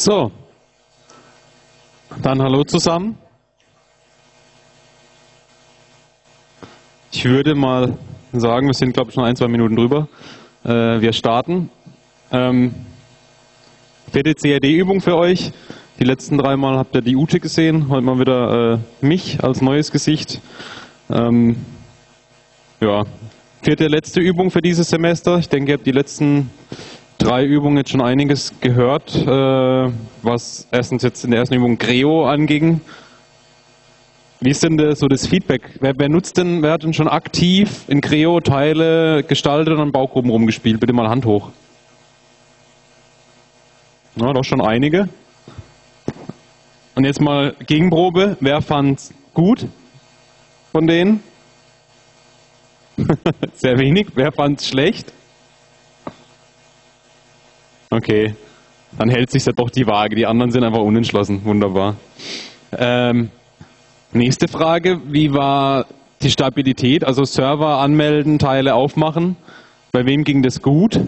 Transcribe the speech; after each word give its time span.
So, 0.00 0.30
dann 2.22 2.40
hallo 2.40 2.62
zusammen. 2.62 3.18
Ich 7.10 7.24
würde 7.24 7.56
mal 7.56 7.98
sagen, 8.32 8.68
wir 8.68 8.74
sind 8.74 8.92
glaube 8.92 9.08
ich 9.08 9.14
schon 9.16 9.24
ein, 9.24 9.34
zwei 9.34 9.48
Minuten 9.48 9.74
drüber. 9.74 10.06
Äh, 10.64 11.00
wir 11.00 11.12
starten. 11.12 11.70
Ähm, 12.30 12.76
vierte 14.12 14.36
CAD-Übung 14.36 15.00
für 15.00 15.16
euch. 15.16 15.50
Die 15.98 16.04
letzten 16.04 16.38
drei 16.38 16.56
Mal 16.56 16.78
habt 16.78 16.94
ihr 16.94 17.02
die 17.02 17.16
Ute 17.16 17.40
gesehen, 17.40 17.88
heute 17.88 18.02
mal 18.02 18.20
wieder 18.20 18.74
äh, 18.74 18.78
mich 19.04 19.42
als 19.42 19.60
neues 19.62 19.90
Gesicht. 19.90 20.40
Ähm, 21.10 21.56
ja, 22.80 23.02
vierte 23.62 23.88
letzte 23.88 24.20
Übung 24.20 24.52
für 24.52 24.62
dieses 24.62 24.90
Semester. 24.90 25.38
Ich 25.38 25.48
denke, 25.48 25.72
ihr 25.72 25.76
habt 25.76 25.86
die 25.86 25.90
letzten 25.90 26.50
drei 27.18 27.44
Übungen 27.44 27.76
jetzt 27.76 27.90
schon 27.90 28.00
einiges 28.00 28.52
gehört, 28.60 29.14
äh, 29.14 29.92
was 30.22 30.66
erstens 30.70 31.02
jetzt 31.02 31.24
in 31.24 31.32
der 31.32 31.40
ersten 31.40 31.54
Übung 31.54 31.76
Creo 31.76 32.26
anging. 32.26 32.80
Wie 34.40 34.50
ist 34.50 34.62
denn 34.62 34.94
so 34.94 35.08
das 35.08 35.26
Feedback? 35.26 35.62
Wer, 35.80 35.94
wer, 35.98 36.08
nutzt 36.08 36.38
denn, 36.38 36.62
wer 36.62 36.72
hat 36.72 36.84
denn 36.84 36.94
schon 36.94 37.08
aktiv 37.08 37.84
in 37.88 38.00
Creo 38.00 38.40
Teile 38.40 39.24
gestaltet 39.24 39.74
und 39.74 39.80
an 39.80 39.90
Baugruppen 39.90 40.30
rumgespielt? 40.30 40.78
Bitte 40.78 40.92
mal 40.92 41.08
Hand 41.08 41.26
hoch. 41.26 41.50
Na, 44.14 44.32
doch 44.32 44.44
schon 44.44 44.60
einige. 44.60 45.08
Und 46.94 47.04
jetzt 47.04 47.20
mal 47.20 47.54
Gegenprobe. 47.66 48.36
Wer 48.40 48.62
fand's 48.62 49.12
gut 49.34 49.66
von 50.70 50.86
denen? 50.86 51.22
Sehr 53.54 53.78
wenig. 53.78 54.08
Wer 54.14 54.30
fand's 54.32 54.68
schlecht? 54.68 55.12
Okay, 57.90 58.34
dann 58.98 59.08
hält 59.08 59.30
sich 59.30 59.44
ja 59.46 59.52
doch 59.52 59.70
die 59.70 59.86
Waage. 59.86 60.14
Die 60.14 60.26
anderen 60.26 60.50
sind 60.50 60.62
einfach 60.62 60.80
unentschlossen. 60.80 61.44
Wunderbar. 61.44 61.96
Ähm, 62.76 63.30
nächste 64.12 64.48
Frage: 64.48 65.00
Wie 65.06 65.32
war 65.32 65.86
die 66.22 66.30
Stabilität? 66.30 67.04
Also 67.04 67.24
Server 67.24 67.78
anmelden, 67.78 68.38
Teile 68.38 68.74
aufmachen. 68.74 69.36
Bei 69.92 70.04
wem 70.04 70.24
ging 70.24 70.42
das 70.42 70.60
gut? 70.60 71.00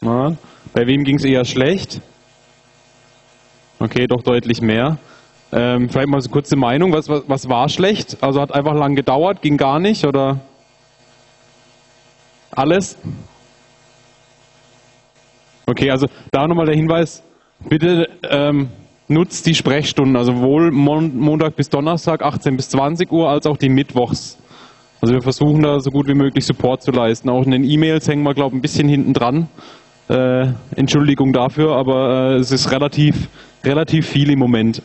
Na, 0.00 0.36
bei 0.72 0.86
wem 0.86 1.04
ging 1.04 1.16
es 1.16 1.24
eher 1.24 1.44
schlecht? 1.44 2.00
Okay, 3.78 4.06
doch 4.06 4.22
deutlich 4.22 4.60
mehr. 4.60 4.98
Ähm, 5.52 5.88
vielleicht 5.88 6.08
mal 6.08 6.20
so 6.20 6.28
eine 6.28 6.32
kurze 6.32 6.56
Meinung. 6.56 6.92
Was, 6.92 7.08
was, 7.08 7.22
was 7.28 7.48
war 7.48 7.68
schlecht? 7.68 8.16
Also 8.20 8.40
hat 8.40 8.52
einfach 8.52 8.74
lang 8.74 8.96
gedauert, 8.96 9.42
ging 9.42 9.56
gar 9.56 9.78
nicht 9.78 10.04
oder? 10.04 10.40
Alles? 12.56 12.96
Okay, 15.66 15.90
also 15.90 16.06
da 16.32 16.46
nochmal 16.46 16.64
der 16.64 16.74
Hinweis, 16.74 17.22
bitte 17.68 18.08
ähm, 18.30 18.70
nutzt 19.08 19.46
die 19.46 19.54
Sprechstunden, 19.54 20.16
also 20.16 20.40
wohl 20.40 20.70
Montag 20.70 21.54
bis 21.56 21.68
Donnerstag 21.68 22.22
18 22.22 22.56
bis 22.56 22.70
20 22.70 23.12
Uhr, 23.12 23.28
als 23.28 23.46
auch 23.46 23.58
die 23.58 23.68
Mittwochs. 23.68 24.38
Also 25.02 25.14
wir 25.14 25.20
versuchen 25.20 25.62
da 25.62 25.80
so 25.80 25.90
gut 25.90 26.08
wie 26.08 26.14
möglich 26.14 26.46
Support 26.46 26.82
zu 26.82 26.92
leisten. 26.92 27.28
Auch 27.28 27.44
in 27.44 27.50
den 27.50 27.64
E-Mails 27.64 28.08
hängen 28.08 28.22
wir, 28.22 28.32
glaube 28.32 28.54
ich, 28.54 28.58
ein 28.58 28.62
bisschen 28.62 28.88
hinten 28.88 29.12
dran. 29.12 29.48
Äh, 30.08 30.46
Entschuldigung 30.76 31.32
dafür, 31.34 31.76
aber 31.76 32.32
äh, 32.32 32.36
es 32.36 32.52
ist 32.52 32.72
relativ, 32.72 33.28
relativ 33.64 34.06
viel 34.06 34.30
im 34.30 34.38
Moment. 34.38 34.80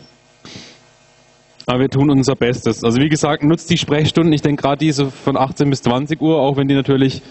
Aber 1.67 1.79
wir 1.79 1.89
tun 1.89 2.09
unser 2.09 2.35
Bestes. 2.35 2.83
Also 2.83 2.99
wie 2.99 3.07
gesagt, 3.07 3.43
nutzt 3.43 3.69
die 3.69 3.77
Sprechstunden. 3.77 4.33
Ich 4.33 4.41
denke 4.41 4.63
gerade 4.63 4.77
diese 4.77 5.05
von 5.09 5.37
18 5.37 5.69
bis 5.69 5.83
20 5.83 6.19
Uhr, 6.19 6.37
auch 6.37 6.57
wenn 6.57 6.67
die 6.67 6.75
natürlich 6.75 7.21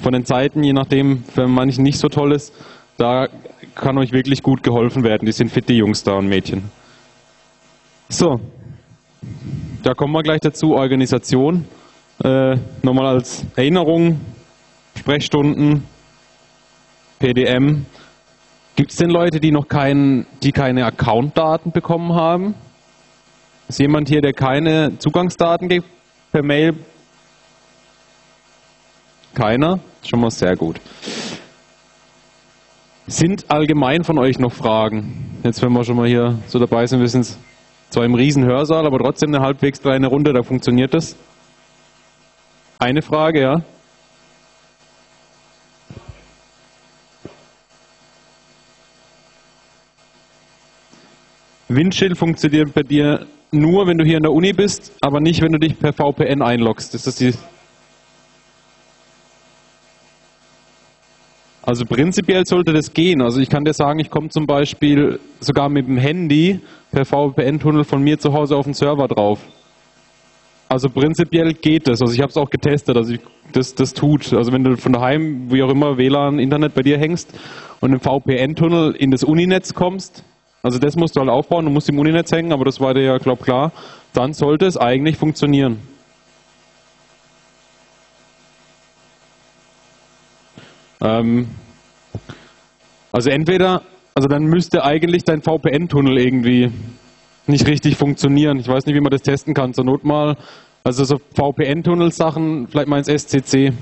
von 0.00 0.12
den 0.12 0.24
Zeiten, 0.24 0.62
je 0.62 0.72
nachdem, 0.72 1.24
für 1.24 1.46
manchen 1.46 1.82
nicht 1.82 1.98
so 1.98 2.08
toll 2.08 2.32
ist, 2.32 2.54
da 2.96 3.28
kann 3.74 3.98
euch 3.98 4.12
wirklich 4.12 4.42
gut 4.42 4.62
geholfen 4.62 5.04
werden. 5.04 5.26
Die 5.26 5.32
sind 5.32 5.50
fitte 5.50 5.72
Jungs 5.72 6.02
da 6.02 6.14
und 6.14 6.28
Mädchen. 6.28 6.70
So, 8.08 8.40
da 9.82 9.94
kommen 9.94 10.12
wir 10.12 10.22
gleich 10.22 10.40
dazu. 10.40 10.74
Organisation. 10.74 11.66
Äh, 12.24 12.56
nochmal 12.82 13.06
als 13.06 13.44
Erinnerung, 13.54 14.20
Sprechstunden, 14.96 15.84
PDM. 17.18 17.86
Gibt 18.74 18.90
es 18.90 18.96
denn 18.96 19.10
Leute, 19.10 19.40
die 19.40 19.52
noch 19.52 19.68
keinen, 19.68 20.26
die 20.42 20.52
keine 20.52 20.84
Accountdaten 20.84 21.70
bekommen 21.70 22.14
haben? 22.14 22.54
Ist 23.68 23.78
jemand 23.78 24.08
hier, 24.08 24.20
der 24.20 24.32
keine 24.32 24.98
Zugangsdaten 24.98 25.68
gibt 25.68 25.86
per 26.32 26.42
Mail? 26.42 26.74
Keiner? 29.34 29.78
Schon 30.02 30.20
mal 30.20 30.30
sehr 30.30 30.56
gut. 30.56 30.80
Sind 33.06 33.50
allgemein 33.50 34.04
von 34.04 34.18
euch 34.18 34.38
noch 34.38 34.52
Fragen? 34.52 35.40
Jetzt, 35.42 35.62
wenn 35.62 35.72
wir 35.72 35.84
schon 35.84 35.96
mal 35.96 36.06
hier 36.06 36.38
so 36.46 36.58
dabei 36.58 36.86
sind, 36.86 37.00
wir 37.00 37.08
sind 37.08 37.36
zwar 37.90 38.04
im 38.04 38.14
riesen 38.14 38.44
Hörsaal, 38.44 38.86
aber 38.86 38.98
trotzdem 38.98 39.34
eine 39.34 39.42
halbwegs 39.42 39.80
kleine 39.80 40.08
Runde, 40.08 40.32
da 40.32 40.42
funktioniert 40.42 40.92
das. 40.92 41.16
Eine 42.78 43.02
Frage, 43.02 43.40
ja? 43.40 43.62
Windschild 51.68 52.16
funktioniert 52.16 52.72
bei 52.72 52.82
dir 52.82 53.26
nur, 53.50 53.86
wenn 53.86 53.98
du 53.98 54.04
hier 54.04 54.16
in 54.16 54.22
der 54.22 54.32
Uni 54.32 54.52
bist, 54.52 54.92
aber 55.00 55.20
nicht, 55.20 55.42
wenn 55.42 55.52
du 55.52 55.58
dich 55.58 55.78
per 55.78 55.92
VPN 55.92 56.42
einloggst. 56.42 56.94
Ist 56.94 57.06
das 57.06 57.16
die 57.16 57.32
Also 61.68 61.84
prinzipiell 61.84 62.46
sollte 62.46 62.72
das 62.72 62.94
gehen. 62.94 63.20
Also 63.20 63.40
ich 63.40 63.50
kann 63.50 63.62
dir 63.62 63.74
sagen, 63.74 63.98
ich 63.98 64.08
komme 64.08 64.30
zum 64.30 64.46
Beispiel 64.46 65.20
sogar 65.38 65.68
mit 65.68 65.86
dem 65.86 65.98
Handy 65.98 66.60
per 66.90 67.04
VPN-Tunnel 67.04 67.84
von 67.84 68.02
mir 68.02 68.18
zu 68.18 68.32
Hause 68.32 68.56
auf 68.56 68.64
den 68.64 68.72
Server 68.72 69.06
drauf. 69.06 69.40
Also 70.66 70.88
prinzipiell 70.88 71.52
geht 71.52 71.86
das. 71.86 72.00
Also 72.00 72.14
ich 72.14 72.22
habe 72.22 72.30
es 72.30 72.38
auch 72.38 72.48
getestet, 72.48 72.96
also 72.96 73.12
ich, 73.12 73.20
das, 73.52 73.74
das 73.74 73.92
tut. 73.92 74.32
Also 74.32 74.50
wenn 74.50 74.64
du 74.64 74.78
von 74.78 74.94
daheim, 74.94 75.52
wie 75.52 75.62
auch 75.62 75.68
immer, 75.68 75.98
WLAN, 75.98 76.38
Internet 76.38 76.72
bei 76.72 76.80
dir 76.80 76.96
hängst 76.96 77.38
und 77.80 77.92
im 77.92 78.00
VPN-Tunnel 78.00 78.96
in 78.96 79.10
das 79.10 79.22
Uninetz 79.22 79.74
kommst, 79.74 80.24
also 80.62 80.78
das 80.78 80.96
musst 80.96 81.16
du 81.16 81.20
halt 81.20 81.28
aufbauen, 81.28 81.66
du 81.66 81.70
musst 81.70 81.90
im 81.90 81.98
Uninetz 81.98 82.32
hängen, 82.32 82.52
aber 82.52 82.64
das 82.64 82.80
war 82.80 82.94
dir 82.94 83.02
ja, 83.02 83.18
glaub 83.18 83.42
klar, 83.42 83.72
dann 84.14 84.32
sollte 84.32 84.64
es 84.64 84.78
eigentlich 84.78 85.18
funktionieren. 85.18 85.80
Ähm, 91.00 91.48
also 93.12 93.30
entweder, 93.30 93.82
also 94.14 94.28
dann 94.28 94.44
müsste 94.44 94.84
eigentlich 94.84 95.24
dein 95.24 95.42
VPN-Tunnel 95.42 96.18
irgendwie 96.18 96.70
nicht 97.46 97.66
richtig 97.66 97.96
funktionieren. 97.96 98.58
Ich 98.58 98.68
weiß 98.68 98.86
nicht, 98.86 98.94
wie 98.94 99.00
man 99.00 99.10
das 99.10 99.22
testen 99.22 99.54
kann. 99.54 99.72
Zur 99.72 99.84
Not 99.84 100.04
mal, 100.04 100.36
also 100.84 101.04
so 101.04 101.18
VPN-Tunnel-Sachen, 101.34 102.68
vielleicht 102.68 102.88
mal 102.88 102.98
ins 102.98 103.08
SCC. 103.08 103.72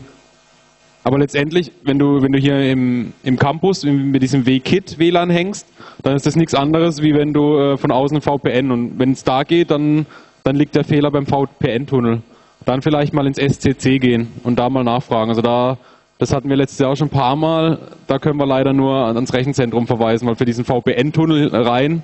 Aber 1.07 1.19
letztendlich, 1.19 1.71
wenn 1.85 1.99
du, 1.99 2.21
wenn 2.21 2.33
du 2.33 2.39
hier 2.39 2.59
im, 2.71 3.13
im 3.23 3.39
Campus 3.39 3.85
mit 3.85 4.23
diesem 4.23 4.45
WKIT 4.45 4.99
WLAN 4.99 5.31
hängst, 5.31 5.69
dann 6.03 6.17
ist 6.17 6.27
das 6.27 6.35
nichts 6.35 6.55
anderes, 6.55 7.01
wie 7.01 7.15
wenn 7.15 7.33
du 7.33 7.57
äh, 7.59 7.77
von 7.77 7.93
außen 7.93 8.21
VPN 8.21 8.73
und 8.73 8.99
wenn 8.99 9.13
es 9.13 9.23
da 9.23 9.45
geht, 9.45 9.71
dann, 9.71 10.07
dann 10.43 10.57
liegt 10.57 10.75
der 10.75 10.83
Fehler 10.83 11.13
beim 11.13 11.27
VPN-Tunnel. 11.27 12.23
Dann 12.65 12.83
vielleicht 12.83 13.15
mal 13.15 13.27
ins 13.27 13.39
SCC 13.39 14.01
gehen 14.01 14.33
und 14.43 14.59
da 14.59 14.69
mal 14.69 14.83
nachfragen. 14.83 15.29
Also 15.29 15.43
da 15.43 15.79
das 16.19 16.33
hatten 16.33 16.49
wir 16.49 16.57
letztes 16.57 16.79
Jahr 16.79 16.93
auch 16.93 16.97
schon 16.97 17.09
ein 17.09 17.11
paar 17.11 17.37
Mal. 17.37 17.79
Da 18.07 18.19
können 18.19 18.39
wir 18.39 18.47
leider 18.47 18.73
nur 18.73 19.07
ans 19.07 19.33
Rechenzentrum 19.35 19.87
verweisen, 19.87 20.27
weil 20.27 20.37
für 20.37 20.47
diesen 20.47 20.65
VPN-Tunnel 20.65 21.55
rein, 21.55 22.03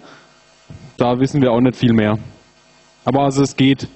da 0.99 1.19
wissen 1.19 1.41
wir 1.41 1.53
auch 1.53 1.61
nicht 1.61 1.77
viel 1.77 1.95
mehr. 1.95 2.19
Aber 3.05 3.23
also 3.23 3.43
es 3.43 3.57
geht. 3.57 3.89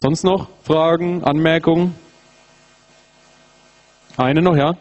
Sonst 0.00 0.24
noch 0.24 0.48
Fragen, 0.62 1.22
Anmerkungen? 1.22 1.94
Eine 4.16 4.40
noch, 4.40 4.56
ja? 4.56 4.72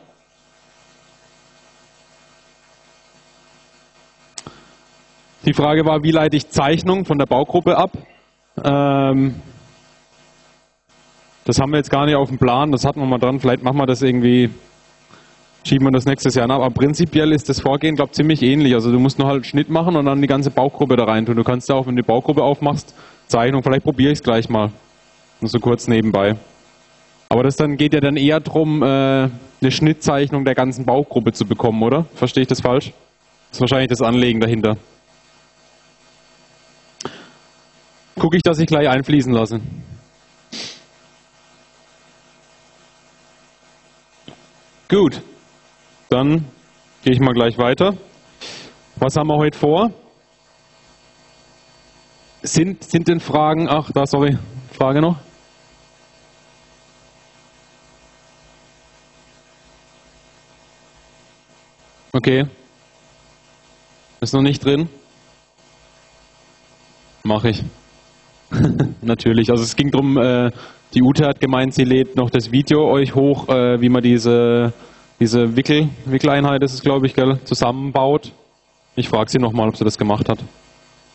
Die 5.45 5.53
Frage 5.53 5.86
war, 5.86 6.01
wie 6.01 6.12
leite 6.12 6.38
ich 6.38 6.50
Zeichnung 6.50 7.06
von 7.06 7.18
der 7.18 7.25
Baugruppe 7.25 7.77
ab? 7.77 7.91
Ähm, 8.63 9.36
das 11.45 11.59
haben 11.59 11.71
wir 11.71 11.77
jetzt 11.77 11.92
gar 11.92 12.06
nicht 12.06 12.15
auf 12.15 12.30
dem 12.30 12.39
Plan, 12.39 12.71
das 12.71 12.86
hatten 12.86 13.00
wir 13.00 13.06
mal 13.06 13.19
dran. 13.19 13.39
Vielleicht 13.39 13.63
machen 13.63 13.77
wir 13.77 13.86
das 13.86 14.01
irgendwie, 14.01 14.50
schieben 15.63 15.86
wir 15.86 15.92
das 15.92 16.06
nächstes 16.06 16.33
Jahr 16.33 16.47
nach. 16.47 16.56
Aber 16.56 16.71
prinzipiell 16.71 17.31
ist 17.31 17.47
das 17.47 17.62
Vorgehen, 17.62 17.95
glaube 17.95 18.09
ich, 18.09 18.15
ziemlich 18.15 18.42
ähnlich. 18.42 18.74
Also 18.74 18.92
du 18.92 19.00
musst 19.00 19.19
nur 19.19 19.27
halt 19.27 19.45
Schnitt 19.45 19.69
machen 19.69 19.95
und 19.95 20.06
dann 20.06 20.21
die 20.21 20.27
ganze 20.27 20.50
Baugruppe 20.50 20.95
da 20.95 21.03
rein 21.06 21.25
tun. 21.25 21.36
Du 21.36 21.44
kannst 21.44 21.69
ja 21.69 21.75
auch, 21.75 21.86
wenn 21.86 21.95
du 21.95 22.01
die 22.01 22.07
Baugruppe 22.07 22.42
aufmachst, 22.42 22.95
Zeichnung, 23.27 23.62
vielleicht 23.62 23.83
probiere 23.83 24.12
ich 24.12 24.19
es 24.19 24.24
gleich 24.24 24.50
mal. 24.50 24.71
Nur 25.39 25.50
so 25.50 25.59
kurz 25.59 25.88
nebenbei. 25.88 26.36
Aber 27.30 27.44
das 27.44 27.56
dann 27.57 27.77
geht 27.77 27.94
ja 27.94 28.00
dann 28.00 28.18
eher 28.18 28.39
darum, 28.39 28.81
äh, 28.81 28.86
eine 28.86 29.71
Schnittzeichnung 29.71 30.45
der 30.45 30.56
ganzen 30.56 30.86
Baugruppe 30.86 31.31
zu 31.31 31.45
bekommen, 31.45 31.83
oder? 31.83 32.06
Verstehe 32.15 32.41
ich 32.41 32.48
das 32.48 32.62
falsch? 32.62 32.91
Das 33.50 33.57
ist 33.57 33.62
wahrscheinlich 33.62 33.89
das 33.89 34.01
Anlegen 34.01 34.39
dahinter. 34.39 34.77
Gucke 38.18 38.38
ich, 38.38 38.44
dass 38.44 38.57
ich 38.57 38.65
gleich 38.65 38.89
einfließen 38.89 39.31
lasse. 39.31 39.59
Gut, 44.87 45.19
dann 46.09 46.45
gehe 47.03 47.13
ich 47.13 47.19
mal 47.19 47.33
gleich 47.33 47.57
weiter. 47.57 47.97
Was 48.97 49.15
haben 49.15 49.27
wir 49.29 49.37
heute 49.37 49.57
vor? 49.57 49.91
Sind, 52.43 52.83
sind 52.83 53.07
denn 53.07 53.19
Fragen, 53.19 53.67
ach 53.67 53.89
da, 53.91 54.05
sorry, 54.05 54.37
Frage 54.71 55.01
noch? 55.01 55.17
Okay. 62.13 62.45
Ist 64.21 64.33
noch 64.35 64.43
nicht 64.43 64.63
drin? 64.63 64.88
Mache 67.23 67.49
ich. 67.49 67.63
Natürlich. 69.01 69.50
Also 69.50 69.63
es 69.63 69.75
ging 69.75 69.92
darum, 69.92 70.18
äh, 70.18 70.51
die 70.94 71.01
Ute 71.01 71.25
hat 71.25 71.39
gemeint, 71.39 71.74
sie 71.74 71.83
lädt 71.83 72.15
noch 72.15 72.30
das 72.30 72.51
Video 72.51 72.89
euch 72.89 73.15
hoch, 73.15 73.50
äh, 73.50 73.81
wie 73.81 73.89
man 73.89 74.01
diese, 74.01 74.74
diese 75.19 75.56
Wickel, 75.56 75.89
Wickeleinheit 76.06 76.63
ist 76.63 76.74
es, 76.74 76.81
glaube 76.81 77.07
ich, 77.07 77.13
gell, 77.13 77.39
zusammenbaut. 77.44 78.31
Ich 78.95 79.09
frage 79.09 79.30
sie 79.30 79.39
nochmal, 79.39 79.68
ob 79.68 79.75
sie 79.75 79.83
das 79.83 79.97
gemacht 79.97 80.30
hat. 80.30 80.39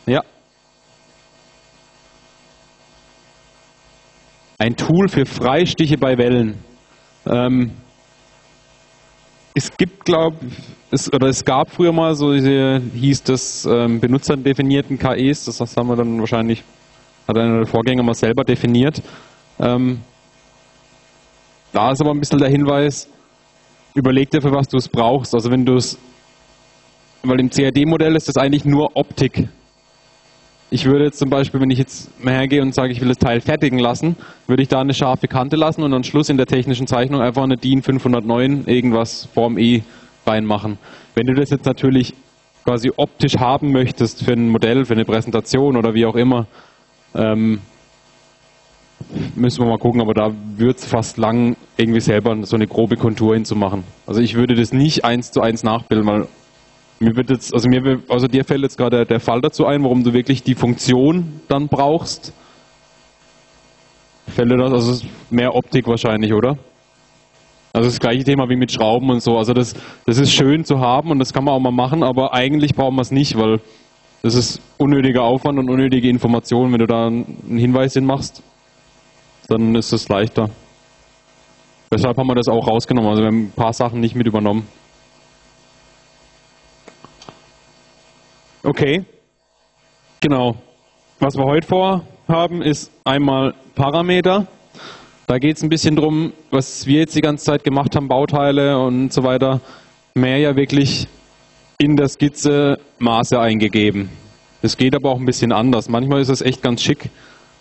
Ja. 0.05 0.21
Ein 4.59 4.75
Tool 4.75 5.07
für 5.07 5.25
Freistiche 5.25 5.97
bei 5.97 6.17
Wellen. 6.17 6.59
Ähm, 7.25 7.71
es 9.55 9.75
gibt, 9.75 10.05
glaube 10.05 10.37
ich, 10.91 11.13
oder 11.13 11.27
es 11.27 11.43
gab 11.43 11.71
früher 11.71 11.91
mal 11.91 12.15
so 12.15 12.33
hieß 12.33 13.23
das, 13.23 13.65
ähm, 13.65 13.99
benutzerdefinierten 13.99 14.99
KEs, 14.99 15.45
das 15.45 15.59
haben 15.59 15.87
wir 15.87 15.95
dann 15.95 16.19
wahrscheinlich, 16.19 16.63
hat 17.27 17.37
einer 17.37 17.57
der 17.57 17.67
Vorgänger 17.67 18.03
mal 18.03 18.13
selber 18.13 18.43
definiert. 18.43 19.01
Ähm, 19.59 20.01
da 21.73 21.91
ist 21.91 22.01
aber 22.01 22.11
ein 22.11 22.19
bisschen 22.19 22.39
der 22.39 22.49
Hinweis, 22.49 23.07
überleg 23.93 24.29
dir, 24.29 24.41
für 24.41 24.51
was 24.51 24.67
du 24.67 24.77
es 24.77 24.89
brauchst. 24.89 25.33
Also 25.33 25.51
wenn 25.51 25.65
du 25.65 25.75
es, 25.75 25.97
weil 27.23 27.39
im 27.39 27.49
CAD-Modell 27.49 28.15
ist 28.15 28.27
das 28.27 28.37
eigentlich 28.37 28.65
nur 28.65 28.95
Optik. 28.95 29.47
Ich 30.69 30.85
würde 30.85 31.05
jetzt 31.05 31.19
zum 31.19 31.29
Beispiel, 31.29 31.59
wenn 31.59 31.69
ich 31.69 31.79
jetzt 31.79 32.23
mal 32.23 32.33
hergehe 32.33 32.61
und 32.61 32.73
sage, 32.73 32.93
ich 32.93 33.01
will 33.01 33.09
das 33.09 33.17
Teil 33.17 33.41
fertigen 33.41 33.77
lassen, 33.77 34.15
würde 34.47 34.63
ich 34.63 34.69
da 34.69 34.79
eine 34.79 34.93
scharfe 34.93 35.27
Kante 35.27 35.57
lassen 35.57 35.83
und 35.83 35.93
am 35.93 36.03
Schluss 36.03 36.29
in 36.29 36.37
der 36.37 36.45
technischen 36.45 36.87
Zeichnung 36.87 37.21
einfach 37.21 37.43
eine 37.43 37.57
DIN 37.57 37.81
509 37.83 38.65
irgendwas 38.67 39.27
Form 39.33 39.57
E 39.57 39.83
reinmachen. 40.25 40.77
Wenn 41.13 41.27
du 41.27 41.33
das 41.33 41.49
jetzt 41.49 41.65
natürlich 41.65 42.13
quasi 42.63 42.91
optisch 42.95 43.37
haben 43.37 43.71
möchtest 43.71 44.23
für 44.23 44.33
ein 44.33 44.49
Modell, 44.49 44.85
für 44.85 44.93
eine 44.93 45.03
Präsentation 45.03 45.75
oder 45.75 45.93
wie 45.93 46.05
auch 46.05 46.15
immer, 46.15 46.47
ähm, 47.15 47.59
müssen 49.35 49.63
wir 49.63 49.69
mal 49.69 49.77
gucken, 49.77 50.01
aber 50.01 50.13
da 50.13 50.31
wird 50.57 50.77
es 50.77 50.85
fast 50.85 51.17
lang, 51.17 51.55
irgendwie 51.77 51.99
selber 51.99 52.45
so 52.45 52.55
eine 52.55 52.67
grobe 52.67 52.95
Kontur 52.95 53.33
hinzumachen. 53.33 53.83
Also 54.05 54.21
ich 54.21 54.35
würde 54.35 54.55
das 54.55 54.73
nicht 54.73 55.03
eins 55.05 55.31
zu 55.31 55.41
eins 55.41 55.63
nachbilden, 55.63 56.05
weil 56.05 56.27
mir 56.99 57.15
wird 57.15 57.29
jetzt, 57.31 57.53
also 57.53 57.67
mir, 57.67 57.99
also 58.09 58.27
dir 58.27 58.45
fällt 58.45 58.61
jetzt 58.61 58.77
gerade 58.77 59.05
der 59.05 59.19
Fall 59.19 59.41
dazu 59.41 59.65
ein, 59.65 59.83
warum 59.83 60.03
du 60.03 60.13
wirklich 60.13 60.43
die 60.43 60.55
Funktion 60.55 61.41
dann 61.47 61.67
brauchst. 61.67 62.33
Fällt 64.27 64.51
dir 64.51 64.57
das, 64.57 64.71
also 64.71 65.05
mehr 65.29 65.55
Optik 65.55 65.87
wahrscheinlich, 65.87 66.31
oder? 66.33 66.57
Also 67.73 67.89
das 67.89 67.99
gleiche 67.99 68.23
Thema 68.23 68.49
wie 68.49 68.55
mit 68.55 68.71
Schrauben 68.71 69.09
und 69.09 69.21
so. 69.21 69.37
Also 69.37 69.53
das, 69.53 69.73
das 70.05 70.19
ist 70.19 70.31
schön 70.31 70.63
zu 70.63 70.79
haben 70.79 71.09
und 71.09 71.19
das 71.19 71.33
kann 71.33 71.43
man 71.43 71.53
auch 71.55 71.59
mal 71.59 71.71
machen, 71.71 72.03
aber 72.03 72.33
eigentlich 72.33 72.75
brauchen 72.75 72.95
wir 72.95 73.01
es 73.01 73.11
nicht, 73.11 73.37
weil 73.37 73.61
das 74.21 74.35
ist 74.35 74.61
unnötiger 74.77 75.23
Aufwand 75.23 75.57
und 75.57 75.69
unnötige 75.69 76.09
Information. 76.09 76.71
Wenn 76.71 76.79
du 76.79 76.87
da 76.87 77.07
einen 77.07 77.57
Hinweis 77.57 77.93
hin 77.93 78.05
machst, 78.05 78.43
dann 79.47 79.75
ist 79.75 79.91
es 79.91 80.07
leichter. 80.09 80.49
Deshalb 81.91 82.17
haben 82.17 82.27
wir 82.27 82.35
das 82.35 82.47
auch 82.47 82.67
rausgenommen. 82.67 83.09
Also 83.09 83.23
wir 83.23 83.27
haben 83.27 83.45
ein 83.47 83.51
paar 83.51 83.73
Sachen 83.73 83.99
nicht 83.99 84.15
mit 84.15 84.27
übernommen. 84.27 84.67
Okay, 88.63 89.03
genau. 90.19 90.55
Was 91.19 91.35
wir 91.35 91.45
heute 91.45 91.67
vorhaben, 91.67 92.61
ist 92.61 92.91
einmal 93.03 93.55
Parameter. 93.75 94.47
Da 95.25 95.39
geht 95.39 95.57
es 95.57 95.63
ein 95.63 95.69
bisschen 95.69 95.95
drum, 95.95 96.31
was 96.51 96.85
wir 96.85 96.99
jetzt 96.99 97.15
die 97.15 97.21
ganze 97.21 97.45
Zeit 97.45 97.63
gemacht 97.63 97.95
haben, 97.95 98.07
Bauteile 98.07 98.77
und 98.79 99.11
so 99.11 99.23
weiter, 99.23 99.61
mehr 100.13 100.37
ja 100.37 100.55
wirklich 100.55 101.07
in 101.81 101.95
der 101.95 102.09
Skizze 102.09 102.77
Maße 102.99 103.39
eingegeben. 103.39 104.09
Das 104.61 104.77
geht 104.77 104.95
aber 104.95 105.09
auch 105.09 105.19
ein 105.19 105.25
bisschen 105.25 105.51
anders. 105.51 105.89
Manchmal 105.89 106.21
ist 106.21 106.29
es 106.29 106.41
echt 106.41 106.61
ganz 106.61 106.83
schick, 106.83 107.09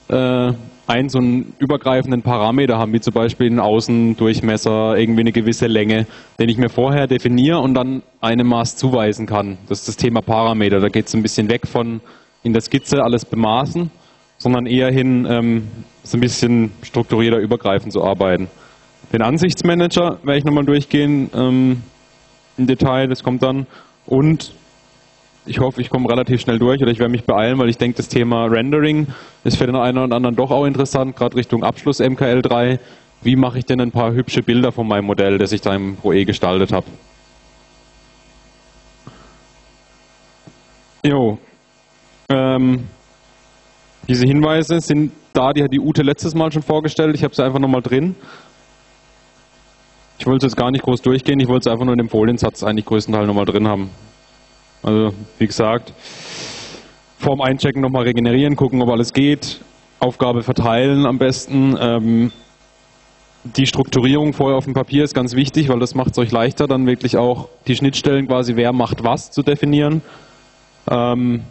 äh, 0.08 0.52
einen 0.86 1.08
so 1.08 1.18
einen 1.18 1.54
übergreifenden 1.58 2.20
Parameter 2.20 2.76
haben, 2.76 2.92
wie 2.92 3.00
zum 3.00 3.14
Beispiel 3.14 3.46
einen 3.46 3.60
Außendurchmesser, 3.60 4.98
irgendwie 4.98 5.22
eine 5.22 5.32
gewisse 5.32 5.68
Länge, 5.68 6.06
den 6.38 6.50
ich 6.50 6.58
mir 6.58 6.68
vorher 6.68 7.06
definiere 7.06 7.60
und 7.60 7.72
dann 7.72 8.02
einem 8.20 8.48
Maß 8.48 8.76
zuweisen 8.76 9.24
kann. 9.24 9.56
Das 9.70 9.78
ist 9.78 9.88
das 9.88 9.96
Thema 9.96 10.20
Parameter. 10.20 10.80
Da 10.80 10.88
geht 10.88 11.06
es 11.06 11.14
ein 11.14 11.22
bisschen 11.22 11.48
weg 11.48 11.66
von 11.66 12.02
in 12.42 12.52
der 12.52 12.60
Skizze 12.60 13.02
alles 13.02 13.24
bemaßen, 13.24 13.90
sondern 14.36 14.66
eher 14.66 14.92
hin, 14.92 15.26
ähm, 15.30 15.68
so 16.02 16.18
ein 16.18 16.20
bisschen 16.20 16.72
strukturierter 16.82 17.38
übergreifend 17.38 17.94
zu 17.94 18.04
arbeiten. 18.04 18.48
Den 19.14 19.22
Ansichtsmanager 19.22 20.18
werde 20.24 20.38
ich 20.38 20.44
nochmal 20.44 20.66
durchgehen 20.66 21.30
ähm, 21.34 21.82
im 22.58 22.66
Detail, 22.66 23.06
das 23.08 23.22
kommt 23.22 23.42
dann. 23.42 23.66
Und 24.06 24.52
ich 25.46 25.58
hoffe, 25.58 25.80
ich 25.80 25.90
komme 25.90 26.08
relativ 26.08 26.40
schnell 26.40 26.58
durch 26.58 26.80
oder 26.82 26.90
ich 26.90 26.98
werde 26.98 27.12
mich 27.12 27.24
beeilen, 27.24 27.58
weil 27.58 27.68
ich 27.68 27.78
denke, 27.78 27.96
das 27.96 28.08
Thema 28.08 28.46
Rendering 28.46 29.06
ist 29.44 29.56
für 29.56 29.66
den 29.66 29.76
einen 29.76 29.98
oder 29.98 30.16
anderen 30.16 30.36
doch 30.36 30.50
auch 30.50 30.66
interessant, 30.66 31.16
gerade 31.16 31.36
Richtung 31.36 31.64
Abschluss 31.64 32.00
MKL3. 32.00 32.78
Wie 33.22 33.36
mache 33.36 33.58
ich 33.58 33.64
denn 33.64 33.80
ein 33.80 33.90
paar 33.90 34.12
hübsche 34.12 34.42
Bilder 34.42 34.72
von 34.72 34.86
meinem 34.86 35.04
Modell, 35.04 35.38
das 35.38 35.52
ich 35.52 35.60
da 35.60 35.74
im 35.74 35.96
ProE 35.96 36.24
gestaltet 36.24 36.72
habe? 36.72 36.86
Jo. 41.04 41.38
Ähm, 42.28 42.86
diese 44.08 44.26
Hinweise 44.26 44.80
sind 44.80 45.12
da, 45.32 45.52
die 45.52 45.62
hat 45.62 45.72
die 45.72 45.80
Ute 45.80 46.02
letztes 46.02 46.34
Mal 46.34 46.52
schon 46.52 46.62
vorgestellt. 46.62 47.14
Ich 47.14 47.24
habe 47.24 47.34
sie 47.34 47.44
einfach 47.44 47.58
nochmal 47.58 47.82
drin. 47.82 48.14
Ich 50.20 50.26
wollte 50.26 50.44
es 50.44 50.52
jetzt 50.52 50.58
gar 50.58 50.70
nicht 50.70 50.84
groß 50.84 51.00
durchgehen, 51.00 51.40
ich 51.40 51.48
wollte 51.48 51.66
es 51.66 51.72
einfach 51.72 51.86
nur 51.86 51.94
in 51.94 51.98
dem 51.98 52.10
Foliensatz 52.10 52.62
eigentlich 52.62 52.84
größtenteils 52.84 53.26
nochmal 53.26 53.46
drin 53.46 53.66
haben. 53.66 53.88
Also 54.82 55.14
wie 55.38 55.46
gesagt, 55.46 55.94
vorm 57.16 57.40
Einchecken 57.40 57.80
nochmal 57.80 58.02
regenerieren, 58.02 58.54
gucken, 58.54 58.82
ob 58.82 58.90
alles 58.90 59.14
geht. 59.14 59.62
Aufgabe 59.98 60.42
verteilen 60.42 61.06
am 61.06 61.16
besten. 61.16 61.74
Ähm, 61.80 62.32
die 63.44 63.66
Strukturierung 63.66 64.34
vorher 64.34 64.58
auf 64.58 64.66
dem 64.66 64.74
Papier 64.74 65.04
ist 65.04 65.14
ganz 65.14 65.34
wichtig, 65.34 65.70
weil 65.70 65.78
das 65.78 65.94
macht 65.94 66.10
es 66.10 66.18
euch 66.18 66.32
leichter, 66.32 66.66
dann 66.66 66.86
wirklich 66.86 67.16
auch 67.16 67.48
die 67.66 67.74
Schnittstellen 67.74 68.26
quasi, 68.28 68.56
wer 68.56 68.74
macht 68.74 69.02
was 69.02 69.30
zu 69.30 69.42
definieren. 69.42 70.02
Ähm, 70.90 71.44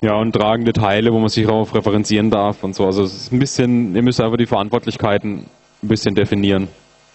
ja, 0.00 0.14
und 0.14 0.32
tragende 0.32 0.72
Teile, 0.72 1.12
wo 1.12 1.18
man 1.18 1.28
sich 1.28 1.44
darauf 1.44 1.74
referenzieren 1.74 2.30
darf 2.30 2.64
und 2.64 2.74
so. 2.74 2.86
Also 2.86 3.02
es 3.02 3.14
ist 3.14 3.32
ein 3.34 3.38
bisschen, 3.38 3.94
ihr 3.94 4.02
müsst 4.02 4.18
einfach 4.18 4.38
die 4.38 4.46
Verantwortlichkeiten 4.46 5.44
ein 5.82 5.88
bisschen 5.88 6.14
definieren. 6.14 6.68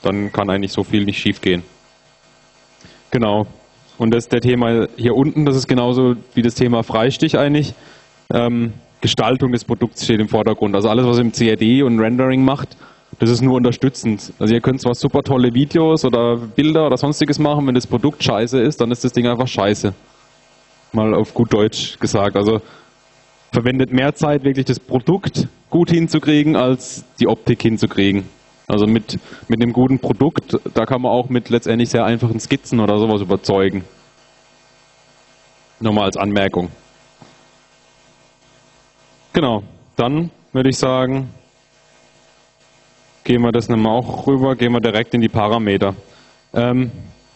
Dann 0.04 0.32
kann 0.32 0.50
eigentlich 0.50 0.72
so 0.72 0.84
viel 0.84 1.06
nicht 1.06 1.20
schief 1.20 1.42
gehen. 1.42 1.64
Genau. 3.10 3.48
Und 3.98 4.14
das 4.14 4.28
der 4.28 4.42
Thema 4.42 4.88
hier 4.98 5.16
unten, 5.16 5.46
das 5.46 5.56
ist 5.56 5.68
genauso 5.68 6.16
wie 6.34 6.42
das 6.42 6.56
Thema 6.56 6.84
Freistich 6.84 7.38
eigentlich. 7.38 7.74
Ähm, 8.32 8.74
Gestaltung 9.02 9.52
des 9.52 9.66
Produkts 9.66 10.04
steht 10.04 10.20
im 10.20 10.30
Vordergrund. 10.30 10.76
Also 10.76 10.90
alles, 10.90 11.06
was 11.06 11.18
im 11.18 11.32
CAD 11.32 11.84
und 11.84 12.00
Rendering 12.00 12.44
macht, 12.44 12.78
das 13.20 13.30
ist 13.30 13.42
nur 13.42 13.56
unterstützend. 13.56 14.34
Also 14.40 14.54
ihr 14.54 14.62
könnt 14.62 14.82
zwar 14.82 14.96
super 14.96 15.22
tolle 15.22 15.54
Videos 15.54 16.06
oder 16.06 16.38
Bilder 16.38 16.88
oder 16.88 16.98
sonstiges 16.98 17.38
machen, 17.38 17.68
wenn 17.68 17.76
das 17.76 17.86
Produkt 17.86 18.24
scheiße 18.24 18.60
ist, 18.60 18.82
dann 18.82 18.92
ist 18.92 19.04
das 19.04 19.12
Ding 19.12 19.28
einfach 19.28 19.48
scheiße. 19.48 19.94
Mal 20.94 21.14
auf 21.14 21.34
gut 21.34 21.54
Deutsch 21.54 22.00
gesagt. 22.00 22.36
Also 22.36 22.62
verwendet 23.52 23.92
mehr 23.92 24.16
Zeit, 24.16 24.44
wirklich 24.44 24.66
das 24.66 24.80
Produkt 24.80 25.48
gut 25.70 25.92
hinzukriegen, 25.92 26.56
als 26.56 27.04
die 27.20 27.28
Optik 27.28 27.62
hinzukriegen. 27.62 28.26
Also 28.74 28.88
mit, 28.88 29.20
mit 29.48 29.62
einem 29.62 29.72
guten 29.72 30.00
Produkt, 30.00 30.58
da 30.74 30.86
kann 30.86 31.04
man 31.04 31.12
auch 31.12 31.30
mit 31.30 31.50
letztendlich 31.50 31.90
sehr 31.90 32.06
einfachen 32.06 32.40
Skizzen 32.40 32.80
oder 32.80 32.98
sowas 32.98 33.22
überzeugen. 33.22 33.86
Nochmal 35.80 36.06
als 36.06 36.18
Anmerkung. 36.18 36.70
Genau, 39.32 39.62
dann 39.96 40.32
würde 40.54 40.70
ich 40.70 40.78
sagen, 40.78 41.30
gehen 43.24 43.44
wir 43.44 43.52
das 43.52 43.70
nochmal 43.70 44.00
auch 44.00 44.26
rüber, 44.26 44.56
gehen 44.56 44.72
wir 44.72 44.80
direkt 44.80 45.14
in 45.14 45.22
die 45.22 45.30
Parameter. 45.30 45.96
Ähm, 46.56 46.92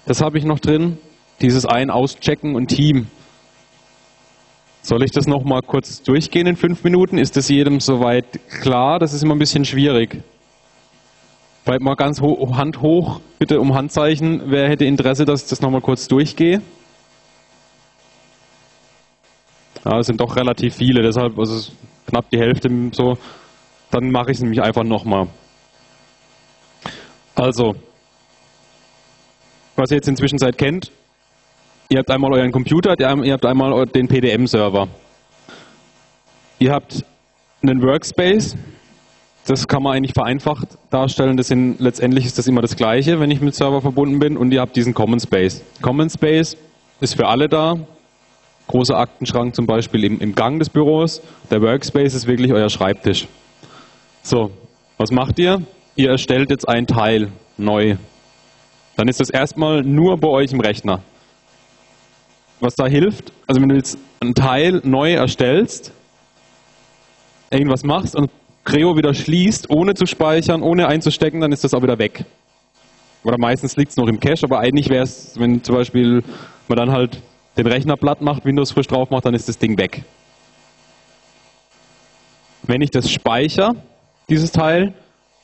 das 0.08 0.22
habe 0.22 0.40
ich 0.40 0.44
noch 0.44 0.60
drin, 0.60 0.98
dieses 1.40 1.68
Ein-, 1.68 1.92
Auschecken 1.92 2.56
und 2.56 2.68
Team. 2.68 3.08
Soll 4.82 5.04
ich 5.04 5.12
das 5.12 5.28
nochmal 5.28 5.62
kurz 5.62 6.02
durchgehen 6.02 6.48
in 6.48 6.56
fünf 6.56 6.84
Minuten? 6.84 7.20
Ist 7.20 7.38
das 7.38 7.48
jedem 7.50 7.80
soweit 7.80 8.26
klar? 8.62 8.98
Das 8.98 9.14
ist 9.14 9.22
immer 9.22 9.36
ein 9.36 9.40
bisschen 9.40 9.66
schwierig. 9.66 10.24
Vielleicht 11.68 11.82
mal 11.82 11.96
ganz 11.96 12.22
ho 12.22 12.56
Hand 12.56 12.82
hoch, 12.82 13.20
bitte 13.40 13.60
um 13.60 13.76
Handzeichen. 13.76 14.44
Wer 14.46 14.70
hätte 14.70 14.86
Interesse, 14.86 15.26
dass 15.26 15.44
ich 15.44 15.50
das 15.50 15.60
nochmal 15.60 15.82
kurz 15.82 16.08
durchgehe? 16.08 16.62
Ja, 19.84 20.00
es 20.00 20.08
sind 20.08 20.22
doch 20.22 20.38
relativ 20.38 20.76
viele, 20.76 21.02
deshalb 21.02 21.38
also 21.38 21.58
ist 21.58 21.74
knapp 22.06 22.30
die 22.30 22.40
Hälfte 22.40 22.70
so. 22.94 23.18
Dann 23.92 24.12
mache 24.12 24.32
ich 24.32 24.38
es 24.38 24.44
nämlich 24.44 24.62
einfach 24.62 24.86
nochmal. 24.86 25.28
Also, 27.36 27.76
was 29.76 29.92
ihr 29.92 29.98
jetzt 29.98 30.08
inzwischen 30.08 30.40
Zeit 30.40 30.58
kennt, 30.58 30.90
ihr 31.90 32.00
habt 32.00 32.10
einmal 32.10 32.32
euren 32.32 32.54
Computer, 32.54 32.98
ihr 32.98 33.34
habt 33.34 33.46
einmal 33.46 33.86
den 33.88 34.08
PDM-Server. 34.08 34.88
Ihr 36.60 36.72
habt 36.72 37.04
einen 37.62 37.82
Workspace, 37.82 38.56
das 39.48 39.68
kann 39.68 39.82
man 39.82 39.96
eigentlich 39.96 40.14
vereinfacht 40.14 40.68
darstellen. 40.90 41.38
Das 41.38 41.48
sind, 41.48 41.80
letztendlich 41.80 42.26
ist 42.26 42.38
das 42.38 42.48
immer 42.48 42.62
das 42.62 42.76
Gleiche, 42.76 43.22
wenn 43.22 43.32
ich 43.32 43.40
mit 43.40 43.56
Server 43.56 43.82
verbunden 43.82 44.20
bin. 44.20 44.36
Und 44.36 44.52
ihr 44.52 44.60
habt 44.60 44.76
diesen 44.76 44.94
Common 44.94 45.22
Space. 45.22 45.64
Common 45.82 46.10
Space 46.10 46.58
ist 47.00 47.16
für 47.16 47.28
alle 47.28 47.48
da. 47.48 47.78
Großer 48.68 48.98
Aktenschrank 48.98 49.56
zum 49.56 49.66
Beispiel 49.66 50.04
im, 50.04 50.20
im 50.20 50.36
Gang 50.36 50.60
des 50.60 50.70
Büros. 50.70 51.22
Der 51.50 51.62
Workspace 51.62 52.14
ist 52.14 52.28
wirklich 52.28 52.52
euer 52.52 52.70
Schreibtisch. 52.70 53.30
So, 54.22 54.52
was 54.98 55.12
macht 55.12 55.40
ihr? 55.40 55.62
Ihr 55.96 56.10
erstellt 56.10 56.50
jetzt 56.50 56.68
ein 56.68 56.86
Teil 56.86 57.32
neu. 57.56 57.96
Dann 58.98 59.08
ist 59.08 59.22
das 59.22 59.30
erstmal 59.30 59.82
nur 59.82 60.18
bei 60.18 60.28
euch 60.28 60.52
im 60.52 60.60
Rechner. 60.60 61.02
Was 62.60 62.76
da 62.76 62.86
hilft, 62.86 63.32
also 63.46 63.62
wenn 63.62 63.70
du 63.70 63.76
jetzt 63.76 63.98
ein 64.20 64.34
Teil 64.34 64.82
neu 64.84 65.14
erstellst, 65.14 65.94
irgendwas 67.50 67.84
machst 67.84 68.14
und 68.14 68.30
Creo 68.68 68.98
wieder 68.98 69.14
schließt, 69.14 69.70
ohne 69.70 69.94
zu 69.94 70.06
speichern, 70.06 70.62
ohne 70.62 70.90
einzustecken, 70.90 71.40
dann 71.40 71.54
ist 71.54 71.64
das 71.64 71.74
auch 71.74 71.84
wieder 71.84 72.00
weg. 72.00 72.26
Oder 73.24 73.38
meistens 73.40 73.78
liegt 73.78 73.92
es 73.92 73.96
noch 73.96 74.10
im 74.10 74.20
Cache, 74.20 74.44
aber 74.44 74.60
eigentlich 74.60 74.90
wäre 74.90 75.06
es, 75.06 75.40
wenn 75.40 75.64
zum 75.64 75.74
Beispiel 75.74 76.22
man 76.68 76.78
dann 76.78 76.92
halt 76.92 77.22
den 77.56 77.66
Rechner 77.66 77.96
platt 77.96 78.22
macht, 78.22 78.44
Windows 78.44 78.72
frisch 78.72 78.88
drauf 78.88 79.10
macht, 79.10 79.26
dann 79.26 79.34
ist 79.34 79.48
das 79.48 79.58
Ding 79.58 79.78
weg. 79.78 80.04
Wenn 82.64 82.82
ich 82.82 82.92
das 82.92 83.10
speichere, 83.10 83.74
dieses 84.28 84.52
Teil, 84.52 84.94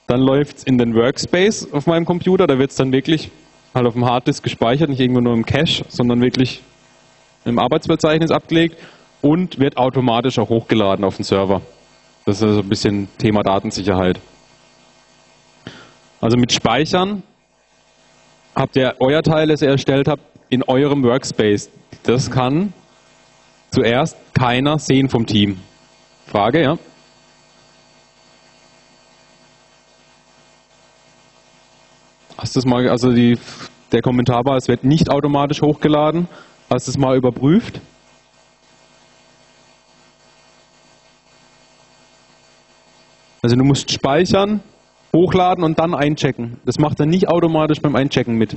dann 0.07 0.19
läuft 0.19 0.57
es 0.57 0.63
in 0.65 0.77
den 0.77 0.93
Workspace 0.93 1.71
auf 1.71 1.87
meinem 1.87 2.03
Computer, 2.03 2.45
da 2.45 2.59
wird 2.59 2.71
es 2.71 2.75
dann 2.75 2.91
wirklich 2.91 3.31
halt 3.73 3.87
auf 3.87 3.93
dem 3.93 4.03
Harddisk 4.03 4.43
gespeichert, 4.43 4.89
nicht 4.89 4.99
irgendwo 4.99 5.21
nur 5.21 5.33
im 5.33 5.45
Cache, 5.45 5.85
sondern 5.87 6.19
wirklich 6.19 6.61
im 7.45 7.57
Arbeitsverzeichnis 7.57 8.31
abgelegt 8.31 8.75
und 9.21 9.59
wird 9.59 9.77
automatisch 9.77 10.37
auch 10.39 10.49
hochgeladen 10.49 11.05
auf 11.05 11.15
den 11.15 11.23
Server. 11.23 11.61
Das 12.25 12.37
ist 12.37 12.43
also 12.43 12.59
ein 12.61 12.69
bisschen 12.69 13.09
Thema 13.17 13.43
Datensicherheit. 13.43 14.19
Also 16.21 16.37
mit 16.37 16.53
Speichern 16.53 17.21
habt 18.55 18.77
ihr 18.77 18.95
euer 18.99 19.21
Teil, 19.21 19.47
das 19.47 19.61
ihr 19.61 19.69
erstellt 19.69 20.07
habt, 20.07 20.23
in 20.49 20.63
eurem 20.63 21.03
Workspace. 21.03 21.69
Das 22.03 22.31
kann 22.31 22.71
zuerst 23.71 24.15
keiner 24.33 24.79
sehen 24.79 25.09
vom 25.09 25.25
Team. 25.25 25.59
Frage, 26.27 26.61
ja? 26.61 26.77
Hast 32.37 32.55
du 32.55 32.59
das 32.59 32.65
mal, 32.65 32.87
also 32.87 33.11
die, 33.11 33.37
der 33.91 34.01
Kommentar 34.01 34.45
war, 34.45 34.55
es 34.55 34.67
wird 34.67 34.85
nicht 34.85 35.09
automatisch 35.09 35.61
hochgeladen. 35.61 36.27
Hast 36.69 36.87
du 36.87 36.91
es 36.91 36.97
mal 36.97 37.17
überprüft? 37.17 37.81
Also 43.43 43.57
du 43.57 43.65
musst 43.65 43.91
speichern, 43.91 44.61
hochladen 45.13 45.65
und 45.65 45.77
dann 45.77 45.93
einchecken. 45.93 46.61
Das 46.65 46.79
macht 46.79 47.01
er 47.01 47.05
nicht 47.05 47.27
automatisch 47.27 47.81
beim 47.81 47.95
Einchecken 47.95 48.37
mit. 48.37 48.55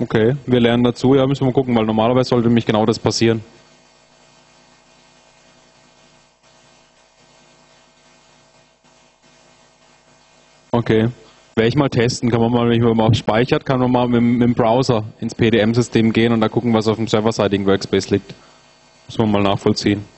Okay, 0.00 0.34
wir 0.46 0.60
lernen 0.60 0.82
dazu. 0.82 1.14
Ja, 1.14 1.26
müssen 1.26 1.46
wir 1.46 1.52
gucken, 1.52 1.76
weil 1.76 1.84
normalerweise 1.84 2.30
sollte 2.30 2.48
nämlich 2.48 2.64
genau 2.64 2.86
das 2.86 2.98
passieren. 2.98 3.42
Okay. 10.72 11.08
Werde 11.54 11.68
ich 11.68 11.76
mal 11.76 11.88
testen. 11.88 12.30
Kann 12.30 12.40
man 12.40 12.50
mal, 12.50 12.68
wenn 12.68 12.82
man 12.82 12.96
mal 12.96 13.14
speichert, 13.14 13.66
kann 13.66 13.80
man 13.80 13.90
mal 13.90 14.08
mit, 14.08 14.22
mit 14.22 14.42
dem 14.42 14.54
Browser 14.54 15.04
ins 15.20 15.34
PDM-System 15.34 16.12
gehen 16.12 16.32
und 16.32 16.40
da 16.40 16.48
gucken, 16.48 16.72
was 16.72 16.88
auf 16.88 16.96
dem 16.96 17.08
serverseitigen 17.08 17.66
Workspace 17.66 18.10
liegt. 18.10 18.34
Müssen 19.06 19.20
wir 19.20 19.26
mal 19.26 19.42
nachvollziehen. 19.42 20.15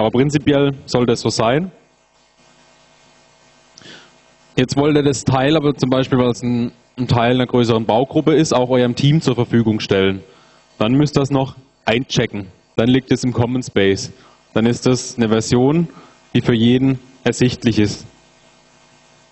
Aber 0.00 0.10
prinzipiell 0.12 0.70
soll 0.86 1.04
das 1.04 1.20
so 1.20 1.28
sein. 1.28 1.70
Jetzt 4.56 4.74
wollt 4.78 4.96
ihr 4.96 5.02
das 5.02 5.24
Teil 5.24 5.58
aber 5.58 5.74
zum 5.74 5.90
Beispiel, 5.90 6.18
weil 6.18 6.30
es 6.30 6.42
ein, 6.42 6.72
ein 6.96 7.06
Teil 7.06 7.34
einer 7.34 7.44
größeren 7.44 7.84
Baugruppe 7.84 8.32
ist, 8.32 8.54
auch 8.54 8.70
eurem 8.70 8.94
Team 8.94 9.20
zur 9.20 9.34
Verfügung 9.34 9.78
stellen. 9.78 10.22
Dann 10.78 10.92
müsst 10.92 11.18
ihr 11.18 11.20
das 11.20 11.30
noch 11.30 11.54
einchecken. 11.84 12.46
Dann 12.76 12.88
liegt 12.88 13.12
es 13.12 13.24
im 13.24 13.34
Common 13.34 13.62
Space. 13.62 14.10
Dann 14.54 14.64
ist 14.64 14.86
das 14.86 15.18
eine 15.18 15.28
Version, 15.28 15.88
die 16.34 16.40
für 16.40 16.54
jeden 16.54 16.98
ersichtlich 17.22 17.78
ist. 17.78 18.06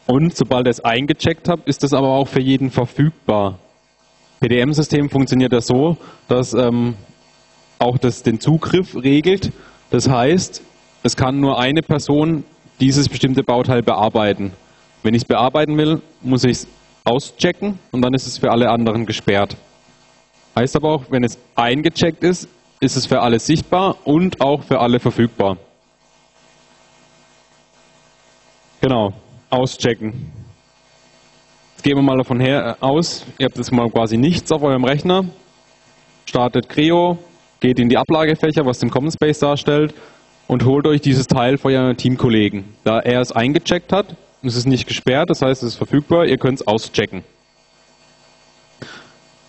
Und 0.07 0.37
sobald 0.37 0.67
ihr 0.67 0.71
es 0.71 0.85
eingecheckt 0.85 1.49
habt, 1.49 1.67
ist 1.67 1.83
das 1.83 1.95
aber 1.95 2.09
auch 2.09 2.29
für 2.29 2.43
jeden 2.43 2.71
verfügbar. 2.71 3.59
PDM-System 4.41 5.09
funktioniert 5.09 5.55
ja 5.55 5.63
so, 5.63 5.97
dass 6.29 6.53
ähm, 6.53 6.95
auch 7.79 7.97
das 7.97 8.23
den 8.23 8.39
Zugriff 8.39 8.95
regelt 8.97 9.51
das 9.91 10.09
heißt, 10.09 10.63
es 11.03 11.17
kann 11.17 11.41
nur 11.41 11.59
eine 11.59 11.83
Person 11.83 12.45
dieses 12.81 13.09
bestimmte 13.09 13.43
Bauteil 13.43 13.83
bearbeiten. 13.83 14.53
Wenn 15.03 15.15
ich 15.15 15.23
es 15.23 15.29
bearbeiten 15.29 15.77
will, 15.77 16.03
muss 16.21 16.45
ich 16.45 16.53
es 16.53 16.69
auschecken 17.05 17.79
und 17.93 18.03
dann 18.03 18.15
ist 18.15 18.27
es 18.27 18.39
für 18.39 18.51
alle 18.51 18.71
anderen 18.71 19.07
gesperrt. 19.07 19.57
Heißt 20.57 20.77
aber 20.77 20.91
auch, 20.91 21.05
wenn 21.11 21.25
es 21.25 21.39
eingecheckt 21.55 22.23
ist, 22.25 22.49
ist 22.81 22.97
es 22.97 23.07
für 23.07 23.21
alle 23.21 23.39
sichtbar 23.39 23.97
und 24.05 24.41
auch 24.41 24.63
für 24.63 24.81
alle 24.81 25.01
verfügbar. 25.01 25.57
Genau, 28.81 29.13
auschecken. 29.51 30.33
Jetzt 31.73 31.83
gehen 31.83 31.97
wir 31.97 32.03
mal 32.03 32.17
davon 32.17 32.41
her, 32.41 32.77
äh, 32.81 32.85
aus, 32.85 33.25
ihr 33.39 33.47
habt 33.47 33.57
jetzt 33.57 33.73
mal 33.73 33.89
quasi 33.91 34.17
nichts 34.17 34.51
auf 34.53 34.63
eurem 34.63 34.85
Rechner, 34.85 35.25
startet 36.27 36.69
Creo, 36.69 37.19
geht 37.61 37.79
in 37.79 37.89
die 37.89 37.97
Ablagefächer, 37.97 38.65
was 38.65 38.79
den 38.79 38.91
Common 38.91 39.11
Space 39.11 39.39
darstellt, 39.39 39.95
und 40.47 40.65
holt 40.65 40.87
euch 40.87 41.01
dieses 41.01 41.27
Teil 41.27 41.59
von 41.59 41.73
euren 41.73 41.97
Teamkollegen. 41.97 42.65
Da 42.85 43.01
er 43.01 43.21
es 43.21 43.33
eingecheckt 43.33 43.93
hat, 43.93 44.17
ist 44.43 44.57
es 44.57 44.67
nicht 44.67 44.87
gesperrt, 44.87 45.31
das 45.31 45.43
heißt, 45.43 45.63
es 45.63 45.71
ist 45.71 45.77
verfügbar, 45.77 46.27
ihr 46.27 46.39
könnt 46.39 46.61
es 46.61 46.67
auschecken. 46.67 47.23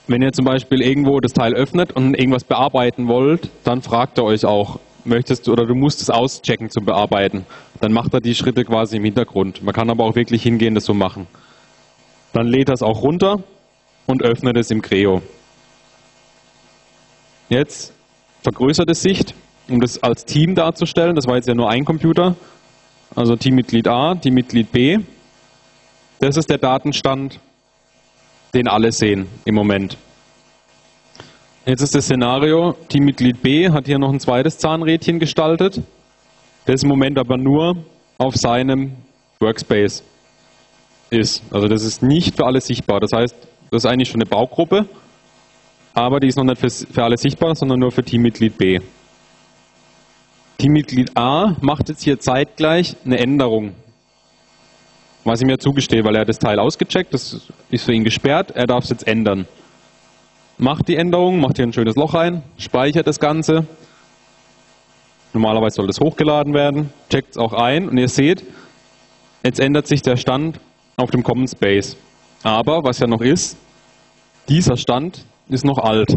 Wenn 0.07 0.23
ihr 0.23 0.31
zum 0.31 0.45
Beispiel 0.45 0.81
irgendwo 0.81 1.19
das 1.19 1.33
Teil 1.33 1.53
öffnet 1.53 1.91
und 1.91 2.15
irgendwas 2.15 2.43
bearbeiten 2.43 3.07
wollt, 3.07 3.49
dann 3.63 3.81
fragt 3.81 4.17
er 4.17 4.23
euch 4.23 4.43
auch, 4.43 4.79
möchtest 5.05 5.47
du 5.47 5.51
oder 5.51 5.65
du 5.65 5.75
musst 5.75 6.01
es 6.01 6.09
auschecken 6.09 6.69
zum 6.69 6.85
Bearbeiten. 6.85 7.45
Dann 7.79 7.93
macht 7.93 8.13
er 8.13 8.19
die 8.19 8.33
Schritte 8.33 8.63
quasi 8.63 8.97
im 8.97 9.03
Hintergrund. 9.03 9.63
Man 9.63 9.73
kann 9.73 9.89
aber 9.89 10.03
auch 10.03 10.15
wirklich 10.15 10.41
hingehen, 10.41 10.73
das 10.73 10.85
so 10.85 10.95
machen. 10.95 11.27
Dann 12.33 12.47
lädt 12.47 12.69
er 12.69 12.73
es 12.73 12.81
auch 12.81 13.03
runter 13.03 13.43
und 14.07 14.23
öffnet 14.23 14.57
es 14.57 14.71
im 14.71 14.81
Creo. 14.81 15.21
Jetzt 17.49 17.93
vergrößerte 18.43 18.93
Sicht, 18.93 19.33
um 19.69 19.79
das 19.79 20.01
als 20.01 20.25
Team 20.25 20.55
darzustellen. 20.55 21.15
Das 21.15 21.27
war 21.27 21.35
jetzt 21.35 21.47
ja 21.47 21.55
nur 21.55 21.69
ein 21.69 21.85
Computer. 21.85 22.35
Also 23.15 23.35
Teammitglied 23.35 23.87
A, 23.87 24.15
Teammitglied 24.15 24.71
B. 24.71 24.97
Das 26.19 26.37
ist 26.37 26.49
der 26.49 26.57
Datenstand, 26.57 27.39
den 28.53 28.67
alle 28.67 28.91
sehen 28.91 29.27
im 29.45 29.55
Moment. 29.55 29.97
Jetzt 31.65 31.81
ist 31.81 31.95
das 31.95 32.05
Szenario, 32.05 32.75
Teammitglied 32.87 33.41
B 33.41 33.69
hat 33.69 33.85
hier 33.85 33.99
noch 33.99 34.11
ein 34.11 34.19
zweites 34.19 34.57
Zahnrädchen 34.57 35.19
gestaltet. 35.19 35.81
Das 36.65 36.83
im 36.83 36.89
Moment 36.89 37.17
aber 37.17 37.37
nur 37.37 37.77
auf 38.17 38.35
seinem 38.35 38.95
Workspace 39.39 40.03
ist. 41.09 41.43
Also 41.51 41.67
das 41.67 41.83
ist 41.83 42.03
nicht 42.03 42.35
für 42.35 42.45
alle 42.45 42.61
sichtbar. 42.61 42.99
Das 42.99 43.11
heißt, 43.13 43.35
das 43.71 43.83
ist 43.83 43.89
eigentlich 43.89 44.09
schon 44.09 44.21
eine 44.21 44.29
Baugruppe 44.29 44.87
aber 45.93 46.19
die 46.19 46.27
ist 46.27 46.37
noch 46.37 46.43
nicht 46.43 46.59
für, 46.59 46.69
für 46.69 47.03
alle 47.03 47.17
sichtbar, 47.17 47.55
sondern 47.55 47.79
nur 47.79 47.91
für 47.91 48.03
Teammitglied 48.03 48.57
B. 48.57 48.79
Teammitglied 50.57 51.15
A 51.15 51.55
macht 51.61 51.89
jetzt 51.89 52.03
hier 52.03 52.19
zeitgleich 52.19 52.95
eine 53.05 53.17
Änderung, 53.17 53.73
was 55.23 55.41
ich 55.41 55.47
mir 55.47 55.57
zugestehe, 55.57 56.03
weil 56.03 56.15
er 56.15 56.25
das 56.25 56.37
Teil 56.37 56.59
ausgecheckt, 56.59 57.13
das 57.13 57.47
ist 57.69 57.85
für 57.85 57.93
ihn 57.93 58.03
gesperrt, 58.03 58.51
er 58.51 58.67
darf 58.67 58.83
es 58.83 58.89
jetzt 58.89 59.07
ändern. 59.07 59.47
Macht 60.57 60.89
die 60.89 60.97
Änderung, 60.97 61.39
macht 61.39 61.55
hier 61.55 61.65
ein 61.65 61.71
schönes 61.71 61.95
Loch 61.95 62.13
rein, 62.13 62.43
speichert 62.57 63.07
das 63.07 63.19
Ganze. 63.19 63.65
Normalerweise 65.31 65.75
soll 65.75 65.87
das 65.87 65.99
hochgeladen 66.01 66.53
werden, 66.53 66.91
checkt 67.09 67.31
es 67.31 67.37
auch 67.37 67.53
ein 67.53 67.87
und 67.87 67.97
ihr 67.97 68.09
seht, 68.09 68.43
jetzt 69.43 69.59
ändert 69.59 69.87
sich 69.87 70.01
der 70.01 70.17
Stand 70.17 70.59
auf 70.97 71.11
dem 71.11 71.23
Common 71.23 71.47
Space. 71.47 71.95
Aber 72.43 72.83
was 72.83 72.99
ja 72.99 73.07
noch 73.07 73.21
ist, 73.21 73.57
dieser 74.49 74.75
Stand 74.75 75.23
ist 75.49 75.65
noch 75.65 75.79
alt. 75.79 76.11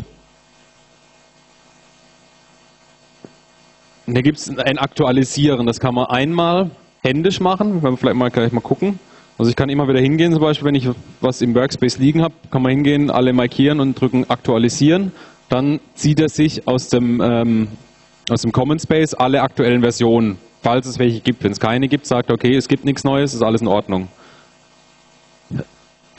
Und 4.06 4.14
hier 4.14 4.22
gibt 4.22 4.38
es 4.38 4.48
ein 4.58 4.78
Aktualisieren. 4.78 5.66
Das 5.66 5.80
kann 5.80 5.94
man 5.94 6.06
einmal 6.06 6.70
händisch 7.02 7.40
machen. 7.40 7.82
Wenn 7.82 7.92
wir 7.92 7.96
vielleicht 7.96 8.16
mal 8.16 8.30
gleich 8.30 8.52
mal 8.52 8.60
gucken. 8.60 8.98
Also 9.38 9.48
ich 9.48 9.56
kann 9.56 9.70
immer 9.70 9.88
wieder 9.88 9.98
hingehen, 9.98 10.32
zum 10.32 10.42
Beispiel, 10.42 10.66
wenn 10.66 10.74
ich 10.74 10.88
was 11.20 11.40
im 11.40 11.54
Workspace 11.54 11.98
liegen 11.98 12.22
habe, 12.22 12.34
kann 12.50 12.62
man 12.62 12.70
hingehen, 12.70 13.10
alle 13.10 13.32
markieren 13.32 13.80
und 13.80 13.98
drücken 13.98 14.28
Aktualisieren. 14.28 15.10
Dann 15.48 15.80
zieht 15.94 16.20
er 16.20 16.28
sich 16.28 16.68
aus 16.68 16.88
dem, 16.88 17.20
ähm, 17.20 17.68
aus 18.30 18.42
dem 18.42 18.52
Common 18.52 18.78
Space 18.78 19.14
alle 19.14 19.40
aktuellen 19.40 19.80
Versionen, 19.80 20.38
falls 20.62 20.86
es 20.86 20.98
welche 20.98 21.20
gibt. 21.20 21.42
Wenn 21.42 21.52
es 21.52 21.58
keine 21.58 21.88
gibt, 21.88 22.06
sagt 22.06 22.28
er, 22.28 22.34
okay, 22.34 22.54
es 22.54 22.68
gibt 22.68 22.84
nichts 22.84 23.04
Neues, 23.04 23.32
ist 23.32 23.42
alles 23.42 23.62
in 23.62 23.68
Ordnung 23.68 24.08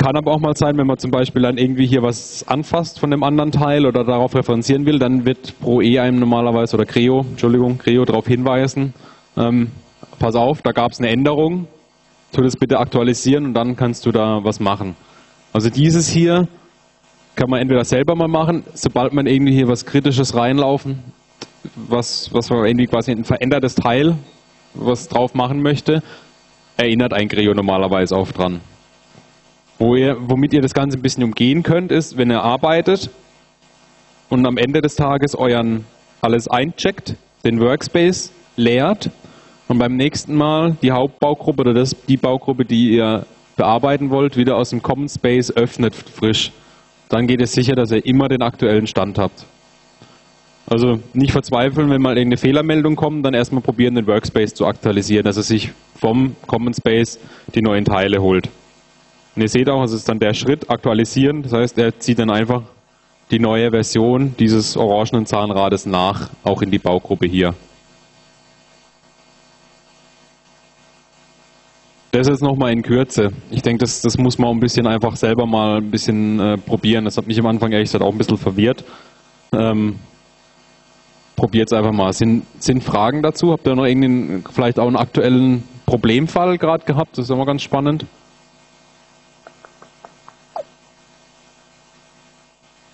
Kann 0.03 0.17
aber 0.17 0.33
auch 0.33 0.41
mal 0.41 0.53
sein, 0.53 0.77
wenn 0.77 0.85
man 0.85 0.97
zum 0.97 1.11
Beispiel 1.11 1.43
dann 1.43 1.57
irgendwie 1.57 1.87
hier 1.87 2.03
was 2.03 2.45
anfasst 2.45 2.99
von 2.99 3.09
dem 3.09 3.23
anderen 3.23 3.51
Teil 3.51 3.85
oder 3.85 4.03
darauf 4.03 4.35
referenzieren 4.35 4.85
will, 4.85 4.99
dann 4.99 5.25
wird 5.25 5.57
Pro 5.61 5.81
E 5.81 5.97
einem 5.97 6.19
normalerweise 6.19 6.75
oder 6.75 6.85
Creo, 6.85 7.21
Entschuldigung, 7.21 7.77
Creo 7.77 8.03
darauf 8.03 8.27
hinweisen, 8.27 8.93
ähm, 9.37 9.71
pass 10.19 10.35
auf, 10.35 10.61
da 10.61 10.73
gab 10.73 10.91
es 10.91 10.99
eine 10.99 11.07
Änderung, 11.07 11.67
tu 12.33 12.41
das 12.41 12.57
bitte 12.57 12.79
aktualisieren 12.79 13.45
und 13.45 13.53
dann 13.53 13.77
kannst 13.77 14.05
du 14.05 14.11
da 14.11 14.43
was 14.43 14.59
machen. 14.59 14.97
Also 15.53 15.69
dieses 15.69 16.09
hier 16.09 16.49
kann 17.35 17.49
man 17.49 17.61
entweder 17.61 17.85
selber 17.85 18.13
mal 18.13 18.27
machen, 18.27 18.65
sobald 18.73 19.13
man 19.13 19.25
irgendwie 19.25 19.53
hier 19.53 19.69
was 19.69 19.85
Kritisches 19.85 20.35
reinlaufen, 20.35 20.99
was, 21.75 22.29
was 22.33 22.49
man 22.49 22.65
irgendwie 22.65 22.87
quasi 22.87 23.11
ein 23.13 23.23
verändertes 23.23 23.75
Teil, 23.75 24.17
was 24.73 25.07
drauf 25.07 25.33
machen 25.33 25.61
möchte, 25.61 26.03
erinnert 26.75 27.13
ein 27.13 27.29
Creo 27.29 27.53
normalerweise 27.53 28.17
auch 28.17 28.29
dran. 28.33 28.59
Wo 29.85 29.97
ihr, 29.97 30.15
womit 30.17 30.53
ihr 30.53 30.61
das 30.61 30.73
Ganze 30.73 30.97
ein 30.97 31.01
bisschen 31.01 31.25
umgehen 31.25 31.61
könnt, 31.61 31.91
ist, 31.91 32.15
wenn 32.15 32.31
ihr 32.31 32.41
arbeitet 32.41 33.09
und 34.29 34.45
am 34.45 34.55
Ende 34.55 34.79
des 34.79 34.95
Tages 34.95 35.35
euren 35.35 35.83
alles 36.21 36.47
eincheckt, 36.47 37.17
den 37.43 37.59
Workspace 37.59 38.31
leert 38.55 39.09
und 39.67 39.79
beim 39.79 39.97
nächsten 39.97 40.35
Mal 40.35 40.77
die 40.81 40.93
Hauptbaugruppe 40.93 41.63
oder 41.63 41.73
das, 41.73 41.97
die 42.07 42.15
Baugruppe, 42.15 42.63
die 42.63 42.95
ihr 42.95 43.25
bearbeiten 43.57 44.09
wollt, 44.09 44.37
wieder 44.37 44.55
aus 44.55 44.69
dem 44.69 44.81
Common 44.81 45.09
Space 45.09 45.51
öffnet, 45.51 45.93
frisch. 45.95 46.53
Dann 47.09 47.27
geht 47.27 47.41
es 47.41 47.51
sicher, 47.51 47.75
dass 47.75 47.91
ihr 47.91 48.05
immer 48.05 48.29
den 48.29 48.41
aktuellen 48.41 48.87
Stand 48.87 49.19
habt. 49.19 49.45
Also 50.65 51.01
nicht 51.11 51.33
verzweifeln, 51.33 51.89
wenn 51.89 52.01
mal 52.01 52.17
irgendeine 52.17 52.37
Fehlermeldung 52.37 52.95
kommt, 52.95 53.25
dann 53.25 53.33
erstmal 53.33 53.61
probieren, 53.61 53.95
den 53.95 54.07
Workspace 54.07 54.53
zu 54.53 54.65
aktualisieren, 54.65 55.25
dass 55.25 55.35
er 55.35 55.43
sich 55.43 55.73
vom 55.99 56.37
Common 56.47 56.73
Space 56.73 57.19
die 57.53 57.61
neuen 57.61 57.83
Teile 57.83 58.21
holt. 58.21 58.49
Und 59.35 59.41
ihr 59.41 59.49
seht 59.49 59.69
auch, 59.69 59.83
es 59.83 59.91
ist 59.91 60.07
dann 60.07 60.19
der 60.19 60.33
Schritt, 60.33 60.69
aktualisieren. 60.69 61.43
Das 61.43 61.53
heißt, 61.53 61.77
er 61.77 61.97
zieht 61.99 62.19
dann 62.19 62.29
einfach 62.29 62.61
die 63.31 63.39
neue 63.39 63.71
Version 63.71 64.35
dieses 64.37 64.77
orangenen 64.77 65.25
Zahnrades 65.25 65.85
nach, 65.85 66.29
auch 66.43 66.61
in 66.61 66.69
die 66.69 66.79
Baugruppe 66.79 67.25
hier. 67.25 67.55
Das 72.11 72.27
jetzt 72.27 72.43
nochmal 72.43 72.73
in 72.73 72.83
Kürze. 72.83 73.31
Ich 73.49 73.63
denke, 73.63 73.79
das, 73.79 74.01
das 74.01 74.19
muss 74.19 74.37
man 74.37 74.51
ein 74.51 74.59
bisschen 74.59 74.85
einfach 74.85 75.15
selber 75.15 75.47
mal 75.47 75.77
ein 75.77 75.89
bisschen 75.89 76.39
äh, 76.39 76.57
probieren. 76.57 77.05
Das 77.05 77.17
hat 77.17 77.25
mich 77.25 77.39
am 77.39 77.47
Anfang 77.47 77.71
ehrlich 77.71 77.87
gesagt 77.87 78.03
auch 78.03 78.11
ein 78.11 78.17
bisschen 78.19 78.37
verwirrt. 78.37 78.83
Ähm, 79.51 79.95
Probiert 81.35 81.71
es 81.71 81.77
einfach 81.77 81.91
mal. 81.91 82.13
Sind, 82.13 82.45
sind 82.59 82.83
Fragen 82.83 83.23
dazu? 83.23 83.51
Habt 83.51 83.67
ihr 83.67 83.75
noch 83.75 83.85
irgendeinen, 83.85 84.43
vielleicht 84.51 84.79
auch 84.79 84.87
einen 84.87 84.95
aktuellen 84.95 85.63
Problemfall 85.85 86.57
gerade 86.57 86.85
gehabt? 86.85 87.17
Das 87.17 87.25
ist 87.25 87.31
immer 87.31 87.45
ganz 87.45 87.63
spannend. 87.63 88.05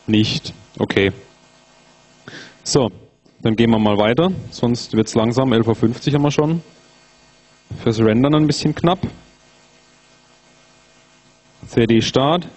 Nicht. 0.10 0.56
Okay. 0.80 1.12
So, 2.64 2.90
dann 3.44 3.56
gehen 3.56 3.70
wir 3.70 3.78
mal 3.78 4.00
weiter. 4.00 4.32
Sonst 4.50 4.94
wird 4.94 5.06
es 5.06 5.14
langsam. 5.14 5.54
11.50 5.54 6.08
Uhr 6.08 6.14
haben 6.16 6.24
wir 6.24 6.32
schon. 6.32 6.62
Fürs 7.84 8.00
Rendern 8.00 8.34
ein 8.34 8.48
bisschen 8.48 8.74
knapp. 8.74 8.98
CD 11.68 12.02
Start. 12.02 12.48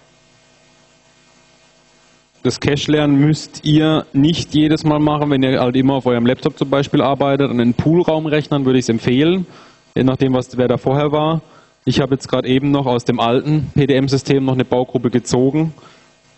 Das 2.42 2.58
Cache-Lernen 2.58 3.20
müsst 3.20 3.66
ihr 3.66 4.06
nicht 4.14 4.54
jedes 4.54 4.82
Mal 4.84 4.98
machen, 4.98 5.30
wenn 5.30 5.42
ihr 5.42 5.60
halt 5.60 5.76
immer 5.76 5.96
auf 5.96 6.06
eurem 6.06 6.24
Laptop 6.24 6.56
zum 6.56 6.70
Beispiel 6.70 7.02
arbeitet. 7.02 7.50
An 7.50 7.58
den 7.58 7.74
Poolraumrechnern 7.74 8.64
würde 8.64 8.78
ich 8.78 8.86
es 8.86 8.88
empfehlen, 8.88 9.46
je 9.94 10.04
nachdem, 10.04 10.32
was 10.32 10.56
wer 10.56 10.68
da 10.68 10.78
vorher 10.78 11.12
war. 11.12 11.42
Ich 11.84 12.00
habe 12.00 12.14
jetzt 12.14 12.28
gerade 12.28 12.48
eben 12.48 12.70
noch 12.70 12.86
aus 12.86 13.04
dem 13.04 13.20
alten 13.20 13.70
PDM-System 13.74 14.42
noch 14.42 14.54
eine 14.54 14.64
Baugruppe 14.64 15.10
gezogen. 15.10 15.74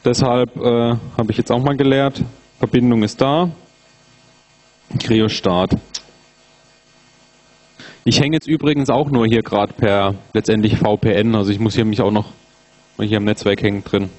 Deshalb 0.04 0.54
äh, 0.56 0.96
habe 1.16 1.30
ich 1.30 1.38
jetzt 1.38 1.50
auch 1.50 1.62
mal 1.62 1.76
gelehrt. 1.76 2.22
Verbindung 2.58 3.02
ist 3.02 3.20
da. 3.20 3.50
Creo 4.98 5.28
Start. 5.28 5.72
Ich 8.04 8.20
hänge 8.20 8.36
jetzt 8.36 8.46
übrigens 8.46 8.90
auch 8.90 9.10
nur 9.10 9.26
hier 9.26 9.42
gerade 9.42 9.72
per 9.72 10.14
letztendlich 10.34 10.76
VPN, 10.76 11.34
also 11.34 11.50
ich 11.50 11.58
muss 11.58 11.74
hier 11.74 11.86
mich 11.86 12.02
auch 12.02 12.10
noch 12.10 12.26
hier 13.00 13.16
am 13.16 13.24
Netzwerk 13.24 13.62
hängen 13.62 13.82
drin. 13.82 14.10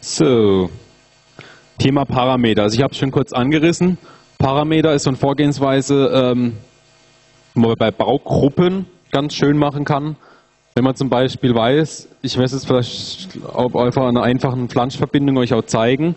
So, 0.00 0.68
Thema 1.78 2.04
Parameter. 2.04 2.62
Also 2.62 2.76
ich 2.76 2.82
habe 2.82 2.92
es 2.92 2.98
schon 2.98 3.12
kurz 3.12 3.32
angerissen. 3.32 3.98
Parameter 4.38 4.92
ist 4.94 5.04
so 5.04 5.10
eine 5.10 5.16
Vorgehensweise, 5.16 6.10
ähm, 6.12 6.56
wo 7.54 7.68
man 7.68 7.76
bei 7.78 7.92
Baugruppen 7.92 8.86
ganz 9.12 9.34
schön 9.34 9.56
machen 9.56 9.84
kann. 9.84 10.16
Wenn 10.78 10.84
man 10.84 10.94
zum 10.94 11.08
Beispiel 11.08 11.56
weiß, 11.56 12.08
ich 12.22 12.38
werde 12.38 12.54
es 12.54 12.64
vielleicht 12.64 13.36
auf 13.52 13.98
einer 13.98 14.22
einfachen 14.22 14.68
Flanschverbindung 14.68 15.36
euch 15.38 15.52
auch 15.52 15.64
zeigen, 15.64 16.14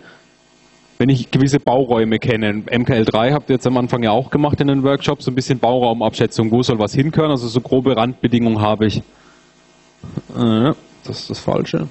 wenn 0.98 1.08
ich 1.08 1.32
gewisse 1.32 1.58
Bauräume 1.58 2.20
kenne, 2.20 2.62
MKL3 2.70 3.32
habt 3.32 3.50
ihr 3.50 3.54
jetzt 3.54 3.66
am 3.66 3.76
Anfang 3.76 4.04
ja 4.04 4.12
auch 4.12 4.30
gemacht 4.30 4.60
in 4.60 4.68
den 4.68 4.84
Workshops, 4.84 5.24
so 5.24 5.32
ein 5.32 5.34
bisschen 5.34 5.58
Bauraumabschätzung, 5.58 6.52
wo 6.52 6.62
soll 6.62 6.78
was 6.78 6.94
hinkönnen, 6.94 7.32
also 7.32 7.48
so 7.48 7.60
grobe 7.60 7.96
Randbedingungen 7.96 8.60
habe 8.60 8.86
ich. 8.86 8.98
Äh, 8.98 10.72
das 11.02 11.22
ist 11.22 11.30
das 11.30 11.40
Falsche. 11.40 11.88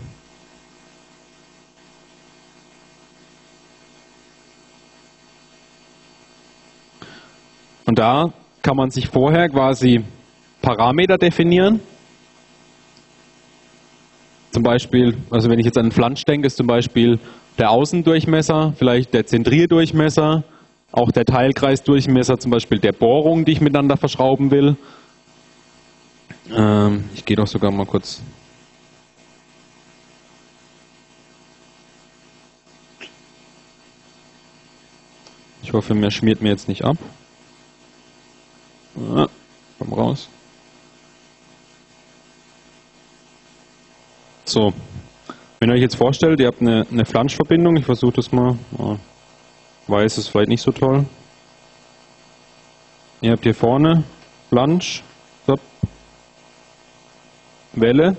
Und 7.85 7.99
da 7.99 8.31
kann 8.61 8.77
man 8.77 8.91
sich 8.91 9.09
vorher 9.09 9.49
quasi 9.49 10.05
Parameter 10.61 11.17
definieren. 11.17 11.81
Zum 14.51 14.63
Beispiel, 14.63 15.17
also 15.29 15.49
wenn 15.49 15.59
ich 15.59 15.65
jetzt 15.65 15.77
an 15.77 15.91
Flansch 15.91 16.25
denke, 16.25 16.47
ist 16.47 16.57
zum 16.57 16.67
Beispiel 16.67 17.19
der 17.57 17.71
Außendurchmesser, 17.71 18.73
vielleicht 18.77 19.13
der 19.13 19.25
Zentrierdurchmesser, 19.25 20.43
auch 20.91 21.11
der 21.11 21.25
Teilkreisdurchmesser, 21.25 22.37
zum 22.37 22.51
Beispiel 22.51 22.79
der 22.79 22.91
Bohrung, 22.91 23.45
die 23.45 23.53
ich 23.53 23.61
miteinander 23.61 23.95
verschrauben 23.95 24.51
will. 24.51 24.75
Ähm, 26.53 27.05
ich 27.15 27.23
gehe 27.23 27.37
doch 27.37 27.47
sogar 27.47 27.71
mal 27.71 27.85
kurz. 27.85 28.21
Ich 35.63 35.71
hoffe, 35.71 35.93
mir 35.93 36.11
schmiert 36.11 36.41
mir 36.41 36.49
jetzt 36.49 36.67
nicht 36.67 36.83
ab. 36.83 36.97
Ah, 39.15 39.27
komm 39.79 39.93
raus. 39.93 40.27
So, 44.53 44.73
wenn 45.61 45.69
ihr 45.69 45.75
euch 45.75 45.81
jetzt 45.81 45.95
vorstellt, 45.95 46.41
ihr 46.41 46.47
habt 46.47 46.59
eine, 46.59 46.85
eine 46.91 47.05
Flanschverbindung, 47.05 47.77
ich 47.77 47.85
versuche 47.85 48.11
das 48.17 48.33
mal, 48.33 48.57
weiß 49.87 50.17
ist 50.17 50.27
vielleicht 50.27 50.49
nicht 50.49 50.61
so 50.61 50.73
toll. 50.73 51.05
Ihr 53.21 53.31
habt 53.31 53.43
hier 53.43 53.55
vorne 53.55 54.03
Flansch, 54.49 55.05
Welle, 57.71 58.17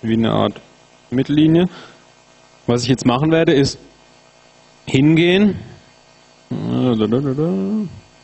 wie 0.00 0.14
eine 0.14 0.32
Art 0.32 0.58
Mittellinie. 1.10 1.66
Was 2.66 2.84
ich 2.84 2.88
jetzt 2.88 3.04
machen 3.04 3.30
werde, 3.30 3.52
ist 3.52 3.78
hingehen, 4.86 5.58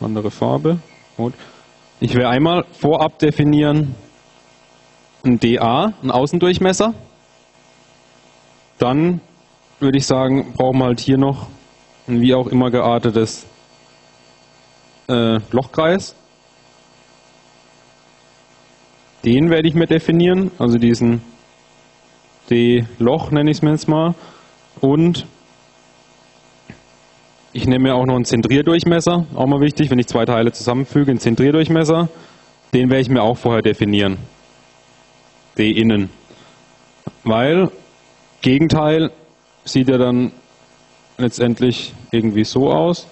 andere 0.01 0.31
Farbe, 0.31 0.79
ich 2.01 2.14
werde 2.14 2.29
einmal 2.31 2.64
vorab 2.72 3.18
definieren, 3.18 3.94
ein 5.24 5.38
DA, 5.38 5.92
ein 6.02 6.11
Außendurchmesser. 6.11 6.94
Dann 8.78 9.20
würde 9.81 9.98
ich 9.98 10.07
sagen, 10.07 10.52
brauchen 10.54 10.78
wir 10.78 10.87
halt 10.87 11.00
hier 11.00 11.18
noch 11.18 11.48
ein 12.07 12.20
wie 12.20 12.35
auch 12.35 12.46
immer 12.46 12.70
geartetes 12.70 13.46
äh, 15.09 15.38
Lochkreis. 15.50 16.14
Den 19.24 19.50
werde 19.50 19.68
ich 19.68 19.74
mir 19.74 19.87
definieren, 19.87 20.50
also 20.59 20.78
diesen 20.78 21.22
D-Loch 22.50 23.31
nenne 23.31 23.50
ich 23.50 23.59
es 23.59 23.62
mir 23.62 23.72
jetzt 23.72 23.88
mal. 23.88 24.14
Und 24.81 25.26
ich 27.52 27.66
nehme 27.66 27.88
mir 27.88 27.94
auch 27.94 28.07
noch 28.07 28.14
einen 28.14 28.24
Zentrierdurchmesser, 28.24 29.26
auch 29.35 29.46
mal 29.46 29.61
wichtig, 29.61 29.90
wenn 29.90 29.98
ich 29.98 30.07
zwei 30.07 30.24
Teile 30.24 30.52
zusammenfüge, 30.52 31.11
einen 31.11 31.20
Zentrierdurchmesser. 31.20 32.09
Den 32.72 32.90
werde 32.90 33.00
ich 33.00 33.09
mir 33.09 33.22
auch 33.22 33.37
vorher 33.37 33.62
definieren. 33.62 34.18
D 35.59 35.71
innen. 35.71 36.11
Weil 37.25 37.71
Gegenteil 38.40 39.11
sieht 39.64 39.88
ja 39.88 39.99
dann 39.99 40.33
letztendlich 41.16 41.92
irgendwie 42.11 42.44
so 42.44 42.71
aus. 42.71 43.07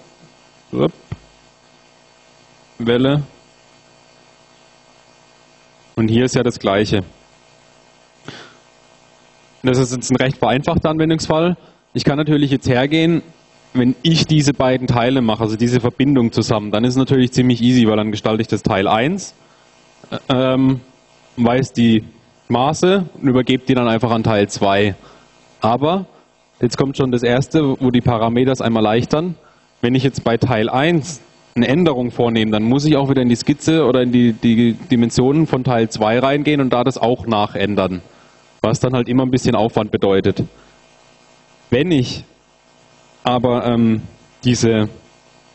Welle. 2.79 3.23
Und 5.95 6.07
hier 6.07 6.25
ist 6.25 6.35
ja 6.35 6.43
das 6.43 6.59
gleiche. 6.59 7.03
Das 9.63 9.79
ist 9.79 9.91
jetzt 9.93 10.11
ein 10.11 10.15
recht 10.15 10.37
vereinfachter 10.37 10.89
Anwendungsfall. 10.89 11.57
Ich 11.93 12.03
kann 12.03 12.17
natürlich 12.17 12.51
jetzt 12.51 12.69
hergehen, 12.69 13.23
wenn 13.73 13.95
ich 14.03 14.25
diese 14.25 14.53
beiden 14.53 14.87
Teile 14.87 15.21
mache, 15.21 15.43
also 15.43 15.57
diese 15.57 15.79
Verbindung 15.79 16.31
zusammen, 16.31 16.71
dann 16.71 16.83
ist 16.83 16.91
es 16.91 16.97
natürlich 16.97 17.31
ziemlich 17.31 17.61
easy, 17.61 17.87
weil 17.87 17.97
dann 17.97 18.11
gestalte 18.11 18.41
ich 18.41 18.47
das 18.47 18.63
Teil 18.63 18.87
1 18.87 19.33
ähm, 20.29 20.81
weiß 21.35 21.73
die 21.73 22.03
Maße 22.49 23.05
und 23.21 23.27
übergebe 23.27 23.63
die 23.65 23.73
dann 23.73 23.87
einfach 23.87 24.11
an 24.11 24.23
Teil 24.23 24.47
2. 24.47 24.95
Aber 25.61 26.05
jetzt 26.61 26.77
kommt 26.77 26.97
schon 26.97 27.11
das 27.11 27.23
erste, 27.23 27.79
wo 27.79 27.91
die 27.91 28.01
Parameter 28.01 28.51
es 28.51 28.61
einmal 28.61 28.83
leichtern. 28.83 29.35
Wenn 29.81 29.95
ich 29.95 30.03
jetzt 30.03 30.23
bei 30.23 30.37
Teil 30.37 30.69
1 30.69 31.21
eine 31.55 31.67
Änderung 31.67 32.11
vornehme, 32.11 32.51
dann 32.51 32.63
muss 32.63 32.85
ich 32.85 32.95
auch 32.95 33.09
wieder 33.09 33.21
in 33.21 33.29
die 33.29 33.35
Skizze 33.35 33.85
oder 33.85 34.01
in 34.03 34.11
die, 34.11 34.33
die 34.33 34.73
Dimensionen 34.73 35.47
von 35.47 35.63
Teil 35.63 35.89
2 35.89 36.19
reingehen 36.19 36.61
und 36.61 36.71
da 36.71 36.83
das 36.83 36.97
auch 36.97 37.25
nachändern. 37.27 38.01
Was 38.61 38.79
dann 38.79 38.93
halt 38.93 39.09
immer 39.09 39.23
ein 39.23 39.31
bisschen 39.31 39.55
Aufwand 39.55 39.91
bedeutet. 39.91 40.43
Wenn 41.69 41.91
ich 41.91 42.23
aber 43.23 43.65
ähm, 43.65 44.01
diese, 44.43 44.89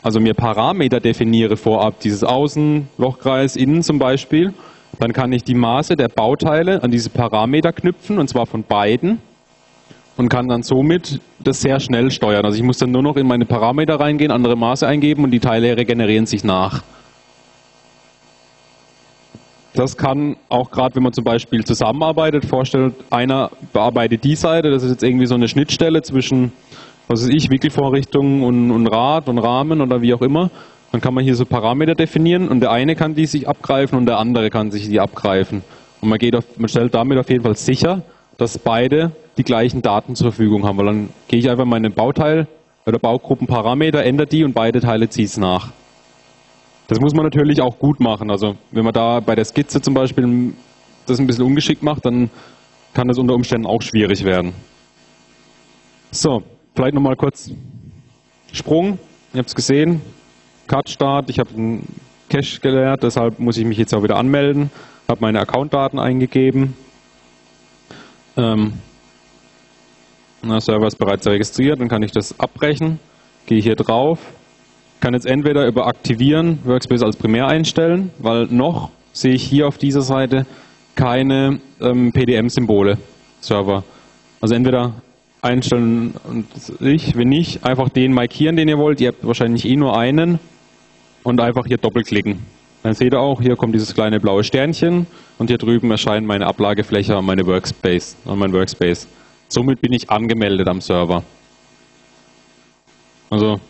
also 0.03 0.21
mir 0.21 0.35
Parameter 0.35 1.01
definiere 1.01 1.57
vorab, 1.57 2.01
dieses 2.01 2.23
Außen, 2.23 2.89
Lochkreis, 2.99 3.57
Innen 3.57 3.83
zum 3.83 3.99
Beispiel, 3.99 4.53
dann 4.99 5.13
kann 5.13 5.33
ich 5.33 5.45
die 5.45 5.55
Maße 5.55 5.97
der 5.97 6.09
Bauteile 6.09 6.83
an 6.83 6.91
diese 6.91 7.11
Parameter 7.11 7.73
knüpfen 7.73 8.19
und 8.19 8.29
zwar 8.29 8.47
von 8.47 8.63
beiden 8.65 9.19
und 10.17 10.29
kann 10.29 10.49
dann 10.49 10.63
somit 10.63 11.21
das 11.41 11.61
sehr 11.61 11.81
schnell 11.81 12.11
steuern. 12.11 12.45
Also 12.45 12.57
ich 12.57 12.63
muss 12.63 12.79
dann 12.79 12.91
nur 12.91 13.03
noch 13.03 13.17
in 13.17 13.27
meine 13.27 13.47
Parameter 13.47 13.99
reingehen, 13.99 14.31
andere 14.31 14.57
Maße 14.57 14.87
eingeben 14.87 15.25
und 15.25 15.31
die 15.31 15.41
Teile 15.41 15.77
regenerieren 15.77 16.27
sich 16.27 16.45
nach. 16.45 16.83
Das 19.75 19.97
kann 19.97 20.37
auch 20.51 20.71
gerade, 20.71 20.97
wenn 20.97 21.03
man 21.03 21.15
zum 21.15 21.25
Beispiel 21.25 21.65
zusammenarbeitet, 21.65 22.45
vorstellen, 22.45 22.95
einer 23.11 23.51
bearbeitet 23.73 24.23
die 24.23 24.37
Seite, 24.37 24.71
das 24.71 24.83
ist 24.83 24.91
jetzt 24.91 25.03
irgendwie 25.03 25.27
so 25.27 25.35
eine 25.35 25.49
Schnittstelle 25.49 26.03
zwischen, 26.03 26.53
was 27.09 27.23
weiß 27.23 27.31
ich, 27.31 27.51
Wickelvorrichtungen 27.51 28.43
und, 28.43 28.71
und 28.71 28.87
Rad 28.89 29.31
und 29.31 29.39
Rahmen 29.39 29.81
oder 29.81 30.03
wie 30.03 30.13
auch 30.13 30.21
immer. 30.21 30.51
Dann 30.93 31.01
kann 31.01 31.15
man 31.15 31.25
hier 31.25 31.35
so 31.35 31.47
Parameter 31.47 31.95
definieren 31.95 32.49
und 32.49 32.61
der 32.61 32.71
eine 32.71 32.95
kann 32.95 33.15
die 33.15 33.27
sich 33.27 33.49
abgreifen 33.49 33.99
und 33.99 34.07
der 34.07 34.19
andere 34.19 34.51
kann 34.51 34.71
sich 34.71 34.89
die 34.89 35.01
abgreifen. 35.01 35.63
Und 36.03 36.09
man, 36.11 36.19
geht 36.19 36.37
auf, 36.37 36.45
man 36.59 36.69
stellt 36.69 36.95
damit 36.95 37.19
auf 37.19 37.31
jeden 37.31 37.43
Fall 37.43 37.57
sicher, 37.57 38.03
dass 38.37 38.59
beide 38.59 39.13
die 39.39 39.43
gleichen 39.43 39.81
Daten 39.81 40.15
zur 40.15 40.33
Verfügung 40.33 40.67
haben. 40.67 40.77
Weil 40.77 40.87
dann 40.87 41.09
gehe 41.29 41.39
ich 41.39 41.49
einfach 41.49 41.65
meine 41.65 41.91
Bauteil 41.91 42.47
oder 42.85 42.99
Baugruppenparameter, 42.99 44.05
ändere 44.05 44.27
die 44.27 44.45
und 44.45 44.53
beide 44.53 44.81
Teile 44.81 45.09
ziehe 45.09 45.25
es 45.25 45.39
nach. 45.39 45.73
Das 46.89 47.01
muss 47.01 47.15
man 47.15 47.25
natürlich 47.25 47.63
auch 47.63 47.79
gut 47.79 48.01
machen. 48.01 48.31
Also 48.31 48.57
wenn 48.71 48.85
man 48.85 48.93
da 48.93 49.21
bei 49.21 49.35
der 49.35 49.47
Skizze 49.47 49.81
zum 49.81 49.95
Beispiel 49.95 50.53
das 51.07 51.19
ein 51.19 51.27
bisschen 51.27 51.45
ungeschickt 51.45 51.83
macht, 51.83 52.05
dann 52.05 52.29
kann 52.93 53.09
das 53.09 53.17
unter 53.17 53.35
Umständen 53.35 53.67
auch 53.67 53.81
schwierig 53.81 54.25
werden. 54.25 54.53
So, 56.11 56.43
vielleicht 56.75 56.95
nochmal 56.95 57.17
kurz 57.17 57.51
Sprung. 58.53 58.99
Ihr 59.33 59.39
habt 59.39 59.49
es 59.49 59.55
gesehen, 59.55 60.03
Cut-Start, 60.73 61.29
ich 61.29 61.39
habe 61.39 61.51
einen 61.55 61.87
Cache 62.31 62.61
geleert, 62.61 63.03
deshalb 63.03 63.39
muss 63.39 63.59
ich 63.59 63.67
mich 63.67 63.77
jetzt 63.77 63.93
auch 63.93 64.03
wieder 64.03 64.17
anmelden, 64.17 64.71
habe 65.07 65.21
meine 65.21 65.39
Accountdaten 65.39 65.99
eingegeben. 65.99 66.75
Ähm, 68.39 68.73
der 70.43 70.63
Server 70.63 70.87
ist 70.87 70.97
bereits 70.97 71.27
registriert, 71.27 71.79
dann 71.79 71.89
kann 71.89 72.03
ich 72.03 72.11
das 72.11 72.41
abbrechen, 72.41 72.99
gehe 73.45 73.61
hier 73.61 73.77
drauf, 73.77 74.19
kann 75.01 75.13
jetzt 75.13 75.27
entweder 75.27 75.67
über 75.67 75.87
Aktivieren 75.87 76.61
Workspace 76.65 77.03
als 77.03 77.17
Primär 77.17 77.49
einstellen, 77.49 78.11
weil 78.17 78.47
noch 78.47 78.89
sehe 79.13 79.35
ich 79.35 79.43
hier 79.43 79.69
auf 79.69 79.77
dieser 79.77 80.01
Seite 80.01 80.47
keine 80.95 81.61
ähm, 81.83 82.13
PDM-Symbole 82.13 82.97
Server. 83.43 83.85
Also 84.41 84.55
entweder 84.55 84.95
einstellen 85.43 86.15
und 86.25 86.47
ich, 86.81 87.15
wenn 87.15 87.29
nicht, 87.29 87.63
einfach 87.63 87.91
den 87.91 88.15
markieren, 88.15 88.57
den 88.57 88.69
ihr 88.69 88.79
wollt. 88.79 89.03
Ihr 89.03 89.09
habt 89.09 89.27
wahrscheinlich 89.27 89.67
eh 89.67 89.77
nur 89.77 89.99
einen 89.99 90.39
und 91.23 91.41
einfach 91.41 91.67
hier 91.67 91.79
doppelklicken. 91.79 92.41
Dann 92.83 92.95
seht 92.95 93.13
ihr 93.13 93.21
auch, 93.21 93.41
hier 93.41 93.57
kommt 93.57 93.75
dieses 93.75 93.95
kleine 93.95 94.19
blaue 94.19 94.43
Sternchen 94.43 95.07
und 95.39 95.49
hier 95.49 95.59
drüben 95.59 95.91
erscheint 95.91 96.27
meine 96.27 96.47
Ablagefläche 96.47 97.17
und 97.17 97.25
meine 97.25 97.47
Workspace, 97.47 98.17
und 98.25 98.39
mein 98.39 98.53
Workspace. 98.53 99.07
Somit 99.49 99.81
bin 99.81 99.93
ich 99.93 100.11
angemeldet 100.11 100.67
am 100.67 100.81
Server. 100.81 101.23
Also 103.31 103.61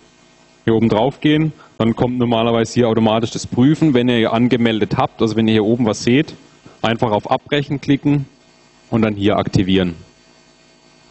hier 0.64 0.74
oben 0.74 0.88
drauf 0.88 1.20
gehen, 1.20 1.52
dann 1.76 1.94
kommt 1.94 2.18
normalerweise 2.18 2.74
hier 2.74 2.88
automatisch 2.88 3.32
das 3.32 3.46
Prüfen, 3.46 3.92
wenn 3.92 4.08
ihr 4.08 4.32
angemeldet 4.32 4.96
habt, 4.96 5.20
also 5.20 5.36
wenn 5.36 5.46
ihr 5.46 5.54
hier 5.54 5.64
oben 5.64 5.84
was 5.84 6.04
seht, 6.04 6.34
einfach 6.80 7.10
auf 7.10 7.30
Abbrechen 7.30 7.80
klicken 7.80 8.26
und 8.90 9.02
dann 9.02 9.14
hier 9.14 9.36
aktivieren. 9.36 9.94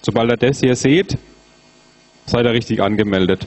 Sobald 0.01 0.32
ihr 0.32 0.38
das 0.38 0.60
hier 0.60 0.75
seht, 0.75 1.17
seid 2.25 2.45
ihr 2.45 2.54
richtig 2.54 2.82
angemeldet. 2.82 3.45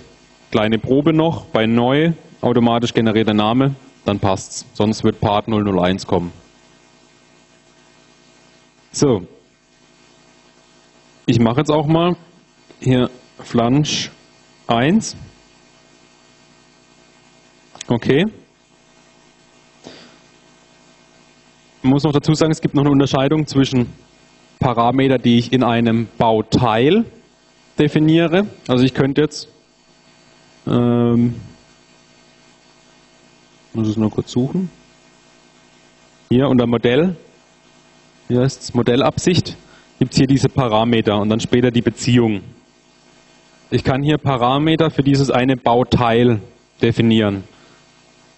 Kleine 0.50 0.78
Probe 0.78 1.12
noch, 1.12 1.46
bei 1.46 1.66
neu 1.66 2.12
automatisch 2.44 2.92
generierter 2.92 3.34
Name, 3.34 3.74
dann 4.04 4.20
passt's. 4.20 4.66
Sonst 4.74 5.02
wird 5.02 5.20
Part 5.20 5.46
001 5.48 6.06
kommen. 6.06 6.30
So. 8.92 9.22
Ich 11.26 11.40
mache 11.40 11.60
jetzt 11.60 11.70
auch 11.70 11.86
mal 11.86 12.16
hier 12.80 13.10
Flansch 13.38 14.10
1. 14.66 15.16
Okay. 17.88 18.26
Ich 21.82 21.90
muss 21.90 22.04
noch 22.04 22.12
dazu 22.12 22.34
sagen, 22.34 22.52
es 22.52 22.60
gibt 22.60 22.74
noch 22.74 22.82
eine 22.82 22.90
Unterscheidung 22.90 23.46
zwischen 23.46 23.92
Parameter, 24.58 25.18
die 25.18 25.38
ich 25.38 25.52
in 25.52 25.62
einem 25.62 26.08
Bauteil 26.18 27.04
definiere. 27.78 28.46
Also 28.68 28.84
ich 28.84 28.94
könnte 28.94 29.22
jetzt, 29.22 29.48
ähm, 30.66 31.34
muss 33.74 33.88
es 33.88 33.96
nur 33.96 34.10
kurz 34.10 34.30
suchen, 34.30 34.70
hier 36.30 36.48
unter 36.48 36.66
Modell, 36.66 37.16
hier 38.28 38.42
ist 38.42 38.62
es 38.62 38.74
Modellabsicht, 38.74 39.56
gibt 39.98 40.12
es 40.12 40.18
hier 40.18 40.26
diese 40.26 40.48
Parameter 40.48 41.18
und 41.18 41.28
dann 41.28 41.40
später 41.40 41.70
die 41.70 41.82
Beziehung. 41.82 42.40
Ich 43.70 43.84
kann 43.84 44.02
hier 44.02 44.18
Parameter 44.18 44.90
für 44.90 45.02
dieses 45.02 45.30
eine 45.30 45.56
Bauteil 45.56 46.40
definieren. 46.80 47.44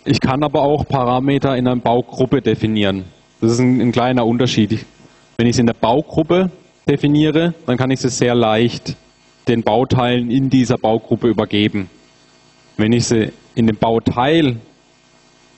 Ich 0.04 0.20
kann 0.20 0.42
aber 0.42 0.62
auch 0.62 0.86
Parameter 0.86 1.56
in 1.56 1.66
einer 1.66 1.80
Baugruppe 1.80 2.40
definieren. 2.40 3.04
Das 3.40 3.52
ist 3.52 3.58
ein, 3.58 3.80
ein 3.80 3.92
kleiner 3.92 4.24
Unterschied. 4.24 4.84
Wenn 5.36 5.46
ich 5.46 5.56
es 5.56 5.58
in 5.58 5.66
der 5.66 5.74
Baugruppe 5.74 6.50
definiere, 6.88 7.54
dann 7.66 7.76
kann 7.76 7.90
ich 7.90 8.00
sie 8.00 8.08
sehr 8.08 8.34
leicht 8.34 8.96
den 9.48 9.62
Bauteilen 9.62 10.30
in 10.30 10.48
dieser 10.48 10.78
Baugruppe 10.78 11.28
übergeben. 11.28 11.90
Wenn 12.76 12.92
ich 12.92 13.06
sie 13.06 13.32
in 13.54 13.66
dem 13.66 13.76
Bauteil 13.76 14.56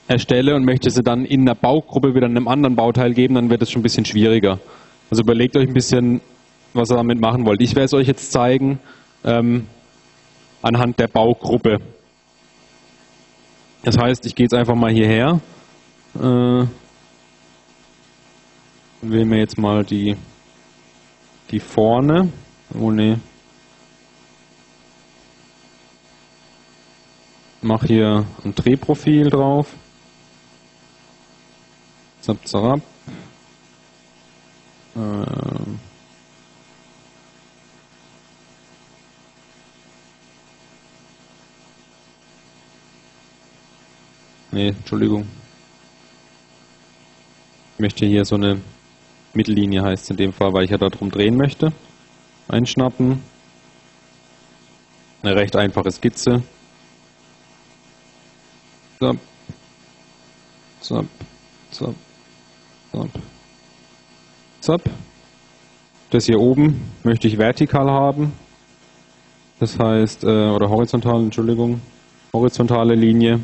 erstelle 0.09 0.57
und 0.57 0.65
möchte 0.65 0.91
sie 0.91 1.03
dann 1.03 1.25
in 1.25 1.45
der 1.45 1.55
Baugruppe 1.55 2.15
wieder 2.15 2.27
einem 2.27 2.49
anderen 2.49 2.75
Bauteil 2.75 3.13
geben, 3.13 3.35
dann 3.35 3.51
wird 3.51 3.63
es 3.63 3.71
schon 3.71 3.81
ein 3.81 3.83
bisschen 3.83 4.07
schwieriger. 4.07 4.59
Also 5.11 5.23
überlegt 5.23 5.57
euch 5.57 5.69
ein 5.69 5.75
bisschen, 5.75 6.21
was 6.73 6.91
ihr 6.91 6.97
damit 6.97 7.21
machen 7.21 7.47
wollt. 7.47 7.61
Ich 7.61 7.75
werde 7.75 7.85
es 7.85 7.95
euch 7.95 8.09
jetzt 8.09 8.33
zeigen 8.33 8.81
ähm, 9.25 9.67
anhand 10.63 10.99
der 10.99 11.09
Baugruppe. 11.09 11.79
Das 13.85 13.97
heißt, 13.99 14.27
ich 14.27 14.35
gehe 14.35 14.45
jetzt 14.45 14.55
einfach 14.55 14.75
mal 14.75 14.93
hierher. 14.93 15.41
Äh, 16.15 16.67
und 19.01 19.13
wählen 19.13 19.31
wir 19.31 19.39
jetzt 19.39 19.59
mal 19.59 19.85
die, 19.85 20.17
die 21.51 21.61
vorne. 21.61 22.33
Oh 22.79 22.91
ne. 22.91 23.21
Mach 27.61 27.85
hier 27.85 28.25
ein 28.45 28.55
Drehprofil 28.55 29.31
drauf. 29.31 29.69
Zap, 32.29 32.47
zap. 32.47 32.81
Ähm. 34.95 35.79
Nee, 44.53 44.69
Entschuldigung. 44.69 45.27
Ich 47.77 47.81
möchte 47.81 48.05
hier 48.05 48.27
so 48.27 48.35
eine 48.35 48.61
Mittellinie 49.33 49.83
heißt 49.83 50.11
in 50.11 50.19
dem 50.19 50.35
Fall, 50.35 50.53
weil 50.53 50.65
ich 50.65 50.71
ja 50.71 50.77
darum 50.77 51.11
drehen 51.11 51.35
möchte. 51.35 51.73
Einschnappen. 52.49 53.23
Eine 55.23 55.35
recht 55.35 55.57
einfache 55.57 55.91
Skizze. 55.91 56.43
Zap. 59.01 59.17
Zap. 60.83 61.07
Zap. 61.71 61.95
Zap. 62.93 63.11
Zap. 64.61 64.83
Das 66.11 66.27
hier 66.27 66.41
oben 66.41 66.81
möchte 67.05 67.29
ich 67.29 67.39
vertikal 67.39 67.91
haben. 67.91 68.33
Das 69.61 69.79
heißt, 69.79 70.25
äh, 70.25 70.27
oder 70.27 70.69
horizontal, 70.69 71.21
Entschuldigung, 71.21 71.81
horizontale 72.33 72.95
Linie. 72.95 73.41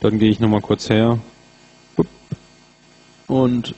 Dann 0.00 0.18
gehe 0.18 0.30
ich 0.30 0.38
nochmal 0.38 0.60
kurz 0.60 0.90
her, 0.90 1.18
und 3.26 3.74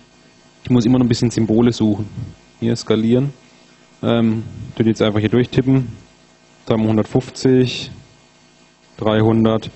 ich 0.64 0.70
muss 0.70 0.84
immer 0.84 0.98
noch 0.98 1.06
ein 1.06 1.08
bisschen 1.08 1.30
Symbole 1.30 1.72
suchen. 1.72 2.08
Hier 2.60 2.74
skalieren. 2.76 3.32
Ähm, 4.02 4.42
jetzt 4.76 5.00
einfach 5.00 5.20
hier 5.20 5.28
durchtippen. 5.28 5.88
150, 6.82 7.90
300. 8.98 9.70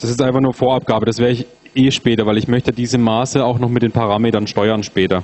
Das 0.00 0.08
ist 0.08 0.22
einfach 0.22 0.40
nur 0.40 0.54
Vorabgabe, 0.54 1.04
das 1.04 1.18
werde 1.18 1.34
ich 1.34 1.46
eh 1.74 1.90
später, 1.90 2.24
weil 2.26 2.38
ich 2.38 2.48
möchte 2.48 2.72
diese 2.72 2.96
Maße 2.96 3.44
auch 3.44 3.58
noch 3.58 3.68
mit 3.68 3.82
den 3.82 3.92
Parametern 3.92 4.46
steuern 4.46 4.82
später. 4.82 5.22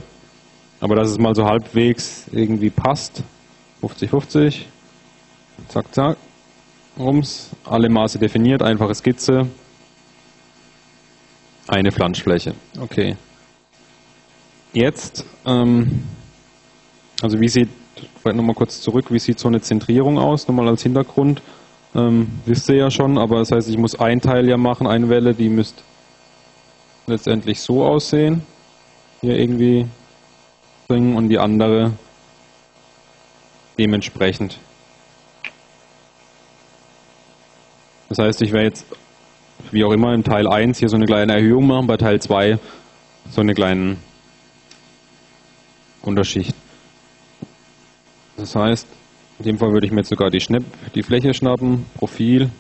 Aber 0.81 0.95
dass 0.95 1.11
es 1.11 1.19
mal 1.19 1.35
so 1.35 1.45
halbwegs 1.45 2.27
irgendwie 2.31 2.69
passt. 2.71 3.23
50, 3.81 4.11
50. 4.11 4.69
Zack, 5.69 5.95
zack. 5.95 6.17
Rums. 6.99 7.51
Alle 7.65 7.89
Maße 7.89 8.19
definiert, 8.19 8.63
einfache 8.63 8.95
Skizze. 8.95 9.49
Eine 11.69 11.91
Pflanzfläche. 11.91 12.55
Okay. 12.79 13.17
Jetzt, 14.73 15.25
ähm, 15.47 16.05
also 17.23 17.41
wie 17.41 17.49
sieht, 17.49 17.71
vielleicht 18.21 18.37
nochmal 18.37 18.55
kurz 18.55 18.83
zurück, 18.83 19.07
wie 19.11 19.19
sieht 19.19 19.39
so 19.39 19.49
eine 19.49 19.61
Zentrierung 19.63 20.19
aus? 20.19 20.47
Nochmal 20.47 20.69
als 20.69 20.83
Hintergrund. 20.83 21.41
Ähm, 21.97 22.29
wisst 22.45 22.69
ihr 22.69 22.75
ja 22.75 22.91
schon, 22.91 23.17
aber 23.17 23.39
das 23.39 23.53
heißt, 23.53 23.71
ich 23.71 23.79
muss 23.79 23.99
ein 23.99 24.21
Teil 24.21 24.47
ja 24.47 24.59
machen, 24.59 24.87
eine 24.87 25.09
Welle, 25.09 25.33
die 25.33 25.49
müsste 25.49 25.81
letztendlich 27.07 27.61
so 27.61 27.87
aussehen. 27.87 28.43
Hier 29.23 29.39
irgendwie 29.39 29.87
bringen 30.89 31.17
und 31.17 31.31
die 31.31 31.39
andere 31.39 31.93
dementsprechend. 33.79 34.59
Das 38.11 38.19
heißt, 38.19 38.43
ich 38.43 38.53
werde 38.53 38.67
jetzt, 38.67 38.85
wie 39.71 39.83
auch 39.83 39.93
immer, 39.93 40.13
im 40.13 40.23
Teil 40.23 40.47
1 40.47 40.79
hier 40.79 40.91
so 40.91 40.97
eine 40.97 41.07
kleine 41.07 41.33
Erhöhung 41.33 41.67
machen, 41.67 41.87
bei 41.87 41.97
Teil 41.97 42.21
2 42.21 42.59
so 43.31 43.41
eine 43.41 43.55
kleine 43.55 43.97
Unterschicht. 46.03 46.55
Das 48.37 48.55
heißt, 48.55 48.87
in 49.39 49.45
dem 49.45 49.59
Fall 49.59 49.73
würde 49.73 49.87
ich 49.87 49.93
mir 49.93 50.01
jetzt 50.01 50.09
sogar 50.09 50.31
die, 50.31 50.41
Schnipp, 50.41 50.65
die 50.95 51.03
Fläche 51.03 51.35
schnappen, 51.35 51.85
Profil. 51.95 52.51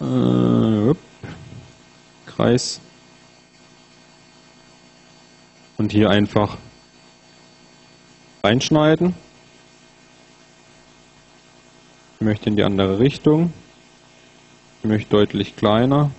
Äh, 0.00 0.94
Kreis. 2.26 2.80
Und 5.76 5.92
hier 5.92 6.10
einfach 6.10 6.56
reinschneiden. 8.42 9.14
Ich 12.20 12.24
möchte 12.24 12.48
in 12.48 12.56
die 12.56 12.64
andere 12.64 12.98
Richtung. 12.98 13.52
Ich 14.82 14.88
möchte 14.88 15.10
deutlich 15.10 15.56
kleiner. 15.56 16.10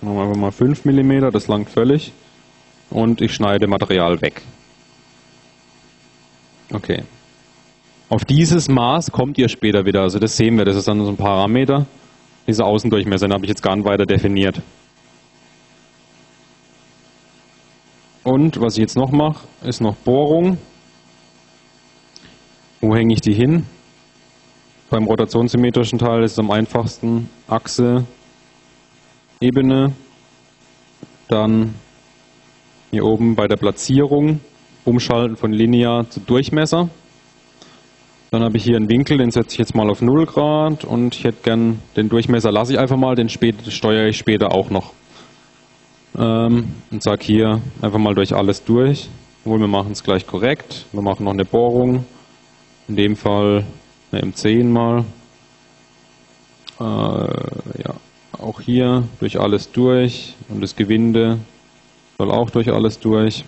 Machen 0.00 0.16
wir 0.16 0.22
einfach 0.22 0.36
mal 0.36 0.52
5 0.52 0.84
mm, 0.84 1.30
das 1.32 1.48
langt 1.48 1.70
völlig. 1.70 2.12
Und 2.90 3.20
ich 3.20 3.34
schneide 3.34 3.66
Material 3.66 4.20
weg. 4.20 4.42
Okay. 6.72 7.02
Auf 8.10 8.24
dieses 8.24 8.68
Maß 8.68 9.10
kommt 9.10 9.38
ihr 9.38 9.48
später 9.48 9.84
wieder. 9.84 10.02
Also 10.02 10.18
das 10.18 10.36
sehen 10.36 10.56
wir, 10.56 10.64
das 10.64 10.76
ist 10.76 10.88
dann 10.88 11.04
so 11.04 11.10
ein 11.10 11.16
Parameter. 11.16 11.86
Dieser 12.46 12.64
Außendurchmesser, 12.64 13.26
den 13.26 13.34
habe 13.34 13.44
ich 13.44 13.50
jetzt 13.50 13.62
gar 13.62 13.76
nicht 13.76 13.86
weiter 13.86 14.06
definiert. 14.06 14.62
Und 18.24 18.60
was 18.60 18.74
ich 18.74 18.80
jetzt 18.80 18.96
noch 18.96 19.10
mache, 19.10 19.46
ist 19.62 19.80
noch 19.80 19.94
Bohrung. 19.96 20.58
Wo 22.80 22.94
hänge 22.94 23.12
ich 23.14 23.20
die 23.20 23.34
hin? 23.34 23.66
Beim 24.90 25.04
rotationssymmetrischen 25.04 25.98
Teil 25.98 26.22
ist 26.22 26.32
es 26.32 26.38
am 26.38 26.50
einfachsten 26.50 27.28
Achse, 27.46 28.06
Ebene, 29.40 29.92
dann 31.28 31.74
hier 32.90 33.04
oben 33.04 33.34
bei 33.36 33.46
der 33.46 33.56
Platzierung 33.56 34.40
umschalten 34.88 35.36
von 35.36 35.52
linear 35.52 36.08
zu 36.08 36.20
Durchmesser. 36.20 36.88
Dann 38.30 38.42
habe 38.42 38.56
ich 38.56 38.64
hier 38.64 38.76
einen 38.76 38.90
Winkel, 38.90 39.18
den 39.18 39.30
setze 39.30 39.52
ich 39.52 39.58
jetzt 39.58 39.74
mal 39.74 39.88
auf 39.88 40.02
0 40.02 40.26
Grad 40.26 40.84
und 40.84 41.14
ich 41.14 41.24
hätte 41.24 41.38
gern 41.42 41.80
den 41.96 42.08
Durchmesser 42.08 42.50
lasse 42.50 42.74
ich 42.74 42.78
einfach 42.78 42.96
mal, 42.96 43.14
den 43.14 43.28
steuere 43.28 44.08
ich 44.08 44.18
später 44.18 44.52
auch 44.52 44.70
noch. 44.70 44.92
Ähm, 46.18 46.72
und 46.90 47.02
sage 47.02 47.24
hier 47.24 47.60
einfach 47.80 47.98
mal 47.98 48.14
durch 48.14 48.34
alles 48.34 48.64
durch. 48.64 49.08
Obwohl 49.44 49.60
wir 49.60 49.68
machen 49.68 49.92
es 49.92 50.02
gleich 50.02 50.26
korrekt. 50.26 50.84
Wir 50.92 51.00
machen 51.00 51.24
noch 51.24 51.32
eine 51.32 51.44
Bohrung. 51.44 52.04
In 52.88 52.96
dem 52.96 53.16
Fall 53.16 53.64
eine 54.10 54.22
M10 54.22 54.64
mal. 54.64 55.04
Äh, 56.80 56.84
ja, 56.84 57.94
auch 58.38 58.60
hier 58.60 59.04
durch 59.20 59.40
alles 59.40 59.70
durch 59.72 60.34
und 60.48 60.62
das 60.62 60.76
Gewinde 60.76 61.38
soll 62.18 62.30
auch 62.30 62.50
durch 62.50 62.70
alles 62.72 62.98
durch. 62.98 63.44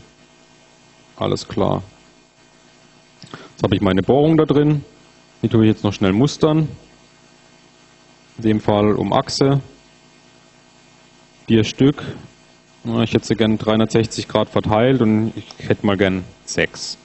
Alles 1.20 1.46
klar. 1.46 1.82
Jetzt 3.20 3.62
habe 3.62 3.76
ich 3.76 3.82
meine 3.82 4.02
Bohrung 4.02 4.38
da 4.38 4.46
drin. 4.46 4.82
Die 5.42 5.48
tue 5.48 5.66
ich 5.66 5.70
jetzt 5.70 5.84
noch 5.84 5.92
schnell 5.92 6.14
mustern. 6.14 6.66
In 8.38 8.42
dem 8.42 8.60
Fall 8.60 8.94
um 8.94 9.12
Achse. 9.12 9.60
Vier 11.46 11.62
Stück. 11.64 12.02
Ich 13.04 13.12
hätte 13.12 13.26
sie 13.26 13.34
gern 13.36 13.58
360 13.58 14.28
Grad 14.28 14.48
verteilt 14.48 15.02
und 15.02 15.34
ich 15.36 15.44
hätte 15.68 15.84
mal 15.84 15.98
gern 15.98 16.24
sechs. 16.46 16.96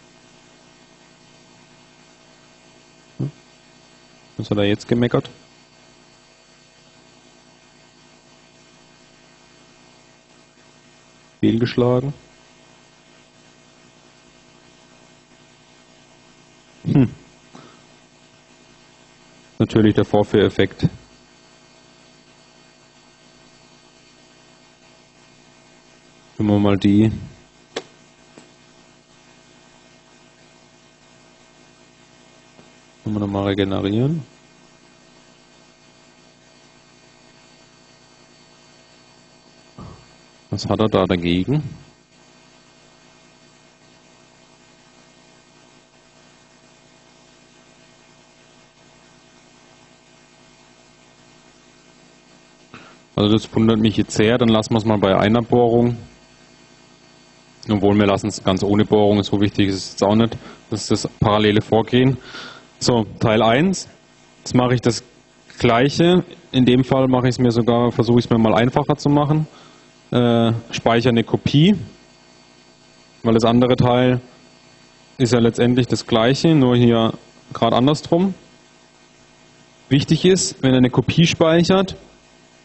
Was 4.37 4.49
hat 4.49 4.57
er 4.57 4.63
jetzt 4.63 4.87
gemeckert? 4.87 5.29
Fehlgeschlagen. 11.41 12.13
Hm. 16.85 17.09
Natürlich 19.57 19.95
der 19.95 20.05
Vorführeffekt. 20.05 20.87
Nehmen 26.37 26.49
wir 26.51 26.59
mal 26.59 26.77
die. 26.77 27.11
Können 33.03 33.15
wir 33.15 33.19
nochmal 33.19 33.47
regenerieren. 33.47 34.23
Was 40.51 40.67
hat 40.67 40.79
er 40.79 40.87
da 40.87 41.05
dagegen? 41.05 41.63
Also 53.15 53.31
das 53.31 53.55
wundert 53.55 53.79
mich 53.79 53.95
jetzt 53.95 54.11
sehr, 54.11 54.37
dann 54.37 54.49
lassen 54.49 54.73
wir 54.73 54.77
es 54.77 54.85
mal 54.85 54.97
bei 54.97 55.17
einer 55.17 55.41
Bohrung. 55.41 55.95
Obwohl 57.69 57.95
wir 57.97 58.05
lassen 58.05 58.27
es 58.27 58.43
ganz 58.43 58.61
ohne 58.61 58.83
Bohrung, 58.83 59.23
so 59.23 59.39
wichtig 59.39 59.69
ist 59.69 59.75
es 59.75 59.91
jetzt 59.91 60.03
auch 60.03 60.15
nicht. 60.15 60.37
Das 60.69 60.81
ist 60.81 60.91
das 60.91 61.07
parallele 61.19 61.61
Vorgehen. 61.61 62.17
So, 62.79 63.05
Teil 63.19 63.41
1. 63.41 63.87
Jetzt 64.39 64.53
mache 64.53 64.75
ich 64.75 64.81
das 64.81 65.03
gleiche. 65.57 66.23
In 66.51 66.65
dem 66.65 66.83
Fall 66.83 67.07
mache 67.07 67.27
ich 67.27 67.35
es 67.35 67.39
mir 67.39 67.51
sogar, 67.51 67.91
versuche 67.91 68.19
ich 68.19 68.25
es 68.25 68.29
mir 68.29 68.37
mal 68.37 68.53
einfacher 68.53 68.97
zu 68.97 69.09
machen. 69.09 69.47
Äh, 70.11 70.51
speichere 70.71 71.09
eine 71.09 71.23
Kopie, 71.23 71.75
weil 73.23 73.33
das 73.33 73.45
andere 73.45 73.75
Teil 73.75 74.19
ist 75.17 75.33
ja 75.33 75.39
letztendlich 75.39 75.87
das 75.87 76.05
gleiche, 76.05 76.53
nur 76.53 76.75
hier 76.75 77.13
gerade 77.53 77.75
andersrum. 77.75 78.33
Wichtig 79.89 80.25
ist, 80.25 80.61
wenn 80.61 80.71
ihr 80.71 80.77
eine 80.77 80.89
Kopie 80.89 81.25
speichert, 81.25 81.95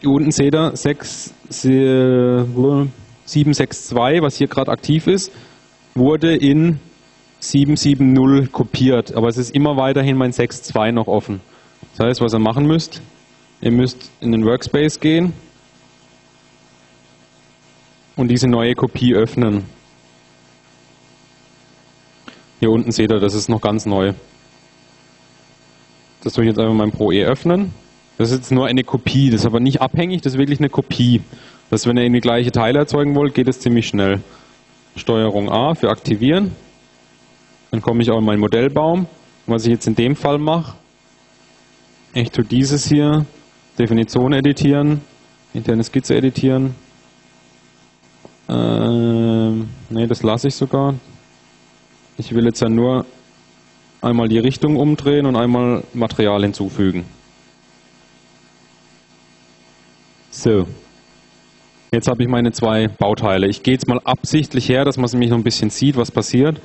unten 0.09 0.31
seht 0.31 0.55
ihr 0.55 0.75
6, 0.75 1.35
762, 1.49 4.23
was 4.23 4.37
hier 4.37 4.49
gerade 4.49 4.71
aktiv 4.71 5.07
ist, 5.07 5.31
wurde 5.95 6.35
in 6.35 6.81
770 7.41 8.53
kopiert, 8.53 9.15
aber 9.15 9.29
es 9.29 9.37
ist 9.37 9.55
immer 9.55 9.77
weiterhin 9.77 10.17
mein 10.17 10.33
6.2 10.33 10.93
noch 10.93 11.07
offen. 11.07 11.41
Das 11.97 12.07
heißt, 12.07 12.21
was 12.21 12.35
ihr 12.35 12.39
machen 12.39 12.67
müsst, 12.67 13.03
ihr 13.61 13.73
müsst 13.73 14.11
in 14.21 14.33
den 14.33 14.45
Workspace 14.45 15.01
gehen 15.01 15.33
und 18.17 18.29
diese 18.29 18.49
neue 18.49 18.75
Kopie 18.75 19.15
öffnen. 19.15 19.65
Hier 22.59 22.71
unten 22.71 22.93
seht 22.93 23.11
ihr, 23.11 23.19
das 23.19 23.35
ist 23.35 23.49
noch 23.49 23.63
ganz 23.63 23.87
neu. 23.87 24.13
Das 26.23 26.35
tue 26.35 26.45
ich 26.45 26.49
jetzt 26.49 26.59
einfach 26.59 26.85
im 26.85 26.93
Pro 26.93 27.11
E 27.11 27.25
öffnen. 27.25 27.73
Das 28.21 28.33
ist 28.33 28.37
jetzt 28.37 28.53
nur 28.53 28.67
eine 28.67 28.85
Kopie, 28.85 29.31
das 29.31 29.41
ist 29.41 29.47
aber 29.47 29.61
nicht 29.61 29.81
abhängig, 29.81 30.21
das 30.21 30.35
ist 30.35 30.39
wirklich 30.39 30.59
eine 30.59 30.69
Kopie. 30.69 31.23
Das, 31.71 31.87
wenn 31.87 31.97
ihr 31.97 32.03
irgendwie 32.03 32.21
gleiche 32.21 32.53
Teile 32.53 32.81
erzeugen 32.81 33.15
wollt, 33.15 33.33
geht 33.33 33.49
es 33.49 33.61
ziemlich 33.61 33.89
schnell. 33.89 34.21
Steuerung 34.95 35.51
A 35.51 35.75
für 35.75 35.89
aktivieren. 35.89 36.55
Dann 37.71 37.81
komme 37.81 38.03
ich 38.03 38.11
auch 38.11 38.19
in 38.19 38.27
meinen 38.27 38.41
Modellbaum. 38.41 39.07
Was 39.47 39.65
ich 39.65 39.71
jetzt 39.71 39.87
in 39.87 39.95
dem 39.95 40.17
Fall 40.17 40.37
mache, 40.37 40.77
ich 42.13 42.31
tue 42.31 42.45
dieses 42.45 42.87
hier, 42.87 43.25
Definition 43.79 44.35
editieren, 44.35 45.01
interne 45.55 45.83
Skizze 45.83 46.15
editieren. 46.15 46.75
Ähm, 48.51 49.71
ne, 49.89 50.07
das 50.07 50.23
lasse 50.23 50.49
ich 50.49 50.55
sogar. 50.57 50.95
Ich 52.19 52.35
will 52.35 52.45
jetzt 52.45 52.61
ja 52.61 52.69
nur 52.69 53.07
einmal 54.03 54.29
die 54.29 54.41
Richtung 54.41 54.77
umdrehen 54.77 55.25
und 55.25 55.37
einmal 55.37 55.85
Material 55.95 56.43
hinzufügen. 56.43 57.07
So. 60.31 60.67
Jetzt 61.93 62.07
habe 62.07 62.23
ich 62.23 62.29
meine 62.29 62.53
zwei 62.53 62.87
Bauteile. 62.87 63.49
Ich 63.49 63.65
gehe 63.65 63.75
jetzt 63.75 63.89
mal 63.89 64.01
absichtlich 64.05 64.69
her, 64.69 64.85
dass 64.85 64.97
man 64.97 65.07
es 65.07 65.13
nämlich 65.13 65.31
noch 65.31 65.37
ein 65.37 65.43
bisschen 65.43 65.71
sieht, 65.71 65.97
was 65.97 66.13
passiert. 66.13 66.61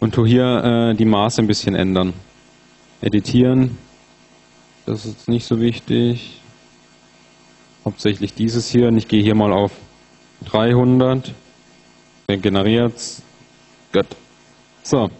Und 0.00 0.14
tu 0.14 0.24
hier 0.24 0.92
äh, 0.92 0.94
die 0.94 1.04
Maße 1.04 1.42
ein 1.42 1.46
bisschen 1.46 1.74
ändern. 1.74 2.14
Editieren. 3.02 3.76
Das 4.86 5.04
ist 5.04 5.28
nicht 5.28 5.44
so 5.44 5.60
wichtig. 5.60 6.40
Hauptsächlich 7.84 8.32
dieses 8.32 8.70
hier. 8.70 8.88
Und 8.88 8.96
ich 8.96 9.06
gehe 9.06 9.22
hier 9.22 9.34
mal 9.34 9.52
auf 9.52 9.72
300. 10.46 11.34
Generiert. 12.26 12.94
Gut. 13.92 14.06
So. 14.82 15.10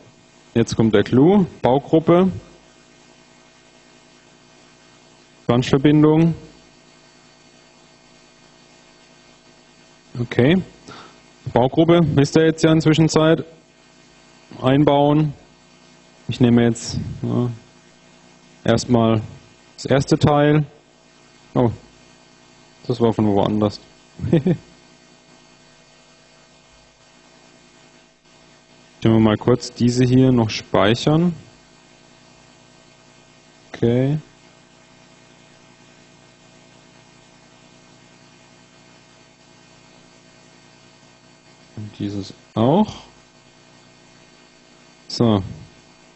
Jetzt 0.54 0.74
kommt 0.74 0.94
der 0.94 1.02
Clou. 1.02 1.44
Baugruppe. 1.60 2.32
Flanschverbindung. 5.44 6.34
Okay. 10.18 10.62
Baugruppe 11.52 12.00
wisst 12.14 12.36
ihr 12.36 12.46
jetzt 12.46 12.62
ja 12.62 12.72
inzwischen 12.72 13.08
Zeit. 13.08 13.44
Einbauen. 14.60 15.32
Ich 16.28 16.40
nehme 16.40 16.64
jetzt 16.64 16.98
ja, 17.22 17.50
erstmal 18.64 19.20
das 19.76 19.86
erste 19.86 20.18
Teil. 20.18 20.64
Oh, 21.54 21.70
das 22.86 23.00
war 23.00 23.12
von 23.12 23.26
woanders. 23.26 23.80
Ich 29.02 29.08
wir 29.08 29.18
mal 29.18 29.38
kurz 29.38 29.72
diese 29.72 30.04
hier 30.04 30.30
noch 30.30 30.50
speichern. 30.50 31.34
Okay. 33.72 34.18
Und 41.80 41.98
dieses 41.98 42.34
auch. 42.54 42.94
So, 45.08 45.42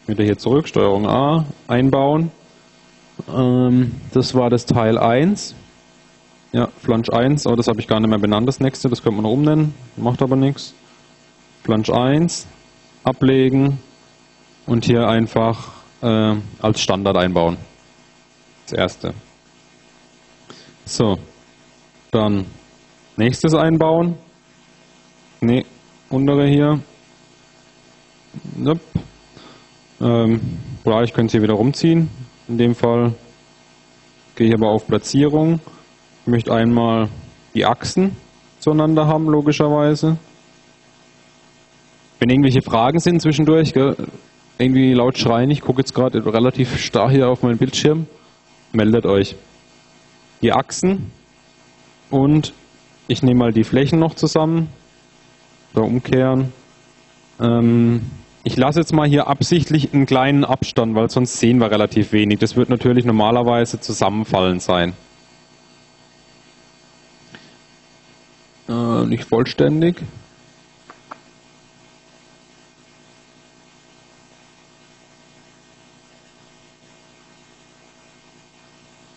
wieder 0.05 0.23
hier 0.23 0.37
zurück, 0.37 0.67
Steuerung 0.67 1.07
A, 1.07 1.45
einbauen. 1.67 2.31
Ähm, 3.27 3.93
das 4.13 4.35
war 4.35 4.51
das 4.51 4.67
Teil 4.67 4.99
1. 4.99 5.55
Ja, 6.53 6.67
Flansch 6.83 7.09
1, 7.09 7.47
aber 7.47 7.55
das 7.55 7.67
habe 7.67 7.79
ich 7.79 7.87
gar 7.87 7.99
nicht 7.99 8.09
mehr 8.09 8.19
benannt, 8.19 8.47
das 8.47 8.59
nächste, 8.59 8.89
das 8.89 9.01
könnte 9.01 9.15
man 9.15 9.23
noch 9.23 9.31
umnennen, 9.31 9.73
macht 9.97 10.21
aber 10.21 10.35
nichts. 10.35 10.75
Flansch 11.63 11.89
1, 11.89 12.45
ablegen 13.03 13.79
und 14.67 14.85
hier 14.85 15.07
einfach 15.07 15.71
äh, 16.03 16.35
als 16.61 16.79
Standard 16.79 17.17
einbauen. 17.17 17.57
Das 18.67 18.73
erste. 18.73 19.13
So, 20.85 21.17
dann 22.11 22.45
nächstes 23.17 23.55
einbauen. 23.55 24.19
Ne, 25.41 25.65
untere 26.09 26.47
hier. 26.47 26.79
Nope. 28.55 28.81
Ähm, 30.01 30.41
oder 30.83 31.03
ich 31.03 31.13
könnte 31.13 31.27
es 31.27 31.31
hier 31.33 31.41
wieder 31.41 31.53
rumziehen. 31.53 32.09
In 32.47 32.57
dem 32.57 32.75
Fall 32.75 33.13
gehe 34.35 34.47
ich 34.47 34.53
aber 34.53 34.69
auf 34.69 34.87
Platzierung. 34.87 35.59
Ich 36.25 36.27
möchte 36.27 36.53
einmal 36.53 37.09
die 37.53 37.65
Achsen 37.65 38.15
zueinander 38.59 39.07
haben, 39.07 39.27
logischerweise. 39.27 40.17
Wenn 42.19 42.29
irgendwelche 42.29 42.61
Fragen 42.61 42.99
sind 42.99 43.21
zwischendurch, 43.21 43.73
gell, 43.73 43.95
irgendwie 44.57 44.93
laut 44.93 45.17
schreien, 45.17 45.51
ich 45.51 45.61
gucke 45.61 45.81
jetzt 45.81 45.93
gerade 45.93 46.25
relativ 46.25 46.77
starr 46.77 47.11
hier 47.11 47.29
auf 47.29 47.43
meinen 47.43 47.57
Bildschirm, 47.57 48.07
meldet 48.71 49.05
euch. 49.05 49.35
Die 50.41 50.51
Achsen 50.51 51.11
und 52.09 52.53
ich 53.07 53.21
nehme 53.21 53.39
mal 53.39 53.51
die 53.51 53.63
Flächen 53.63 53.99
noch 53.99 54.15
zusammen, 54.15 54.69
da 55.75 55.81
umkehren. 55.81 56.51
Ähm, 57.39 58.01
ich 58.43 58.57
lasse 58.57 58.79
jetzt 58.79 58.93
mal 58.93 59.07
hier 59.07 59.27
absichtlich 59.27 59.93
einen 59.93 60.05
kleinen 60.05 60.45
Abstand, 60.45 60.95
weil 60.95 61.09
sonst 61.09 61.39
sehen 61.39 61.59
wir 61.59 61.71
relativ 61.71 62.11
wenig. 62.11 62.39
Das 62.39 62.55
wird 62.55 62.69
natürlich 62.69 63.05
normalerweise 63.05 63.79
zusammenfallend 63.79 64.61
sein. 64.61 64.93
Äh, 68.69 69.05
nicht 69.05 69.25
vollständig. 69.25 70.01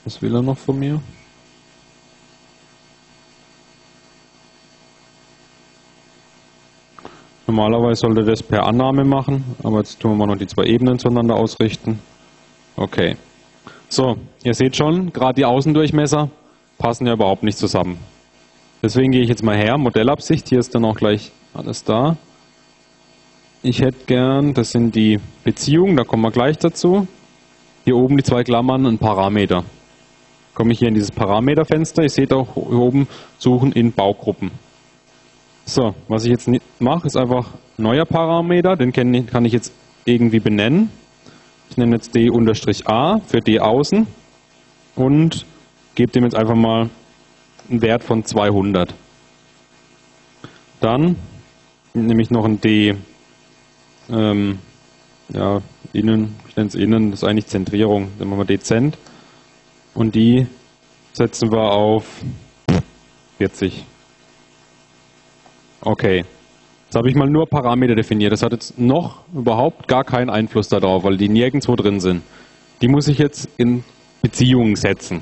Was 0.05 0.23
will 0.23 0.35
er 0.35 0.42
noch 0.42 0.57
von 0.57 0.79
mir? 0.79 1.03
Normalerweise 7.49 8.03
sollte 8.03 8.25
das 8.25 8.43
per 8.43 8.67
Annahme 8.67 9.05
machen, 9.05 9.43
aber 9.65 9.79
jetzt 9.79 9.99
tun 9.99 10.13
wir 10.13 10.17
mal 10.19 10.27
noch 10.27 10.39
die 10.39 10.47
zwei 10.47 10.65
Ebenen 10.65 10.99
zueinander 10.99 11.35
ausrichten. 11.35 11.99
Okay. 12.77 13.17
So, 13.89 14.17
ihr 14.45 14.53
seht 14.53 14.77
schon, 14.77 15.13
gerade 15.13 15.35
die 15.35 15.47
Außendurchmesser 15.47 16.29
passen 16.77 17.07
ja 17.07 17.15
überhaupt 17.15 17.43
nicht 17.43 17.57
zusammen. 17.59 17.99
Deswegen 18.83 19.13
gehe 19.13 19.23
ich 19.23 19.31
jetzt 19.31 19.43
mal 19.43 19.57
her, 19.57 19.79
Modellabsicht, 19.79 20.49
hier 20.49 20.59
ist 20.59 20.75
dann 20.75 20.85
auch 20.85 20.95
gleich 20.95 21.33
alles 21.55 21.83
da. 21.83 22.17
Ich 23.63 23.81
hätte 23.81 24.05
gern, 24.07 24.55
das 24.55 24.71
sind 24.71 24.95
die 24.95 25.19
Beziehungen, 25.43 25.97
da 25.97 26.05
kommen 26.05 26.23
wir 26.23 26.31
gleich 26.31 26.59
dazu. 26.59 27.09
Hier 27.85 27.97
oben 27.97 28.19
die 28.19 28.23
zwei 28.23 28.45
Klammern, 28.45 28.87
ein 28.87 28.99
Parameter 28.99 29.65
komme 30.59 30.73
ich 30.73 30.81
hier 30.81 30.89
in 30.89 30.95
dieses 30.95 31.13
Parameterfenster. 31.13 32.03
Ihr 32.03 32.11
seht 32.11 32.33
auch 32.33 32.55
hier 32.55 32.79
oben 32.79 33.07
Suchen 33.39 33.71
in 33.71 33.93
Baugruppen. 33.93 34.51
So, 35.68 35.94
was 36.09 36.24
ich 36.24 36.31
jetzt 36.31 36.48
mache, 36.78 37.07
ist 37.07 37.14
einfach 37.18 37.50
neuer 37.76 38.07
Parameter, 38.07 38.74
den 38.74 38.90
kann 38.90 39.44
ich 39.44 39.52
jetzt 39.52 39.70
irgendwie 40.07 40.40
benennen. 40.40 40.90
Ich 41.68 41.76
nenne 41.76 41.96
jetzt 41.96 42.14
d-a 42.14 43.20
für 43.26 43.40
d 43.40 43.61
außen 43.61 44.07
und 44.96 45.44
gebe 45.94 46.11
dem 46.11 46.24
jetzt 46.24 46.35
einfach 46.35 46.54
mal 46.54 46.88
einen 47.68 47.83
Wert 47.83 48.02
von 48.02 48.24
200. 48.24 48.94
Dann 50.81 51.16
nehme 51.92 52.22
ich 52.22 52.31
noch 52.31 52.46
ein 52.46 52.62
d 52.62 52.96
ähm, 54.09 54.61
ja, 55.28 55.61
innen, 55.92 56.35
ich 56.48 56.57
nenne 56.57 56.68
es 56.68 56.74
innen, 56.76 57.11
das 57.11 57.22
ist 57.22 57.28
eigentlich 57.28 57.46
Zentrierung, 57.46 58.09
dann 58.18 58.31
machen 58.31 58.40
wir 58.40 58.46
dezent 58.46 58.96
und 59.92 60.14
die 60.14 60.46
setzen 61.12 61.52
wir 61.52 61.72
auf 61.72 62.22
40. 63.37 63.85
Okay. 65.81 66.25
Jetzt 66.85 66.97
habe 66.97 67.09
ich 67.11 67.14
mal 67.14 67.29
nur 67.29 67.47
Parameter 67.47 67.95
definiert. 67.95 68.33
Das 68.33 68.43
hat 68.43 68.53
jetzt 68.53 68.79
noch 68.79 69.23
überhaupt 69.35 69.88
gar 69.88 70.05
keinen 70.05 70.31
Einfluss 70.31 70.69
darauf, 70.69 71.05
weil 71.05 71.19
die 71.19 71.29
nirgendwo 71.29 71.77
drin 71.77 72.01
sind. 72.01 72.23
Die 72.81 72.88
muss 72.88 73.09
ich 73.09 73.19
jetzt 73.19 73.49
in 73.59 73.85
Beziehungen 74.23 74.75
setzen. 74.75 75.21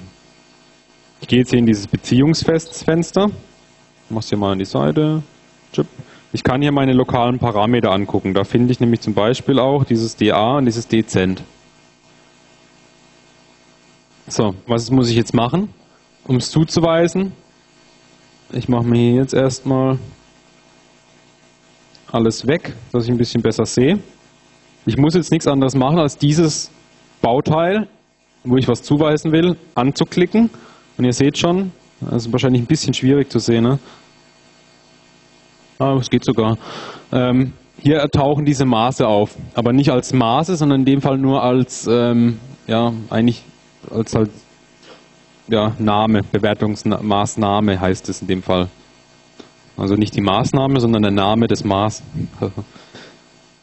Ich 1.21 1.29
gehe 1.29 1.41
jetzt 1.41 1.51
hier 1.51 1.59
in 1.59 1.67
dieses 1.67 1.89
Beziehungsfenster. 1.89 3.31
Mach's 4.11 4.29
hier 4.29 4.39
mal 4.39 4.53
an 4.53 4.59
die 4.59 4.65
Seite. 4.65 5.23
Ich 6.33 6.45
kann 6.45 6.63
hier 6.63 6.73
meine 6.73 6.93
lokalen 6.93 7.39
Parameter 7.39 7.91
angucken. 7.91 8.33
Da 8.33 8.45
finde 8.45 8.71
ich 8.73 8.79
nämlich 8.79 9.01
zum 9.01 9.15
Beispiel 9.15 9.59
auch 9.59 9.85
dieses 9.85 10.15
DA 10.17 10.59
und 10.59 10.67
dieses 10.67 10.87
Dezent. 10.87 11.43
So, 14.29 14.55
was 14.67 14.91
muss 14.91 15.09
ich 15.09 15.17
jetzt 15.17 15.35
machen, 15.35 15.71
um 16.27 16.37
es 16.37 16.51
zuzuweisen? 16.51 17.33
Ich 18.53 18.69
mache 18.69 18.85
mir 18.85 18.99
hier 18.99 19.23
jetzt 19.23 19.35
erstmal 19.35 19.99
alles 22.13 22.47
weg, 22.47 22.73
dass 22.93 23.05
ich 23.05 23.11
ein 23.11 23.19
bisschen 23.19 23.43
besser 23.43 23.67
sehe. 23.67 23.99
Ich 24.85 24.97
muss 24.97 25.15
jetzt 25.15 25.31
nichts 25.33 25.47
anderes 25.47 25.75
machen, 25.75 25.99
als 25.99 26.17
dieses 26.17 26.71
Bauteil, 27.21 27.89
wo 28.45 28.57
ich 28.57 28.69
was 28.69 28.83
zuweisen 28.83 29.33
will, 29.33 29.57
anzuklicken. 29.75 30.51
Und 30.97 31.05
ihr 31.05 31.13
seht 31.13 31.39
schon, 31.39 31.73
das 32.01 32.27
ist 32.27 32.33
wahrscheinlich 32.33 32.63
ein 32.63 32.67
bisschen 32.67 32.95
schwierig 32.95 33.31
zu 33.31 33.39
sehen. 33.39 33.65
Ne? 33.65 33.79
Ah, 35.79 35.95
es 36.01 36.09
geht 36.09 36.25
sogar. 36.25 36.57
Ähm, 37.13 37.53
hier 37.79 38.09
tauchen 38.09 38.45
diese 38.45 38.65
Maße 38.65 39.07
auf, 39.07 39.35
aber 39.55 39.73
nicht 39.73 39.91
als 39.91 40.13
Maße, 40.13 40.57
sondern 40.57 40.81
in 40.81 40.87
dem 40.87 41.01
Fall 41.01 41.19
nur 41.19 41.43
als, 41.43 41.87
ähm, 41.91 42.39
ja, 42.67 42.93
eigentlich 43.11 43.43
als 43.91 44.15
halt 44.15 44.31
ja, 45.49 45.73
Name, 45.79 46.23
Bewertungsmaßnahme 46.23 47.81
heißt 47.81 48.09
es 48.09 48.23
in 48.23 48.29
dem 48.29 48.43
Fall. 48.43 48.69
Also 49.77 49.95
nicht 49.95 50.17
die 50.17 50.23
Maßnahme, 50.23 50.81
sondern 50.81 51.03
der 51.03 51.13
Name 51.13 51.49
des 51.49 51.65
Maß. 51.65 52.03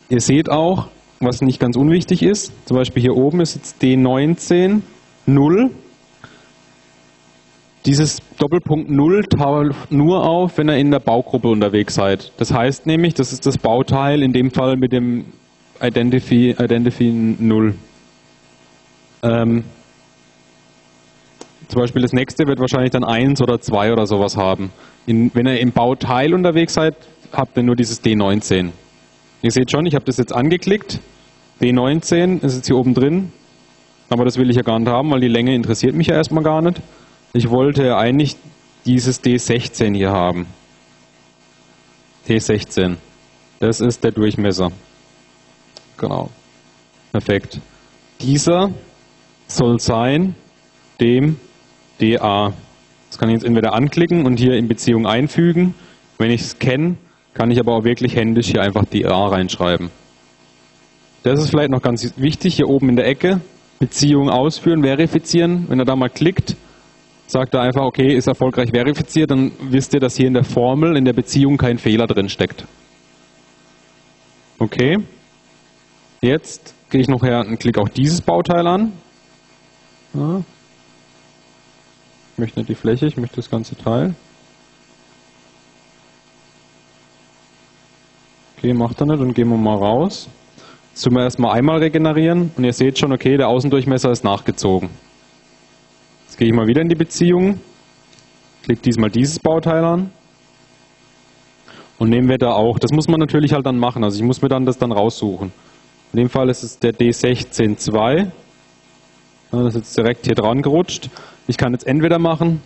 Ihr 0.09 0.21
seht 0.21 0.49
auch, 0.49 0.87
was 1.19 1.41
nicht 1.41 1.59
ganz 1.59 1.75
unwichtig 1.75 2.21
ist, 2.21 2.51
zum 2.67 2.77
Beispiel 2.77 3.01
hier 3.01 3.15
oben 3.15 3.41
ist 3.41 3.55
jetzt 3.55 3.81
D19 3.81 4.81
0. 5.25 5.71
Dieses 7.85 8.19
Doppelpunkt 8.37 8.89
0 8.89 9.23
taucht 9.23 9.91
nur 9.91 10.23
auf, 10.27 10.57
wenn 10.57 10.69
ihr 10.69 10.77
in 10.77 10.91
der 10.91 10.99
Baugruppe 10.99 11.49
unterwegs 11.49 11.95
seid. 11.95 12.31
Das 12.37 12.53
heißt 12.53 12.85
nämlich, 12.85 13.13
das 13.13 13.33
ist 13.33 13.45
das 13.45 13.57
Bauteil 13.57 14.21
in 14.21 14.31
dem 14.31 14.51
Fall 14.51 14.77
mit 14.77 14.93
dem 14.93 15.25
Identify, 15.81 16.51
Identify 16.51 17.11
0. 17.11 17.75
Ähm, 19.23 19.63
zum 21.67 21.81
Beispiel 21.81 22.01
das 22.01 22.13
nächste 22.13 22.45
wird 22.45 22.59
wahrscheinlich 22.59 22.91
dann 22.91 23.03
1 23.03 23.41
oder 23.41 23.59
2 23.59 23.91
oder 23.91 24.05
sowas 24.05 24.37
haben. 24.37 24.71
In, 25.05 25.31
wenn 25.33 25.47
ihr 25.47 25.59
im 25.59 25.71
Bauteil 25.71 26.33
unterwegs 26.33 26.73
seid, 26.73 26.95
habt 27.31 27.57
ihr 27.57 27.63
nur 27.63 27.75
dieses 27.75 28.03
D19. 28.03 28.71
Ihr 29.41 29.51
seht 29.51 29.71
schon, 29.71 29.85
ich 29.85 29.95
habe 29.95 30.05
das 30.05 30.17
jetzt 30.17 30.33
angeklickt. 30.33 30.99
D19 31.61 32.43
ist 32.43 32.55
jetzt 32.55 32.67
hier 32.67 32.77
oben 32.77 32.93
drin. 32.93 33.31
Aber 34.09 34.25
das 34.25 34.37
will 34.37 34.49
ich 34.49 34.55
ja 34.55 34.61
gar 34.61 34.79
nicht 34.79 34.89
haben, 34.89 35.11
weil 35.11 35.19
die 35.19 35.27
Länge 35.27 35.55
interessiert 35.55 35.95
mich 35.95 36.07
ja 36.07 36.15
erstmal 36.15 36.43
gar 36.43 36.61
nicht. 36.61 36.81
Ich 37.33 37.49
wollte 37.49 37.97
eigentlich 37.97 38.35
dieses 38.85 39.23
D16 39.23 39.95
hier 39.95 40.11
haben. 40.11 40.45
D16. 42.27 42.97
Das 43.59 43.81
ist 43.81 44.03
der 44.03 44.11
Durchmesser. 44.11 44.71
Genau. 45.97 46.29
Perfekt. 47.11 47.59
Dieser 48.21 48.71
soll 49.47 49.79
sein 49.79 50.35
dem 50.99 51.37
DA. 51.99 52.53
Das 53.13 53.19
kann 53.19 53.29
ich 53.29 53.33
jetzt 53.33 53.45
entweder 53.45 53.73
anklicken 53.75 54.25
und 54.25 54.39
hier 54.39 54.55
in 54.55 54.67
Beziehung 54.67 55.05
einfügen. 55.05 55.75
Wenn 56.17 56.31
ich 56.31 56.41
es 56.41 56.57
kenne, 56.57 56.95
kann 57.35 57.51
ich 57.51 57.59
aber 57.59 57.75
auch 57.75 57.83
wirklich 57.83 58.15
händisch 58.15 58.47
hier 58.47 58.63
einfach 58.63 58.85
DA 58.85 59.27
reinschreiben. 59.27 59.91
Das 61.21 61.39
ist 61.39 61.51
vielleicht 61.51 61.69
noch 61.69 61.83
ganz 61.83 62.11
wichtig, 62.17 62.55
hier 62.55 62.67
oben 62.67 62.89
in 62.89 62.95
der 62.95 63.05
Ecke, 63.05 63.39
Beziehung 63.77 64.31
ausführen, 64.31 64.81
verifizieren. 64.81 65.65
Wenn 65.67 65.77
er 65.77 65.85
da 65.85 65.95
mal 65.95 66.09
klickt, 66.09 66.55
sagt 67.27 67.53
er 67.53 67.61
einfach, 67.61 67.83
okay, 67.83 68.15
ist 68.15 68.25
erfolgreich 68.25 68.71
verifiziert, 68.71 69.29
dann 69.29 69.51
wisst 69.61 69.93
ihr, 69.93 69.99
dass 69.99 70.17
hier 70.17 70.25
in 70.25 70.33
der 70.33 70.43
Formel, 70.43 70.97
in 70.97 71.05
der 71.05 71.13
Beziehung 71.13 71.57
kein 71.57 71.77
Fehler 71.77 72.07
drin 72.07 72.29
steckt. 72.29 72.65
Okay. 74.57 74.97
Jetzt 76.19 76.73
gehe 76.89 77.01
ich 77.01 77.07
noch 77.07 77.21
her 77.21 77.45
und 77.47 77.59
klicke 77.59 77.79
auch 77.79 77.89
dieses 77.89 78.21
Bauteil 78.21 78.65
an. 78.65 78.91
Ich 82.33 82.39
möchte 82.39 82.59
nicht 82.59 82.69
die 82.69 82.75
Fläche, 82.75 83.05
ich 83.05 83.15
möchte 83.15 83.35
das 83.35 83.49
ganze 83.49 83.75
Teil. 83.75 84.15
Okay, 88.57 88.73
macht 88.73 88.99
er 89.01 89.05
nicht 89.05 89.19
und 89.19 89.35
gehen 89.35 89.49
wir 89.49 89.57
mal 89.57 89.75
raus. 89.75 90.27
Jetzt 90.89 91.03
tun 91.03 91.13
wir 91.13 91.23
erstmal 91.23 91.55
einmal 91.55 91.77
regenerieren 91.77 92.51
und 92.55 92.63
ihr 92.63 92.73
seht 92.73 92.97
schon, 92.97 93.13
okay, 93.13 93.37
der 93.37 93.49
Außendurchmesser 93.49 94.09
ist 94.09 94.23
nachgezogen. 94.23 94.89
Jetzt 96.25 96.37
gehe 96.39 96.47
ich 96.47 96.53
mal 96.53 96.65
wieder 96.65 96.81
in 96.81 96.89
die 96.89 96.95
Beziehung, 96.95 97.59
klicke 98.63 98.81
diesmal 98.81 99.11
dieses 99.11 99.37
Bauteil 99.37 99.83
an 99.83 100.11
und 101.99 102.09
nehmen 102.09 102.29
wir 102.29 102.39
da 102.39 102.53
auch, 102.53 102.79
das 102.79 102.91
muss 102.91 103.07
man 103.07 103.19
natürlich 103.19 103.53
halt 103.53 103.65
dann 103.67 103.77
machen, 103.77 104.03
also 104.03 104.17
ich 104.17 104.23
muss 104.23 104.41
mir 104.41 104.49
dann 104.49 104.65
das 104.65 104.79
dann 104.79 104.91
raussuchen. 104.91 105.51
In 106.13 106.17
dem 106.17 106.29
Fall 106.29 106.49
ist 106.49 106.63
es 106.63 106.79
der 106.79 106.93
D162, 106.93 108.31
das 109.51 109.65
ist 109.67 109.75
jetzt 109.75 109.97
direkt 109.97 110.25
hier 110.25 110.35
dran 110.35 110.63
gerutscht. 110.63 111.09
Ich 111.47 111.57
kann 111.57 111.73
jetzt 111.73 111.85
entweder 111.85 112.19
machen, 112.19 112.61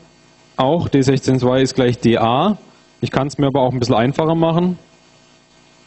auch 0.56 0.88
D162 0.90 1.62
ist 1.62 1.76
gleich 1.76 2.00
DA, 2.00 2.58
ich 3.02 3.12
kann 3.12 3.28
es 3.28 3.38
mir 3.38 3.48
aber 3.48 3.62
auch 3.62 3.72
ein 3.72 3.80
bisschen 3.80 3.96
einfacher 3.96 4.36
machen. 4.36 4.78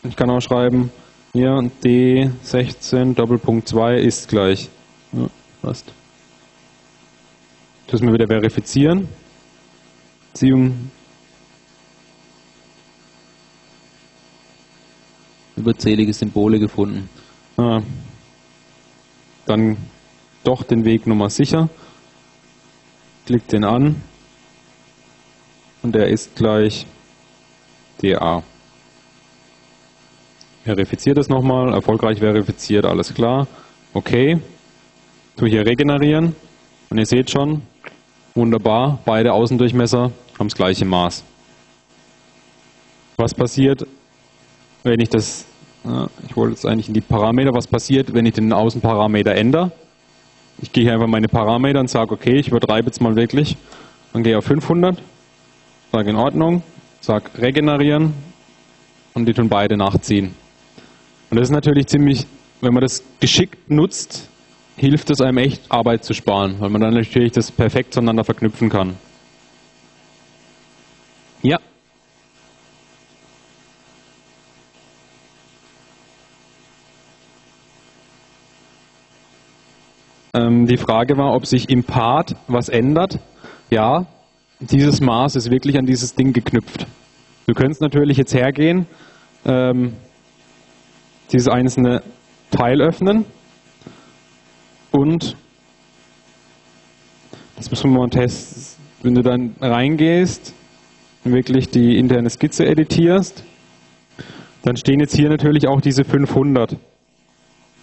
Ich 0.03 0.16
kann 0.16 0.30
auch 0.30 0.41
schreiben, 0.41 0.91
hier 1.32 1.70
D16 1.84 3.14
Doppelpunkt 3.14 3.68
2 3.68 3.97
ist 3.97 4.28
gleich. 4.28 4.68
Ja, 5.12 5.26
passt. 5.62 5.93
Das 7.86 8.01
müssen 8.01 8.12
wir 8.12 8.14
wieder 8.14 8.28
verifizieren. 8.28 9.09
Beziehung 10.32 10.91
überzählige 15.57 16.12
Symbole 16.12 16.59
gefunden. 16.59 17.09
Ah, 17.57 17.80
dann 19.47 19.76
doch 20.45 20.62
den 20.62 20.84
Weg 20.84 21.07
Nummer 21.07 21.28
sicher. 21.28 21.68
Klickt 23.31 23.53
den 23.53 23.62
an 23.62 23.95
und 25.85 25.95
der 25.95 26.09
ist 26.09 26.35
gleich 26.35 26.85
DA. 28.03 28.43
Verifiziert 30.64 31.16
es 31.16 31.28
nochmal, 31.28 31.72
erfolgreich 31.72 32.18
verifiziert, 32.18 32.85
alles 32.85 33.14
klar. 33.14 33.47
Okay, 33.95 34.41
tu 35.37 35.47
hier 35.47 35.64
regenerieren 35.64 36.35
und 36.91 36.99
ihr 36.99 37.07
seht 37.07 37.31
schon, 37.31 37.62
wunderbar, 38.35 38.99
beide 39.05 39.33
Außendurchmesser 39.33 40.11
haben 40.37 40.49
das 40.49 40.57
gleiche 40.57 40.85
Maß. 40.85 41.22
Was 43.16 43.33
passiert, 43.33 43.87
wenn 44.83 44.99
ich 44.99 45.09
das, 45.09 45.45
ich 46.28 46.37
wollte 46.37 46.55
jetzt 46.55 46.66
eigentlich 46.66 46.89
in 46.89 46.95
die 46.95 47.01
Parameter, 47.01 47.55
was 47.55 47.68
passiert, 47.68 48.12
wenn 48.12 48.26
ich 48.26 48.35
den 48.35 48.53
Außenparameter 48.53 49.37
ändere? 49.37 49.70
Ich 50.63 50.73
gehe 50.73 50.85
hier 50.85 50.93
einfach 50.95 51.07
meine 51.07 51.29
Parameter 51.29 51.81
und 51.81 51.89
sage, 51.89 52.13
okay, 52.13 52.39
ich 52.39 52.49
übertreibe 52.49 52.87
jetzt 52.87 53.01
mal 53.01 53.17
wirklich. 53.17 53.57
Dann 54.13 54.23
gehe 54.23 54.37
auf 54.37 54.45
500, 54.45 55.01
sage 55.93 56.11
in 56.11 56.17
Ordnung, 56.17 56.63
sage 57.01 57.31
regenerieren 57.39 58.13
und 59.15 59.27
die 59.27 59.33
tun 59.33 59.49
beide 59.49 59.77
nachziehen. 59.77 60.35
Und 61.31 61.39
das 61.39 61.49
ist 61.49 61.55
natürlich 61.55 61.87
ziemlich, 61.87 62.27
wenn 62.61 62.75
man 62.75 62.83
das 62.83 63.03
geschickt 63.21 63.71
nutzt, 63.71 64.29
hilft 64.77 65.11
es 65.11 65.21
einem 65.21 65.39
echt 65.39 65.63
Arbeit 65.71 66.05
zu 66.05 66.13
sparen, 66.13 66.57
weil 66.59 66.71
man 66.71 66.81
dann 66.81 66.95
natürlich 66.95 67.33
das 67.33 67.51
perfekt 67.51 67.95
zueinander 67.95 68.25
verknüpfen 68.25 68.69
kann. 68.69 68.97
Ja. 71.43 71.59
Ähm, 80.33 80.66
die 80.66 80.76
Frage 80.76 81.16
war, 81.16 81.35
ob 81.35 81.47
sich 81.47 81.68
im 81.68 81.83
Part 81.83 82.37
was 82.47 82.68
ändert. 82.68 83.18
Ja, 83.68 84.07
dieses 84.61 85.01
Maß 85.01 85.37
ist 85.37 85.51
wirklich 85.51 85.76
an 85.76 85.87
dieses 85.87 86.14
Ding 86.14 86.33
geknüpft. 86.33 86.87
Du 87.47 87.55
könntest 87.55 87.81
natürlich 87.81 88.16
jetzt 88.16 88.35
hergehen, 88.35 88.87
ähm, 89.45 89.95
dieses 91.33 91.49
einzelne 91.49 92.03
Teil 92.51 92.81
öffnen 92.81 93.24
und 94.93 95.37
das 97.57 97.70
müssen 97.70 97.91
wir 97.93 98.01
mal 98.01 98.09
testen. 98.09 98.85
Wenn 99.03 99.14
du 99.14 99.22
dann 99.22 99.57
reingehst 99.61 100.55
und 101.24 101.33
wirklich 101.33 101.70
die 101.70 101.97
interne 101.97 102.28
Skizze 102.28 102.66
editierst, 102.66 103.45
dann 104.62 104.76
stehen 104.76 105.01
jetzt 105.01 105.16
hier 105.16 105.28
natürlich 105.28 105.66
auch 105.66 105.81
diese 105.81 106.05
500. 106.05 106.76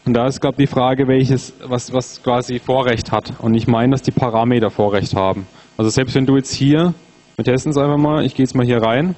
Und 0.07 0.13
da 0.13 0.25
ist, 0.25 0.39
glaube 0.39 0.55
ich, 0.63 0.69
die 0.69 0.73
Frage, 0.73 1.05
welches, 1.09 1.53
was, 1.65 1.91
was 1.91 2.23
quasi 2.23 2.59
Vorrecht 2.59 3.11
hat. 3.11 3.33
Und 3.39 3.55
ich 3.55 3.67
meine, 3.67 3.91
dass 3.91 4.01
die 4.01 4.11
Parameter 4.11 4.69
Vorrecht 4.69 5.13
haben. 5.13 5.45
Also 5.75 5.89
selbst 5.89 6.15
wenn 6.15 6.25
du 6.25 6.37
jetzt 6.37 6.53
hier, 6.53 6.93
wir 7.35 7.43
testen 7.43 7.71
es 7.71 7.77
einfach 7.77 7.97
mal, 7.97 8.25
ich 8.25 8.33
gehe 8.33 8.45
jetzt 8.45 8.55
mal 8.55 8.65
hier 8.65 8.81
rein. 8.81 9.15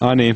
Ah, 0.00 0.14
nee, 0.14 0.34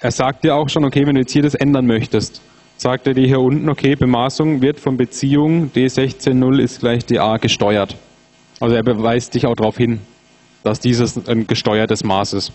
er 0.00 0.10
sagt 0.10 0.42
dir 0.42 0.54
auch 0.54 0.70
schon, 0.70 0.86
okay, 0.86 1.06
wenn 1.06 1.16
du 1.16 1.20
jetzt 1.20 1.32
hier 1.32 1.42
das 1.42 1.54
ändern 1.54 1.84
möchtest, 1.84 2.40
sagt 2.78 3.06
er 3.06 3.12
dir 3.12 3.26
hier 3.26 3.40
unten, 3.40 3.68
okay, 3.68 3.94
Bemaßung 3.94 4.62
wird 4.62 4.80
von 4.80 4.96
Beziehung 4.96 5.70
D16.0 5.74 6.58
ist 6.58 6.80
gleich 6.80 7.04
DA 7.04 7.36
gesteuert. 7.36 7.94
Also 8.58 8.74
er 8.74 8.82
beweist 8.82 9.34
dich 9.34 9.46
auch 9.46 9.54
darauf 9.54 9.76
hin, 9.76 10.00
dass 10.64 10.80
dieses 10.80 11.28
ein 11.28 11.46
gesteuertes 11.46 12.04
Maß 12.04 12.32
ist. 12.32 12.52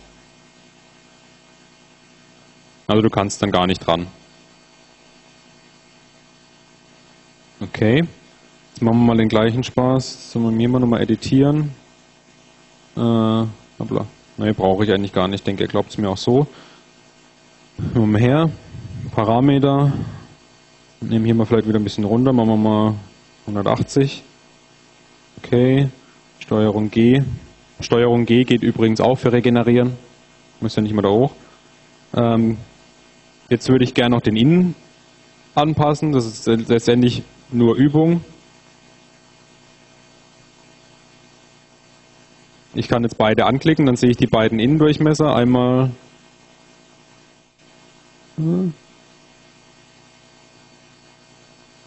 Also 2.88 3.04
du 3.04 3.10
kannst 3.12 3.44
dann 3.44 3.52
gar 3.52 3.68
nicht 3.68 3.86
dran. 3.86 4.08
Okay, 7.60 8.04
jetzt 8.70 8.82
machen 8.84 9.00
wir 9.00 9.06
mal 9.06 9.18
den 9.18 9.30
gleichen 9.30 9.64
Spaß. 9.64 10.32
Sollen 10.32 10.46
wir 10.46 10.52
mir 10.52 10.70
mal 10.70 10.80
nochmal 10.80 11.02
editieren? 11.02 11.72
Äh, 12.96 13.00
hoppla. 13.00 14.06
Nee, 14.38 14.52
brauche 14.54 14.84
ich 14.84 14.92
eigentlich 14.92 15.12
gar 15.12 15.28
nicht. 15.28 15.40
Ich 15.40 15.44
denke, 15.44 15.64
er 15.64 15.68
glaubt 15.68 15.90
es 15.90 15.98
mir 15.98 16.08
auch 16.08 16.18
so. 16.18 16.46
Umher, 17.96 18.52
Parameter, 19.12 19.92
nehmen 21.02 21.26
hier 21.26 21.34
mal 21.34 21.46
vielleicht 21.46 21.68
wieder 21.68 21.80
ein 21.80 21.84
bisschen 21.84 22.04
runter, 22.04 22.32
machen 22.32 22.50
wir 22.50 22.58
mal 22.58 22.94
180. 23.48 24.24
Okay, 25.44 25.90
Steuerung 26.38 26.92
G. 26.92 27.24
Steuerung 27.80 28.28
G 28.28 28.44
geht 28.44 28.62
übrigens 28.62 29.02
auch 29.02 29.16
für 29.16 29.32
regenerieren. 29.32 29.94
Muss 30.62 30.76
ja 30.76 30.84
nicht 30.84 30.94
mal 30.94 31.02
da 31.02 31.10
hoch. 31.10 31.32
Ähm, 32.16 32.58
jetzt 33.50 33.68
würde 33.68 33.84
ich 33.84 33.96
gerne 33.96 34.16
noch 34.16 34.22
den 34.22 34.36
Innen 34.36 34.76
anpassen. 35.56 36.12
Das 36.12 36.28
ist 36.28 36.46
letztendlich 36.70 37.24
nur 37.52 37.76
Übung. 37.76 38.24
Ich 42.74 42.88
kann 42.88 43.04
jetzt 43.04 43.18
beide 43.18 43.46
anklicken, 43.46 43.86
dann 43.86 43.96
sehe 43.96 44.12
ich 44.12 44.18
die 44.18 44.28
beiden 44.28 44.60
Innendurchmesser. 44.60 45.36
Einmal. 45.36 45.92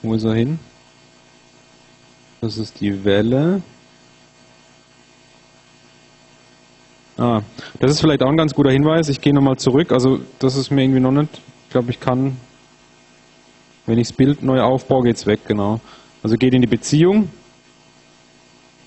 Wo 0.03 0.15
ist 0.15 0.25
er 0.25 0.35
hin? 0.35 0.59
Das 2.41 2.59
ist 2.59 2.81
die 2.81 3.05
Welle. 3.05 3.63
Ah, 7.17 7.43
das 7.79 7.91
ist 7.93 8.01
vielleicht 8.01 8.23
auch 8.23 8.31
ein 8.31 8.37
ganz 8.37 8.55
guter 8.55 8.71
Hinweis. 8.71 9.09
Ich 9.11 9.21
gehe 9.21 9.35
nochmal 9.35 9.59
zurück. 9.59 9.93
Also 9.93 10.21
das 10.39 10.57
ist 10.57 10.71
mir 10.71 10.83
irgendwie 10.83 11.01
noch 11.01 11.13
nicht. 11.13 11.41
Ich 11.67 11.71
glaube, 11.71 11.91
ich 11.91 12.01
kann, 12.01 12.39
wenn 13.91 13.99
ich 13.99 14.09
das 14.09 14.17
Bild 14.17 14.43
neu 14.43 14.61
aufbaue, 14.61 15.03
geht 15.03 15.17
es 15.17 15.27
weg, 15.27 15.41
genau. 15.49 15.81
Also 16.23 16.37
geht 16.37 16.55
in 16.55 16.63
die 16.63 16.69
Beziehung. 16.69 17.29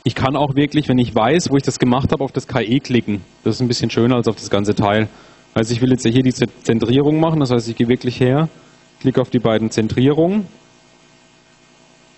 ich 0.06 0.16
kann 0.16 0.36
auch 0.36 0.56
wirklich, 0.56 0.88
wenn 0.88 0.98
ich 0.98 1.14
weiß, 1.14 1.50
wo 1.50 1.58
ich 1.58 1.64
das 1.64 1.80
gemacht 1.80 2.12
habe, 2.12 2.24
auf 2.24 2.32
das 2.32 2.48
KE 2.48 2.80
klicken. 2.80 3.22
Das 3.44 3.56
ist 3.56 3.62
ein 3.62 3.68
bisschen 3.68 3.90
schöner 3.90 4.16
als 4.16 4.28
auf 4.28 4.36
das 4.36 4.50
ganze 4.50 4.76
Teil. 4.76 5.08
Also 5.54 5.74
ich 5.74 5.82
will 5.82 5.92
jetzt 5.92 6.06
hier 6.06 6.24
diese 6.24 6.46
Zentrierung 6.64 7.20
machen, 7.20 7.40
das 7.40 7.52
heißt, 7.52 7.70
ich 7.70 7.76
gehe 7.76 7.88
wirklich 7.88 8.20
her, 8.20 8.50
klicke 9.02 9.22
auf 9.22 9.30
die 9.30 9.40
beiden 9.40 9.72
Zentrierungen. 9.72 10.48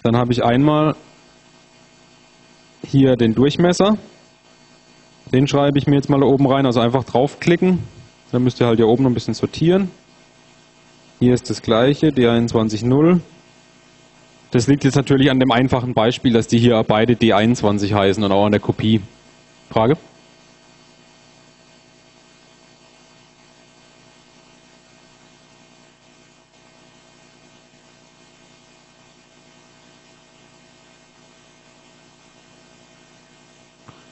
Dann 0.04 0.16
habe 0.16 0.32
ich 0.32 0.44
einmal 0.44 0.96
hier 2.86 3.16
den 3.16 3.34
Durchmesser. 3.34 3.98
Den 5.34 5.48
schreibe 5.48 5.80
ich 5.80 5.88
mir 5.88 5.96
jetzt 5.96 6.10
mal 6.10 6.24
oben 6.24 6.48
rein, 6.48 6.66
also 6.66 6.80
einfach 6.80 7.04
draufklicken. 7.04 7.80
Dann 8.32 8.44
müsst 8.44 8.62
ihr 8.62 8.68
halt 8.68 8.78
hier 8.78 8.88
oben 8.88 9.04
noch 9.04 9.10
ein 9.10 9.16
bisschen 9.16 9.34
sortieren. 9.34 9.90
Hier 11.20 11.34
ist 11.34 11.50
das 11.50 11.62
gleiche, 11.62 12.08
D21.0. 12.08 13.22
Das 14.52 14.68
liegt 14.68 14.84
jetzt 14.84 14.96
natürlich 14.96 15.32
an 15.32 15.40
dem 15.40 15.52
einfachen 15.52 15.94
Beispiel, 15.94 16.34
dass 16.34 16.48
die 16.48 16.58
hier 16.58 16.84
beide 16.86 17.14
D21 17.14 17.94
heißen 17.94 18.22
und 18.22 18.32
auch 18.34 18.46
an 18.46 18.52
der 18.52 18.60
Kopie. 18.60 19.02
Frage? 19.70 19.98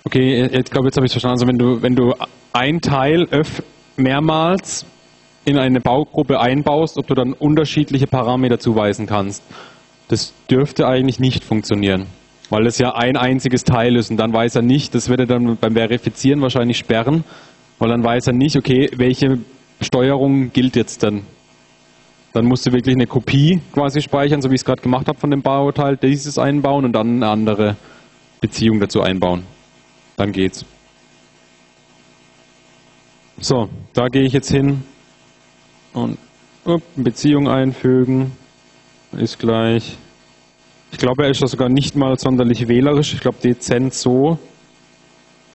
Okay, 0.06 0.46
ich 0.46 0.66
glaube, 0.66 0.88
jetzt 0.88 0.96
habe 0.96 1.06
ich 1.06 1.10
es 1.10 1.14
verstanden. 1.14 1.34
Also 1.34 1.48
wenn 1.48 1.58
du, 1.58 1.82
wenn 1.82 1.96
du 1.96 2.14
ein 2.54 2.80
Teil 2.80 3.26
öff 3.32 3.62
mehrmals 3.98 4.86
in 5.46 5.58
eine 5.58 5.80
Baugruppe 5.80 6.40
einbaust, 6.40 6.98
ob 6.98 7.08
du 7.08 7.16
dann 7.16 7.34
unterschiedliche 7.34 8.08
Parameter 8.08 8.60
zuweisen 8.60 9.06
kannst. 9.06 9.44
Das 10.08 10.34
dürfte 10.50 10.88
eigentlich 10.88 11.20
nicht 11.20 11.44
funktionieren, 11.44 12.08
weil 12.50 12.66
es 12.66 12.78
ja 12.78 12.94
ein 12.96 13.18
einziges 13.18 13.64
Teil 13.64 13.96
ist 13.96 14.12
und 14.12 14.18
dann 14.18 14.34
weiß 14.34 14.56
er 14.56 14.62
nicht, 14.62 14.96
das 14.96 15.10
wird 15.10 15.22
er 15.22 15.26
dann 15.26 15.58
beim 15.58 15.74
Verifizieren 15.74 16.42
wahrscheinlich 16.42 16.78
sperren, 16.78 17.24
weil 17.80 17.90
dann 17.90 18.04
weiß 18.04 18.28
er 18.28 18.34
nicht, 18.34 18.56
okay, 18.58 18.90
welche 18.96 19.40
Steuerung 19.82 20.52
gilt 20.54 20.76
jetzt 20.76 21.04
dann. 21.04 21.24
Dann 22.34 22.46
musst 22.46 22.66
du 22.66 22.72
wirklich 22.72 22.96
eine 22.96 23.06
Kopie 23.06 23.62
quasi 23.74 24.02
speichern, 24.02 24.42
so 24.42 24.50
wie 24.50 24.56
ich 24.56 24.62
es 24.62 24.66
gerade 24.66 24.82
gemacht 24.82 25.08
habe 25.08 25.20
von 25.20 25.30
dem 25.30 25.42
Bauteil, 25.42 25.98
dieses 25.98 26.38
einbauen 26.38 26.86
und 26.86 26.94
dann 26.94 27.18
eine 27.18 27.28
andere 27.28 27.76
Beziehung 28.42 28.80
dazu 28.80 29.02
einbauen. 29.02 29.44
Dann 30.18 30.32
geht's. 30.32 30.66
So, 33.40 33.70
da 33.94 34.08
gehe 34.08 34.24
ich 34.24 34.34
jetzt 34.34 34.52
hin 34.52 34.84
und 35.94 36.18
up, 36.66 36.82
Beziehung 36.96 37.48
einfügen 37.48 38.32
ist 39.14 39.40
gleich. 39.40 39.98
Ich 40.92 40.98
glaube, 40.98 41.24
er 41.24 41.30
ist 41.30 41.42
da 41.42 41.48
sogar 41.48 41.70
nicht 41.70 41.96
mal 41.96 42.18
sonderlich 42.18 42.68
wählerisch. 42.68 43.14
Ich 43.14 43.22
glaube, 43.22 43.38
dezent 43.44 43.94
so. 43.94 44.38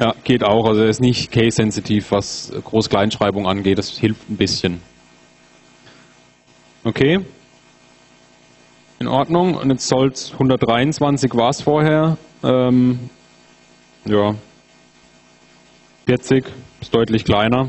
Ja, 0.01 0.14
geht 0.24 0.45
auch. 0.45 0.66
Also 0.66 0.82
er 0.82 0.89
ist 0.89 1.01
nicht 1.01 1.32
case-sensitiv, 1.32 2.12
was 2.12 2.53
Groß-Kleinschreibung 2.64 3.47
angeht. 3.47 3.78
Das 3.78 3.99
hilft 3.99 4.28
ein 4.30 4.36
bisschen. 4.36 4.80
Okay. 6.84 7.18
In 9.01 9.09
Ordnung. 9.09 9.55
Und 9.55 9.70
jetzt 9.70 9.89
soll 9.89 10.09
es 10.09 10.32
123 10.32 11.34
war 11.34 11.51
es 11.51 11.62
vorher. 11.62 12.16
Ähm, 12.45 13.11
ja. 14.05 14.34
40 16.07 16.45
ist 16.80 16.95
deutlich 16.95 17.24
kleiner. 17.24 17.68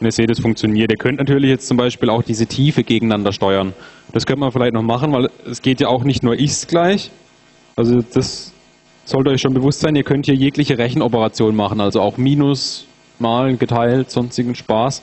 Und 0.00 0.06
ihr 0.06 0.12
seht, 0.12 0.30
es 0.30 0.38
funktioniert. 0.38 0.92
Ihr 0.92 0.96
könnt 0.96 1.18
natürlich 1.18 1.50
jetzt 1.50 1.66
zum 1.66 1.76
Beispiel 1.76 2.08
auch 2.08 2.22
diese 2.22 2.46
Tiefe 2.46 2.84
gegeneinander 2.84 3.32
steuern. 3.32 3.72
Das 4.12 4.26
könnte 4.26 4.40
man 4.40 4.52
vielleicht 4.52 4.74
noch 4.74 4.82
machen, 4.82 5.12
weil 5.12 5.28
es 5.50 5.60
geht 5.60 5.80
ja 5.80 5.88
auch 5.88 6.04
nicht 6.04 6.22
nur 6.22 6.38
ist 6.38 6.68
gleich. 6.68 7.10
Also 7.76 8.00
das 8.12 8.52
sollte 9.04 9.30
euch 9.30 9.40
schon 9.40 9.54
bewusst 9.54 9.80
sein. 9.80 9.96
Ihr 9.96 10.04
könnt 10.04 10.26
hier 10.26 10.34
jegliche 10.34 10.78
Rechenoperation 10.78 11.56
machen, 11.56 11.80
also 11.80 12.00
auch 12.00 12.16
Minus, 12.16 12.86
Malen, 13.18 13.58
geteilt, 13.58 14.10
sonstigen 14.10 14.54
Spaß. 14.54 15.02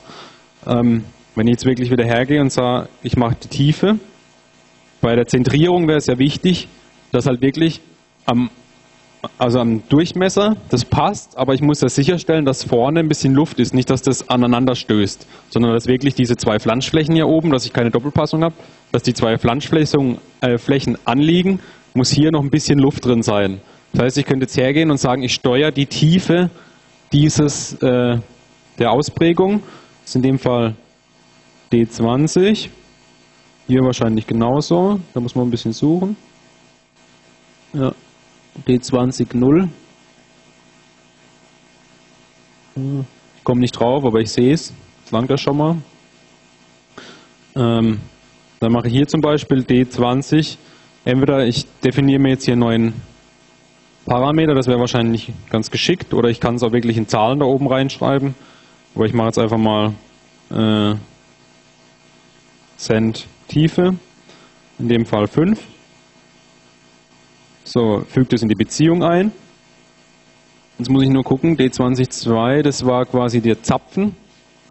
Ähm, 0.66 1.04
wenn 1.34 1.46
ich 1.46 1.52
jetzt 1.52 1.66
wirklich 1.66 1.90
wieder 1.90 2.04
hergehe 2.04 2.40
und 2.40 2.50
sage, 2.50 2.88
ich 3.02 3.16
mache 3.16 3.36
die 3.42 3.48
Tiefe, 3.48 3.98
bei 5.02 5.14
der 5.14 5.26
Zentrierung 5.26 5.86
wäre 5.88 5.98
es 5.98 6.06
ja 6.06 6.18
wichtig, 6.18 6.68
dass 7.12 7.26
halt 7.26 7.42
wirklich 7.42 7.80
am 8.24 8.50
also 9.38 9.60
am 9.60 9.82
Durchmesser, 9.88 10.56
das 10.70 10.84
passt, 10.84 11.36
aber 11.36 11.54
ich 11.54 11.60
muss 11.60 11.80
ja 11.80 11.88
sicherstellen, 11.88 12.44
dass 12.44 12.64
vorne 12.64 13.00
ein 13.00 13.08
bisschen 13.08 13.34
Luft 13.34 13.60
ist, 13.60 13.74
nicht, 13.74 13.90
dass 13.90 14.02
das 14.02 14.28
aneinander 14.28 14.74
stößt, 14.74 15.26
sondern 15.50 15.72
dass 15.72 15.86
wirklich 15.86 16.14
diese 16.14 16.36
zwei 16.36 16.58
Flanschflächen 16.58 17.14
hier 17.14 17.28
oben, 17.28 17.50
dass 17.50 17.64
ich 17.64 17.72
keine 17.72 17.90
Doppelpassung 17.90 18.42
habe, 18.42 18.54
dass 18.92 19.02
die 19.02 19.14
zwei 19.14 19.38
Flanschflächen 19.38 20.18
äh, 20.40 20.94
anliegen, 21.04 21.60
muss 21.94 22.10
hier 22.10 22.30
noch 22.30 22.42
ein 22.42 22.50
bisschen 22.50 22.78
Luft 22.78 23.04
drin 23.04 23.22
sein. 23.22 23.60
Das 23.92 24.04
heißt, 24.04 24.18
ich 24.18 24.26
könnte 24.26 24.44
jetzt 24.44 24.56
hergehen 24.56 24.90
und 24.90 24.98
sagen, 24.98 25.22
ich 25.22 25.34
steuere 25.34 25.70
die 25.70 25.86
Tiefe 25.86 26.50
dieses 27.12 27.74
äh, 27.82 28.18
der 28.78 28.90
Ausprägung, 28.90 29.62
das 30.02 30.10
ist 30.10 30.16
in 30.16 30.22
dem 30.22 30.38
Fall 30.38 30.74
D20, 31.72 32.68
hier 33.66 33.80
wahrscheinlich 33.80 34.26
genauso, 34.26 35.00
da 35.14 35.20
muss 35.20 35.34
man 35.34 35.46
ein 35.46 35.50
bisschen 35.50 35.72
suchen. 35.72 36.16
Ja. 37.72 37.92
D20 38.66 39.36
0. 39.36 39.68
Ich 42.76 43.44
komme 43.44 43.60
nicht 43.60 43.72
drauf, 43.72 44.04
aber 44.04 44.20
ich 44.20 44.30
sehe 44.30 44.52
es. 44.52 44.72
Das 45.02 45.12
langt 45.12 45.30
das 45.30 45.40
schon 45.40 45.56
mal. 45.56 45.76
Ähm, 47.54 47.98
dann 48.60 48.72
mache 48.72 48.88
ich 48.88 48.92
hier 48.92 49.06
zum 49.06 49.20
Beispiel 49.20 49.60
D20. 49.60 50.56
Entweder 51.04 51.46
ich 51.46 51.66
definiere 51.84 52.20
mir 52.20 52.30
jetzt 52.30 52.44
hier 52.44 52.52
einen 52.52 52.60
neuen 52.60 52.92
Parameter, 54.06 54.54
das 54.54 54.66
wäre 54.66 54.78
wahrscheinlich 54.78 55.32
ganz 55.50 55.70
geschickt, 55.70 56.14
oder 56.14 56.28
ich 56.28 56.38
kann 56.38 56.56
es 56.56 56.62
auch 56.62 56.72
wirklich 56.72 56.96
in 56.96 57.08
Zahlen 57.08 57.40
da 57.40 57.46
oben 57.46 57.66
reinschreiben. 57.66 58.34
Aber 58.94 59.04
ich 59.04 59.12
mache 59.12 59.28
jetzt 59.28 59.38
einfach 59.38 59.58
mal 59.58 59.94
äh, 60.50 60.94
Cent 62.76 63.26
Tiefe, 63.48 63.96
in 64.78 64.88
dem 64.88 65.06
Fall 65.06 65.26
5. 65.26 65.60
So, 67.66 68.04
fügt 68.08 68.32
es 68.32 68.42
in 68.42 68.48
die 68.48 68.54
Beziehung 68.54 69.02
ein. 69.02 69.32
Jetzt 70.78 70.88
muss 70.88 71.02
ich 71.02 71.08
nur 71.08 71.24
gucken, 71.24 71.56
D202, 71.56 72.62
das 72.62 72.86
war 72.86 73.04
quasi 73.06 73.40
der 73.40 73.60
Zapfen. 73.60 74.14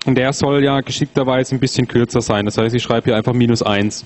Und 0.05 0.17
der 0.17 0.31
soll 0.31 0.63
ja 0.63 0.79
geschickterweise 0.79 1.55
ein 1.55 1.59
bisschen 1.59 1.89
kürzer 1.89 2.21
sein. 2.21 2.45
Das 2.45 2.57
heißt, 2.57 2.73
ich 2.73 2.81
schreibe 2.81 3.05
hier 3.05 3.17
einfach 3.17 3.33
minus 3.33 3.61
1. 3.61 4.05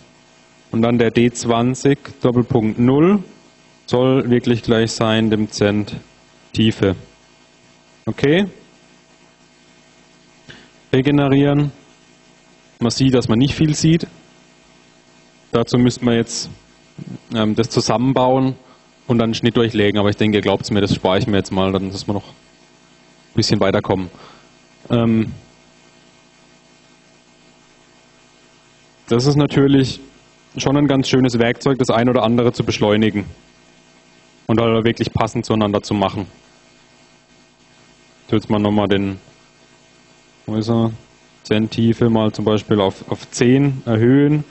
Und 0.71 0.81
dann 0.81 0.97
der 0.97 1.13
D20 1.13 1.97
Doppelpunkt 2.19 2.79
0 2.79 3.23
soll 3.85 4.27
wirklich 4.27 4.63
gleich 4.63 4.91
sein 4.91 5.29
dem 5.29 5.51
Cent 5.51 5.95
Tiefe. 6.53 6.95
Okay? 8.07 8.47
Regenerieren. 10.91 11.71
Man 12.79 12.89
sieht, 12.89 13.13
dass 13.13 13.27
man 13.27 13.37
nicht 13.37 13.53
viel 13.53 13.75
sieht. 13.75 14.07
Dazu 15.51 15.77
müsste 15.77 16.05
man 16.05 16.15
jetzt 16.15 16.49
ähm, 17.35 17.53
das 17.53 17.69
zusammenbauen 17.69 18.55
und 19.09 19.17
dann 19.17 19.25
einen 19.25 19.33
Schnitt 19.33 19.57
durchlegen. 19.57 19.99
Aber 19.99 20.09
ich 20.09 20.17
denke, 20.17 20.37
ihr 20.37 20.41
glaubt 20.41 20.63
es 20.63 20.71
mir, 20.71 20.81
das 20.81 20.93
spare 20.93 21.17
ich 21.17 21.27
mir 21.27 21.37
jetzt 21.37 21.51
mal, 21.51 21.71
dann 21.71 21.91
dass 21.91 22.07
wir 22.07 22.13
noch 22.13 22.27
ein 22.27 23.35
bisschen 23.35 23.59
weiterkommen. 23.59 24.09
Ähm 24.89 25.31
das 29.07 29.25
ist 29.25 29.35
natürlich 29.35 29.99
schon 30.57 30.77
ein 30.77 30.87
ganz 30.87 31.09
schönes 31.09 31.39
Werkzeug, 31.39 31.79
das 31.79 31.89
ein 31.89 32.07
oder 32.07 32.23
andere 32.23 32.53
zu 32.53 32.63
beschleunigen 32.63 33.25
und 34.45 34.61
halt 34.61 34.85
wirklich 34.85 35.11
passend 35.11 35.43
zueinander 35.43 35.81
zu 35.81 35.95
machen. 35.95 36.27
Ich 38.27 38.33
jetzt 38.33 38.49
mal 38.49 38.59
nochmal 38.59 38.87
den 38.87 39.17
wo 40.45 40.55
ist 40.55 40.69
er? 40.69 40.91
Zen-Tiefe 41.43 42.09
mal 42.09 42.31
zum 42.31 42.45
Beispiel 42.45 42.79
auf, 42.79 43.09
auf 43.09 43.29
10 43.31 43.83
erhöhen 43.85 44.43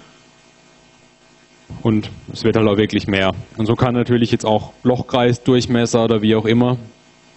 und 1.82 2.10
es 2.32 2.44
wird 2.44 2.56
halt 2.56 2.68
auch 2.68 2.76
wirklich 2.76 3.06
mehr. 3.06 3.32
Und 3.56 3.66
so 3.66 3.74
kann 3.74 3.94
natürlich 3.94 4.32
jetzt 4.32 4.44
auch 4.44 4.72
Lochkreis, 4.82 5.42
Durchmesser 5.42 6.04
oder 6.04 6.22
wie 6.22 6.34
auch 6.34 6.44
immer, 6.44 6.76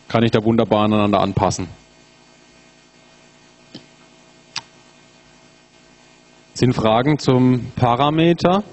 kann 0.08 0.24
ich 0.24 0.32
da 0.32 0.44
wunderbar 0.44 0.86
aneinander 0.86 1.20
anpassen. 1.22 1.68
Sind 6.54 6.74
Fragen 6.74 7.18
zum 7.18 7.72
Parameter? 7.76 8.64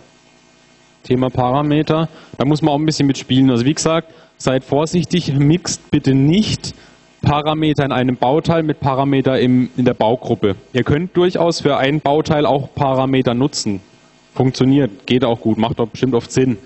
Thema 1.05 1.31
Parameter. 1.31 2.09
Da 2.37 2.45
muss 2.45 2.61
man 2.61 2.75
auch 2.75 2.79
ein 2.79 2.85
bisschen 2.85 3.07
mitspielen. 3.07 3.51
Also 3.51 3.65
wie 3.65 3.73
gesagt, 3.73 4.13
seid 4.37 4.65
vorsichtig, 4.65 5.33
mixt 5.33 5.91
bitte 5.91 6.15
nicht 6.15 6.75
Parameter 7.23 7.85
in 7.85 7.93
einem 7.93 8.17
Bauteil 8.17 8.63
mit 8.63 8.81
Parameter 8.81 9.39
im, 9.41 9.71
in 9.77 9.85
der 9.85 9.95
Baugruppe. 9.95 10.57
Ihr 10.73 10.83
könnt 10.83 11.17
durchaus 11.17 11.61
für 11.61 11.77
ein 11.79 12.01
Bauteil 12.01 12.47
auch 12.47 12.75
Parameter 12.75 13.35
nutzen 13.35 13.81
funktioniert, 14.39 15.07
geht 15.07 15.25
auch 15.25 15.41
gut, 15.41 15.59
macht 15.59 15.81
auch 15.81 15.89
bestimmt 15.89 16.15
oft 16.15 16.31
Sinn. 16.31 16.59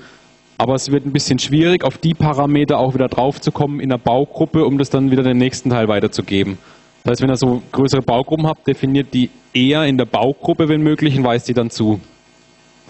Aber 0.59 0.75
es 0.75 0.93
wird 0.93 1.07
ein 1.07 1.13
bisschen 1.13 1.39
schwierig, 1.39 1.85
auf 1.85 1.97
die 1.97 2.13
Parameter 2.13 2.79
auch 2.79 2.95
wieder 2.95 3.09
draufzukommen 3.09 3.81
in 3.81 3.89
der 3.89 3.97
Baugruppe, 3.97 4.67
um 4.67 4.77
das 4.77 4.91
dann 4.91 5.11
wieder 5.11 5.23
den 5.23 5.39
nächsten 5.39 5.71
Teil 5.71 5.89
weiterzugeben. 5.89 6.59
Das 7.03 7.13
heißt, 7.13 7.23
wenn 7.23 7.31
ihr 7.31 7.37
so 7.37 7.63
größere 7.73 8.03
Baugruppen 8.03 8.47
habt, 8.47 8.69
definiert 8.69 9.13
die 9.15 9.31
eher 9.55 9.87
in 9.87 9.97
der 9.97 10.05
Baugruppe, 10.05 10.69
wenn 10.69 10.83
möglich, 10.83 11.17
und 11.17 11.25
weist 11.25 11.49
die 11.49 11.55
dann 11.55 11.71
zu. 11.71 11.99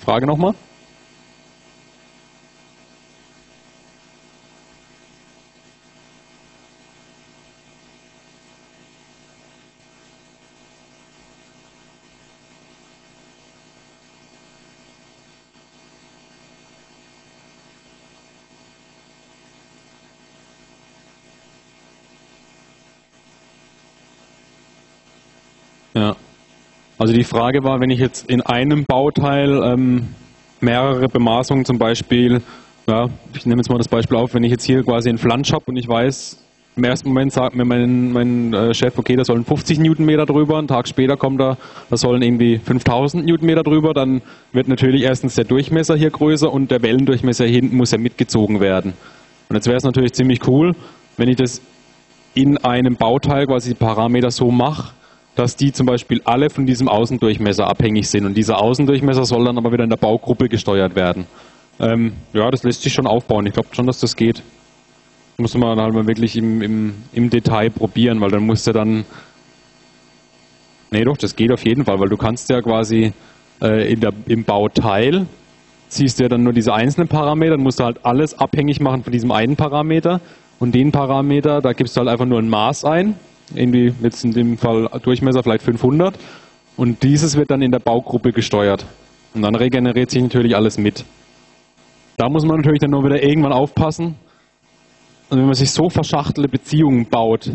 Frage 0.05 0.26
nochmal? 0.26 0.55
Also 27.03 27.15
die 27.15 27.25
Frage 27.25 27.65
war, 27.65 27.81
wenn 27.81 27.91
ich 27.91 27.99
jetzt 27.99 28.31
in 28.31 28.43
einem 28.43 28.85
Bauteil 28.85 29.61
ähm, 29.65 30.11
mehrere 30.61 31.09
Bemaßungen 31.09 31.65
zum 31.65 31.77
Beispiel, 31.77 32.43
ja, 32.87 33.09
ich 33.35 33.45
nehme 33.45 33.59
jetzt 33.59 33.71
mal 33.71 33.79
das 33.79 33.89
Beispiel 33.89 34.17
auf, 34.17 34.35
wenn 34.35 34.45
ich 34.45 34.53
jetzt 34.53 34.63
hier 34.63 34.85
quasi 34.85 35.09
einen 35.09 35.19
Flansch 35.19 35.53
habe 35.53 35.65
und 35.67 35.77
ich 35.77 35.89
weiß, 35.89 36.39
im 36.77 36.85
ersten 36.85 37.09
Moment 37.09 37.33
sagt 37.33 37.57
mir 37.57 37.65
mein, 37.65 38.13
mein 38.13 38.55
äh, 38.55 38.73
Chef, 38.73 38.97
okay, 38.99 39.17
da 39.17 39.25
sollen 39.25 39.45
50 39.45 39.81
Newtonmeter 39.81 40.27
drüber, 40.27 40.59
einen 40.59 40.69
Tag 40.69 40.87
später 40.87 41.17
kommt 41.17 41.41
da, 41.41 41.57
da 41.91 41.97
sollen 41.97 42.23
irgendwie 42.23 42.59
5000 42.59 43.27
Newtonmeter 43.27 43.65
drüber, 43.65 43.95
dann 43.95 44.23
wird 44.53 44.69
natürlich 44.69 45.03
erstens 45.03 45.35
der 45.35 45.45
Durchmesser 45.45 45.97
hier 45.97 46.11
größer 46.11 46.53
und 46.53 46.71
der 46.71 46.83
Wellendurchmesser 46.85 47.47
hier 47.47 47.57
hinten 47.63 47.79
muss 47.79 47.91
ja 47.91 47.99
mitgezogen 47.99 48.61
werden. 48.61 48.93
Und 49.49 49.57
jetzt 49.57 49.67
wäre 49.67 49.77
es 49.77 49.83
natürlich 49.83 50.13
ziemlich 50.13 50.47
cool, 50.47 50.77
wenn 51.17 51.29
ich 51.29 51.35
das 51.35 51.63
in 52.35 52.59
einem 52.59 52.95
Bauteil 52.95 53.47
quasi 53.47 53.71
die 53.71 53.75
Parameter 53.75 54.31
so 54.31 54.53
mache, 54.53 54.93
dass 55.35 55.57
die 55.57 55.72
zum 55.72 55.87
Beispiel 55.87 56.20
alle 56.24 56.51
von 56.51 56.66
diesem 56.66 56.89
Außendurchmesser 56.89 57.66
abhängig 57.66 58.09
sind. 58.09 58.26
Und 58.26 58.35
dieser 58.35 58.61
Außendurchmesser 58.61 59.24
soll 59.24 59.45
dann 59.45 59.59
aber 59.59 59.72
wieder 59.72 59.85
in 59.85 59.91
der 59.91 59.97
Baugruppe 59.97 60.49
gesteuert 60.49 60.95
werden. 60.95 61.26
Ähm, 61.80 62.12
ja, 62.33 62.51
das 62.51 62.62
lässt 62.64 62.83
sich 62.83 62.93
schon 62.93 63.07
aufbauen. 63.07 63.47
Ich 63.47 63.55
glaube 63.55 63.68
schon, 63.72 63.87
dass 63.87 64.01
das 64.01 64.14
geht 64.16 64.43
muss 65.43 65.57
man 65.57 65.78
halt 65.78 65.95
mal 65.95 66.07
wirklich 66.07 66.37
im, 66.37 66.62
im, 66.62 66.95
im 67.12 67.30
Detail 67.30 67.70
probieren, 67.70 68.20
weil 68.20 68.30
dann 68.30 68.45
musst 68.45 68.66
du 68.66 68.72
dann. 68.72 69.05
Nee, 70.91 71.05
doch, 71.05 71.16
das 71.16 71.37
geht 71.37 71.51
auf 71.53 71.64
jeden 71.64 71.85
Fall, 71.85 71.99
weil 72.01 72.09
du 72.09 72.16
kannst 72.16 72.51
ja 72.51 72.61
quasi 72.61 73.12
äh, 73.62 73.93
in 73.93 74.01
der, 74.01 74.12
im 74.26 74.45
Bauteil 74.45 75.26
ziehst 75.89 76.18
du 76.18 76.24
ja 76.24 76.28
dann 76.28 76.43
nur 76.43 76.53
diese 76.53 76.72
einzelnen 76.72 77.09
Parameter, 77.09 77.53
dann 77.53 77.62
musst 77.62 77.80
du 77.80 77.85
halt 77.85 78.05
alles 78.05 78.39
abhängig 78.39 78.80
machen 78.80 79.03
von 79.03 79.12
diesem 79.12 79.30
einen 79.30 79.57
Parameter 79.57 80.20
und 80.59 80.74
den 80.74 80.93
Parameter, 80.93 81.61
da 81.61 81.72
gibst 81.72 81.97
du 81.97 82.01
halt 82.01 82.09
einfach 82.09 82.26
nur 82.26 82.39
ein 82.39 82.49
Maß 82.49 82.85
ein, 82.85 83.14
irgendwie 83.55 83.93
jetzt 84.03 84.25
in 84.25 84.33
dem 84.33 84.59
Fall 84.59 84.89
Durchmesser 85.03 85.43
vielleicht 85.43 85.63
500 85.63 86.15
und 86.77 87.03
dieses 87.03 87.37
wird 87.37 87.51
dann 87.51 87.63
in 87.63 87.71
der 87.71 87.81
Baugruppe 87.81 88.33
gesteuert 88.33 88.87
und 89.35 89.43
dann 89.43 89.55
regeneriert 89.55 90.11
sich 90.11 90.23
natürlich 90.23 90.57
alles 90.57 90.79
mit. 90.79 91.05
Da 92.17 92.29
muss 92.29 92.45
man 92.45 92.57
natürlich 92.57 92.81
dann 92.81 92.91
nur 92.91 93.05
wieder 93.05 93.23
irgendwann 93.23 93.53
aufpassen, 93.53 94.17
und 95.33 95.39
wenn 95.39 95.47
man 95.47 95.55
sich 95.55 95.71
so 95.71 95.89
verschachtelte 95.89 96.47
Beziehungen 96.47 97.07
baut, 97.09 97.53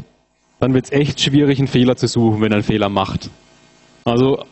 dann 0.60 0.74
wird 0.74 0.86
es 0.86 0.92
echt 0.92 1.22
schwierig, 1.22 1.60
einen 1.60 1.68
Fehler 1.68 1.96
zu 1.96 2.08
suchen, 2.08 2.42
wenn 2.42 2.52
er 2.52 2.56
einen 2.56 2.64
Fehler 2.64 2.90
macht. 2.90 3.30
Also, 4.04 4.44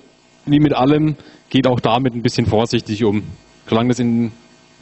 wie 0.46 0.60
mit 0.60 0.74
allem, 0.74 1.16
geht 1.50 1.66
auch 1.66 1.80
damit 1.80 2.14
ein 2.14 2.22
bisschen 2.22 2.46
vorsichtig 2.46 3.04
um. 3.04 3.24
Solange 3.66 3.90
das 3.90 3.98
in 3.98 4.32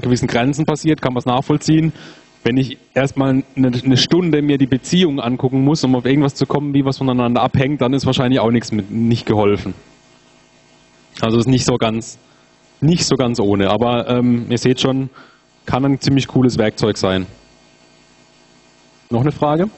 gewissen 0.01 0.27
Grenzen 0.27 0.65
passiert, 0.65 1.01
kann 1.01 1.13
man 1.13 1.19
es 1.19 1.25
nachvollziehen. 1.25 1.93
Wenn 2.43 2.57
ich 2.57 2.77
erstmal 2.93 3.43
eine, 3.55 3.97
Stunde 3.97 4.41
mir 4.41 4.57
die 4.57 4.67
Beziehung 4.67 5.21
angucken 5.21 5.63
muss, 5.63 5.83
um 5.83 5.95
auf 5.95 6.05
irgendwas 6.05 6.35
zu 6.35 6.45
kommen, 6.45 6.73
wie 6.73 6.83
was 6.83 6.97
voneinander 6.97 7.41
abhängt, 7.41 7.81
dann 7.81 7.93
ist 7.93 8.05
wahrscheinlich 8.05 8.39
auch 8.41 8.51
nichts 8.51 8.71
mit, 8.71 8.91
nicht 8.91 9.25
geholfen. 9.25 9.73
Also 11.21 11.37
ist 11.37 11.47
nicht 11.47 11.65
so 11.65 11.77
ganz, 11.77 12.17
nicht 12.81 13.05
so 13.05 13.15
ganz 13.15 13.39
ohne. 13.39 13.69
Aber 13.69 14.09
ähm, 14.09 14.47
ihr 14.49 14.57
seht 14.57 14.81
schon, 14.81 15.09
kann 15.65 15.85
ein 15.85 16.01
ziemlich 16.01 16.27
cooles 16.27 16.57
Werkzeug 16.57 16.97
sein. 16.97 17.27
Noch 19.09 19.21
eine 19.21 19.31
Frage? 19.31 19.69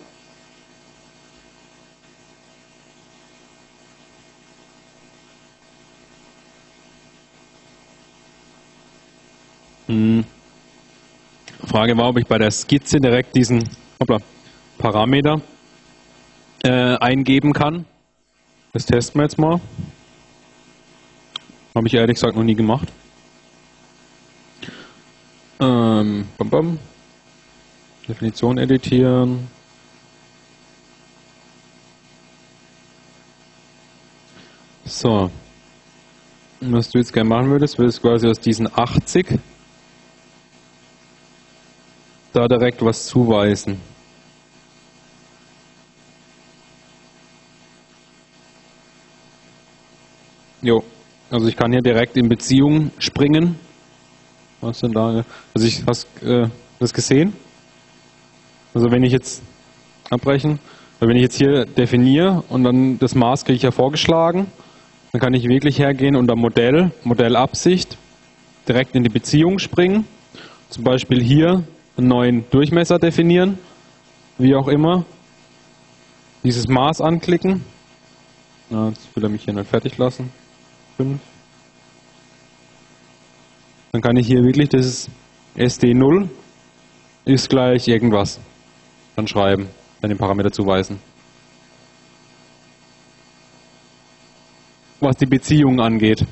Frage 11.65 11.97
war, 11.97 12.09
ob 12.09 12.17
ich 12.17 12.27
bei 12.27 12.37
der 12.37 12.51
Skizze 12.51 12.99
direkt 12.99 13.35
diesen 13.35 13.69
hoppla, 13.99 14.19
Parameter 14.77 15.41
äh, 16.63 16.97
eingeben 16.97 17.53
kann. 17.53 17.85
Das 18.73 18.85
testen 18.85 19.19
wir 19.19 19.23
jetzt 19.23 19.37
mal. 19.37 19.59
Habe 21.75 21.87
ich 21.87 21.93
ehrlich 21.93 22.15
gesagt 22.15 22.35
noch 22.35 22.43
nie 22.43 22.55
gemacht. 22.55 22.87
Ähm, 25.59 26.27
bam, 26.37 26.49
bam. 26.49 26.79
Definition 28.07 28.57
editieren. 28.57 29.47
So. 34.85 35.31
Was 36.61 36.89
du 36.89 36.99
jetzt 36.99 37.13
gerne 37.13 37.29
machen 37.29 37.49
würdest, 37.49 37.77
würdest 37.77 38.01
quasi 38.01 38.27
aus 38.27 38.39
diesen 38.39 38.67
80 38.73 39.39
da 42.35 42.47
direkt 42.47 42.83
was 42.83 43.05
zuweisen. 43.05 43.79
Jo, 50.61 50.83
also 51.29 51.47
ich 51.47 51.55
kann 51.55 51.71
hier 51.71 51.81
direkt 51.81 52.17
in 52.17 52.27
Beziehung 52.27 52.91
springen. 52.97 53.57
Was 54.61 54.79
denn 54.79 54.91
da? 54.91 55.23
Also 55.53 55.67
ich 55.67 55.83
hast 55.87 56.07
äh, 56.23 56.47
das 56.79 56.93
gesehen? 56.93 57.33
Also 58.73 58.91
wenn 58.91 59.03
ich 59.03 59.13
jetzt 59.13 59.41
abbrechen, 60.09 60.59
wenn 60.99 61.15
ich 61.15 61.21
jetzt 61.21 61.37
hier 61.37 61.65
definiere 61.65 62.43
und 62.49 62.63
dann 62.63 62.97
das 62.99 63.15
Maß 63.15 63.45
kriege 63.45 63.57
ich 63.57 63.63
ja 63.63 63.71
vorgeschlagen, 63.71 64.47
dann 65.11 65.21
kann 65.21 65.33
ich 65.33 65.47
wirklich 65.47 65.79
hergehen 65.79 66.15
unter 66.15 66.35
Modell, 66.35 66.91
Modellabsicht, 67.03 67.97
direkt 68.67 68.95
in 68.95 69.03
die 69.03 69.09
Beziehung 69.09 69.59
springen. 69.59 70.05
Zum 70.69 70.83
Beispiel 70.83 71.21
hier 71.21 71.63
einen 71.97 72.07
neuen 72.07 72.49
Durchmesser 72.49 72.99
definieren, 72.99 73.57
wie 74.37 74.55
auch 74.55 74.67
immer. 74.67 75.05
Dieses 76.43 76.67
Maß 76.67 77.01
anklicken. 77.01 77.63
Na, 78.69 78.89
jetzt 78.89 79.15
will 79.15 79.23
er 79.23 79.29
mich 79.29 79.43
hier 79.43 79.53
nicht 79.53 79.69
fertig 79.69 79.97
lassen. 79.97 80.31
5. 80.97 81.19
Dann 83.91 84.01
kann 84.01 84.17
ich 84.17 84.27
hier 84.27 84.43
wirklich 84.43 84.69
das 84.69 85.09
SD0 85.55 86.27
ist 87.25 87.49
gleich 87.49 87.87
irgendwas 87.87 88.39
dann 89.15 89.27
schreiben, 89.27 89.69
dann 90.01 90.09
den 90.09 90.17
Parameter 90.17 90.51
zuweisen. 90.51 90.99
Was 94.99 95.15
die 95.17 95.25
Beziehung 95.25 95.79
angeht. 95.79 96.25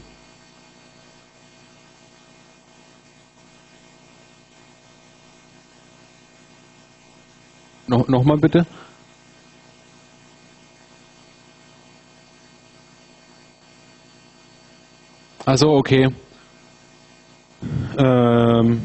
No, 7.93 8.03
Nochmal 8.07 8.37
bitte. 8.37 8.65
Also 15.45 15.69
okay. 15.73 16.09
Ähm. 17.99 18.81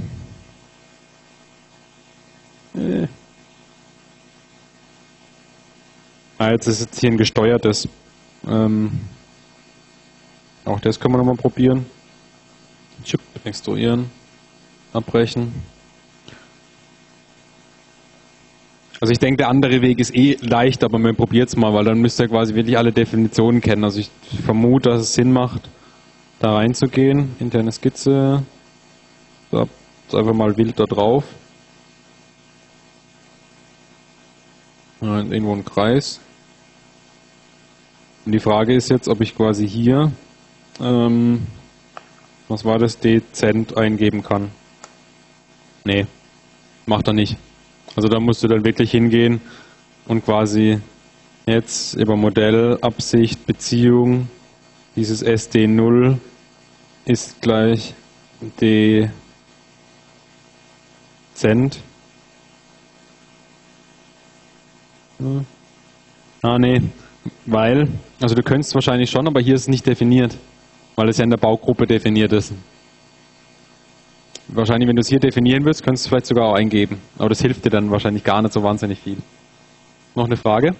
Äh. 2.74 3.06
Ah, 6.36 6.50
jetzt 6.50 6.66
ist 6.66 6.80
jetzt 6.80 7.00
hier 7.00 7.10
ein 7.10 7.16
gesteuertes. 7.16 7.88
Ähm, 8.46 9.00
auch 10.66 10.80
das 10.80 11.00
können 11.00 11.14
wir 11.14 11.18
nochmal 11.18 11.36
probieren. 11.36 11.86
Chip 13.04 13.22
extruieren, 13.44 14.10
abbrechen. 14.92 15.54
Also 19.00 19.12
ich 19.12 19.18
denke, 19.18 19.36
der 19.36 19.48
andere 19.48 19.80
Weg 19.80 20.00
ist 20.00 20.14
eh 20.14 20.36
leicht, 20.40 20.82
aber 20.82 20.98
man 20.98 21.14
probiert 21.14 21.48
es 21.48 21.56
mal, 21.56 21.72
weil 21.72 21.84
dann 21.84 22.00
müsst 22.00 22.20
ihr 22.20 22.28
quasi 22.28 22.54
wirklich 22.54 22.76
alle 22.76 22.90
Definitionen 22.90 23.60
kennen. 23.60 23.84
Also 23.84 24.00
ich 24.00 24.10
vermute, 24.44 24.90
dass 24.90 25.02
es 25.02 25.14
Sinn 25.14 25.32
macht, 25.32 25.68
da 26.40 26.54
reinzugehen. 26.54 27.36
Interne 27.38 27.70
Skizze. 27.70 28.42
So, 29.52 29.68
einfach 30.12 30.34
mal 30.34 30.56
wild 30.56 30.80
da 30.80 30.84
drauf. 30.84 31.24
Irgendwo 35.00 35.54
ein 35.54 35.64
Kreis. 35.64 36.20
Und 38.26 38.32
die 38.32 38.40
Frage 38.40 38.74
ist 38.74 38.90
jetzt, 38.90 39.08
ob 39.08 39.20
ich 39.20 39.36
quasi 39.36 39.66
hier, 39.66 40.10
ähm, 40.80 41.46
was 42.48 42.64
war 42.64 42.78
das, 42.78 42.98
dezent 42.98 43.76
eingeben 43.76 44.24
kann. 44.24 44.50
Nee, 45.84 46.06
macht 46.84 47.06
er 47.06 47.14
nicht. 47.14 47.36
Also 47.98 48.06
da 48.06 48.20
musst 48.20 48.44
du 48.44 48.46
dann 48.46 48.64
wirklich 48.64 48.92
hingehen 48.92 49.40
und 50.06 50.24
quasi 50.24 50.78
jetzt 51.46 51.94
über 51.94 52.14
Modell, 52.14 52.78
Absicht, 52.80 53.44
Beziehung, 53.44 54.28
dieses 54.94 55.26
SD0 55.26 56.16
ist 57.06 57.42
gleich 57.42 57.94
dezent. 58.60 59.10
Hm. 65.18 65.44
Ah, 66.42 66.56
nee, 66.56 66.80
weil, 67.46 67.88
also 68.20 68.36
du 68.36 68.44
könntest 68.44 68.76
wahrscheinlich 68.76 69.10
schon, 69.10 69.26
aber 69.26 69.40
hier 69.40 69.56
ist 69.56 69.62
es 69.62 69.68
nicht 69.68 69.86
definiert, 69.88 70.36
weil 70.94 71.08
es 71.08 71.18
ja 71.18 71.24
in 71.24 71.30
der 71.30 71.36
Baugruppe 71.36 71.84
definiert 71.84 72.32
ist 72.32 72.52
wahrscheinlich, 74.48 74.88
wenn 74.88 74.96
du 74.96 75.00
es 75.00 75.08
hier 75.08 75.20
definieren 75.20 75.64
willst, 75.64 75.82
könntest 75.82 76.04
du 76.04 76.06
es 76.06 76.10
vielleicht 76.10 76.26
sogar 76.26 76.46
auch 76.46 76.54
eingeben. 76.54 77.00
Aber 77.18 77.28
das 77.28 77.40
hilft 77.40 77.64
dir 77.64 77.70
dann 77.70 77.90
wahrscheinlich 77.90 78.24
gar 78.24 78.42
nicht 78.42 78.52
so 78.52 78.62
wahnsinnig 78.62 78.98
viel. 78.98 79.18
Noch 80.14 80.26
eine 80.26 80.36
Frage? 80.36 80.74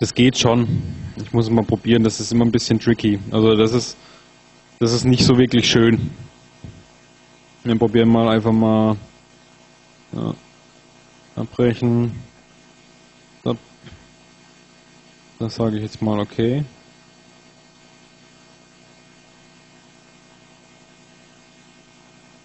Das 0.00 0.12
geht 0.12 0.36
schon. 0.36 0.82
Ich 1.16 1.32
muss 1.32 1.46
es 1.46 1.50
mal 1.50 1.64
probieren, 1.64 2.02
das 2.02 2.20
ist 2.20 2.32
immer 2.32 2.44
ein 2.44 2.50
bisschen 2.50 2.78
tricky. 2.78 3.18
Also 3.30 3.54
das 3.54 3.72
ist, 3.72 3.96
das 4.80 4.92
ist 4.92 5.04
nicht 5.04 5.24
so 5.24 5.38
wirklich 5.38 5.66
schön. 5.66 6.10
Wir 7.62 7.76
probieren 7.78 8.10
mal 8.10 8.28
einfach 8.28 8.52
mal 8.52 8.96
ja, 10.12 10.34
abbrechen. 11.36 12.12
Das 15.44 15.56
sage 15.56 15.76
ich 15.76 15.82
jetzt 15.82 16.00
mal 16.00 16.18
okay. 16.20 16.64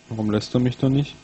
Warum 0.10 0.30
lässt 0.32 0.54
er 0.54 0.60
mich 0.60 0.78
da 0.78 0.90
nicht? 0.90 1.16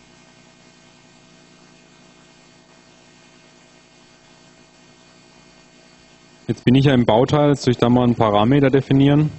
Jetzt 6.47 6.63
bin 6.63 6.75
ich 6.75 6.85
ja 6.85 6.93
im 6.93 7.05
Bauteil, 7.05 7.49
jetzt 7.49 7.63
soll 7.63 7.71
ich 7.71 7.77
da 7.77 7.89
mal 7.89 8.05
einen 8.05 8.15
Parameter 8.15 8.69
definieren, 8.69 9.29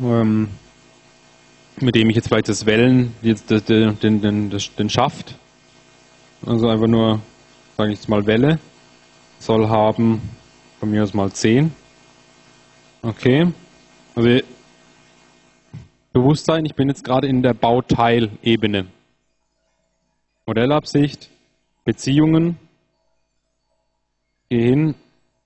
ähm, 0.00 0.48
mit 1.80 1.94
dem 1.96 2.08
ich 2.08 2.16
jetzt 2.16 2.28
vielleicht 2.28 2.48
das 2.48 2.64
Wellen, 2.64 3.14
jetzt 3.20 3.50
den, 3.50 3.98
den, 4.00 4.22
den, 4.22 4.50
den 4.78 4.88
Schaft, 4.88 5.36
also 6.46 6.66
einfach 6.66 6.86
nur, 6.88 7.20
sage 7.76 7.92
ich 7.92 7.98
jetzt 7.98 8.08
mal 8.08 8.24
Welle, 8.24 8.58
soll 9.38 9.68
haben, 9.68 10.22
von 10.82 10.90
mir 10.90 11.04
aus 11.04 11.14
mal 11.14 11.30
10. 11.30 11.72
Okay, 13.02 13.46
also 14.16 14.40
Bewusstsein, 16.12 16.64
ich 16.64 16.74
bin 16.74 16.88
jetzt 16.88 17.04
gerade 17.04 17.28
in 17.28 17.40
der 17.40 17.54
Bauteilebene. 17.54 18.88
Modellabsicht, 20.44 21.30
Beziehungen, 21.84 22.58
gehe 24.48 24.60
hin, 24.60 24.94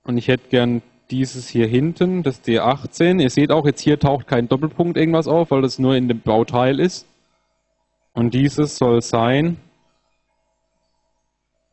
und 0.04 0.16
ich 0.16 0.28
hätte 0.28 0.48
gern 0.48 0.80
dieses 1.10 1.50
hier 1.50 1.66
hinten, 1.66 2.22
das 2.22 2.42
D18. 2.42 3.20
Ihr 3.20 3.28
seht 3.28 3.50
auch, 3.50 3.66
jetzt 3.66 3.82
hier 3.82 4.00
taucht 4.00 4.26
kein 4.26 4.48
Doppelpunkt 4.48 4.96
irgendwas 4.96 5.28
auf, 5.28 5.50
weil 5.50 5.60
das 5.60 5.78
nur 5.78 5.96
in 5.96 6.08
dem 6.08 6.22
Bauteil 6.22 6.80
ist. 6.80 7.06
Und 8.14 8.32
dieses 8.32 8.78
soll 8.78 9.02
sein, 9.02 9.58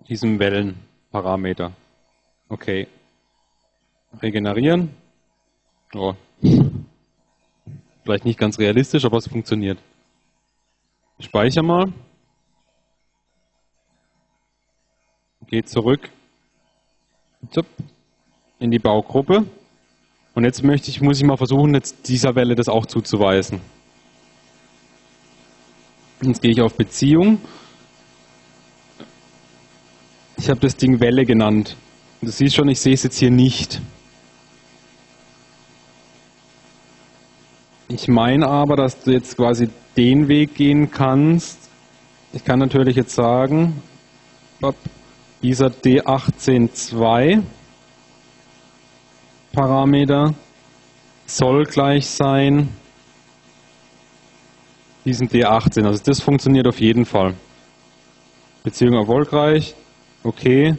diesem 0.09 0.37
Wellenparameter. 0.37 1.71
Okay. 2.49 2.89
Regenerieren. 4.21 4.89
Oh. 5.93 6.13
Vielleicht 8.03 8.25
nicht 8.25 8.39
ganz 8.39 8.59
realistisch, 8.59 9.05
aber 9.05 9.17
es 9.17 9.27
funktioniert. 9.27 9.79
Ich 11.17 11.25
speichere 11.25 11.63
mal. 11.63 11.93
Geht 15.47 15.69
zurück. 15.69 16.09
In 18.59 18.71
die 18.71 18.79
Baugruppe. 18.79 19.45
Und 20.33 20.45
jetzt 20.45 20.63
möchte 20.63 20.89
ich, 20.89 21.01
muss 21.01 21.17
ich 21.17 21.23
mal 21.23 21.37
versuchen, 21.37 21.73
jetzt 21.75 22.07
dieser 22.07 22.35
Welle 22.35 22.55
das 22.55 22.67
auch 22.67 22.85
zuzuweisen. 22.85 23.61
Jetzt 26.21 26.41
gehe 26.41 26.51
ich 26.51 26.61
auf 26.61 26.75
Beziehung. 26.75 27.39
Ich 30.37 30.49
habe 30.49 30.59
das 30.61 30.75
Ding 30.75 30.99
Welle 30.99 31.25
genannt. 31.25 31.75
Du 32.21 32.31
siehst 32.31 32.55
schon, 32.55 32.69
ich 32.69 32.79
sehe 32.79 32.93
es 32.93 33.03
jetzt 33.03 33.17
hier 33.17 33.29
nicht. 33.29 33.81
Ich 37.95 38.07
meine 38.07 38.47
aber, 38.47 38.75
dass 38.75 39.03
du 39.03 39.11
jetzt 39.11 39.37
quasi 39.37 39.69
den 39.95 40.27
Weg 40.27 40.55
gehen 40.55 40.89
kannst. 40.89 41.69
Ich 42.33 42.43
kann 42.43 42.57
natürlich 42.57 42.95
jetzt 42.95 43.13
sagen, 43.13 43.83
dieser 45.43 45.67
D182 45.67 47.43
Parameter 49.51 50.33
soll 51.27 51.65
gleich 51.65 52.07
sein 52.07 52.69
diesem 55.05 55.27
D18. 55.27 55.85
Also 55.85 56.01
das 56.03 56.19
funktioniert 56.19 56.65
auf 56.65 56.79
jeden 56.79 57.05
Fall. 57.05 57.35
Beziehung 58.63 58.95
erfolgreich, 58.95 59.75
okay, 60.23 60.77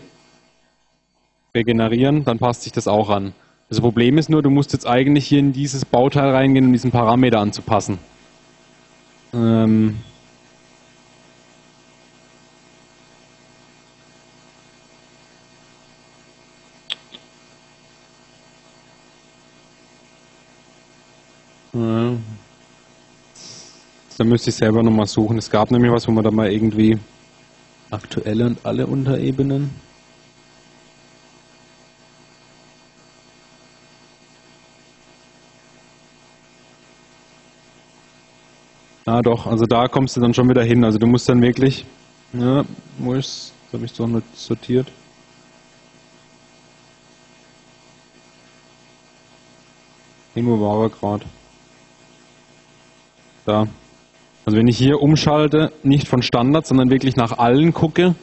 regenerieren, 1.54 2.24
dann 2.24 2.40
passt 2.40 2.62
sich 2.62 2.72
das 2.72 2.88
auch 2.88 3.08
an. 3.08 3.34
Das 3.68 3.80
Problem 3.80 4.18
ist 4.18 4.28
nur, 4.28 4.42
du 4.42 4.50
musst 4.50 4.72
jetzt 4.72 4.86
eigentlich 4.86 5.26
hier 5.26 5.38
in 5.38 5.52
dieses 5.52 5.84
Bauteil 5.84 6.30
reingehen, 6.30 6.66
um 6.66 6.72
diesen 6.72 6.90
Parameter 6.90 7.40
anzupassen. 7.40 7.98
Ähm. 9.32 9.96
Da 24.16 24.22
müsste 24.22 24.50
ich 24.50 24.56
selber 24.56 24.82
nochmal 24.82 25.06
suchen. 25.06 25.38
Es 25.38 25.50
gab 25.50 25.70
nämlich 25.70 25.90
was, 25.90 26.06
wo 26.06 26.12
man 26.12 26.22
da 26.22 26.30
mal 26.30 26.50
irgendwie 26.50 26.98
aktuelle 27.90 28.46
und 28.46 28.64
alle 28.64 28.86
Unterebenen. 28.86 29.70
Ah 39.06 39.20
doch, 39.20 39.46
also 39.46 39.66
da 39.66 39.86
kommst 39.86 40.16
du 40.16 40.20
dann 40.20 40.32
schon 40.32 40.48
wieder 40.48 40.62
hin. 40.62 40.82
Also 40.82 40.98
du 40.98 41.06
musst 41.06 41.28
dann 41.28 41.42
wirklich, 41.42 41.84
ja, 42.32 42.64
wo 42.98 43.12
ist, 43.12 43.52
habe 43.72 43.84
ich 43.84 43.92
doch 43.92 44.06
nicht 44.06 44.24
sortiert. 44.34 44.90
Irgendwo 50.34 50.60
war 50.60 50.84
er 50.84 50.88
gerade. 50.88 51.24
Da. 53.44 53.66
Also 54.46 54.58
wenn 54.58 54.68
ich 54.68 54.78
hier 54.78 55.00
umschalte, 55.00 55.72
nicht 55.82 56.08
von 56.08 56.22
Standard, 56.22 56.66
sondern 56.66 56.90
wirklich 56.90 57.14
nach 57.14 57.38
allen 57.38 57.74
gucke, 57.74 58.14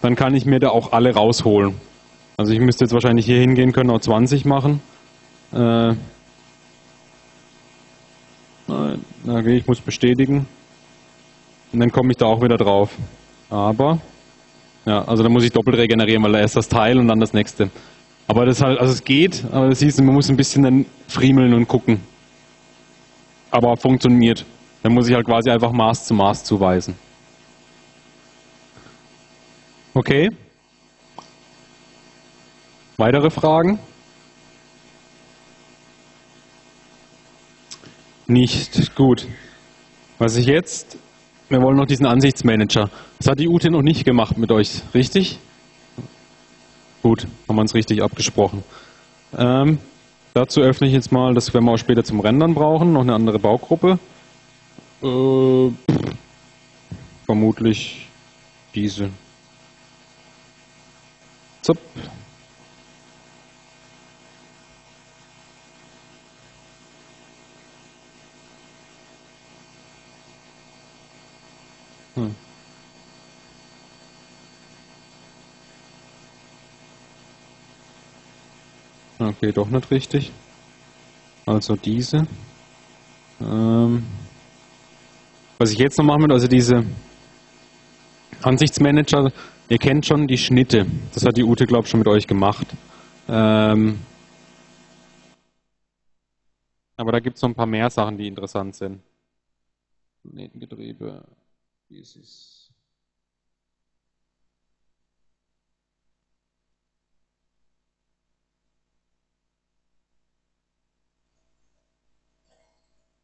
dann 0.00 0.16
kann 0.16 0.34
ich 0.34 0.46
mir 0.46 0.58
da 0.58 0.70
auch 0.70 0.92
alle 0.92 1.14
rausholen. 1.14 1.74
Also 2.38 2.52
ich 2.52 2.60
müsste 2.60 2.84
jetzt 2.84 2.94
wahrscheinlich 2.94 3.26
hier 3.26 3.38
hingehen 3.38 3.72
können, 3.72 3.90
auch 3.90 4.00
20 4.00 4.46
machen. 4.46 4.80
Äh, 5.52 5.94
okay, 9.26 9.56
ich 9.56 9.66
muss 9.66 9.80
bestätigen. 9.80 10.46
Und 11.72 11.80
dann 11.80 11.90
komme 11.90 12.10
ich 12.12 12.16
da 12.16 12.26
auch 12.26 12.42
wieder 12.42 12.56
drauf. 12.56 12.90
Aber, 13.48 14.00
ja, 14.86 15.02
also 15.06 15.22
da 15.22 15.28
muss 15.28 15.44
ich 15.44 15.52
doppelt 15.52 15.76
regenerieren, 15.76 16.22
weil 16.22 16.32
da 16.32 16.40
ist 16.40 16.56
das 16.56 16.68
Teil 16.68 16.98
und 16.98 17.08
dann 17.08 17.20
das 17.20 17.32
nächste. 17.32 17.70
Aber 18.26 18.46
das 18.46 18.62
halt, 18.62 18.78
also 18.78 18.92
es 18.92 19.02
geht, 19.02 19.44
aber 19.50 19.68
das 19.68 19.80
du, 19.80 20.02
man 20.02 20.14
muss 20.14 20.30
ein 20.30 20.36
bisschen 20.36 20.62
dann 20.62 20.86
friemeln 21.08 21.52
und 21.52 21.66
gucken. 21.66 22.00
Aber 23.50 23.76
funktioniert. 23.76 24.44
Dann 24.82 24.94
muss 24.94 25.08
ich 25.08 25.14
halt 25.14 25.26
quasi 25.26 25.50
einfach 25.50 25.72
Maß 25.72 26.06
zu 26.06 26.14
Maß 26.14 26.44
zuweisen. 26.44 26.94
Okay. 29.94 30.30
Weitere 32.96 33.30
Fragen? 33.30 33.80
Nicht. 38.30 38.94
Gut. 38.94 39.26
Was 40.20 40.36
ich 40.36 40.46
jetzt, 40.46 40.96
wir 41.48 41.60
wollen 41.62 41.76
noch 41.76 41.86
diesen 41.86 42.06
Ansichtsmanager. 42.06 42.88
Das 43.18 43.26
hat 43.26 43.40
die 43.40 43.48
Ute 43.48 43.72
noch 43.72 43.82
nicht 43.82 44.04
gemacht 44.04 44.38
mit 44.38 44.52
euch, 44.52 44.82
richtig? 44.94 45.40
Gut, 47.02 47.26
haben 47.48 47.56
wir 47.56 47.62
uns 47.62 47.74
richtig 47.74 48.00
abgesprochen. 48.04 48.62
Ähm, 49.36 49.78
dazu 50.32 50.60
öffne 50.60 50.86
ich 50.86 50.92
jetzt 50.92 51.10
mal, 51.10 51.34
das 51.34 51.52
werden 51.52 51.64
wir 51.64 51.72
auch 51.72 51.76
später 51.76 52.04
zum 52.04 52.20
Rendern 52.20 52.54
brauchen, 52.54 52.92
noch 52.92 53.00
eine 53.00 53.14
andere 53.14 53.40
Baugruppe. 53.40 53.98
Äh, 55.02 55.70
vermutlich 57.26 58.06
diese. 58.76 59.10
Zup. 61.62 61.78
Hm. 72.14 72.34
Okay, 79.18 79.52
doch 79.52 79.68
nicht 79.68 79.90
richtig. 79.90 80.32
Also 81.46 81.76
diese. 81.76 82.26
Ähm 83.40 84.02
was 85.58 85.72
ich 85.72 85.78
jetzt 85.78 85.98
noch 85.98 86.06
machen 86.06 86.22
will, 86.22 86.32
also 86.32 86.48
diese 86.48 86.82
Ansichtsmanager, 88.40 89.30
ihr 89.68 89.78
kennt 89.78 90.06
schon 90.06 90.26
die 90.26 90.38
Schnitte. 90.38 90.86
Das 91.12 91.26
hat 91.26 91.36
die 91.36 91.44
Ute, 91.44 91.66
glaube 91.66 91.84
ich, 91.84 91.90
schon 91.90 92.00
mit 92.00 92.08
euch 92.08 92.26
gemacht. 92.26 92.66
Ähm 93.28 93.98
aber 96.96 97.12
da 97.12 97.20
gibt 97.20 97.36
es 97.36 97.42
noch 97.42 97.50
ein 97.50 97.54
paar 97.54 97.66
mehr 97.66 97.90
Sachen, 97.90 98.16
die 98.16 98.26
interessant 98.26 98.74
sind 98.74 99.00
wie 101.90 102.00
es 102.00 102.16
ist. 102.16 102.70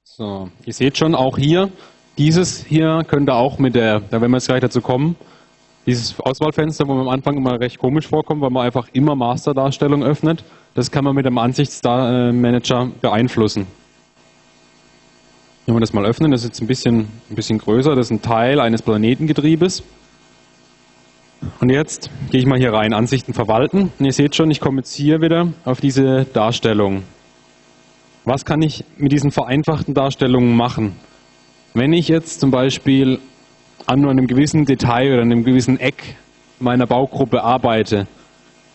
So, 0.02 0.50
ihr 0.64 0.72
seht 0.72 0.96
schon 0.96 1.14
auch 1.14 1.36
hier, 1.36 1.70
dieses 2.16 2.64
hier 2.64 3.04
könnte 3.06 3.34
auch 3.34 3.58
mit 3.58 3.74
der, 3.74 4.00
da 4.00 4.20
werden 4.20 4.30
wir 4.32 4.38
jetzt 4.38 4.46
gleich 4.46 4.62
dazu 4.62 4.80
kommen, 4.80 5.14
dieses 5.84 6.18
Auswahlfenster, 6.18 6.88
wo 6.88 6.94
man 6.94 7.02
am 7.02 7.08
Anfang 7.10 7.36
immer 7.36 7.60
recht 7.60 7.78
komisch 7.78 8.08
vorkommt, 8.08 8.40
weil 8.40 8.50
man 8.50 8.64
einfach 8.64 8.88
immer 8.94 9.14
Masterdarstellung 9.14 10.02
öffnet, 10.02 10.42
das 10.74 10.90
kann 10.90 11.04
man 11.04 11.14
mit 11.14 11.26
dem 11.26 11.38
Ansichtsmanager 11.38 12.84
äh, 12.84 13.00
beeinflussen. 13.00 13.66
Wenn 15.66 15.74
wir 15.74 15.80
das 15.80 15.92
mal 15.92 16.06
öffnen, 16.06 16.30
das 16.30 16.42
ist 16.42 16.50
jetzt 16.50 16.60
ein 16.60 16.68
bisschen, 16.68 17.08
ein 17.28 17.34
bisschen 17.34 17.58
größer, 17.58 17.96
das 17.96 18.06
ist 18.06 18.12
ein 18.12 18.22
Teil 18.22 18.60
eines 18.60 18.82
Planetengetriebes. 18.82 19.82
Und 21.60 21.70
jetzt 21.70 22.08
gehe 22.30 22.38
ich 22.38 22.46
mal 22.46 22.56
hier 22.56 22.72
rein, 22.72 22.94
Ansichten 22.94 23.34
verwalten. 23.34 23.90
Und 23.98 24.04
ihr 24.04 24.12
seht 24.12 24.36
schon, 24.36 24.48
ich 24.52 24.60
komme 24.60 24.78
jetzt 24.78 24.94
hier 24.94 25.20
wieder 25.20 25.48
auf 25.64 25.80
diese 25.80 26.24
Darstellung. 26.32 27.02
Was 28.24 28.44
kann 28.44 28.62
ich 28.62 28.84
mit 28.96 29.10
diesen 29.10 29.32
vereinfachten 29.32 29.92
Darstellungen 29.92 30.56
machen? 30.56 30.94
Wenn 31.74 31.92
ich 31.92 32.06
jetzt 32.06 32.38
zum 32.38 32.52
Beispiel 32.52 33.18
an 33.86 34.08
einem 34.08 34.28
gewissen 34.28 34.66
Detail 34.66 35.14
oder 35.14 35.22
einem 35.22 35.42
gewissen 35.42 35.80
Eck 35.80 36.16
meiner 36.60 36.86
Baugruppe 36.86 37.42
arbeite, 37.42 38.06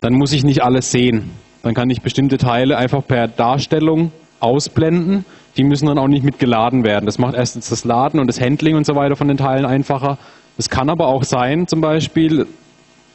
dann 0.02 0.14
muss 0.14 0.34
ich 0.34 0.44
nicht 0.44 0.62
alles 0.62 0.92
sehen. 0.92 1.32
Dann 1.64 1.74
kann 1.74 1.90
ich 1.90 2.02
bestimmte 2.02 2.38
Teile 2.38 2.76
einfach 2.76 3.06
per 3.08 3.30
Darstellung 3.30 4.12
ausblenden. 4.42 5.24
Die 5.58 5.64
müssen 5.64 5.88
dann 5.88 5.98
auch 5.98 6.08
nicht 6.08 6.24
mitgeladen 6.24 6.84
werden. 6.84 7.06
Das 7.06 7.18
macht 7.18 7.36
erstens 7.36 7.70
das 7.70 7.84
Laden 7.84 8.20
und 8.20 8.28
das 8.28 8.40
Handling 8.40 8.76
und 8.76 8.86
so 8.86 8.96
weiter 8.96 9.16
von 9.16 9.28
den 9.28 9.38
Teilen 9.38 9.66
einfacher. 9.66 10.18
Es 10.58 10.70
kann 10.70 10.90
aber 10.90 11.08
auch 11.08 11.24
sein, 11.24 11.68
zum 11.68 11.82
Beispiel, 11.82 12.46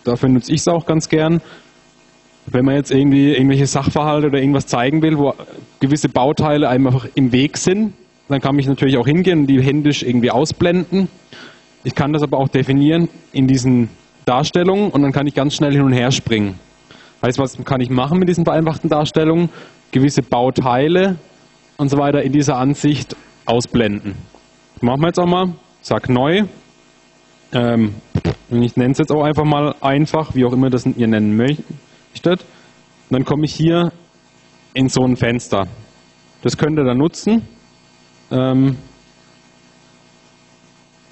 dafür 0.05 0.29
nutze 0.29 0.53
ich 0.53 0.61
es 0.61 0.69
auch 0.69 0.87
ganz 0.87 1.09
gern, 1.09 1.41
wenn 2.47 2.65
man 2.65 2.77
jetzt 2.77 2.93
irgendwie 2.93 3.33
irgendwelche 3.33 3.67
Sachverhalte 3.67 4.29
oder 4.29 4.39
irgendwas 4.39 4.67
zeigen 4.67 5.03
will, 5.03 5.19
wo 5.19 5.35
gewisse 5.81 6.09
Bauteile 6.09 6.69
einfach 6.69 7.07
im 7.15 7.33
Weg 7.33 7.57
sind, 7.57 7.93
dann 8.29 8.41
kann 8.41 8.59
ich 8.59 8.67
natürlich 8.67 8.97
auch 8.99 9.07
hingehen 9.07 9.41
und 9.41 9.47
die 9.47 9.61
händisch 9.61 10.03
irgendwie 10.03 10.31
ausblenden. 10.31 11.09
Ich 11.85 11.95
kann 11.95 12.13
das 12.13 12.23
aber 12.23 12.39
auch 12.39 12.49
definieren 12.49 13.09
in 13.33 13.47
diesen 13.47 13.89
Darstellungen 14.25 14.91
und 14.91 15.03
dann 15.03 15.13
kann 15.13 15.27
ich 15.27 15.35
ganz 15.35 15.55
schnell 15.55 15.73
hin 15.73 15.83
und 15.83 15.93
her 15.93 16.11
springen. 16.11 16.59
Heißt, 17.23 17.39
was 17.39 17.57
kann 17.65 17.81
ich 17.81 17.91
machen 17.91 18.19
mit 18.19 18.29
diesen 18.29 18.45
vereinfachten 18.45 18.91
Darstellungen? 18.91 19.49
Gewisse 19.91 20.23
Bauteile 20.23 21.17
und 21.77 21.89
so 21.89 21.99
weiter 21.99 22.23
in 22.23 22.33
dieser 22.33 22.57
Ansicht 22.57 23.17
ausblenden. 23.45 24.15
Machen 24.81 25.01
wir 25.01 25.09
jetzt 25.09 25.19
auch 25.19 25.27
mal. 25.27 25.55
Sag 25.81 26.09
neu. 26.09 26.45
Ähm, 27.53 27.95
ich 28.51 28.77
nenne 28.77 28.93
es 28.93 28.99
jetzt 28.99 29.13
auch 29.13 29.23
einfach 29.23 29.45
mal 29.45 29.75
einfach, 29.81 30.35
wie 30.35 30.45
auch 30.45 30.53
immer 30.53 30.69
das 30.69 30.85
ihr 30.85 31.07
nennen 31.07 31.37
möchtet. 31.37 31.65
Und 32.25 33.11
dann 33.11 33.25
komme 33.25 33.45
ich 33.45 33.55
hier 33.55 33.93
in 34.75 34.89
so 34.89 35.03
ein 35.05 35.17
Fenster. 35.17 35.67
Das 36.43 36.57
könnt 36.57 36.79
ihr 36.79 36.85
dann 36.85 36.99
nutzen. 36.99 37.47
Ähm, 38.31 38.77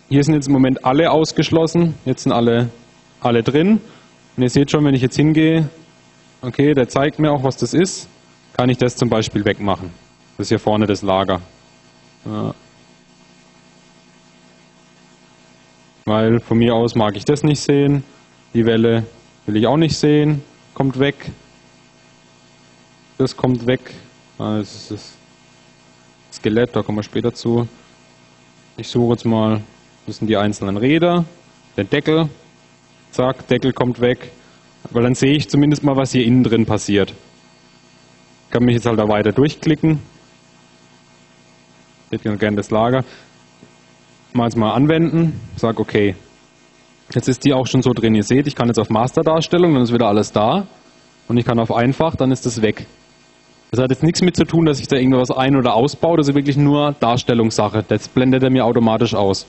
hier 0.08 0.22
sind 0.22 0.34
jetzt 0.34 0.48
im 0.48 0.52
Moment 0.52 0.84
alle 0.84 1.10
ausgeschlossen, 1.10 1.94
jetzt 2.04 2.24
sind 2.24 2.32
alle, 2.32 2.70
alle 3.20 3.42
drin. 3.42 3.80
Und 4.36 4.42
ihr 4.42 4.50
seht 4.50 4.70
schon, 4.70 4.84
wenn 4.84 4.94
ich 4.94 5.02
jetzt 5.02 5.16
hingehe, 5.16 5.68
okay, 6.42 6.74
der 6.74 6.88
zeigt 6.88 7.18
mir 7.18 7.32
auch, 7.32 7.42
was 7.42 7.56
das 7.56 7.72
ist, 7.74 8.08
kann 8.56 8.68
ich 8.68 8.76
das 8.76 8.96
zum 8.96 9.08
Beispiel 9.08 9.44
wegmachen. 9.44 10.03
Das 10.36 10.46
ist 10.46 10.48
hier 10.48 10.58
vorne 10.58 10.86
das 10.86 11.02
Lager. 11.02 11.40
Ja. 12.24 12.54
Weil 16.06 16.40
von 16.40 16.58
mir 16.58 16.74
aus 16.74 16.94
mag 16.94 17.16
ich 17.16 17.24
das 17.24 17.42
nicht 17.42 17.60
sehen. 17.60 18.04
Die 18.52 18.64
Welle 18.66 19.06
will 19.46 19.56
ich 19.56 19.66
auch 19.66 19.76
nicht 19.76 19.96
sehen. 19.96 20.42
Kommt 20.74 20.98
weg. 20.98 21.30
Das 23.18 23.36
kommt 23.36 23.66
weg. 23.66 23.80
Ah, 24.38 24.58
das 24.58 24.74
ist 24.74 24.90
das 24.90 25.12
Skelett, 26.32 26.74
da 26.74 26.82
kommen 26.82 26.98
wir 26.98 27.02
später 27.04 27.32
zu. 27.32 27.68
Ich 28.76 28.88
suche 28.88 29.12
jetzt 29.12 29.24
mal 29.24 29.62
das 30.06 30.18
sind 30.18 30.28
die 30.28 30.36
einzelnen 30.36 30.76
Räder, 30.76 31.24
der 31.78 31.84
Deckel, 31.84 32.28
zack, 33.10 33.48
Deckel 33.48 33.72
kommt 33.72 34.00
weg. 34.00 34.30
Weil 34.90 35.04
dann 35.04 35.14
sehe 35.14 35.32
ich 35.32 35.48
zumindest 35.48 35.82
mal, 35.82 35.96
was 35.96 36.12
hier 36.12 36.24
innen 36.24 36.44
drin 36.44 36.66
passiert. 36.66 37.10
Ich 37.10 38.50
kann 38.50 38.64
mich 38.64 38.74
jetzt 38.74 38.84
halt 38.84 38.98
da 38.98 39.08
weiter 39.08 39.32
durchklicken. 39.32 39.98
Hätte 42.10 42.36
gerne 42.36 42.56
das 42.56 42.70
Lager. 42.70 43.04
Mal 44.32 44.44
jetzt 44.44 44.56
mal 44.56 44.72
anwenden, 44.72 45.40
sage 45.56 45.80
okay. 45.80 46.14
Jetzt 47.14 47.28
ist 47.28 47.44
die 47.44 47.52
auch 47.52 47.66
schon 47.66 47.82
so 47.82 47.92
drin. 47.92 48.14
Ihr 48.14 48.22
seht, 48.22 48.46
ich 48.46 48.54
kann 48.54 48.68
jetzt 48.68 48.78
auf 48.78 48.90
Masterdarstellung, 48.90 49.74
dann 49.74 49.82
ist 49.82 49.92
wieder 49.92 50.08
alles 50.08 50.32
da. 50.32 50.66
Und 51.28 51.36
ich 51.36 51.44
kann 51.44 51.58
auf 51.58 51.72
einfach, 51.72 52.16
dann 52.16 52.30
ist 52.32 52.46
das 52.46 52.62
weg. 52.62 52.86
Das 53.70 53.82
hat 53.82 53.90
jetzt 53.90 54.02
nichts 54.02 54.22
mit 54.22 54.36
zu 54.36 54.44
tun, 54.44 54.66
dass 54.66 54.80
ich 54.80 54.88
da 54.88 54.96
irgendwas 54.96 55.30
ein- 55.30 55.56
oder 55.56 55.74
ausbaue. 55.74 56.16
Das 56.16 56.28
ist 56.28 56.34
wirklich 56.34 56.56
nur 56.56 56.92
Darstellungssache. 57.00 57.84
Das 57.86 58.08
blendet 58.08 58.42
er 58.42 58.50
mir 58.50 58.64
automatisch 58.64 59.14
aus. 59.14 59.46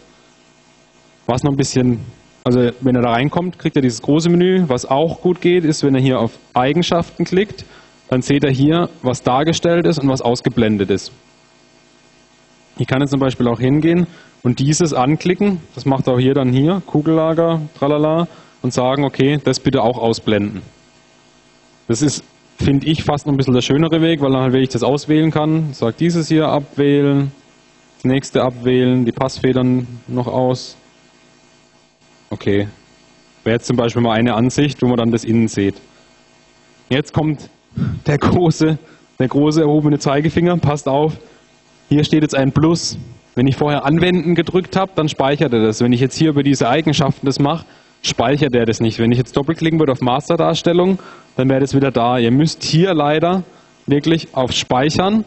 Was 1.27 1.43
noch 1.43 1.51
ein 1.51 1.57
bisschen, 1.57 1.99
also 2.43 2.71
wenn 2.81 2.95
er 2.95 3.01
da 3.01 3.11
reinkommt, 3.11 3.59
kriegt 3.59 3.75
er 3.75 3.81
dieses 3.81 4.01
große 4.01 4.29
Menü. 4.29 4.63
Was 4.67 4.85
auch 4.85 5.21
gut 5.21 5.41
geht, 5.41 5.63
ist, 5.63 5.83
wenn 5.83 5.95
er 5.95 6.01
hier 6.01 6.19
auf 6.19 6.31
Eigenschaften 6.53 7.23
klickt, 7.23 7.65
dann 8.09 8.21
seht 8.21 8.43
er 8.43 8.51
hier, 8.51 8.89
was 9.01 9.23
dargestellt 9.23 9.85
ist 9.85 9.99
und 9.99 10.09
was 10.09 10.21
ausgeblendet 10.21 10.89
ist. 10.89 11.11
Ich 12.77 12.87
kann 12.87 13.01
jetzt 13.01 13.11
zum 13.11 13.19
Beispiel 13.19 13.47
auch 13.47 13.59
hingehen 13.59 14.07
und 14.43 14.59
dieses 14.59 14.93
anklicken. 14.93 15.61
Das 15.75 15.85
macht 15.85 16.07
auch 16.07 16.19
hier 16.19 16.33
dann 16.33 16.51
hier, 16.51 16.81
Kugellager, 16.85 17.61
tralala, 17.77 18.27
und 18.61 18.73
sagen, 18.73 19.05
okay, 19.05 19.39
das 19.43 19.59
bitte 19.59 19.81
auch 19.81 19.97
ausblenden. 19.97 20.61
Das 21.87 22.01
ist, 22.01 22.23
finde 22.57 22.87
ich, 22.87 23.03
fast 23.03 23.25
noch 23.25 23.33
ein 23.33 23.37
bisschen 23.37 23.53
der 23.53 23.61
schönere 23.61 24.01
Weg, 24.01 24.21
weil 24.21 24.31
dann 24.31 24.41
halt, 24.41 24.53
wenn 24.53 24.63
ich 24.63 24.69
das 24.69 24.83
auswählen 24.83 25.31
kann, 25.31 25.73
sagt 25.73 25.99
dieses 25.99 26.27
hier 26.27 26.47
abwählen, 26.47 27.31
das 27.97 28.05
nächste 28.05 28.41
abwählen, 28.41 29.05
die 29.05 29.11
Passfedern 29.11 29.87
noch 30.07 30.27
aus, 30.27 30.77
Okay. 32.35 32.67
Wäre 33.43 33.55
jetzt 33.55 33.67
zum 33.67 33.77
Beispiel 33.77 34.01
mal 34.01 34.11
eine 34.11 34.33
Ansicht, 34.33 34.81
wo 34.81 34.87
man 34.87 34.97
dann 34.97 35.11
das 35.11 35.23
Innen 35.23 35.47
sieht. 35.47 35.75
Jetzt 36.89 37.13
kommt 37.13 37.49
der 38.07 38.17
große, 38.17 38.77
der 39.19 39.27
große 39.27 39.61
erhobene 39.61 39.99
Zeigefinger. 39.99 40.57
Passt 40.57 40.87
auf. 40.89 41.17
Hier 41.89 42.03
steht 42.03 42.23
jetzt 42.23 42.35
ein 42.35 42.51
Plus. 42.51 42.97
Wenn 43.35 43.47
ich 43.47 43.57
vorher 43.57 43.85
Anwenden 43.85 44.33
gedrückt 44.33 44.75
habe, 44.75 44.91
dann 44.95 45.09
speichert 45.09 45.53
er 45.53 45.61
das. 45.61 45.81
Wenn 45.81 45.93
ich 45.93 45.99
jetzt 45.99 46.17
hier 46.17 46.29
über 46.29 46.41
diese 46.41 46.67
Eigenschaften 46.67 47.25
das 47.25 47.39
mache, 47.39 47.65
speichert 48.01 48.55
er 48.55 48.65
das 48.65 48.79
nicht. 48.79 48.97
Wenn 48.99 49.11
ich 49.11 49.17
jetzt 49.17 49.35
doppelklicken 49.37 49.77
würde 49.79 49.91
auf 49.91 50.01
Masterdarstellung, 50.01 50.99
dann 51.35 51.49
wäre 51.49 51.59
das 51.59 51.75
wieder 51.75 51.91
da. 51.91 52.17
Ihr 52.17 52.31
müsst 52.31 52.63
hier 52.63 52.93
leider 52.93 53.43
wirklich 53.85 54.29
auf 54.33 54.51
Speichern. 54.51 55.25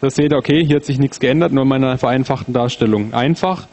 Da 0.00 0.08
seht 0.08 0.32
ihr, 0.32 0.38
okay, 0.38 0.64
hier 0.64 0.76
hat 0.76 0.84
sich 0.84 0.98
nichts 0.98 1.20
geändert, 1.20 1.52
nur 1.52 1.64
meine 1.64 1.98
vereinfachten 1.98 2.54
Darstellung. 2.54 3.12
Einfach 3.12 3.66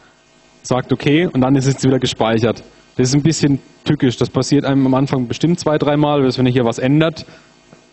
sagt 0.62 0.92
okay 0.92 1.26
und 1.26 1.40
dann 1.40 1.54
ist 1.54 1.66
es 1.66 1.82
wieder 1.84 1.98
gespeichert. 1.98 2.62
Das 2.96 3.08
ist 3.08 3.14
ein 3.14 3.22
bisschen 3.22 3.60
tückisch. 3.84 4.16
Das 4.16 4.30
passiert 4.30 4.64
einem 4.64 4.86
am 4.86 4.94
Anfang 4.94 5.28
bestimmt 5.28 5.60
zwei, 5.60 5.78
dreimal, 5.78 6.22
wenn 6.22 6.46
ihr 6.46 6.52
hier 6.52 6.64
was 6.64 6.78
ändert, 6.78 7.24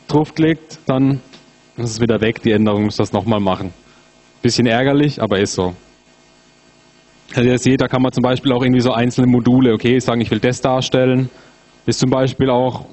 draufklickt, 0.07 0.79
dann 0.85 1.19
ist 1.77 1.91
es 1.91 2.01
wieder 2.01 2.21
weg, 2.21 2.41
die 2.41 2.51
Änderung, 2.51 2.85
muss 2.85 2.97
das 2.97 3.13
nochmal 3.13 3.39
machen. 3.39 3.73
Bisschen 4.41 4.65
ärgerlich, 4.65 5.21
aber 5.21 5.39
ist 5.39 5.53
so. 5.53 5.73
Also 7.33 7.49
ihr 7.49 7.57
seht, 7.57 7.81
da 7.81 7.87
kann 7.87 8.01
man 8.01 8.11
zum 8.11 8.23
Beispiel 8.23 8.51
auch 8.51 8.63
irgendwie 8.63 8.81
so 8.81 8.91
einzelne 8.91 9.27
Module, 9.27 9.73
okay, 9.73 9.99
sagen, 9.99 10.21
ich 10.21 10.31
will 10.31 10.39
das 10.39 10.61
darstellen. 10.61 11.29
Ist 11.85 11.99
zum 11.99 12.09
Beispiel 12.09 12.49
auch, 12.49 12.85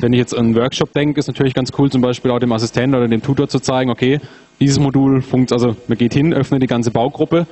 wenn 0.00 0.12
ich 0.12 0.18
jetzt 0.18 0.34
an 0.34 0.46
einen 0.46 0.56
Workshop 0.56 0.92
denke, 0.92 1.20
ist 1.20 1.28
natürlich 1.28 1.54
ganz 1.54 1.70
cool, 1.78 1.90
zum 1.90 2.00
Beispiel 2.00 2.30
auch 2.30 2.38
dem 2.38 2.52
Assistenten 2.52 2.96
oder 2.96 3.08
dem 3.08 3.22
Tutor 3.22 3.48
zu 3.48 3.60
zeigen, 3.60 3.90
okay, 3.90 4.20
dieses 4.58 4.78
Modul 4.78 5.22
funktioniert, 5.22 5.52
also 5.52 5.80
man 5.86 5.98
geht 5.98 6.14
hin, 6.14 6.32
öffnet 6.32 6.62
die 6.62 6.66
ganze 6.66 6.90
Baugruppe 6.90 7.46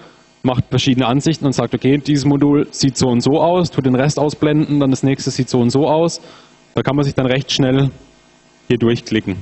macht 0.44 0.64
verschiedene 0.68 1.06
Ansichten 1.06 1.46
und 1.46 1.52
sagt, 1.52 1.74
okay, 1.74 1.96
dieses 1.96 2.26
Modul 2.26 2.68
sieht 2.70 2.98
so 2.98 3.08
und 3.08 3.22
so 3.22 3.40
aus, 3.40 3.70
tut 3.70 3.86
den 3.86 3.94
Rest 3.94 4.18
ausblenden, 4.18 4.78
dann 4.78 4.90
das 4.90 5.02
nächste 5.02 5.30
sieht 5.30 5.48
so 5.48 5.58
und 5.58 5.70
so 5.70 5.88
aus. 5.88 6.20
Da 6.74 6.82
kann 6.82 6.94
man 6.94 7.04
sich 7.04 7.14
dann 7.14 7.26
recht 7.26 7.50
schnell 7.50 7.90
hier 8.68 8.76
durchklicken. 8.76 9.36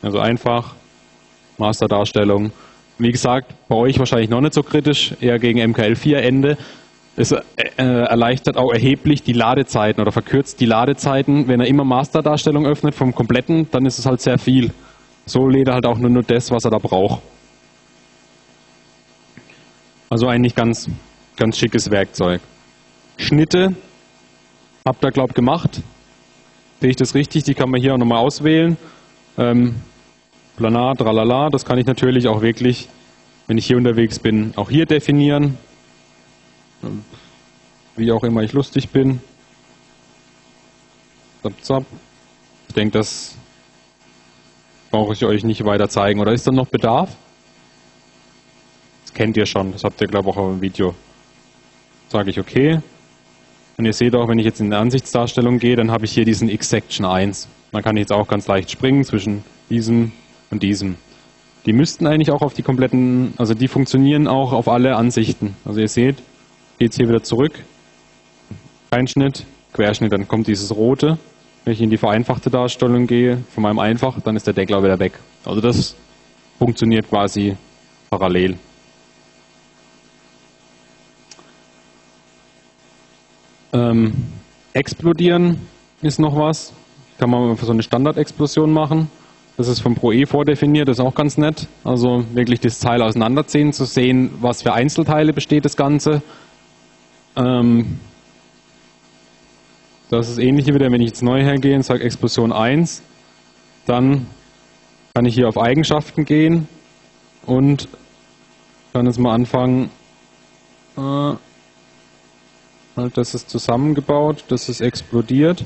Also 0.00 0.18
einfach 0.18 0.74
Masterdarstellung. 1.58 2.52
Wie 3.02 3.10
gesagt, 3.10 3.52
bei 3.68 3.74
euch 3.74 3.98
wahrscheinlich 3.98 4.30
noch 4.30 4.40
nicht 4.40 4.54
so 4.54 4.62
kritisch, 4.62 5.14
eher 5.20 5.40
gegen 5.40 5.58
MKL4 5.58 6.18
Ende. 6.18 6.56
Es 7.16 7.32
äh, 7.32 7.42
erleichtert 7.76 8.56
auch 8.56 8.72
erheblich 8.72 9.24
die 9.24 9.32
Ladezeiten 9.32 10.00
oder 10.00 10.12
verkürzt 10.12 10.60
die 10.60 10.66
Ladezeiten. 10.66 11.48
Wenn 11.48 11.60
er 11.60 11.66
immer 11.66 11.82
Masterdarstellung 11.82 12.64
öffnet 12.64 12.94
vom 12.94 13.12
kompletten, 13.12 13.68
dann 13.72 13.86
ist 13.86 13.98
es 13.98 14.06
halt 14.06 14.20
sehr 14.20 14.38
viel. 14.38 14.70
So 15.26 15.48
lädt 15.48 15.66
er 15.66 15.74
halt 15.74 15.86
auch 15.86 15.98
nur, 15.98 16.10
nur 16.10 16.22
das, 16.22 16.52
was 16.52 16.64
er 16.64 16.70
da 16.70 16.78
braucht. 16.78 17.22
Also 20.08 20.28
eigentlich 20.28 20.54
ganz, 20.54 20.88
ganz 21.36 21.58
schickes 21.58 21.90
Werkzeug. 21.90 22.40
Schnitte 23.16 23.74
habt 24.86 25.04
ihr, 25.04 25.10
glaube 25.10 25.30
ich, 25.30 25.34
gemacht. 25.34 25.82
Sehe 26.80 26.90
ich 26.90 26.96
das 26.96 27.16
richtig? 27.16 27.42
Die 27.42 27.54
kann 27.54 27.68
man 27.68 27.80
hier 27.80 27.94
auch 27.94 27.98
nochmal 27.98 28.18
auswählen. 28.18 28.76
Ähm, 29.38 29.74
Planar, 30.56 30.94
tralala, 30.94 31.48
das 31.48 31.64
kann 31.64 31.78
ich 31.78 31.86
natürlich 31.86 32.28
auch 32.28 32.42
wirklich, 32.42 32.88
wenn 33.46 33.56
ich 33.56 33.66
hier 33.66 33.76
unterwegs 33.76 34.18
bin, 34.18 34.52
auch 34.56 34.70
hier 34.70 34.86
definieren. 34.86 35.56
Wie 37.96 38.12
auch 38.12 38.22
immer 38.24 38.42
ich 38.42 38.52
lustig 38.52 38.90
bin. 38.90 39.20
Zap, 41.42 41.52
zap. 41.62 41.84
Ich 42.68 42.74
denke, 42.74 42.98
das 42.98 43.36
brauche 44.90 45.12
ich 45.14 45.24
euch 45.24 45.42
nicht 45.44 45.64
weiter 45.64 45.88
zeigen. 45.88 46.20
Oder 46.20 46.32
ist 46.32 46.46
da 46.46 46.52
noch 46.52 46.68
Bedarf? 46.68 47.16
Das 49.04 49.14
kennt 49.14 49.36
ihr 49.36 49.46
schon, 49.46 49.72
das 49.72 49.84
habt 49.84 50.00
ihr 50.00 50.06
glaube 50.06 50.30
ich 50.30 50.36
auch 50.36 50.50
im 50.50 50.60
Video. 50.60 50.94
Sage 52.08 52.30
ich 52.30 52.38
okay. 52.38 52.80
Und 53.78 53.86
ihr 53.86 53.92
seht 53.92 54.14
auch, 54.14 54.28
wenn 54.28 54.38
ich 54.38 54.44
jetzt 54.44 54.60
in 54.60 54.70
die 54.70 54.76
Ansichtsdarstellung 54.76 55.58
gehe, 55.58 55.76
dann 55.76 55.90
habe 55.90 56.04
ich 56.04 56.12
hier 56.12 56.24
diesen 56.24 56.48
X-Section 56.48 57.06
1. 57.06 57.48
Dann 57.72 57.82
kann 57.82 57.96
ich 57.96 58.02
jetzt 58.02 58.12
auch 58.12 58.28
ganz 58.28 58.46
leicht 58.46 58.70
springen 58.70 59.02
zwischen 59.02 59.42
diesem 59.70 60.12
und 60.52 60.62
diesem. 60.62 60.96
Die 61.66 61.72
müssten 61.72 62.06
eigentlich 62.06 62.30
auch 62.30 62.42
auf 62.42 62.54
die 62.54 62.62
kompletten, 62.62 63.34
also 63.38 63.54
die 63.54 63.68
funktionieren 63.68 64.28
auch 64.28 64.52
auf 64.52 64.68
alle 64.68 64.96
Ansichten. 64.96 65.56
Also 65.64 65.80
ihr 65.80 65.88
seht, 65.88 66.16
geht 66.78 66.92
es 66.92 66.96
hier 66.96 67.08
wieder 67.08 67.22
zurück. 67.22 67.52
Einschnitt, 68.90 69.44
Querschnitt, 69.72 70.12
dann 70.12 70.28
kommt 70.28 70.46
dieses 70.46 70.74
rote. 70.74 71.18
Wenn 71.64 71.72
ich 71.72 71.80
in 71.80 71.90
die 71.90 71.96
vereinfachte 71.96 72.50
Darstellung 72.50 73.06
gehe, 73.06 73.38
von 73.54 73.62
meinem 73.62 73.78
Einfach, 73.78 74.20
dann 74.20 74.36
ist 74.36 74.46
der 74.46 74.54
Deckel 74.54 74.76
auch 74.76 74.82
wieder 74.82 74.98
weg. 74.98 75.12
Also 75.44 75.60
das 75.60 75.96
funktioniert 76.58 77.08
quasi 77.08 77.56
parallel. 78.10 78.58
Ähm, 83.72 84.12
explodieren 84.74 85.60
ist 86.02 86.18
noch 86.18 86.36
was. 86.36 86.72
Kann 87.18 87.30
man 87.30 87.56
für 87.56 87.64
so 87.64 87.72
eine 87.72 87.82
Standardexplosion 87.82 88.72
machen. 88.72 89.08
Das 89.62 89.68
ist 89.68 89.78
vom 89.78 89.94
Pro 89.94 90.10
E 90.10 90.26
vordefiniert, 90.26 90.88
das 90.88 90.98
ist 90.98 91.04
auch 91.04 91.14
ganz 91.14 91.38
nett. 91.38 91.68
Also 91.84 92.24
wirklich 92.34 92.58
das 92.58 92.80
Teil 92.80 93.00
auseinanderziehen, 93.00 93.72
zu 93.72 93.84
sehen, 93.84 94.32
was 94.40 94.60
für 94.62 94.72
Einzelteile 94.72 95.32
besteht 95.32 95.64
das 95.64 95.76
Ganze. 95.76 96.20
Ähm, 97.36 98.00
das 100.10 100.28
ist 100.28 100.38
ähnlich 100.38 100.66
wie 100.66 100.74
wenn 100.74 101.00
ich 101.00 101.10
jetzt 101.10 101.22
neu 101.22 101.44
hergehe 101.44 101.76
und 101.76 101.84
sage 101.84 102.02
Explosion 102.02 102.52
1, 102.52 103.04
dann 103.86 104.26
kann 105.14 105.26
ich 105.26 105.34
hier 105.36 105.46
auf 105.46 105.56
Eigenschaften 105.56 106.24
gehen 106.24 106.66
und 107.46 107.86
kann 108.92 109.06
jetzt 109.06 109.20
mal 109.20 109.32
anfangen, 109.32 109.90
äh, 110.96 111.00
halt, 112.96 113.16
das 113.16 113.36
ist 113.36 113.48
zusammengebaut, 113.48 114.42
das 114.48 114.68
ist 114.68 114.80
explodiert, 114.80 115.64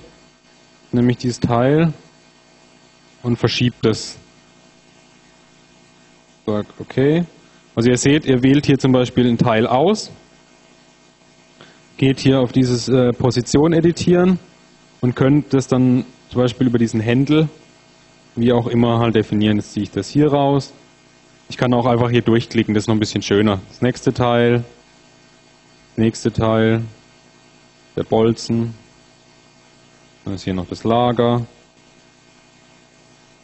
nämlich 0.93 1.17
dieses 1.17 1.41
Teil 1.41 1.95
und 3.27 3.37
verschiebt 3.37 3.85
es. 3.85 4.17
Sagt 6.47 6.73
okay. 6.79 7.25
Also 7.75 7.91
ihr 7.91 7.99
seht, 7.99 8.25
ihr 8.25 8.43
wählt 8.43 8.67
hier 8.67 8.79
zum 8.79 8.93
Beispiel 8.93 9.27
ein 9.27 9.37
Teil 9.37 9.67
aus, 9.67 10.13
geht 11.97 12.21
hier 12.21 12.41
auf 12.41 12.53
dieses 12.53 12.89
äh, 12.89 13.13
Position 13.13 13.73
editieren 13.73 14.39
und 15.01 15.17
könnt 15.17 15.53
das 15.53 15.67
dann 15.67 16.05
zum 16.31 16.41
Beispiel 16.41 16.69
über 16.69 16.79
diesen 16.79 17.01
Händel, 17.01 17.49
wie 18.37 18.53
auch 18.53 18.69
immer, 18.69 19.01
halt 19.01 19.17
definieren. 19.17 19.57
Jetzt 19.57 19.73
ziehe 19.73 19.83
ich 19.83 19.91
das 19.91 20.09
hier 20.09 20.29
raus. 20.29 20.73
Ich 21.49 21.57
kann 21.57 21.75
auch 21.75 21.87
einfach 21.87 22.11
hier 22.11 22.23
durchklicken, 22.23 22.75
das 22.75 22.85
ist 22.85 22.89
noch 22.89 22.95
ein 22.95 23.01
bisschen 23.01 23.23
schöner. 23.23 23.61
Das 23.69 23.83
nächste 23.83 24.13
Teil, 24.15 24.65
nächste 25.97 26.33
Teil, 26.33 26.83
der 27.97 28.05
Bolzen, 28.05 28.75
dann 30.25 30.35
ist 30.35 30.45
hier 30.45 30.55
noch 30.55 30.69
das 30.69 30.85
Lager. 30.85 31.45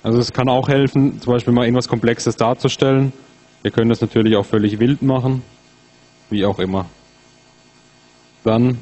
Also 0.02 0.18
es 0.18 0.32
kann 0.32 0.48
auch 0.48 0.68
helfen, 0.68 1.20
zum 1.20 1.32
Beispiel 1.32 1.52
mal 1.52 1.64
irgendwas 1.64 1.88
Komplexes 1.88 2.36
darzustellen. 2.36 3.12
Wir 3.62 3.70
können 3.70 3.88
das 3.88 4.00
natürlich 4.00 4.36
auch 4.36 4.44
völlig 4.44 4.80
wild 4.80 5.02
machen, 5.02 5.42
wie 6.30 6.44
auch 6.44 6.58
immer. 6.58 6.86
Dann, 8.42 8.78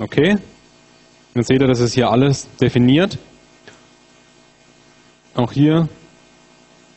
okay. 0.00 0.36
Dann 1.34 1.44
seht 1.44 1.60
ihr, 1.60 1.68
das 1.68 1.78
ist 1.78 1.94
hier 1.94 2.10
alles 2.10 2.48
definiert. 2.60 3.18
Auch 5.34 5.52
hier 5.52 5.88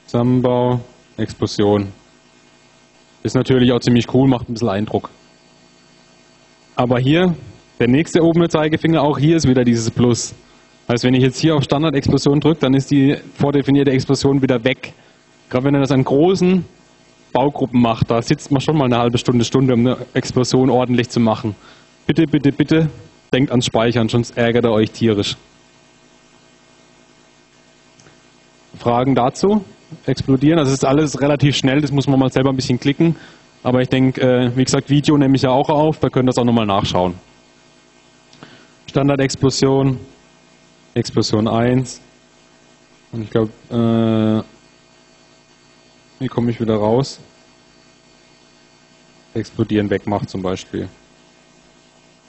Zusammenbau, 0.07 0.81
Explosion. 1.17 1.87
Ist 3.23 3.35
natürlich 3.35 3.71
auch 3.71 3.79
ziemlich 3.79 4.11
cool, 4.13 4.27
macht 4.27 4.49
ein 4.49 4.53
bisschen 4.53 4.69
Eindruck. 4.69 5.09
Aber 6.75 6.99
hier, 6.99 7.35
der 7.79 7.87
nächste 7.87 8.21
obene 8.21 8.49
Zeigefinger, 8.49 9.03
auch 9.03 9.19
hier 9.19 9.37
ist 9.37 9.47
wieder 9.47 9.63
dieses 9.63 9.91
Plus. 9.91 10.33
Heißt, 10.91 11.05
wenn 11.05 11.13
ich 11.13 11.23
jetzt 11.23 11.39
hier 11.39 11.55
auf 11.55 11.63
Standard-Explosion 11.63 12.41
drücke, 12.41 12.59
dann 12.59 12.73
ist 12.73 12.91
die 12.91 13.15
vordefinierte 13.35 13.91
Explosion 13.91 14.41
wieder 14.41 14.61
weg. 14.65 14.91
Gerade 15.49 15.63
wenn 15.63 15.75
ihr 15.75 15.79
das 15.79 15.91
an 15.91 16.03
großen 16.03 16.65
Baugruppen 17.31 17.81
macht, 17.81 18.11
da 18.11 18.21
sitzt 18.21 18.51
man 18.51 18.59
schon 18.59 18.77
mal 18.77 18.85
eine 18.85 18.97
halbe 18.97 19.17
Stunde, 19.17 19.45
Stunde, 19.45 19.73
um 19.73 19.87
eine 19.87 19.97
Explosion 20.13 20.69
ordentlich 20.69 21.09
zu 21.09 21.21
machen. 21.21 21.55
Bitte, 22.07 22.25
bitte, 22.25 22.51
bitte, 22.51 22.89
denkt 23.33 23.51
ans 23.51 23.67
Speichern, 23.67 24.09
sonst 24.09 24.35
ärgert 24.35 24.65
er 24.65 24.73
euch 24.73 24.91
tierisch. 24.91 25.37
Fragen 28.77 29.15
dazu? 29.15 29.63
Explodieren? 30.05 30.59
Also 30.59 30.73
ist 30.73 30.83
alles 30.83 31.21
relativ 31.21 31.55
schnell, 31.55 31.79
das 31.79 31.93
muss 31.93 32.07
man 32.07 32.19
mal 32.19 32.29
selber 32.33 32.49
ein 32.49 32.57
bisschen 32.57 32.81
klicken. 32.81 33.15
Aber 33.63 33.81
ich 33.81 33.87
denke, 33.87 34.19
äh, 34.19 34.51
wie 34.57 34.65
gesagt, 34.65 34.89
Video 34.89 35.15
nehme 35.17 35.37
ich 35.37 35.43
ja 35.43 35.51
auch 35.51 35.69
auf, 35.69 35.99
da 35.99 36.09
könnt 36.09 36.25
ihr 36.25 36.31
das 36.31 36.37
auch 36.37 36.43
nochmal 36.43 36.65
nachschauen. 36.65 37.13
Standard-Explosion, 38.89 39.97
Explosion 40.93 41.47
1. 41.47 42.01
Und 43.11 43.23
ich 43.23 43.29
glaube, 43.29 43.51
äh, 43.69 44.43
wie 46.21 46.27
komme 46.27 46.51
ich 46.51 46.59
wieder 46.59 46.75
raus? 46.75 47.19
Explodieren 49.33 49.89
wegmacht 49.89 50.29
zum 50.29 50.41
Beispiel. 50.41 50.89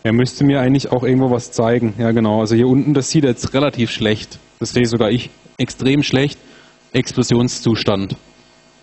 Er 0.05 0.13
müsste 0.13 0.45
mir 0.45 0.61
eigentlich 0.61 0.91
auch 0.91 1.03
irgendwo 1.05 1.31
was 1.31 1.53
zeigen. 1.53 1.95
Ja, 1.99 2.11
genau. 2.11 2.41
Also 2.41 2.55
hier 2.55 2.67
unten, 2.67 2.95
das 2.95 3.11
sieht 3.11 3.25
jetzt 3.25 3.55
relativ 3.55 3.91
schlecht. 3.91 4.39
Das 4.59 4.71
sehe 4.71 4.87
sogar 4.87 5.11
ich 5.11 5.31
extrem 5.59 6.03
schlecht. 6.03 6.39
Explosionszustand. 6.93 8.17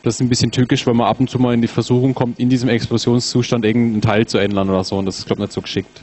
Das 0.03 0.15
ist 0.15 0.21
ein 0.21 0.29
bisschen 0.29 0.51
tückisch, 0.51 0.87
weil 0.87 0.93
man 0.93 1.07
ab 1.07 1.19
und 1.19 1.29
zu 1.29 1.39
mal 1.39 1.53
in 1.53 1.61
die 1.61 1.67
Versuchung 1.67 2.13
kommt, 2.13 2.39
in 2.39 2.49
diesem 2.49 2.69
Explosionszustand 2.69 3.65
irgendeinen 3.65 4.01
Teil 4.01 4.25
zu 4.25 4.37
ändern 4.37 4.69
oder 4.69 4.83
so. 4.83 4.97
Und 4.97 5.05
das 5.05 5.19
ist, 5.19 5.25
glaube 5.25 5.41
ich, 5.41 5.47
nicht 5.47 5.53
so 5.53 5.61
geschickt. 5.61 6.01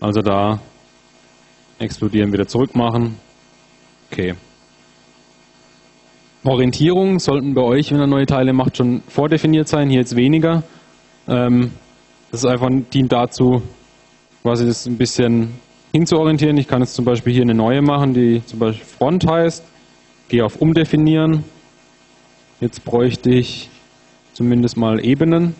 Also 0.00 0.20
da 0.20 0.60
explodieren, 1.78 2.32
wieder 2.32 2.46
zurück 2.46 2.74
machen. 2.74 3.16
Okay. 4.10 4.34
Orientierung 6.44 7.18
sollten 7.18 7.54
bei 7.54 7.62
euch, 7.62 7.90
wenn 7.90 8.00
ihr 8.00 8.06
neue 8.06 8.26
Teile 8.26 8.52
macht, 8.52 8.76
schon 8.76 9.02
vordefiniert 9.08 9.66
sein. 9.66 9.88
Hier 9.88 10.00
jetzt 10.00 10.14
weniger. 10.14 10.62
Ähm, 11.26 11.70
das 12.30 12.44
ist 12.44 12.50
einfach 12.50 12.68
dient 12.92 13.12
dazu, 13.12 13.62
quasi 14.42 14.66
das 14.66 14.86
ein 14.86 14.98
bisschen 14.98 15.54
hinzuorientieren. 15.92 16.56
Ich 16.58 16.68
kann 16.68 16.82
jetzt 16.82 16.94
zum 16.94 17.04
Beispiel 17.04 17.32
hier 17.32 17.42
eine 17.42 17.54
neue 17.54 17.80
machen, 17.80 18.12
die 18.12 18.42
zum 18.44 18.58
Beispiel 18.58 18.84
Front 18.84 19.26
heißt. 19.26 19.64
Gehe 20.28 20.44
auf 20.44 20.56
Umdefinieren. 20.56 21.44
Jetzt 22.60 22.84
bräuchte 22.84 23.30
ich 23.30 23.70
zumindest 24.32 24.76
mal 24.76 25.04
Ebenen, 25.04 25.54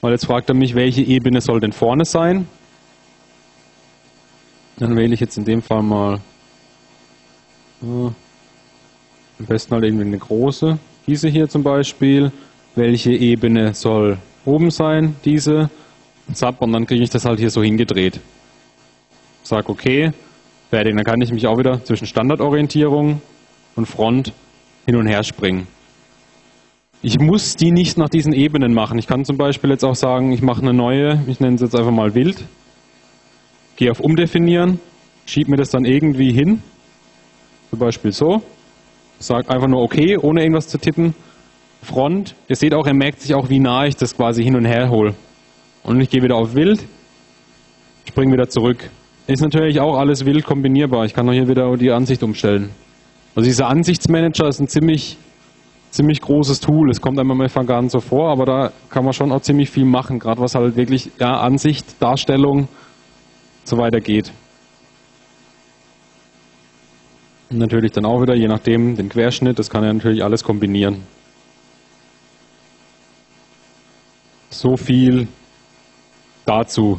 weil 0.00 0.12
jetzt 0.12 0.26
fragt 0.26 0.48
er 0.50 0.54
mich, 0.54 0.74
welche 0.74 1.02
Ebene 1.02 1.40
soll 1.40 1.60
denn 1.60 1.72
vorne 1.72 2.04
sein. 2.04 2.46
Dann 4.78 4.96
wähle 4.96 5.14
ich 5.14 5.20
jetzt 5.20 5.38
in 5.38 5.44
dem 5.44 5.62
Fall 5.62 5.82
mal 5.82 6.20
ja, 7.80 8.12
am 9.38 9.46
besten 9.46 9.74
halt 9.74 9.84
irgendwie 9.84 10.06
eine 10.06 10.18
große. 10.18 10.78
Diese 11.06 11.28
hier 11.28 11.48
zum 11.48 11.62
Beispiel. 11.62 12.32
Welche 12.76 13.12
Ebene 13.12 13.72
soll 13.72 14.18
oben 14.44 14.70
sein? 14.70 15.14
Diese 15.24 15.70
zapp, 16.32 16.60
und 16.60 16.72
dann 16.72 16.86
kriege 16.86 17.04
ich 17.04 17.10
das 17.10 17.24
halt 17.24 17.38
hier 17.38 17.50
so 17.50 17.62
hingedreht. 17.62 18.18
Sag 19.44 19.68
okay, 19.68 20.10
fertig. 20.70 20.94
Dann 20.96 21.04
kann 21.04 21.20
ich 21.20 21.30
mich 21.30 21.46
auch 21.46 21.56
wieder 21.56 21.84
zwischen 21.84 22.06
Standardorientierung 22.06 23.20
und 23.76 23.86
Front 23.86 24.32
hin 24.86 24.96
und 24.96 25.06
her 25.06 25.22
springen. 25.22 25.68
Ich 27.00 27.20
muss 27.20 27.54
die 27.54 27.70
nicht 27.70 27.96
nach 27.96 28.08
diesen 28.08 28.32
Ebenen 28.32 28.74
machen. 28.74 28.98
Ich 28.98 29.06
kann 29.06 29.24
zum 29.24 29.36
Beispiel 29.36 29.70
jetzt 29.70 29.84
auch 29.84 29.94
sagen, 29.94 30.32
ich 30.32 30.42
mache 30.42 30.62
eine 30.62 30.72
neue, 30.72 31.22
ich 31.28 31.38
nenne 31.38 31.56
es 31.56 31.60
jetzt 31.60 31.76
einfach 31.76 31.92
mal 31.92 32.14
wild, 32.14 32.44
gehe 33.76 33.90
auf 33.90 34.00
Umdefinieren, 34.00 34.80
schiebe 35.26 35.50
mir 35.50 35.56
das 35.56 35.70
dann 35.70 35.84
irgendwie 35.84 36.32
hin, 36.32 36.62
zum 37.70 37.78
Beispiel 37.78 38.12
so, 38.12 38.42
sage 39.18 39.50
einfach 39.50 39.68
nur 39.68 39.82
okay, 39.82 40.16
ohne 40.16 40.42
irgendwas 40.42 40.68
zu 40.68 40.78
tippen, 40.78 41.14
Front. 41.84 42.34
Ihr 42.48 42.56
seht 42.56 42.74
auch, 42.74 42.86
er 42.86 42.94
merkt 42.94 43.20
sich 43.20 43.34
auch, 43.34 43.50
wie 43.50 43.60
nah 43.60 43.86
ich 43.86 43.96
das 43.96 44.16
quasi 44.16 44.42
hin 44.42 44.56
und 44.56 44.64
her 44.64 44.88
hole. 44.90 45.14
Und 45.82 46.00
ich 46.00 46.08
gehe 46.08 46.22
wieder 46.22 46.36
auf 46.36 46.54
Wild, 46.54 46.82
springe 48.08 48.32
wieder 48.32 48.48
zurück. 48.48 48.90
Ist 49.26 49.42
natürlich 49.42 49.80
auch 49.80 49.98
alles 49.98 50.24
wild 50.24 50.44
kombinierbar. 50.44 51.04
Ich 51.04 51.14
kann 51.14 51.28
auch 51.28 51.32
hier 51.32 51.48
wieder 51.48 51.76
die 51.76 51.90
Ansicht 51.90 52.22
umstellen. 52.22 52.70
Also 53.34 53.48
dieser 53.48 53.68
Ansichtsmanager 53.68 54.48
ist 54.48 54.60
ein 54.60 54.68
ziemlich, 54.68 55.18
ziemlich 55.90 56.20
großes 56.20 56.60
Tool. 56.60 56.90
Es 56.90 57.00
kommt 57.00 57.18
einem 57.18 57.30
am 57.30 57.66
gar 57.66 57.82
nicht 57.82 57.90
so 57.90 58.00
vor, 58.00 58.30
aber 58.30 58.44
da 58.44 58.72
kann 58.90 59.04
man 59.04 59.12
schon 59.12 59.32
auch 59.32 59.40
ziemlich 59.40 59.70
viel 59.70 59.84
machen, 59.84 60.18
gerade 60.18 60.40
was 60.40 60.54
halt 60.54 60.76
wirklich 60.76 61.10
ja, 61.18 61.40
Ansicht, 61.40 62.00
Darstellung 62.00 62.68
so 63.64 63.78
weiter 63.78 64.00
geht. 64.00 64.32
Und 67.50 67.58
natürlich 67.58 67.92
dann 67.92 68.04
auch 68.04 68.20
wieder, 68.20 68.34
je 68.34 68.48
nachdem, 68.48 68.96
den 68.96 69.08
Querschnitt, 69.08 69.58
das 69.58 69.70
kann 69.70 69.84
er 69.84 69.92
natürlich 69.92 70.24
alles 70.24 70.42
kombinieren. 70.42 71.02
So 74.50 74.76
viel 74.76 75.28
dazu. 76.46 76.98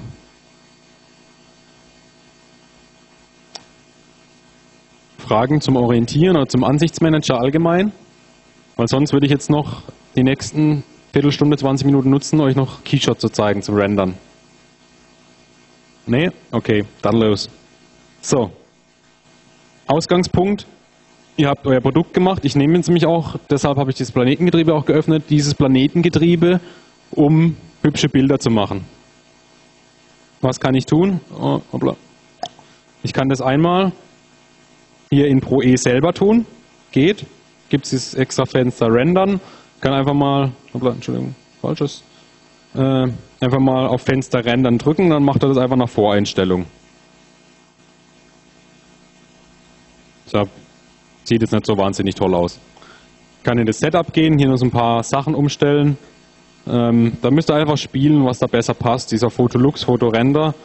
Fragen 5.17 5.59
zum 5.59 5.75
Orientieren 5.75 6.37
oder 6.37 6.47
zum 6.47 6.63
Ansichtsmanager 6.63 7.39
allgemein? 7.39 7.91
Weil 8.75 8.87
sonst 8.87 9.13
würde 9.13 9.25
ich 9.25 9.31
jetzt 9.31 9.49
noch 9.49 9.81
die 10.15 10.23
nächsten 10.23 10.83
Viertelstunde, 11.13 11.57
20 11.57 11.85
Minuten 11.85 12.09
nutzen, 12.09 12.39
euch 12.41 12.55
noch 12.55 12.83
Keyshot 12.83 13.19
zu 13.19 13.29
zeigen, 13.29 13.61
zu 13.61 13.73
rendern. 13.73 14.15
Nee? 16.07 16.29
Okay, 16.51 16.83
dann 17.01 17.17
los. 17.17 17.49
So. 18.21 18.51
Ausgangspunkt. 19.87 20.67
Ihr 21.37 21.49
habt 21.49 21.67
euer 21.67 21.81
Produkt 21.81 22.13
gemacht. 22.13 22.45
Ich 22.45 22.55
nehme 22.55 22.75
jetzt 22.75 22.87
nämlich 22.87 23.05
auch, 23.05 23.35
deshalb 23.49 23.77
habe 23.77 23.91
ich 23.91 23.97
das 23.97 24.11
Planetengetriebe 24.11 24.73
auch 24.73 24.85
geöffnet, 24.85 25.25
dieses 25.29 25.53
Planetengetriebe, 25.53 26.61
um 27.11 27.57
hübsche 27.81 28.07
Bilder 28.07 28.39
zu 28.39 28.49
machen. 28.49 28.85
Was 30.41 30.59
kann 30.59 30.75
ich 30.75 30.85
tun? 30.85 31.19
Oh, 31.37 31.59
ich 33.03 33.13
kann 33.13 33.29
das 33.29 33.41
einmal 33.41 33.91
hier 35.11 35.27
in 35.27 35.39
Pro 35.39 35.61
E 35.61 35.75
selber 35.75 36.13
tun. 36.13 36.45
Geht. 36.91 37.25
Gibt 37.69 37.85
es 37.85 37.89
dieses 37.91 38.13
extra 38.13 38.45
Fenster 38.45 38.87
Rendern. 38.87 39.39
Kann 39.81 39.93
einfach 39.93 40.13
mal, 40.13 40.51
Entschuldigung, 40.73 41.35
falsches. 41.61 42.03
Äh, 42.75 43.07
einfach 43.39 43.59
mal 43.59 43.87
auf 43.87 44.01
Fenster 44.01 44.43
Rendern 44.43 44.77
drücken, 44.77 45.09
dann 45.09 45.23
macht 45.23 45.43
er 45.43 45.49
das 45.49 45.57
einfach 45.57 45.75
nach 45.75 45.89
Voreinstellung. 45.89 46.65
So, 50.25 50.43
sieht 51.23 51.41
jetzt 51.41 51.51
nicht 51.51 51.65
so 51.65 51.77
wahnsinnig 51.77 52.15
toll 52.15 52.33
aus. 52.33 52.59
Ich 53.37 53.43
kann 53.43 53.57
in 53.59 53.65
das 53.65 53.79
Setup 53.79 54.11
gehen, 54.11 54.37
hier 54.37 54.47
noch 54.47 54.57
so 54.57 54.65
ein 54.65 54.71
paar 54.71 55.03
Sachen 55.03 55.35
umstellen. 55.35 55.97
Ähm, 56.67 57.13
da 57.21 57.29
müsst 57.29 57.49
ihr 57.51 57.55
einfach 57.55 57.77
spielen, 57.77 58.25
was 58.25 58.39
da 58.39 58.47
besser 58.47 58.73
passt. 58.73 59.11
Dieser 59.11 59.29
Photolux, 59.29 59.83
Fotorender. 59.83 60.55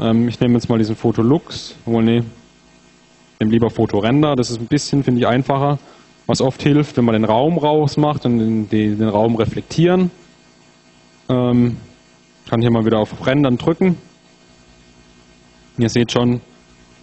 Ähm, 0.00 0.28
ich 0.28 0.40
nehme 0.40 0.54
jetzt 0.54 0.68
mal 0.68 0.78
diesen 0.78 0.96
Photolux. 0.96 1.76
Obwohl, 1.86 2.02
nee. 2.02 2.18
Ich 2.18 3.40
nehme 3.40 3.52
lieber 3.52 3.70
Fotorender. 3.70 4.34
Das 4.34 4.50
ist 4.50 4.60
ein 4.60 4.66
bisschen, 4.66 5.04
finde 5.04 5.20
ich, 5.20 5.26
einfacher. 5.26 5.78
Was 6.26 6.40
oft 6.40 6.60
hilft, 6.62 6.96
wenn 6.96 7.04
man 7.04 7.12
den 7.12 7.24
Raum 7.24 7.58
rausmacht 7.58 8.26
und 8.26 8.38
den, 8.38 8.68
den, 8.68 8.98
den 8.98 9.08
Raum 9.08 9.36
reflektieren. 9.36 10.10
Ähm, 11.28 11.76
kann 12.48 12.60
hier 12.60 12.70
mal 12.70 12.84
wieder 12.84 12.98
auf 12.98 13.26
Rendern 13.26 13.58
drücken. 13.58 13.96
Ihr 15.78 15.88
seht 15.88 16.12
schon, 16.12 16.40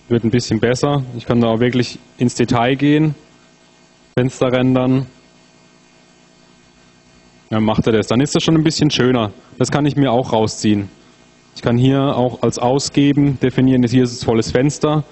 wird 0.08 0.24
ein 0.24 0.32
bisschen 0.32 0.60
besser. 0.60 1.04
Ich 1.18 1.26
kann 1.26 1.42
da 1.42 1.48
auch 1.48 1.60
wirklich 1.60 2.00
ins 2.18 2.36
Detail 2.36 2.76
gehen. 2.76 3.16
Fenster 4.18 4.52
rendern. 4.52 5.06
Dann 7.50 7.64
macht 7.64 7.86
er 7.88 7.94
das. 7.94 8.08
Dann 8.08 8.22
ist 8.22 8.36
das 8.36 8.44
schon 8.44 8.56
ein 8.56 8.64
bisschen 8.64 8.90
schöner. 8.90 9.32
Das 9.60 9.70
kann 9.70 9.86
ich 9.86 9.96
mir 9.96 10.12
auch 10.12 10.34
rausziehen. 10.34 10.90
Ich 11.56 11.62
kann 11.62 11.78
hier 11.78 12.16
auch 12.16 12.42
als 12.42 12.58
Ausgeben 12.58 13.40
definieren, 13.40 13.84
hier 13.84 14.04
ist 14.04 14.14
es 14.14 14.24
volles 14.24 14.52
Fenster. 14.52 15.04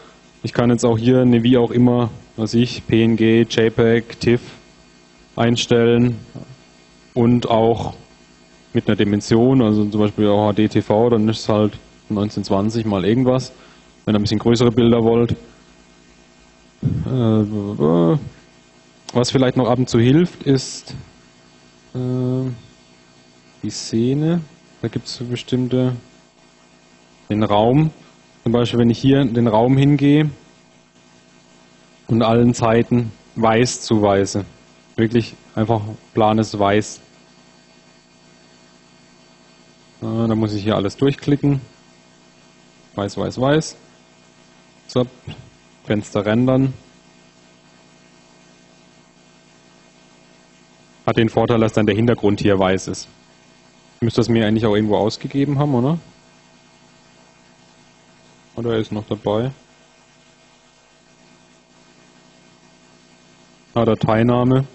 Ich 0.43 0.53
kann 0.53 0.71
jetzt 0.71 0.83
auch 0.83 0.97
hier 0.97 1.19
eine 1.19 1.43
wie 1.43 1.57
auch 1.57 1.69
immer, 1.69 2.09
was 2.35 2.55
ich, 2.55 2.81
PNG, 2.87 3.45
JPEG, 3.47 4.19
TIFF 4.19 4.41
einstellen 5.35 6.17
und 7.13 7.47
auch 7.47 7.93
mit 8.73 8.87
einer 8.87 8.95
Dimension, 8.95 9.61
also 9.61 9.85
zum 9.85 9.99
Beispiel 9.99 10.27
auch 10.27 10.53
HDTV, 10.53 11.09
dann 11.09 11.27
ist 11.29 11.39
es 11.39 11.49
halt 11.49 11.77
1920 12.09 12.85
mal 12.85 13.05
irgendwas, 13.05 13.51
wenn 14.05 14.15
ihr 14.15 14.19
ein 14.19 14.23
bisschen 14.23 14.39
größere 14.39 14.71
Bilder 14.71 15.03
wollt. 15.03 15.35
Äh, 16.83 18.17
was 19.13 19.31
vielleicht 19.31 19.57
noch 19.57 19.69
ab 19.69 19.79
und 19.79 19.89
zu 19.89 19.99
hilft, 19.99 20.43
ist 20.43 20.95
äh, 21.93 22.49
die 23.61 23.69
Szene. 23.69 24.41
Da 24.81 24.87
gibt 24.87 25.07
es 25.07 25.17
bestimmte, 25.17 25.93
den 27.29 27.43
Raum. 27.43 27.91
Zum 28.43 28.51
Beispiel, 28.51 28.79
wenn 28.79 28.89
ich 28.89 28.99
hier 28.99 29.23
den 29.23 29.47
Raum 29.47 29.77
hingehe 29.77 30.29
und 32.07 32.23
allen 32.23 32.53
Seiten 32.53 33.11
weiß 33.35 33.81
zuweise. 33.81 34.45
Wirklich 34.95 35.35
einfach 35.55 35.81
planes 36.13 36.57
Weiß. 36.57 37.01
Äh, 40.01 40.27
da 40.27 40.35
muss 40.35 40.53
ich 40.53 40.63
hier 40.63 40.75
alles 40.75 40.97
durchklicken. 40.97 41.61
Weiß, 42.95 43.17
weiß, 43.17 43.39
weiß. 43.39 43.75
So, 44.87 45.05
Fenster 45.85 46.25
rendern. 46.25 46.73
Hat 51.05 51.17
den 51.17 51.29
Vorteil, 51.29 51.59
dass 51.59 51.73
dann 51.73 51.85
der 51.85 51.95
Hintergrund 51.95 52.41
hier 52.41 52.57
weiß 52.57 52.87
ist. 52.87 53.07
Müsste 54.01 54.21
das 54.21 54.29
mir 54.29 54.47
eigentlich 54.47 54.65
auch 54.65 54.75
irgendwo 54.75 54.97
ausgegeben 54.97 55.59
haben, 55.59 55.75
oder? 55.75 55.99
Oder 58.55 58.77
ist 58.77 58.91
noch 58.91 59.05
dabei? 59.07 59.51
Ah, 63.73 63.85
Dateiname. 63.85 64.65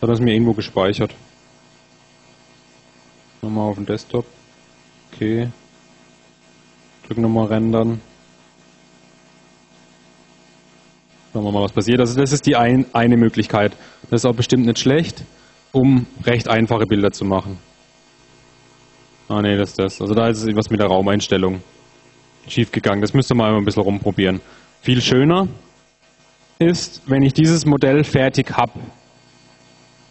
Hat 0.00 0.08
das 0.08 0.20
mir 0.20 0.32
irgendwo 0.32 0.54
gespeichert. 0.54 1.14
Nochmal 3.44 3.70
auf 3.70 3.76
den 3.76 3.86
Desktop. 3.86 4.24
Okay. 5.12 5.48
Drücken 7.04 7.22
nochmal 7.22 7.46
rendern. 7.46 8.00
Schauen 11.32 11.44
wir 11.44 11.50
mal, 11.50 11.64
was 11.64 11.72
passiert. 11.72 11.98
Also 11.98 12.20
das 12.20 12.32
ist 12.32 12.46
die 12.46 12.54
ein, 12.54 12.86
eine 12.92 13.16
Möglichkeit. 13.16 13.76
Das 14.10 14.20
ist 14.20 14.26
auch 14.26 14.36
bestimmt 14.36 14.66
nicht 14.66 14.78
schlecht, 14.78 15.24
um 15.72 16.06
recht 16.24 16.46
einfache 16.46 16.86
Bilder 16.86 17.10
zu 17.10 17.24
machen. 17.24 17.58
Ah 19.28 19.42
ne, 19.42 19.56
das 19.56 19.70
ist 19.70 19.78
das. 19.80 20.00
Also 20.00 20.14
da 20.14 20.28
ist 20.28 20.46
was 20.54 20.70
mit 20.70 20.78
der 20.78 20.86
Raumeinstellung 20.86 21.62
schief 22.46 22.70
gegangen. 22.70 23.00
Das 23.00 23.12
müsste 23.12 23.34
man 23.34 23.56
ein 23.56 23.64
bisschen 23.64 23.82
rumprobieren. 23.82 24.40
Viel 24.82 25.00
schöner 25.00 25.48
ist, 26.60 27.02
wenn 27.06 27.22
ich 27.22 27.32
dieses 27.32 27.66
Modell 27.66 28.04
fertig 28.04 28.52
habe, 28.56 28.78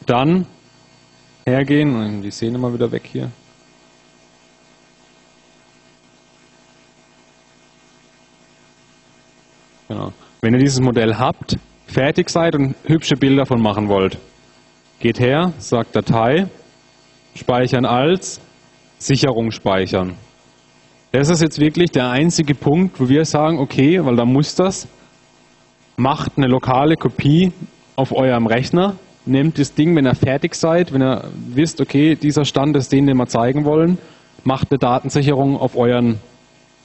dann 0.06 0.48
hergehen, 1.48 2.22
die 2.22 2.32
Szene 2.32 2.58
mal 2.58 2.74
wieder 2.74 2.92
weg 2.92 3.04
hier. 3.12 3.32
Genau. 9.88 10.12
Wenn 10.42 10.54
ihr 10.54 10.60
dieses 10.60 10.80
Modell 10.80 11.16
habt, 11.16 11.58
fertig 11.86 12.30
seid 12.30 12.56
und 12.56 12.76
hübsche 12.86 13.16
Bilder 13.16 13.46
von 13.46 13.62
machen 13.62 13.90
wollt, 13.90 14.18
geht 15.00 15.20
her, 15.20 15.52
sagt 15.58 15.96
Datei, 15.96 16.48
speichern 17.36 17.86
als, 17.86 18.40
Sicherung 18.98 19.52
speichern. 19.52 20.16
Das 21.12 21.30
ist 21.30 21.42
jetzt 21.42 21.60
wirklich 21.60 21.92
der 21.92 22.10
einzige 22.10 22.56
Punkt, 22.56 23.00
wo 23.00 23.10
wir 23.10 23.26
sagen, 23.26 23.60
okay, 23.60 24.00
weil 24.04 24.16
da 24.16 24.24
muss 24.24 24.56
das, 24.56 24.88
macht 25.98 26.38
eine 26.38 26.48
lokale 26.48 26.96
Kopie 26.96 27.52
auf 27.98 28.14
eurem 28.14 28.48
Rechner, 28.48 28.96
nehmt 29.26 29.60
das 29.60 29.74
Ding, 29.74 29.96
wenn 29.96 30.08
ihr 30.08 30.16
fertig 30.16 30.56
seid, 30.56 30.94
wenn 30.94 31.02
ihr 31.02 31.24
wisst, 31.54 31.82
okay, 31.82 32.16
dieser 32.16 32.46
Stand 32.46 32.76
ist 32.76 32.92
den, 32.92 33.08
den 33.08 33.18
wir 33.18 33.28
zeigen 33.28 33.66
wollen, 33.66 33.98
macht 34.44 34.72
eine 34.72 34.80
Datensicherung 34.80 35.58
auf 35.58 35.76
euren, 35.76 36.20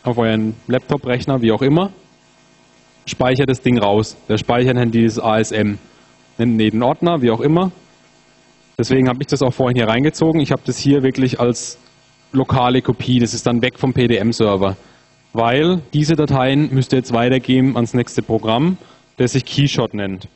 auf 0.02 0.18
euren 0.18 0.54
Laptop-Rechner, 0.66 1.40
wie 1.42 1.52
auch 1.52 1.62
immer, 1.62 1.90
speichert 3.06 3.48
das 3.48 3.62
Ding 3.62 3.78
raus. 3.78 4.16
Der 4.28 4.38
Speicher 4.38 4.74
nennt 4.74 4.94
dieses 4.94 5.18
ASM. 5.18 5.78
Nennt 6.38 6.60
jeden 6.60 6.82
Ordner, 6.82 7.22
wie 7.22 7.30
auch 7.30 7.40
immer. 7.40 7.72
Deswegen 8.78 9.08
habe 9.08 9.20
ich 9.22 9.26
das 9.28 9.42
auch 9.42 9.54
vorhin 9.54 9.76
hier 9.76 9.88
reingezogen. 9.88 10.40
Ich 10.40 10.52
habe 10.52 10.62
das 10.66 10.76
hier 10.76 11.02
wirklich 11.02 11.40
als 11.40 11.78
lokale 12.32 12.82
Kopie. 12.82 13.18
Das 13.20 13.32
ist 13.32 13.46
dann 13.46 13.62
weg 13.62 13.78
vom 13.78 13.94
PDM-Server. 13.94 14.76
Weil 15.32 15.80
diese 15.94 16.14
Dateien 16.14 16.74
müsst 16.74 16.92
ihr 16.92 16.98
jetzt 16.98 17.12
weitergeben 17.12 17.76
ans 17.76 17.94
nächste 17.94 18.22
Programm, 18.22 18.76
das 19.16 19.32
sich 19.32 19.44
Keyshot 19.44 19.94
nennt. 19.94 20.28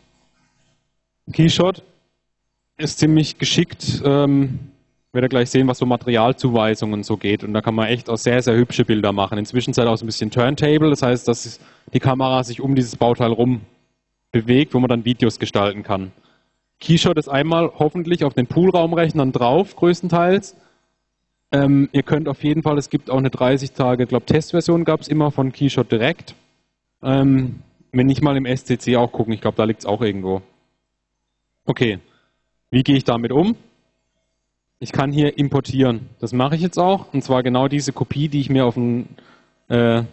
Keyshot 1.32 1.82
ist 2.81 2.98
ziemlich 2.98 3.39
geschickt. 3.39 4.02
Ähm, 4.05 4.59
werdet 5.12 5.31
gleich 5.31 5.51
sehen, 5.51 5.66
was 5.66 5.78
so 5.78 5.86
Materialzuweisungen 5.86 7.02
so 7.02 7.16
geht. 7.16 7.43
Und 7.43 7.52
da 7.52 7.61
kann 7.61 7.74
man 7.74 7.89
echt 7.89 8.09
auch 8.09 8.16
sehr, 8.16 8.43
sehr 8.43 8.55
hübsche 8.55 8.85
Bilder 8.85 9.12
machen. 9.12 9.39
Inzwischen 9.39 9.73
seid 9.73 9.86
auch 9.86 9.97
so 9.97 10.05
ein 10.05 10.07
bisschen 10.07 10.31
Turntable, 10.31 10.90
das 10.90 11.02
heißt, 11.02 11.27
dass 11.27 11.59
die 11.93 11.98
Kamera 11.98 12.44
sich 12.44 12.61
um 12.61 12.74
dieses 12.74 12.97
Bauteil 12.97 13.32
rum 13.32 13.62
bewegt, 14.31 14.74
wo 14.74 14.78
man 14.78 14.89
dann 14.89 15.05
Videos 15.05 15.39
gestalten 15.39 15.82
kann. 15.82 16.12
Keyshot 16.78 17.19
ist 17.19 17.28
einmal 17.28 17.73
hoffentlich 17.78 18.24
auf 18.24 18.35
den 18.35 18.47
Poolraumrechnern 18.47 19.32
drauf, 19.32 19.74
größtenteils. 19.77 20.57
Ähm, 21.52 21.89
ihr 21.93 22.05
könnt 22.05 22.28
auf 22.28 22.44
jeden 22.44 22.62
Fall, 22.62 22.78
es 22.78 22.89
gibt 22.89 23.11
auch 23.11 23.19
eine 23.19 23.31
30 23.31 23.73
Tage, 23.73 24.07
glaube 24.07 24.24
Testversion 24.27 24.85
gab 24.85 25.01
es 25.01 25.09
immer 25.09 25.32
von 25.32 25.51
Keyshot 25.51 25.90
direkt. 25.90 26.36
Ähm, 27.02 27.61
wenn 27.93 28.07
nicht 28.07 28.23
mal 28.23 28.36
im 28.36 28.47
SCC 28.47 28.97
auch 28.97 29.11
gucken, 29.11 29.32
ich 29.32 29.40
glaube, 29.40 29.57
da 29.57 29.65
liegt 29.65 29.81
es 29.81 29.86
auch 29.86 30.01
irgendwo. 30.01 30.43
Okay, 31.66 31.98
wie 32.70 32.82
gehe 32.82 32.97
ich 32.97 33.05
damit 33.05 33.32
um? 33.32 33.56
Ich 34.78 34.92
kann 34.92 35.12
hier 35.12 35.36
importieren. 35.36 36.09
Das 36.20 36.32
mache 36.32 36.55
ich 36.55 36.62
jetzt 36.62 36.78
auch. 36.78 37.12
Und 37.12 37.22
zwar 37.22 37.42
genau 37.42 37.68
diese 37.68 37.92
Kopie, 37.92 38.28
die 38.28 38.40
ich 38.40 38.48
mir 38.48 38.64
auf, 38.64 38.74
den, 38.74 39.09
äh, 39.68 40.05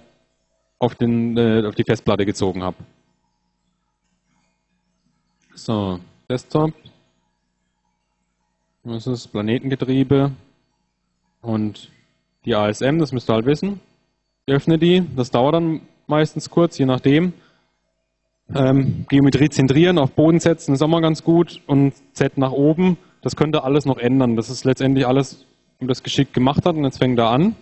auf, 0.77 0.95
den, 0.95 1.37
äh, 1.37 1.65
auf 1.65 1.75
die 1.75 1.83
Festplatte 1.83 2.25
gezogen 2.25 2.63
habe. 2.63 2.75
So, 5.55 5.99
Desktop. 6.29 6.73
Das 8.83 9.07
ist 9.07 9.27
Planetengetriebe. 9.27 10.31
Und 11.41 11.89
die 12.45 12.55
ASM, 12.55 12.99
das 12.99 13.11
müsst 13.11 13.29
ihr 13.29 13.33
halt 13.33 13.45
wissen. 13.45 13.79
Ich 14.45 14.53
öffne 14.53 14.77
die. 14.77 15.03
Das 15.15 15.31
dauert 15.31 15.55
dann 15.55 15.81
meistens 16.07 16.49
kurz, 16.49 16.77
je 16.77 16.85
nachdem. 16.85 17.33
Ähm, 18.55 19.05
Geometrie 19.09 19.49
zentrieren, 19.49 19.97
auf 19.97 20.11
Boden 20.11 20.39
setzen 20.39 20.73
ist 20.73 20.81
auch 20.81 20.87
mal 20.87 21.01
ganz 21.01 21.23
gut 21.23 21.61
und 21.67 21.93
Z 22.13 22.37
nach 22.37 22.51
oben, 22.51 22.97
das 23.21 23.35
könnte 23.35 23.63
alles 23.63 23.85
noch 23.85 23.97
ändern. 23.97 24.37
Das 24.37 24.49
ist 24.49 24.63
letztendlich 24.63 25.05
alles, 25.05 25.45
um 25.79 25.87
das 25.87 26.01
geschickt 26.01 26.33
gemacht 26.33 26.65
hat 26.65 26.75
und 26.75 26.85
jetzt 26.85 26.97
fängt 26.97 27.19
er 27.19 27.29
an, 27.29 27.55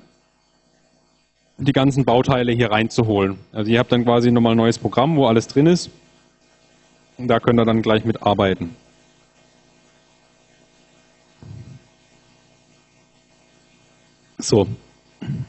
die 1.57 1.71
ganzen 1.71 2.05
Bauteile 2.05 2.51
hier 2.51 2.69
reinzuholen. 2.69 3.39
Also 3.51 3.71
ihr 3.71 3.79
habt 3.79 3.91
dann 3.91 4.03
quasi 4.03 4.29
nochmal 4.31 4.53
ein 4.53 4.57
neues 4.57 4.77
Programm, 4.77 5.15
wo 5.15 5.25
alles 5.25 5.47
drin 5.47 5.65
ist 5.65 5.89
und 7.17 7.29
da 7.29 7.39
könnt 7.39 7.59
ihr 7.59 7.65
dann 7.65 7.81
gleich 7.81 8.05
mitarbeiten. 8.05 8.75
So, 14.37 14.67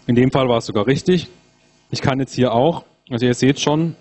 in 0.07 0.15
dem 0.15 0.31
Fall 0.31 0.49
war 0.49 0.59
es 0.59 0.67
sogar 0.67 0.87
richtig. 0.87 1.29
Ich 1.91 2.01
kann 2.01 2.21
jetzt 2.21 2.35
hier 2.35 2.55
auch, 2.55 2.85
also 3.11 3.27
ihr 3.27 3.35
seht 3.35 3.61
schon, 3.61 3.97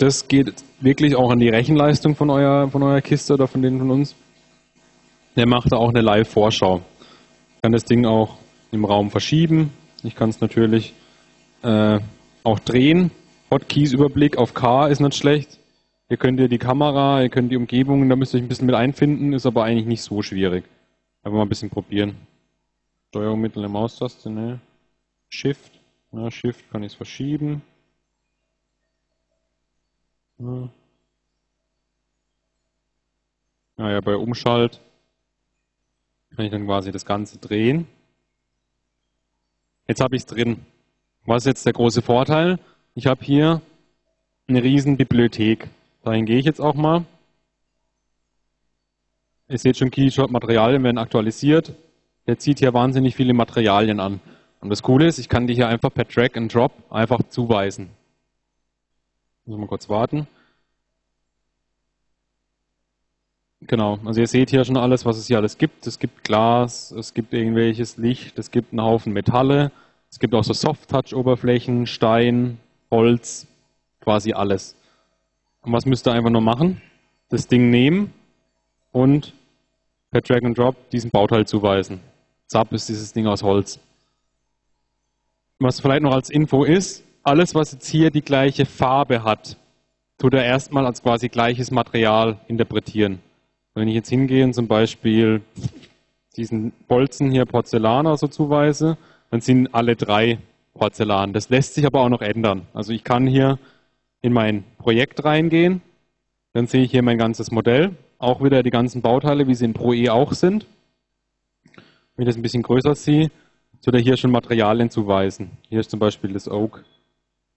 das 0.00 0.28
geht 0.28 0.54
wirklich 0.80 1.14
auch 1.14 1.30
an 1.30 1.38
die 1.38 1.50
Rechenleistung 1.50 2.16
von 2.16 2.30
eurer, 2.30 2.68
von 2.68 2.82
eurer 2.82 3.02
Kiste 3.02 3.34
oder 3.34 3.46
von 3.46 3.60
denen 3.60 3.78
von 3.78 3.90
uns. 3.90 4.16
Der 5.36 5.46
macht 5.46 5.70
da 5.72 5.76
auch 5.76 5.90
eine 5.90 6.00
Live-Vorschau. 6.00 6.80
Ich 7.56 7.62
kann 7.62 7.72
das 7.72 7.84
Ding 7.84 8.06
auch 8.06 8.38
im 8.72 8.86
Raum 8.86 9.10
verschieben. 9.10 9.72
Ich 10.02 10.16
kann 10.16 10.30
es 10.30 10.40
natürlich 10.40 10.94
äh, 11.62 11.98
auch 12.44 12.58
drehen. 12.60 13.10
Hotkeys-Überblick 13.50 14.38
auf 14.38 14.54
K 14.54 14.86
ist 14.86 15.00
nicht 15.00 15.16
schlecht. 15.16 15.58
Ihr 16.08 16.16
könnt 16.16 16.40
ihr 16.40 16.48
die 16.48 16.58
Kamera, 16.58 17.22
ihr 17.22 17.28
könnt 17.28 17.52
die 17.52 17.56
Umgebung, 17.56 18.08
da 18.08 18.16
müsst 18.16 18.32
ihr 18.32 18.38
euch 18.38 18.44
ein 18.44 18.48
bisschen 18.48 18.66
mit 18.66 18.74
einfinden, 18.74 19.34
ist 19.34 19.46
aber 19.46 19.64
eigentlich 19.64 19.86
nicht 19.86 20.02
so 20.02 20.22
schwierig. 20.22 20.64
Einfach 21.22 21.36
mal 21.36 21.42
ein 21.42 21.48
bisschen 21.48 21.68
probieren. 21.68 22.16
Steuerung 23.10 23.40
mit 23.40 23.54
der 23.54 23.68
Maustaste, 23.68 24.30
ne? 24.30 24.60
Shift. 25.28 25.72
Ja, 26.12 26.30
Shift 26.30 26.68
kann 26.70 26.82
ich 26.82 26.92
es 26.92 26.96
verschieben. 26.96 27.62
Ja. 30.40 30.68
Naja, 33.76 34.00
bei 34.00 34.16
Umschalt 34.16 34.80
kann 36.34 36.44
ich 36.46 36.50
dann 36.50 36.66
quasi 36.66 36.92
das 36.92 37.04
Ganze 37.04 37.38
drehen. 37.38 37.86
Jetzt 39.86 40.00
habe 40.00 40.16
ich 40.16 40.22
es 40.22 40.26
drin. 40.26 40.64
Was 41.26 41.42
ist 41.42 41.46
jetzt 41.46 41.66
der 41.66 41.74
große 41.74 42.00
Vorteil? 42.00 42.58
Ich 42.94 43.06
habe 43.06 43.22
hier 43.22 43.60
eine 44.48 44.62
riesen 44.62 44.96
Bibliothek. 44.96 45.68
Dahin 46.04 46.24
gehe 46.24 46.38
ich 46.38 46.46
jetzt 46.46 46.60
auch 46.60 46.74
mal. 46.74 47.04
Ihr 49.48 49.58
seht 49.58 49.76
schon, 49.76 49.90
Keyshot-Materialien 49.90 50.82
werden 50.84 50.98
aktualisiert. 50.98 51.74
Der 52.26 52.38
zieht 52.38 52.60
hier 52.60 52.72
wahnsinnig 52.72 53.16
viele 53.16 53.34
Materialien 53.34 54.00
an. 54.00 54.20
Und 54.60 54.70
das 54.70 54.82
Coole 54.82 55.06
ist, 55.06 55.18
ich 55.18 55.28
kann 55.28 55.46
die 55.46 55.54
hier 55.54 55.68
einfach 55.68 55.92
per 55.92 56.04
Drag 56.04 56.34
and 56.36 56.54
Drop 56.54 56.72
einfach 56.90 57.20
zuweisen. 57.28 57.90
Muss 59.44 59.58
mal 59.58 59.66
kurz 59.66 59.88
warten. 59.88 60.26
Genau, 63.62 63.98
also 64.04 64.20
ihr 64.20 64.26
seht 64.26 64.50
hier 64.50 64.64
schon 64.64 64.76
alles, 64.76 65.04
was 65.04 65.18
es 65.18 65.26
hier 65.26 65.36
alles 65.36 65.58
gibt. 65.58 65.86
Es 65.86 65.98
gibt 65.98 66.24
Glas, 66.24 66.92
es 66.92 67.12
gibt 67.12 67.34
irgendwelches 67.34 67.98
Licht, 67.98 68.38
es 68.38 68.50
gibt 68.50 68.72
einen 68.72 68.80
Haufen 68.80 69.12
Metalle, 69.12 69.70
es 70.10 70.18
gibt 70.18 70.34
auch 70.34 70.44
so 70.44 70.54
Soft-Touch-Oberflächen, 70.54 71.86
Stein, 71.86 72.58
Holz, 72.90 73.46
quasi 74.00 74.32
alles. 74.32 74.76
Und 75.60 75.72
was 75.72 75.84
müsst 75.84 76.08
ihr 76.08 76.12
einfach 76.12 76.30
nur 76.30 76.40
machen? 76.40 76.80
Das 77.28 77.48
Ding 77.48 77.70
nehmen 77.70 78.12
und 78.92 79.34
per 80.10 80.22
Drag 80.22 80.42
and 80.42 80.56
Drop 80.56 80.90
diesen 80.90 81.10
Bauteil 81.10 81.46
zuweisen. 81.46 82.00
Zap 82.46 82.72
ist 82.72 82.88
dieses 82.88 83.12
Ding 83.12 83.26
aus 83.26 83.42
Holz. 83.42 83.78
Was 85.58 85.80
vielleicht 85.80 86.02
noch 86.02 86.14
als 86.14 86.30
Info 86.30 86.64
ist, 86.64 87.04
alles, 87.22 87.54
was 87.54 87.72
jetzt 87.72 87.88
hier 87.88 88.10
die 88.10 88.22
gleiche 88.22 88.66
Farbe 88.66 89.24
hat, 89.24 89.56
tut 90.18 90.34
er 90.34 90.44
erstmal 90.44 90.86
als 90.86 91.02
quasi 91.02 91.28
gleiches 91.28 91.70
Material 91.70 92.38
interpretieren. 92.48 93.20
Wenn 93.74 93.88
ich 93.88 93.94
jetzt 93.94 94.08
hingehe 94.08 94.44
und 94.44 94.54
zum 94.54 94.68
Beispiel 94.68 95.42
diesen 96.36 96.72
Bolzen 96.88 97.30
hier 97.30 97.44
Porzellaner 97.46 98.16
so 98.16 98.26
zuweise, 98.26 98.96
dann 99.30 99.40
sind 99.40 99.74
alle 99.74 99.96
drei 99.96 100.38
Porzellan. 100.74 101.32
Das 101.32 101.48
lässt 101.48 101.74
sich 101.74 101.86
aber 101.86 102.00
auch 102.00 102.08
noch 102.08 102.20
ändern. 102.20 102.66
Also 102.74 102.92
ich 102.92 103.04
kann 103.04 103.26
hier 103.26 103.58
in 104.22 104.32
mein 104.32 104.64
Projekt 104.78 105.24
reingehen, 105.24 105.82
dann 106.52 106.66
sehe 106.66 106.82
ich 106.82 106.90
hier 106.90 107.02
mein 107.02 107.18
ganzes 107.18 107.50
Modell, 107.50 107.92
auch 108.18 108.42
wieder 108.42 108.62
die 108.62 108.70
ganzen 108.70 109.02
Bauteile, 109.02 109.46
wie 109.46 109.54
sie 109.54 109.64
in 109.64 109.72
Pro 109.72 109.92
E 109.92 110.10
auch 110.10 110.32
sind. 110.32 110.66
Wenn 112.16 112.24
ich 112.24 112.26
das 112.26 112.36
ein 112.36 112.42
bisschen 112.42 112.62
größer 112.62 112.94
ziehe, 112.94 113.30
so 113.80 113.92
hier 113.92 114.16
schon 114.18 114.30
Materialien 114.30 114.90
zuweisen. 114.90 115.52
Hier 115.68 115.80
ist 115.80 115.90
zum 115.90 116.00
Beispiel 116.00 116.32
das 116.34 116.48
Oak 116.48 116.84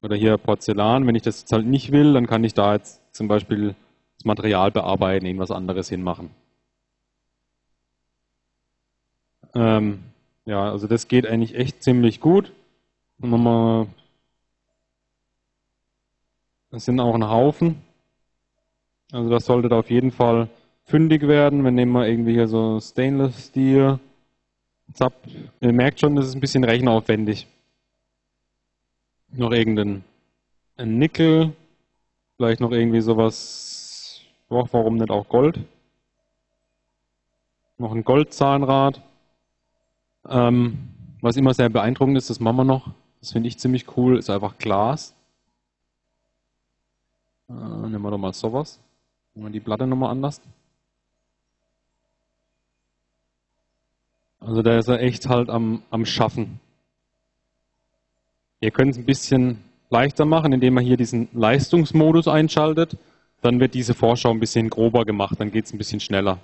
oder 0.04 0.16
hier 0.16 0.38
Porzellan. 0.38 1.08
Wenn 1.08 1.16
ich 1.16 1.24
das 1.24 1.42
jetzt 1.42 1.52
halt 1.52 1.66
nicht 1.66 1.92
will, 1.92 2.14
dann 2.14 2.28
kann 2.28 2.44
ich 2.44 2.54
da 2.54 2.74
jetzt 2.74 3.02
zum 3.14 3.28
Beispiel 3.28 3.76
das 4.18 4.26
Material 4.26 4.72
bearbeiten, 4.72 5.26
irgendwas 5.26 5.52
anderes 5.52 5.90
hinmachen. 5.90 6.30
Ähm, 9.56 10.04
ja, 10.46 10.72
also 10.72 10.88
das 10.88 11.08
geht 11.08 11.26
eigentlich 11.26 11.56
echt 11.56 11.82
ziemlich 11.84 12.20
gut. 12.20 12.52
Das 13.20 13.88
sind 16.86 17.00
auch 17.00 17.16
ein 17.16 17.30
Haufen. 17.30 17.82
Also 19.12 19.30
das 19.30 19.46
sollte 19.46 19.70
da 19.70 19.80
auf 19.80 19.92
jeden 19.92 20.12
Fall 20.12 20.50
fündig 20.86 21.28
werden. 21.28 21.64
Wir 21.64 21.72
nehmen 21.72 21.92
mal 21.92 22.10
irgendwie 22.10 22.34
hier 22.34 22.48
so 22.48 22.80
Stainless 22.80 23.48
Steel. 23.48 24.00
Zap. 24.94 25.14
Ihr 25.62 25.72
merkt 25.72 26.00
schon, 26.00 26.16
das 26.16 26.26
ist 26.26 26.36
ein 26.36 26.42
bisschen 26.42 26.64
rechenaufwendig. 26.64 27.48
Noch 29.36 29.52
irgendein 29.52 30.04
ein 30.78 31.00
Nickel, 31.00 31.54
vielleicht 32.38 32.62
noch 32.62 32.72
irgendwie 32.72 33.02
sowas, 33.02 34.22
oh, 34.50 34.68
warum 34.72 34.98
nicht 34.98 35.10
auch 35.10 35.28
Gold? 35.28 35.60
Noch 37.80 37.92
ein 37.94 38.04
Goldzahnrad. 38.04 39.02
Ähm, 40.30 40.90
was 41.22 41.36
immer 41.36 41.54
sehr 41.56 41.70
beeindruckend 41.70 42.18
ist, 42.18 42.30
das 42.30 42.40
machen 42.40 42.58
wir 42.58 42.64
noch, 42.64 42.92
das 43.22 43.32
finde 43.32 43.50
ich 43.50 43.58
ziemlich 43.58 43.98
cool, 43.98 44.20
ist 44.20 44.30
einfach 44.30 44.58
Glas. 44.60 45.16
Äh, 47.50 47.54
nehmen 47.54 48.02
wir 48.02 48.12
doch 48.12 48.18
mal 48.20 48.34
sowas. 48.34 48.80
Nehmen 49.34 49.48
wir 49.48 49.52
die 49.54 49.60
Platte 49.60 49.88
nochmal 49.88 50.12
anders. 50.12 50.42
Also 54.40 54.62
da 54.62 54.78
ist 54.78 54.90
er 54.90 55.02
echt 55.02 55.28
halt 55.28 55.50
am, 55.50 55.82
am 55.90 56.06
Schaffen. 56.06 56.60
Ihr 58.64 58.72
könnt 58.72 58.92
es 58.92 58.98
ein 58.98 59.04
bisschen 59.04 59.62
leichter 59.90 60.24
machen, 60.24 60.54
indem 60.54 60.76
man 60.76 60.86
hier 60.86 60.96
diesen 60.96 61.28
Leistungsmodus 61.34 62.30
einschaltet. 62.30 62.96
Dann 63.42 63.60
wird 63.60 63.74
diese 63.74 63.94
Vorschau 63.94 64.32
ein 64.32 64.40
bisschen 64.40 64.70
grober 64.70 65.04
gemacht, 65.04 65.38
dann 65.38 65.52
geht 65.52 65.66
es 65.66 65.74
ein 65.74 65.78
bisschen 65.78 66.00
schneller. 66.00 66.40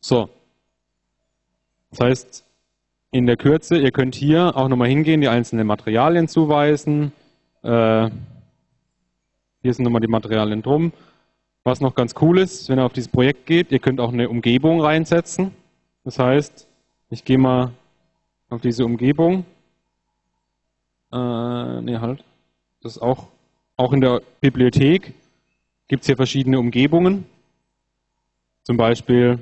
So. 0.00 0.28
Das 1.90 2.00
heißt, 2.00 2.44
in 3.12 3.26
der 3.26 3.36
Kürze, 3.36 3.78
ihr 3.78 3.92
könnt 3.92 4.16
hier 4.16 4.56
auch 4.56 4.66
nochmal 4.66 4.88
hingehen, 4.88 5.20
die 5.20 5.28
einzelnen 5.28 5.68
Materialien 5.68 6.26
zuweisen. 6.26 7.12
Äh, 7.62 8.10
hier 9.62 9.72
sind 9.72 9.84
nochmal 9.84 10.00
die 10.00 10.08
Materialien 10.08 10.62
drum. 10.62 10.92
Was 11.62 11.80
noch 11.80 11.94
ganz 11.94 12.16
cool 12.20 12.40
ist, 12.40 12.68
wenn 12.68 12.80
ihr 12.80 12.84
auf 12.84 12.92
dieses 12.92 13.12
Projekt 13.12 13.46
geht, 13.46 13.70
ihr 13.70 13.78
könnt 13.78 14.00
auch 14.00 14.12
eine 14.12 14.28
Umgebung 14.28 14.80
reinsetzen. 14.80 15.52
Das 16.02 16.18
heißt, 16.18 16.66
ich 17.10 17.24
gehe 17.24 17.38
mal 17.38 17.70
auf 18.50 18.62
diese 18.62 18.84
Umgebung. 18.84 19.44
Äh, 21.16 21.80
ne, 21.80 22.00
halt. 22.02 22.22
Das 22.82 22.96
ist 22.96 23.02
auch, 23.02 23.28
auch 23.78 23.94
in 23.94 24.02
der 24.02 24.20
Bibliothek 24.42 25.14
gibt 25.88 26.02
es 26.02 26.06
hier 26.06 26.16
verschiedene 26.16 26.58
Umgebungen. 26.58 27.24
Zum 28.64 28.76
Beispiel, 28.76 29.38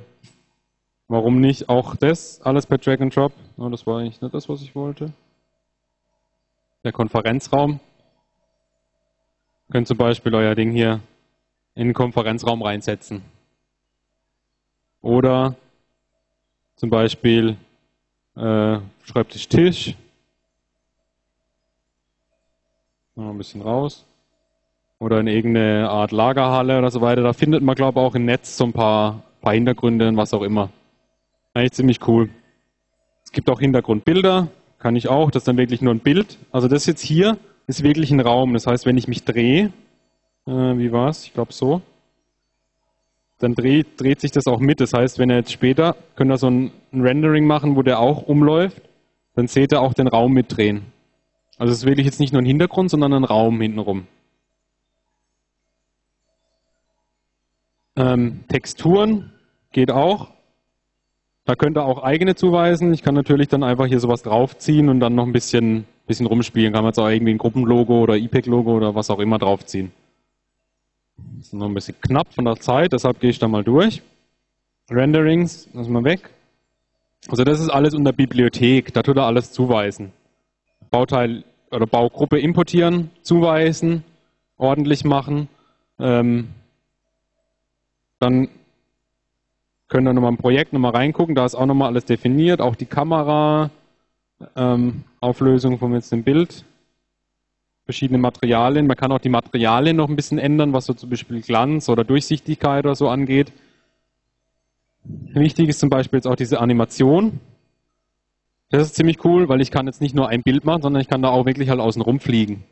warum 1.08 1.40
nicht 1.40 1.68
auch 1.68 1.96
das, 1.96 2.40
alles 2.42 2.66
per 2.66 2.78
Drag 2.78 3.00
and 3.00 3.14
Drop. 3.14 3.32
Oh, 3.56 3.68
das 3.68 3.86
war 3.88 3.98
eigentlich 3.98 4.20
nicht 4.20 4.32
das, 4.32 4.48
was 4.48 4.62
ich 4.62 4.76
wollte. 4.76 5.12
Der 6.84 6.92
Konferenzraum. 6.92 7.80
Ihr 9.68 9.72
könnt 9.72 9.88
zum 9.88 9.96
Beispiel 9.96 10.32
euer 10.32 10.54
Ding 10.54 10.70
hier 10.70 11.00
in 11.74 11.88
den 11.88 11.94
Konferenzraum 11.94 12.62
reinsetzen. 12.62 13.22
Oder 15.00 15.56
zum 16.76 16.88
Beispiel 16.90 17.56
äh, 18.36 18.78
Schreibtisch-Tisch. 19.02 19.96
Noch 23.16 23.30
ein 23.30 23.38
bisschen 23.38 23.62
raus. 23.62 24.04
Oder 24.98 25.20
in 25.20 25.26
irgendeine 25.26 25.88
Art 25.90 26.12
Lagerhalle 26.12 26.78
oder 26.78 26.90
so 26.90 27.00
weiter. 27.00 27.22
Da 27.22 27.32
findet 27.32 27.62
man, 27.62 27.74
glaube 27.74 28.00
ich, 28.00 28.06
auch 28.06 28.14
im 28.14 28.24
Netz 28.24 28.56
so 28.56 28.64
ein 28.64 28.72
paar, 28.72 29.22
paar 29.40 29.54
Hintergründe 29.54 30.08
und 30.08 30.16
was 30.16 30.32
auch 30.34 30.42
immer. 30.42 30.70
Eigentlich 31.52 31.72
ziemlich 31.72 32.06
cool. 32.08 32.28
Es 33.24 33.32
gibt 33.32 33.50
auch 33.50 33.60
Hintergrundbilder. 33.60 34.48
Kann 34.78 34.96
ich 34.96 35.08
auch. 35.08 35.30
Das 35.30 35.42
ist 35.42 35.48
dann 35.48 35.56
wirklich 35.56 35.82
nur 35.82 35.94
ein 35.94 36.00
Bild. 36.00 36.38
Also 36.52 36.68
das 36.68 36.86
jetzt 36.86 37.02
hier 37.02 37.38
ist 37.66 37.82
wirklich 37.82 38.10
ein 38.10 38.20
Raum. 38.20 38.52
Das 38.54 38.66
heißt, 38.66 38.86
wenn 38.86 38.96
ich 38.96 39.08
mich 39.08 39.24
drehe, 39.24 39.72
äh, 40.46 40.50
wie 40.50 40.92
war 40.92 41.08
es? 41.08 41.24
Ich 41.24 41.34
glaube 41.34 41.52
so 41.52 41.82
dann 43.44 43.54
dreht, 43.54 44.00
dreht 44.00 44.20
sich 44.20 44.32
das 44.32 44.46
auch 44.46 44.58
mit. 44.58 44.80
Das 44.80 44.92
heißt, 44.92 45.18
wenn 45.18 45.30
ihr 45.30 45.36
jetzt 45.36 45.52
später, 45.52 45.96
könnt 46.16 46.30
ihr 46.30 46.38
so 46.38 46.48
ein, 46.48 46.72
ein 46.92 47.02
Rendering 47.02 47.46
machen, 47.46 47.76
wo 47.76 47.82
der 47.82 48.00
auch 48.00 48.22
umläuft, 48.22 48.82
dann 49.34 49.46
seht 49.46 49.72
ihr 49.72 49.80
auch 49.80 49.94
den 49.94 50.08
Raum 50.08 50.32
mitdrehen. 50.32 50.86
Also 51.58 51.72
es 51.72 51.78
ist 51.78 51.86
wirklich 51.86 52.06
jetzt 52.06 52.20
nicht 52.20 52.32
nur 52.32 52.42
ein 52.42 52.46
Hintergrund, 52.46 52.90
sondern 52.90 53.12
ein 53.12 53.24
Raum 53.24 53.60
hintenrum. 53.60 54.06
Ähm, 57.96 58.40
Texturen 58.48 59.32
geht 59.72 59.90
auch. 59.90 60.30
Da 61.44 61.54
könnt 61.54 61.76
ihr 61.76 61.84
auch 61.84 62.02
eigene 62.02 62.34
zuweisen. 62.34 62.92
Ich 62.92 63.02
kann 63.02 63.14
natürlich 63.14 63.48
dann 63.48 63.62
einfach 63.62 63.86
hier 63.86 64.00
sowas 64.00 64.22
draufziehen 64.22 64.88
und 64.88 65.00
dann 65.00 65.14
noch 65.14 65.26
ein 65.26 65.32
bisschen, 65.32 65.84
bisschen 66.06 66.26
rumspielen. 66.26 66.72
Kann 66.72 66.82
man 66.82 66.90
jetzt 66.90 66.98
auch 66.98 67.08
irgendwie 67.08 67.34
ein 67.34 67.38
Gruppenlogo 67.38 68.00
oder 68.00 68.16
IPEC-Logo 68.16 68.74
oder 68.74 68.94
was 68.94 69.10
auch 69.10 69.20
immer 69.20 69.38
draufziehen. 69.38 69.92
Das 71.16 71.46
ist 71.46 71.52
noch 71.52 71.66
ein 71.66 71.74
bisschen 71.74 72.00
knapp 72.00 72.32
von 72.32 72.44
der 72.44 72.56
Zeit, 72.56 72.92
deshalb 72.92 73.20
gehe 73.20 73.30
ich 73.30 73.38
da 73.38 73.46
mal 73.46 73.62
durch. 73.62 74.02
Renderings, 74.90 75.68
lassen 75.72 75.92
wir 75.92 76.02
weg. 76.02 76.30
Also 77.28 77.44
das 77.44 77.60
ist 77.60 77.68
alles 77.68 77.94
unter 77.94 78.12
Bibliothek, 78.12 78.92
da 78.92 79.02
tut 79.02 79.16
er 79.16 79.24
alles 79.24 79.52
zuweisen. 79.52 80.12
Bauteil 80.94 81.42
oder 81.72 81.88
Baugruppe 81.88 82.38
importieren, 82.38 83.10
zuweisen, 83.22 84.04
ordentlich 84.56 85.04
machen. 85.04 85.48
Ähm, 85.98 86.50
dann 88.20 88.48
können 89.88 90.06
wir 90.06 90.12
nochmal 90.12 90.30
im 90.30 90.36
Projekt 90.36 90.72
nochmal 90.72 90.92
reingucken, 90.92 91.34
da 91.34 91.44
ist 91.44 91.56
auch 91.56 91.66
nochmal 91.66 91.88
alles 91.88 92.04
definiert, 92.04 92.60
auch 92.60 92.76
die 92.76 92.86
Kamera, 92.86 93.70
ähm, 94.54 95.02
Auflösung 95.20 95.80
von 95.80 95.92
jetzt 95.94 96.12
dem 96.12 96.22
Bild, 96.22 96.64
verschiedene 97.86 98.18
Materialien. 98.18 98.86
Man 98.86 98.96
kann 98.96 99.10
auch 99.10 99.18
die 99.18 99.28
Materialien 99.28 99.96
noch 99.96 100.08
ein 100.08 100.14
bisschen 100.14 100.38
ändern, 100.38 100.72
was 100.72 100.86
so 100.86 100.94
zum 100.94 101.10
Beispiel 101.10 101.42
Glanz 101.42 101.88
oder 101.88 102.04
Durchsichtigkeit 102.04 102.84
oder 102.84 102.94
so 102.94 103.08
angeht. 103.08 103.50
Wichtig 105.02 105.70
ist 105.70 105.80
zum 105.80 105.90
Beispiel 105.90 106.18
jetzt 106.18 106.28
auch 106.28 106.36
diese 106.36 106.60
Animation. 106.60 107.40
Das 108.70 108.82
ist 108.82 108.96
ziemlich 108.96 109.24
cool, 109.24 109.48
weil 109.48 109.60
ich 109.60 109.70
kann 109.70 109.86
jetzt 109.86 110.00
nicht 110.00 110.14
nur 110.14 110.28
ein 110.28 110.42
Bild 110.42 110.64
machen, 110.64 110.82
sondern 110.82 111.00
ich 111.00 111.08
kann 111.08 111.22
da 111.22 111.28
auch 111.28 111.46
wirklich 111.46 111.68
halt 111.68 111.80
außen 111.80 112.02
rumfliegen. 112.02 112.64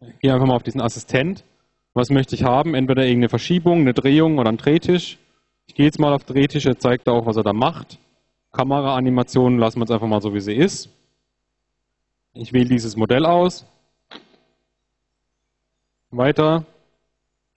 Ich 0.00 0.18
gehe 0.20 0.32
einfach 0.32 0.46
mal 0.46 0.56
auf 0.56 0.62
diesen 0.62 0.80
Assistent. 0.80 1.44
Was 1.92 2.10
möchte 2.10 2.34
ich 2.34 2.44
haben? 2.44 2.74
Entweder 2.74 3.04
irgendeine 3.04 3.28
Verschiebung, 3.28 3.80
eine 3.80 3.94
Drehung 3.94 4.38
oder 4.38 4.50
ein 4.50 4.56
Drehtisch. 4.56 5.18
Ich 5.66 5.74
gehe 5.74 5.86
jetzt 5.86 5.98
mal 5.98 6.12
auf 6.12 6.24
Drehtisch, 6.24 6.66
er 6.66 6.78
zeigt 6.78 7.08
auch, 7.08 7.26
was 7.26 7.36
er 7.36 7.42
da 7.42 7.52
macht. 7.52 7.98
Kameraanimation 8.52 9.58
lassen 9.58 9.78
wir 9.78 9.84
jetzt 9.84 9.92
einfach 9.92 10.06
mal 10.06 10.20
so, 10.20 10.34
wie 10.34 10.40
sie 10.40 10.54
ist. 10.54 10.88
Ich 12.34 12.52
wähle 12.52 12.68
dieses 12.68 12.96
Modell 12.96 13.26
aus. 13.26 13.66
Weiter. 16.10 16.64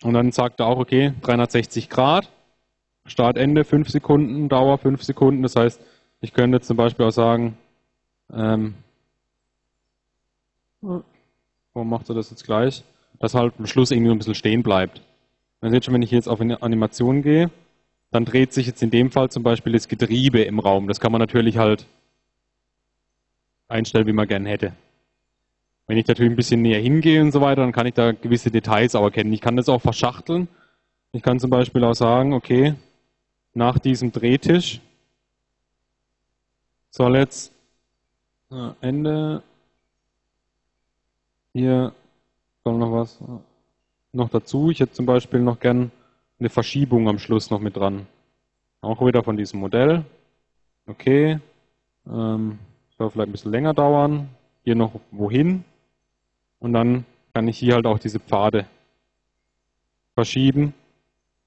Und 0.04 0.14
dann 0.14 0.32
sagt 0.32 0.60
er 0.60 0.68
auch, 0.68 0.78
okay, 0.78 1.14
360 1.22 1.90
Grad. 1.90 2.30
Start, 3.06 3.38
Ende 3.38 3.64
5 3.64 3.90
Sekunden, 3.90 4.50
Dauer 4.50 4.78
5 4.78 5.04
Sekunden. 5.04 5.44
Das 5.44 5.56
heißt, 5.56 5.82
ich 6.24 6.34
könnte 6.34 6.62
zum 6.62 6.78
Beispiel 6.78 7.06
auch 7.06 7.12
sagen, 7.12 7.58
ähm, 8.34 8.76
warum 10.82 11.90
macht 11.90 12.08
er 12.08 12.16
das 12.16 12.30
jetzt 12.30 12.45
gleich? 12.45 12.84
Dass 13.20 13.36
halt 13.36 13.54
am 13.60 13.68
Schluss 13.68 13.91
irgendwie 13.91 14.12
ein 14.12 14.18
bisschen 14.18 14.34
stehen 14.34 14.64
bleibt. 14.64 15.02
Dann 15.60 15.72
seht 15.72 15.84
schon, 15.84 15.94
wenn 15.94 16.02
ich 16.02 16.12
jetzt 16.12 16.30
auf 16.30 16.40
eine 16.40 16.62
Animation 16.62 17.24
gehe, 17.24 17.52
dann 18.12 18.24
dreht 18.24 18.54
sich 18.54 18.68
jetzt 18.68 18.82
in 18.82 18.90
dem 18.90 19.12
Fall 19.12 19.32
zum 19.32 19.44
Beispiel 19.44 19.74
das 19.74 19.90
Getriebe 19.90 20.41
im 20.41 20.60
Raum. 20.60 20.88
Das 20.88 21.02
kann 21.02 21.12
man 21.12 21.20
natürlich 21.20 21.58
halt 21.58 21.86
einstellen, 23.68 24.08
wie 24.08 24.14
man 24.14 24.28
gerne 24.28 24.48
hätte. 24.48 24.74
Wenn 25.88 25.98
ich 25.98 26.08
natürlich 26.08 26.32
ein 26.32 26.38
bisschen 26.38 26.62
näher 26.62 26.80
hingehe 26.80 27.22
und 27.22 27.34
so 27.34 27.41
weiter, 27.41 27.64
dann 27.64 27.74
kann 27.74 27.86
ich 27.86 27.95
da 27.95 28.14
gewisse 28.14 28.50
Details 28.50 28.95
auch 28.95 29.04
erkennen. 29.04 29.34
Ich 29.34 29.41
kann 29.41 29.58
das 29.58 29.68
auch 29.68 29.82
verschachteln. 29.82 30.48
Ich 31.12 31.22
kann 31.22 31.41
zum 31.41 31.50
Beispiel 31.50 31.84
auch 31.84 31.95
sagen, 31.95 32.32
okay, 32.32 32.76
nach 33.54 33.78
diesem 33.78 34.14
Drehtisch 34.14 34.80
soll 36.94 37.18
jetzt 37.18 37.52
Ende 38.82 39.41
hier 41.53 41.91
soll 42.64 42.78
noch 42.78 42.91
was 42.91 43.20
noch 44.11 44.30
dazu. 44.30 44.70
Ich 44.70 44.80
hätte 44.80 44.94
zum 44.94 45.07
Beispiel 45.07 45.40
noch 45.40 45.60
gern 45.60 45.91
eine 46.40 46.49
Verschiebung 46.49 47.10
am 47.10 47.18
Schluss 47.18 47.49
noch 47.49 47.60
mit 47.60 47.76
dran. 47.76 48.06
Auch 48.82 49.03
wieder 49.06 49.24
von 49.24 49.38
diesem 49.38 49.60
Modell. 49.60 50.06
Okay. 50.86 51.40
Ähm, 52.06 52.60
soll 52.98 53.10
vielleicht 53.10 53.30
ein 53.30 53.32
bisschen 53.32 53.52
länger 53.52 53.74
dauern. 53.74 54.30
Hier 54.64 54.76
noch 54.76 54.99
wohin. 55.10 55.64
Und 56.60 56.74
dann 56.74 57.06
kann 57.34 57.48
ich 57.48 57.57
hier 57.57 57.74
halt 57.74 57.88
auch 57.88 57.98
diese 57.98 58.20
Pfade 58.20 58.68
verschieben, 60.14 60.76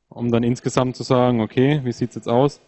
um 0.08 0.32
dann 0.32 0.42
insgesamt 0.42 0.96
zu 0.96 1.04
sagen, 1.04 1.40
okay, 1.40 1.80
wie 1.84 1.92
sieht 1.92 2.10
es 2.10 2.16
jetzt 2.16 2.28
aus? 2.28 2.60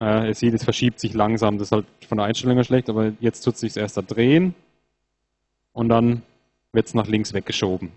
Äh, 0.00 0.28
ihr 0.28 0.34
seht, 0.34 0.54
es 0.54 0.64
verschiebt 0.64 1.00
sich 1.00 1.14
langsam. 1.14 1.58
Das 1.58 1.68
ist 1.68 1.72
halt 1.72 1.86
von 2.06 2.18
der 2.18 2.26
Einstellung 2.26 2.56
her 2.56 2.64
schlecht, 2.64 2.88
aber 2.88 3.12
jetzt 3.20 3.42
tut 3.42 3.54
es 3.54 3.60
sich 3.60 3.76
erst 3.76 3.96
da 3.96 4.02
drehen 4.02 4.54
und 5.72 5.88
dann 5.88 6.22
wird 6.72 6.86
es 6.86 6.94
nach 6.94 7.06
links 7.06 7.32
weggeschoben. 7.32 7.92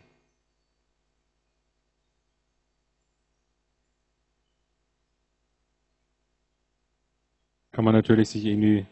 Kann 7.72 7.86
man 7.86 7.94
natürlich 7.94 8.30
sich 8.30 8.46
irgendwie 8.46 8.86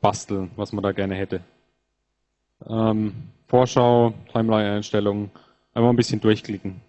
basteln, 0.00 0.50
was 0.56 0.72
man 0.72 0.82
da 0.82 0.92
gerne 0.92 1.14
hätte. 1.14 1.42
Ähm, 2.66 3.14
Vorschau, 3.48 4.14
Timeline-Einstellungen, 4.32 5.30
einfach 5.72 5.90
ein 5.90 5.96
bisschen 5.96 6.20
durchklicken. 6.20 6.80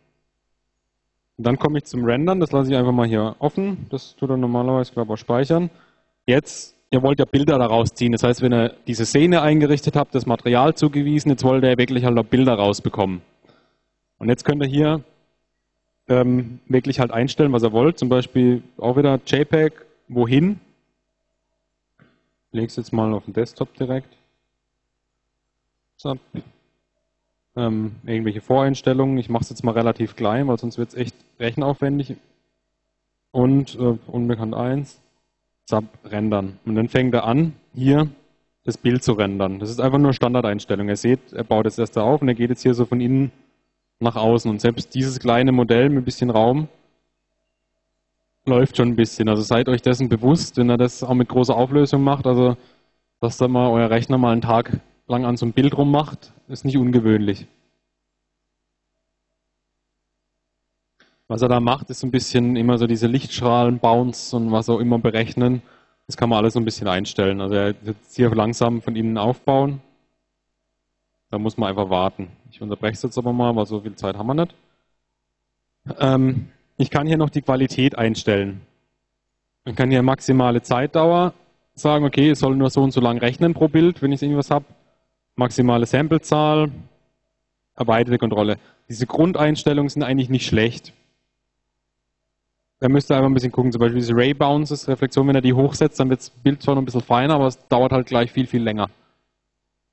Und 1.37 1.45
dann 1.45 1.59
komme 1.59 1.79
ich 1.79 1.85
zum 1.85 2.05
Rendern, 2.05 2.39
das 2.39 2.51
lasse 2.51 2.71
ich 2.71 2.77
einfach 2.77 2.93
mal 2.93 3.07
hier 3.07 3.35
offen. 3.39 3.87
Das 3.89 4.15
tut 4.15 4.29
er 4.29 4.37
normalerweise, 4.37 4.93
glaube 4.93 5.07
ich, 5.07 5.13
auch 5.13 5.21
speichern. 5.21 5.69
Jetzt, 6.25 6.75
ihr 6.91 7.01
wollt 7.03 7.19
ja 7.19 7.25
Bilder 7.25 7.59
daraus 7.59 7.93
ziehen. 7.93 8.13
Das 8.13 8.23
heißt, 8.23 8.41
wenn 8.41 8.53
ihr 8.53 8.73
diese 8.87 9.05
Szene 9.05 9.41
eingerichtet 9.41 9.95
habt, 9.95 10.15
das 10.15 10.25
Material 10.25 10.75
zugewiesen, 10.75 11.31
jetzt 11.31 11.43
wollt 11.43 11.63
ihr 11.63 11.77
wirklich 11.77 12.05
halt 12.05 12.17
auch 12.17 12.23
Bilder 12.23 12.53
rausbekommen. 12.53 13.21
Und 14.17 14.29
jetzt 14.29 14.45
könnt 14.45 14.63
ihr 14.63 14.69
hier 14.69 15.03
ähm, 16.07 16.59
wirklich 16.67 16.99
halt 16.99 17.11
einstellen, 17.11 17.51
was 17.51 17.63
ihr 17.63 17.73
wollt. 17.73 17.99
Zum 17.99 18.07
Beispiel 18.07 18.63
auch 18.77 18.95
wieder 18.95 19.19
JPEG, 19.25 19.73
wohin. 20.07 20.59
Ich 22.51 22.53
lege 22.53 22.67
es 22.67 22.77
jetzt 22.77 22.93
mal 22.93 23.13
auf 23.13 23.25
den 23.25 23.33
Desktop 23.33 23.73
direkt. 23.75 24.15
So. 25.97 26.17
Ähm, 27.55 27.95
irgendwelche 28.05 28.41
Voreinstellungen. 28.41 29.17
Ich 29.17 29.29
mache 29.29 29.43
es 29.43 29.49
jetzt 29.49 29.63
mal 29.63 29.71
relativ 29.71 30.15
klein, 30.15 30.47
weil 30.47 30.57
sonst 30.57 30.77
wird 30.77 30.89
es 30.89 30.95
echt 30.95 31.15
rechenaufwendig. 31.39 32.15
Und 33.31 33.75
äh, 33.75 33.97
unbekannt 34.07 34.53
1, 34.53 35.01
Sub 35.65 35.85
rendern. 36.03 36.59
Und 36.65 36.75
dann 36.75 36.89
fängt 36.89 37.13
er 37.13 37.25
an, 37.25 37.53
hier 37.73 38.09
das 38.63 38.77
Bild 38.77 39.03
zu 39.03 39.13
rendern. 39.13 39.59
Das 39.59 39.69
ist 39.69 39.79
einfach 39.79 39.99
nur 39.99 40.13
Standardeinstellung. 40.13 40.89
Ihr 40.89 40.97
seht, 40.97 41.33
er 41.33 41.43
baut 41.43 41.65
jetzt 41.65 41.79
erst 41.79 41.97
auf 41.97 42.21
und 42.21 42.27
er 42.27 42.33
geht 42.33 42.49
jetzt 42.49 42.63
hier 42.63 42.73
so 42.73 42.85
von 42.85 42.99
innen 42.99 43.31
nach 43.99 44.15
außen. 44.15 44.49
Und 44.49 44.59
selbst 44.59 44.93
dieses 44.93 45.19
kleine 45.19 45.51
Modell 45.51 45.89
mit 45.89 45.99
ein 45.99 46.05
bisschen 46.05 46.29
Raum 46.29 46.67
läuft 48.45 48.77
schon 48.77 48.89
ein 48.89 48.95
bisschen. 48.95 49.29
Also 49.29 49.41
seid 49.41 49.69
euch 49.69 49.81
dessen 49.81 50.09
bewusst, 50.09 50.57
wenn 50.57 50.69
er 50.69 50.77
das 50.77 51.03
auch 51.03 51.13
mit 51.13 51.29
großer 51.29 51.55
Auflösung 51.55 52.03
macht. 52.03 52.27
Also, 52.27 52.57
dass 53.21 53.37
da 53.37 53.47
mal 53.47 53.69
euer 53.69 53.89
Rechner 53.89 54.17
mal 54.17 54.31
einen 54.31 54.41
Tag 54.41 54.79
lang 55.07 55.25
an 55.25 55.37
so 55.37 55.45
einem 55.45 55.53
Bild 55.53 55.77
rummacht, 55.77 56.33
ist 56.47 56.65
nicht 56.65 56.77
ungewöhnlich. 56.77 57.47
Was 61.27 61.41
er 61.41 61.49
da 61.49 61.59
macht, 61.59 61.89
ist 61.89 62.01
so 62.01 62.07
ein 62.07 62.11
bisschen 62.11 62.55
immer 62.55 62.77
so 62.77 62.85
diese 62.85 63.07
Lichtstrahlen, 63.07 63.79
Bounce 63.79 64.35
und 64.35 64.51
was 64.51 64.69
auch 64.69 64.79
immer 64.79 64.99
berechnen. 64.99 65.61
Das 66.05 66.17
kann 66.17 66.29
man 66.29 66.37
alles 66.37 66.53
so 66.53 66.59
ein 66.59 66.65
bisschen 66.65 66.87
einstellen. 66.87 67.41
Also 67.41 67.55
er 67.55 67.75
wird 67.83 67.97
hier 68.11 68.29
langsam 68.33 68.81
von 68.81 68.95
innen 68.95 69.17
aufbauen. 69.17 69.81
Da 71.31 71.39
muss 71.39 71.57
man 71.57 71.69
einfach 71.69 71.89
warten. 71.89 72.27
Ich 72.51 72.61
unterbreche 72.61 72.93
es 72.93 73.01
jetzt 73.01 73.17
aber 73.17 73.33
mal, 73.33 73.55
weil 73.55 73.65
so 73.65 73.81
viel 73.81 73.95
Zeit 73.95 74.15
haben 74.15 74.27
wir 74.27 74.35
nicht. 74.35 74.55
Ähm, 75.99 76.49
ich 76.77 76.91
kann 76.91 77.07
hier 77.07 77.17
noch 77.17 77.31
die 77.31 77.41
Qualität 77.41 77.97
einstellen. 77.97 78.61
Ich 79.65 79.75
kann 79.75 79.89
hier 79.89 80.03
maximale 80.03 80.61
Zeitdauer 80.61 81.33
sagen, 81.73 82.05
okay, 82.05 82.29
es 82.29 82.39
soll 82.39 82.55
nur 82.55 82.69
so 82.69 82.83
und 82.83 82.91
so 82.91 83.01
lang 83.01 83.17
rechnen 83.17 83.55
pro 83.55 83.67
Bild, 83.67 84.03
wenn 84.03 84.11
ich 84.11 84.21
irgendwas 84.21 84.51
habe 84.51 84.65
maximale 85.35 85.85
Samplezahl, 85.85 86.71
erweiterte 87.75 88.17
Kontrolle. 88.17 88.57
Diese 88.89 89.05
Grundeinstellungen 89.05 89.89
sind 89.89 90.03
eigentlich 90.03 90.29
nicht 90.29 90.45
schlecht. 90.45 90.93
Da 92.79 92.89
müsst 92.89 93.09
ihr 93.09 93.15
einfach 93.15 93.29
ein 93.29 93.33
bisschen 93.33 93.51
gucken, 93.51 93.71
zum 93.71 93.79
Beispiel 93.79 93.99
diese 93.99 94.15
Ray 94.15 94.33
Bounces, 94.33 94.87
Reflexion, 94.87 95.27
wenn 95.27 95.35
er 95.35 95.41
die 95.41 95.53
hochsetzt, 95.53 95.99
dann 95.99 96.09
wird 96.09 96.19
das 96.19 96.29
Bild 96.29 96.61
zwar 96.61 96.75
noch 96.75 96.81
ein 96.81 96.85
bisschen 96.85 97.01
feiner, 97.01 97.35
aber 97.35 97.47
es 97.47 97.67
dauert 97.67 97.91
halt 97.91 98.07
gleich 98.07 98.31
viel, 98.31 98.47
viel 98.47 98.61
länger. 98.61 98.89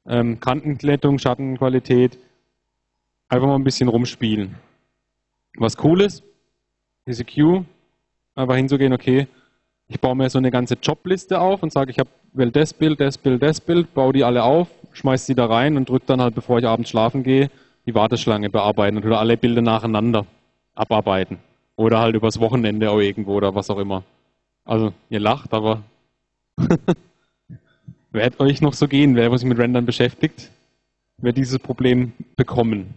Ähm, 0.07 0.41
Kantenglättung, 0.41 1.19
Schattenqualität, 1.19 2.19
einfach 3.29 3.47
mal 3.47 3.55
ein 3.55 3.65
bisschen 3.65 3.89
rumspielen. 3.89 4.57
Was 5.57 5.83
cool 5.85 6.01
ist, 6.01 6.25
diese 7.07 7.25
Queue, 7.25 7.65
einfach 8.35 8.57
hinzugehen, 8.57 8.93
okay, 8.93 9.29
ich 9.89 10.01
baue 10.01 10.17
mir 10.17 10.29
so 10.29 10.39
eine 10.39 10.51
ganze 10.51 10.75
Jobliste 10.75 11.41
auf 11.41 11.63
und 11.63 11.73
sage, 11.73 11.91
ich 11.91 11.99
habe 11.99 12.11
will 12.33 12.51
das 12.51 12.73
Bild, 12.73 13.01
das 13.01 13.19
Bild, 13.19 13.43
das 13.43 13.61
Bild, 13.61 13.93
baue 13.95 14.13
die 14.13 14.25
alle 14.25 14.43
auf, 14.43 14.69
schmeiße 14.93 15.29
die 15.29 15.35
da 15.35 15.47
rein 15.47 15.77
und 15.77 15.89
drücke 15.89 16.07
dann 16.07 16.21
halt, 16.21 16.35
bevor 16.35 16.59
ich 16.59 16.67
abends 16.67 16.91
schlafen 16.91 17.23
gehe, 17.23 17.51
die 17.87 17.95
Warteschlange 17.95 18.51
bearbeiten 18.51 18.97
und 18.97 19.13
alle 19.13 19.37
Bilder 19.37 19.63
nacheinander 19.63 20.27
abarbeiten. 20.75 21.39
Oder 21.77 22.01
halt 22.01 22.15
übers 22.15 22.39
Wochenende 22.41 22.91
auch 22.91 23.01
irgendwo 23.01 23.35
oder 23.35 23.55
was 23.55 23.71
auch 23.71 23.79
immer. 23.79 24.05
Also, 24.65 24.93
ihr 25.11 25.21
lacht, 25.21 25.53
aber 25.53 25.83
wird 28.13 28.41
euch 28.41 28.61
noch 28.61 28.75
so 28.75 28.87
gehen, 28.89 29.17
wer 29.17 29.37
sich 29.37 29.49
mit 29.49 29.59
Rendern 29.59 29.87
beschäftigt, 29.87 30.51
wird 31.19 31.37
dieses 31.37 31.59
Problem 31.59 32.13
bekommen. 32.37 32.95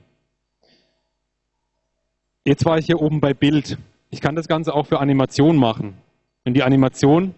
Jetzt 2.43 2.65
war 2.65 2.77
ich 2.77 2.85
hier 2.85 3.01
oben 3.01 3.21
bei 3.21 3.33
Bild. 3.33 3.77
Ich 4.11 4.21
kann 4.21 4.35
das 4.35 4.47
Ganze 4.47 4.73
auch 4.73 4.85
für 4.85 4.99
Animation 4.99 5.57
machen. 5.57 5.95
Und 6.43 6.53
die 6.53 6.63
Animation 6.63 7.33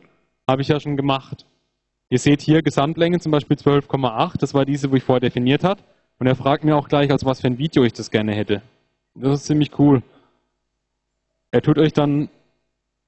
habe 0.47 0.61
ich 0.61 0.67
ja 0.67 0.79
schon 0.79 0.97
gemacht. 0.97 1.45
Ihr 2.09 2.19
seht 2.19 2.41
hier 2.41 2.61
Gesamtlänge 2.61 3.19
zum 3.19 3.31
Beispiel 3.31 3.57
12,8. 3.57 4.37
Das 4.39 4.53
war 4.53 4.65
diese, 4.65 4.91
wo 4.91 4.95
ich 4.95 5.03
vorher 5.03 5.19
definiert 5.19 5.63
habe. 5.63 5.81
Und 6.19 6.27
er 6.27 6.35
fragt 6.35 6.63
mir 6.63 6.75
auch 6.75 6.87
gleich, 6.87 7.11
als 7.11 7.25
was 7.25 7.41
für 7.41 7.47
ein 7.47 7.57
Video 7.57 7.83
ich 7.83 7.93
das 7.93 8.11
gerne 8.11 8.33
hätte. 8.33 8.61
Das 9.13 9.41
ist 9.41 9.45
ziemlich 9.45 9.77
cool. 9.77 10.01
Er 11.51 11.61
tut 11.61 11.77
euch 11.77 11.93
dann, 11.93 12.29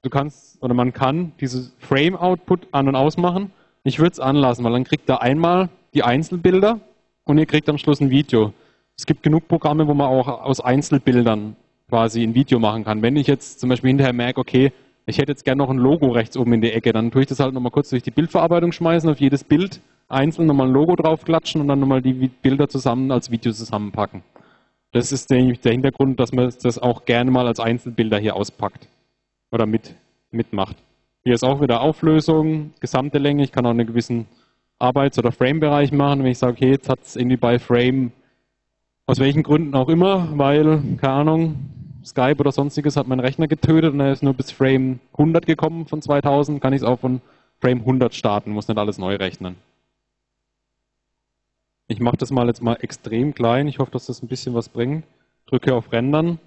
du 0.02 0.10
kannst, 0.10 0.62
oder 0.62 0.74
man 0.74 0.92
kann 0.92 1.32
dieses 1.40 1.74
Frame-Output 1.78 2.68
an- 2.72 2.88
und 2.88 2.96
ausmachen. 2.96 3.52
Ich 3.84 3.98
würde 3.98 4.12
es 4.12 4.20
anlassen, 4.20 4.64
weil 4.64 4.72
dann 4.72 4.84
kriegt 4.84 5.08
er 5.08 5.22
einmal 5.22 5.70
die 5.94 6.02
Einzelbilder 6.02 6.80
und 7.24 7.38
ihr 7.38 7.46
kriegt 7.46 7.68
am 7.68 7.78
Schluss 7.78 8.00
ein 8.00 8.10
Video. 8.10 8.52
Es 8.96 9.06
gibt 9.06 9.22
genug 9.22 9.48
Programme, 9.48 9.86
wo 9.86 9.94
man 9.94 10.08
auch 10.08 10.28
aus 10.28 10.60
Einzelbildern 10.60 11.56
quasi 11.88 12.22
ein 12.22 12.34
Video 12.34 12.58
machen 12.58 12.84
kann. 12.84 13.02
Wenn 13.02 13.16
ich 13.16 13.26
jetzt 13.26 13.60
zum 13.60 13.70
Beispiel 13.70 13.88
hinterher 13.88 14.12
merke, 14.12 14.40
okay, 14.40 14.72
ich 15.10 15.18
hätte 15.18 15.32
jetzt 15.32 15.44
gerne 15.44 15.62
noch 15.62 15.70
ein 15.70 15.76
Logo 15.76 16.08
rechts 16.08 16.36
oben 16.36 16.54
in 16.54 16.62
die 16.62 16.72
Ecke, 16.72 16.92
dann 16.92 17.10
tue 17.10 17.22
ich 17.22 17.28
das 17.28 17.40
halt 17.40 17.52
nochmal 17.52 17.70
kurz 17.70 17.90
durch 17.90 18.02
die 18.02 18.10
Bildverarbeitung 18.10 18.72
schmeißen, 18.72 19.10
auf 19.10 19.20
jedes 19.20 19.44
Bild 19.44 19.80
einzeln 20.08 20.46
nochmal 20.46 20.68
ein 20.68 20.72
Logo 20.72 20.96
draufklatschen 20.96 21.60
und 21.60 21.68
dann 21.68 21.80
nochmal 21.80 22.02
die 22.02 22.12
Bilder 22.12 22.68
zusammen 22.68 23.10
als 23.12 23.30
Video 23.30 23.52
zusammenpacken. 23.52 24.22
Das 24.92 25.12
ist 25.12 25.30
der, 25.30 25.52
der 25.52 25.72
Hintergrund, 25.72 26.18
dass 26.18 26.32
man 26.32 26.52
das 26.62 26.78
auch 26.78 27.04
gerne 27.04 27.30
mal 27.30 27.46
als 27.46 27.60
Einzelbilder 27.60 28.18
hier 28.18 28.34
auspackt 28.34 28.88
oder 29.52 29.66
mit, 29.66 29.94
mitmacht. 30.32 30.76
Hier 31.22 31.34
ist 31.34 31.44
auch 31.44 31.60
wieder 31.60 31.80
Auflösung, 31.80 32.72
gesamte 32.80 33.18
Länge. 33.18 33.44
Ich 33.44 33.52
kann 33.52 33.66
auch 33.66 33.70
einen 33.70 33.86
gewissen 33.86 34.26
Arbeits- 34.78 35.18
oder 35.18 35.32
Frame-Bereich 35.32 35.92
machen. 35.92 36.24
Wenn 36.24 36.30
ich 36.32 36.38
sage, 36.38 36.54
okay, 36.54 36.70
jetzt 36.70 36.88
hat 36.88 37.00
es 37.02 37.14
irgendwie 37.14 37.36
bei 37.36 37.58
Frame, 37.58 38.10
aus 39.06 39.20
welchen 39.20 39.42
Gründen 39.42 39.74
auch 39.74 39.88
immer, 39.88 40.28
weil, 40.38 40.82
keine 41.00 41.12
Ahnung, 41.12 41.56
Skype 42.04 42.36
oder 42.38 42.52
sonstiges 42.52 42.96
hat 42.96 43.06
mein 43.06 43.20
Rechner 43.20 43.48
getötet 43.48 43.92
und 43.92 44.00
er 44.00 44.12
ist 44.12 44.22
nur 44.22 44.34
bis 44.34 44.50
Frame 44.50 45.00
100 45.12 45.46
gekommen 45.46 45.86
von 45.86 46.00
2000, 46.02 46.60
kann 46.60 46.72
ich 46.72 46.82
es 46.82 46.86
auch 46.86 47.00
von 47.00 47.20
Frame 47.60 47.80
100 47.80 48.14
starten, 48.14 48.52
muss 48.52 48.68
nicht 48.68 48.78
alles 48.78 48.98
neu 48.98 49.16
rechnen. 49.16 49.56
Ich 51.88 52.00
mache 52.00 52.16
das 52.16 52.30
mal 52.30 52.46
jetzt 52.46 52.62
mal 52.62 52.78
extrem 52.80 53.34
klein. 53.34 53.66
Ich 53.66 53.80
hoffe, 53.80 53.90
dass 53.90 54.06
das 54.06 54.22
ein 54.22 54.28
bisschen 54.28 54.54
was 54.54 54.68
bringt. 54.68 55.04
Drücke 55.46 55.74
auf 55.74 55.90
Rendern 55.90 56.38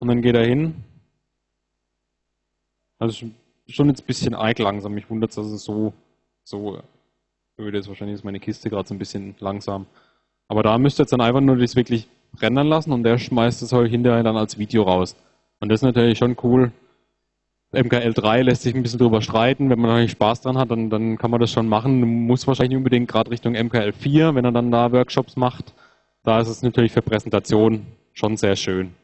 und 0.00 0.08
dann 0.08 0.22
geht 0.22 0.34
er 0.34 0.44
hin. 0.44 0.74
Also 2.98 3.26
schon 3.68 3.88
jetzt 3.88 4.02
ein 4.02 4.06
bisschen 4.06 4.34
arg 4.34 4.58
langsam. 4.58 4.92
Mich 4.92 5.08
wundert 5.08 5.30
es, 5.30 5.36
dass 5.36 5.46
es 5.46 5.62
so, 5.62 5.92
so 6.42 6.80
öde 7.60 7.78
ist. 7.78 7.86
Wahrscheinlich 7.86 8.16
ist 8.16 8.24
meine 8.24 8.40
Kiste 8.40 8.68
gerade 8.68 8.88
so 8.88 8.94
ein 8.94 8.98
bisschen 8.98 9.36
langsam. 9.38 9.86
Aber 10.48 10.64
da 10.64 10.76
müsst 10.78 10.98
ihr 10.98 11.04
jetzt 11.04 11.12
dann 11.12 11.20
einfach 11.20 11.40
nur 11.40 11.56
das 11.56 11.76
wirklich 11.76 12.08
rendern 12.42 12.68
lassen 12.68 12.92
und 12.92 13.02
der 13.02 13.18
schmeißt 13.18 13.62
es 13.62 13.72
euch 13.72 13.90
hinterher 13.90 14.22
dann 14.22 14.36
als 14.36 14.58
Video 14.58 14.82
raus. 14.82 15.16
Und 15.60 15.70
das 15.70 15.80
ist 15.80 15.84
natürlich 15.84 16.18
schon 16.18 16.36
cool, 16.42 16.72
MKL3 17.72 18.42
lässt 18.42 18.62
sich 18.62 18.74
ein 18.74 18.82
bisschen 18.82 18.98
drüber 18.98 19.20
streiten. 19.20 19.70
Wenn 19.70 19.80
man 19.80 19.90
natürlich 19.90 20.12
Spaß 20.12 20.40
dran 20.40 20.56
hat, 20.56 20.70
dann, 20.70 20.88
dann 20.88 21.18
kann 21.18 21.30
man 21.30 21.40
das 21.40 21.50
schon 21.50 21.68
machen. 21.68 22.00
Muss 22.26 22.46
wahrscheinlich 22.46 22.76
unbedingt 22.76 23.08
gerade 23.08 23.30
Richtung 23.30 23.54
MKL4, 23.54 24.34
wenn 24.34 24.44
er 24.44 24.52
dann 24.52 24.70
da 24.70 24.92
Workshops 24.92 25.36
macht. 25.36 25.74
Da 26.22 26.40
ist 26.40 26.48
es 26.48 26.62
natürlich 26.62 26.92
für 26.92 27.02
Präsentation 27.02 27.86
schon 28.12 28.36
sehr 28.36 28.56
schön. 28.56 28.94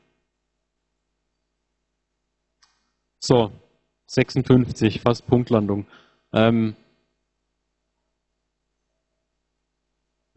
So, 3.19 3.51
56, 4.07 5.01
fast 5.01 5.27
Punktlandung. 5.27 5.87
Ähm, 6.33 6.75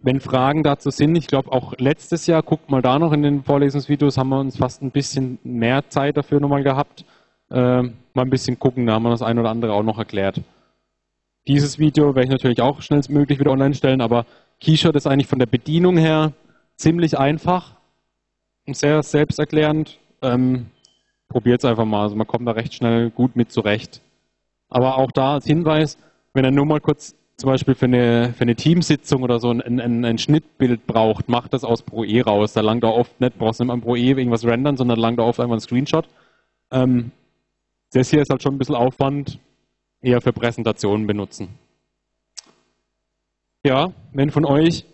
wenn 0.05 0.21
Fragen 0.21 0.63
dazu 0.63 0.91
sind, 0.91 1.15
ich 1.15 1.27
glaube 1.27 1.51
auch 1.51 1.73
letztes 1.77 2.27
Jahr, 2.27 2.43
guckt 2.43 2.69
mal 2.69 2.81
da 2.81 2.99
noch 2.99 3.11
in 3.11 3.23
den 3.23 3.43
Vorlesungsvideos, 3.43 4.17
haben 4.17 4.29
wir 4.29 4.39
uns 4.39 4.57
fast 4.57 4.81
ein 4.81 4.91
bisschen 4.91 5.39
mehr 5.43 5.89
Zeit 5.89 6.15
dafür 6.15 6.39
nochmal 6.39 6.63
gehabt 6.63 7.03
äh, 7.49 7.81
mal 7.83 7.91
ein 8.15 8.29
bisschen 8.29 8.57
gucken, 8.59 8.85
da 8.85 8.93
haben 8.93 9.03
wir 9.03 9.09
das 9.11 9.21
ein 9.21 9.39
oder 9.39 9.49
andere 9.49 9.73
auch 9.73 9.83
noch 9.83 9.99
erklärt. 9.99 10.41
Dieses 11.47 11.77
Video 11.77 12.15
werde 12.15 12.23
ich 12.23 12.31
natürlich 12.31 12.61
auch 12.61 12.81
schnellstmöglich 12.81 13.39
wieder 13.39 13.51
online 13.51 13.75
stellen, 13.75 14.01
aber 14.01 14.25
Keyshot 14.59 14.95
ist 14.95 15.05
eigentlich 15.05 15.27
von 15.27 15.39
der 15.39 15.45
Bedienung 15.45 15.97
her 15.97 16.33
ziemlich 16.75 17.17
einfach 17.17 17.75
und 18.65 18.75
sehr 18.75 19.03
selbsterklärend. 19.03 19.99
Ähm, 20.21 20.67
Probiert 21.27 21.63
es 21.63 21.65
einfach 21.65 21.85
mal, 21.85 22.03
also 22.03 22.15
man 22.15 22.27
kommt 22.27 22.47
da 22.47 22.51
recht 22.51 22.73
schnell 22.73 23.09
gut 23.09 23.35
mit 23.35 23.51
zurecht. 23.51 24.01
Aber 24.69 24.97
auch 24.97 25.11
da 25.11 25.33
als 25.33 25.45
Hinweis, 25.45 25.97
wenn 26.33 26.45
er 26.45 26.51
nur 26.51 26.65
mal 26.65 26.79
kurz 26.79 27.15
zum 27.37 27.49
Beispiel 27.49 27.75
für 27.75 27.85
eine, 27.85 28.33
für 28.33 28.43
eine 28.43 28.55
Teamsitzung 28.55 29.23
oder 29.23 29.39
so 29.39 29.51
ein, 29.51 29.61
ein, 29.61 30.05
ein 30.05 30.17
Schnittbild 30.17 30.87
braucht, 30.87 31.27
macht 31.27 31.53
das 31.53 31.63
aus 31.63 31.81
ProE 31.81 32.21
raus. 32.21 32.53
Da 32.53 32.61
langt 32.61 32.83
er 32.83 32.93
oft 32.93 33.19
nicht, 33.19 33.37
brauchst 33.37 33.59
du 33.59 33.65
nicht 33.65 33.73
mal 33.73 33.81
ProE 33.81 33.97
irgendwas 33.97 34.45
rendern, 34.45 34.77
sondern 34.77 34.99
langt 34.99 35.19
er 35.19 35.25
oft 35.25 35.39
einfach 35.39 35.55
ein 35.55 35.61
Screenshot. 35.61 36.07
Ähm, 36.71 37.11
das 37.91 38.09
hier 38.09 38.21
ist 38.21 38.29
halt 38.29 38.41
schon 38.41 38.55
ein 38.55 38.57
bisschen 38.57 38.75
Aufwand, 38.75 39.39
eher 40.01 40.21
für 40.21 40.33
Präsentationen 40.33 41.07
benutzen. 41.07 41.49
Ja, 43.65 43.91
wenn 44.13 44.29
von 44.29 44.45
euch 44.45 44.85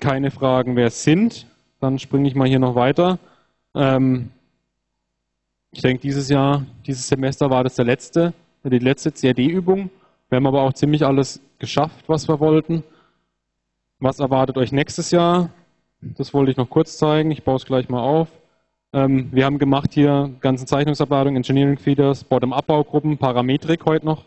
keine 0.00 0.30
Fragen 0.30 0.74
mehr 0.74 0.90
sind, 0.90 1.46
dann 1.80 1.98
springe 1.98 2.28
ich 2.28 2.34
mal 2.34 2.48
hier 2.48 2.58
noch 2.58 2.74
weiter. 2.74 3.18
Ähm, 3.74 4.30
ich 5.72 5.80
denke, 5.82 6.02
dieses 6.02 6.28
Jahr, 6.28 6.64
dieses 6.86 7.08
Semester 7.08 7.50
war 7.50 7.64
das 7.64 7.76
der 7.76 7.84
letzte, 7.84 8.34
die 8.64 8.78
letzte 8.78 9.12
CAD-Übung. 9.12 9.90
Wir 10.28 10.36
haben 10.36 10.46
aber 10.46 10.62
auch 10.62 10.74
ziemlich 10.74 11.06
alles 11.06 11.40
geschafft, 11.58 12.04
was 12.06 12.28
wir 12.28 12.38
wollten. 12.38 12.84
Was 13.98 14.20
erwartet 14.20 14.58
euch 14.58 14.72
nächstes 14.72 15.10
Jahr? 15.10 15.50
Das 16.00 16.34
wollte 16.34 16.50
ich 16.50 16.58
noch 16.58 16.68
kurz 16.68 16.98
zeigen. 16.98 17.30
Ich 17.30 17.44
baue 17.44 17.56
es 17.56 17.64
gleich 17.64 17.88
mal 17.88 18.02
auf. 18.02 18.28
Ähm, 18.92 19.28
wir 19.32 19.46
haben 19.46 19.58
gemacht 19.58 19.94
hier 19.94 20.30
ganzen 20.40 20.66
Zeichnungsabladung, 20.66 21.34
Engineering 21.34 21.78
Feeders, 21.78 22.24
Bottom-Up-Baugruppen, 22.24 23.16
Parametrik 23.16 23.86
heute 23.86 24.04
noch. 24.04 24.26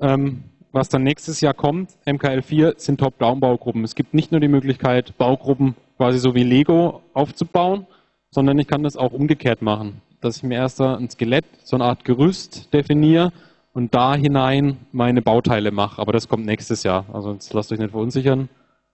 Ähm, 0.00 0.44
was 0.70 0.88
dann 0.88 1.02
nächstes 1.02 1.40
Jahr 1.40 1.54
kommt, 1.54 1.90
MKL4, 2.06 2.78
sind 2.78 3.00
Top-Down-Baugruppen. 3.00 3.84
Es 3.84 3.94
gibt 3.96 4.14
nicht 4.14 4.30
nur 4.30 4.40
die 4.40 4.48
Möglichkeit, 4.48 5.18
Baugruppen 5.18 5.74
quasi 5.96 6.18
so 6.18 6.34
wie 6.34 6.44
Lego 6.44 7.02
aufzubauen, 7.12 7.86
sondern 8.30 8.58
ich 8.58 8.68
kann 8.68 8.84
das 8.84 8.96
auch 8.96 9.12
umgekehrt 9.12 9.62
machen. 9.62 10.00
Dass 10.20 10.38
ich 10.38 10.42
mir 10.44 10.56
erst 10.56 10.80
ein 10.80 11.10
Skelett, 11.10 11.44
so 11.64 11.76
eine 11.76 11.84
Art 11.84 12.04
Gerüst 12.04 12.72
definiere 12.72 13.32
und 13.74 13.92
da 13.92 14.14
hinein 14.14 14.78
meine 14.92 15.20
Bauteile 15.20 15.72
mache. 15.72 16.00
Aber 16.00 16.12
das 16.12 16.28
kommt 16.28 16.46
nächstes 16.46 16.84
Jahr. 16.84 17.04
Also 17.12 17.32
jetzt 17.32 17.52
lasst 17.52 17.72
euch 17.72 17.80
nicht 17.80 17.90
verunsichern. 17.90 18.48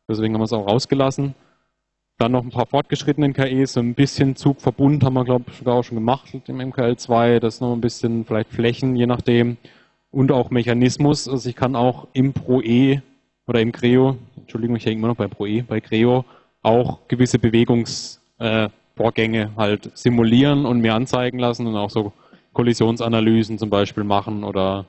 Deswegen 0.08 0.34
haben 0.34 0.40
wir 0.40 0.46
es 0.46 0.52
auch 0.52 0.66
rausgelassen. 0.66 1.34
Dann 2.18 2.32
noch 2.32 2.42
ein 2.42 2.50
paar 2.50 2.66
fortgeschrittenen 2.66 3.32
KEs, 3.32 3.74
so 3.74 3.80
ein 3.80 3.94
bisschen 3.94 4.36
Zugverbund 4.36 5.04
haben 5.04 5.14
wir, 5.14 5.24
glaube 5.24 5.44
ich, 5.48 5.56
sogar 5.56 5.76
auch 5.76 5.84
schon 5.84 5.96
gemacht 5.96 6.28
im 6.46 6.58
MKL2. 6.58 7.38
Das 7.38 7.54
ist 7.54 7.60
noch 7.60 7.72
ein 7.72 7.80
bisschen 7.80 8.24
vielleicht 8.24 8.50
Flächen, 8.50 8.96
je 8.96 9.06
nachdem. 9.06 9.58
Und 10.10 10.32
auch 10.32 10.50
Mechanismus. 10.50 11.28
Also 11.28 11.48
ich 11.48 11.56
kann 11.56 11.76
auch 11.76 12.08
im 12.12 12.32
ProE 12.32 13.02
oder 13.46 13.60
im 13.60 13.72
Creo, 13.72 14.16
Entschuldigung, 14.36 14.76
ich 14.76 14.86
hänge 14.86 14.96
immer 14.96 15.08
noch 15.08 15.16
bei 15.16 15.28
ProE, 15.28 15.62
bei 15.62 15.80
Creo 15.80 16.24
auch 16.62 17.06
gewisse 17.08 17.38
Bewegungsvorgänge 17.38 19.42
äh, 19.42 19.48
halt 19.56 19.96
simulieren 19.96 20.66
und 20.66 20.80
mir 20.80 20.94
anzeigen 20.94 21.38
lassen 21.38 21.66
und 21.66 21.76
auch 21.76 21.90
so 21.90 22.12
Kollisionsanalysen 22.52 23.58
zum 23.58 23.70
Beispiel 23.70 24.04
machen 24.04 24.44
oder 24.44 24.86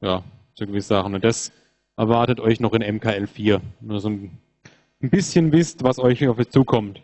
ja, 0.00 0.22
so 0.54 0.66
gewisse 0.66 0.88
Sachen. 0.88 1.14
Und 1.14 1.24
das 1.24 1.52
erwartet 1.96 2.40
euch 2.40 2.60
noch 2.60 2.72
in 2.72 2.82
MKL4. 2.82 3.60
Nur 3.80 4.00
so 4.00 4.08
ein 4.08 4.30
bisschen 5.00 5.52
wisst, 5.52 5.82
was 5.82 5.98
euch 5.98 6.26
auf 6.28 6.38
euch 6.38 6.50
zukommt. 6.50 7.02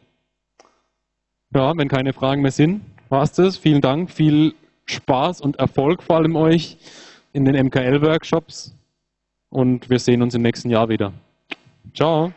Ja, 1.55 1.77
wenn 1.77 1.89
keine 1.89 2.13
Fragen 2.13 2.43
mehr 2.43 2.51
sind, 2.51 2.83
war 3.09 3.23
es 3.23 3.33
das. 3.33 3.57
Vielen 3.57 3.81
Dank, 3.81 4.11
viel 4.11 4.55
Spaß 4.87 5.41
und 5.41 5.57
Erfolg 5.57 6.03
vor 6.03 6.17
allem 6.17 6.37
euch 6.37 6.77
in 7.33 7.45
den 7.45 7.67
MKL-Workshops 7.67 8.75
und 9.51 9.91
wir 9.91 9.99
sehen 9.99 10.23
uns 10.23 10.35
im 10.35 10.43
nächsten 10.43 10.71
Jahr 10.71 10.89
wieder. 10.89 11.13
Ciao. 11.95 12.33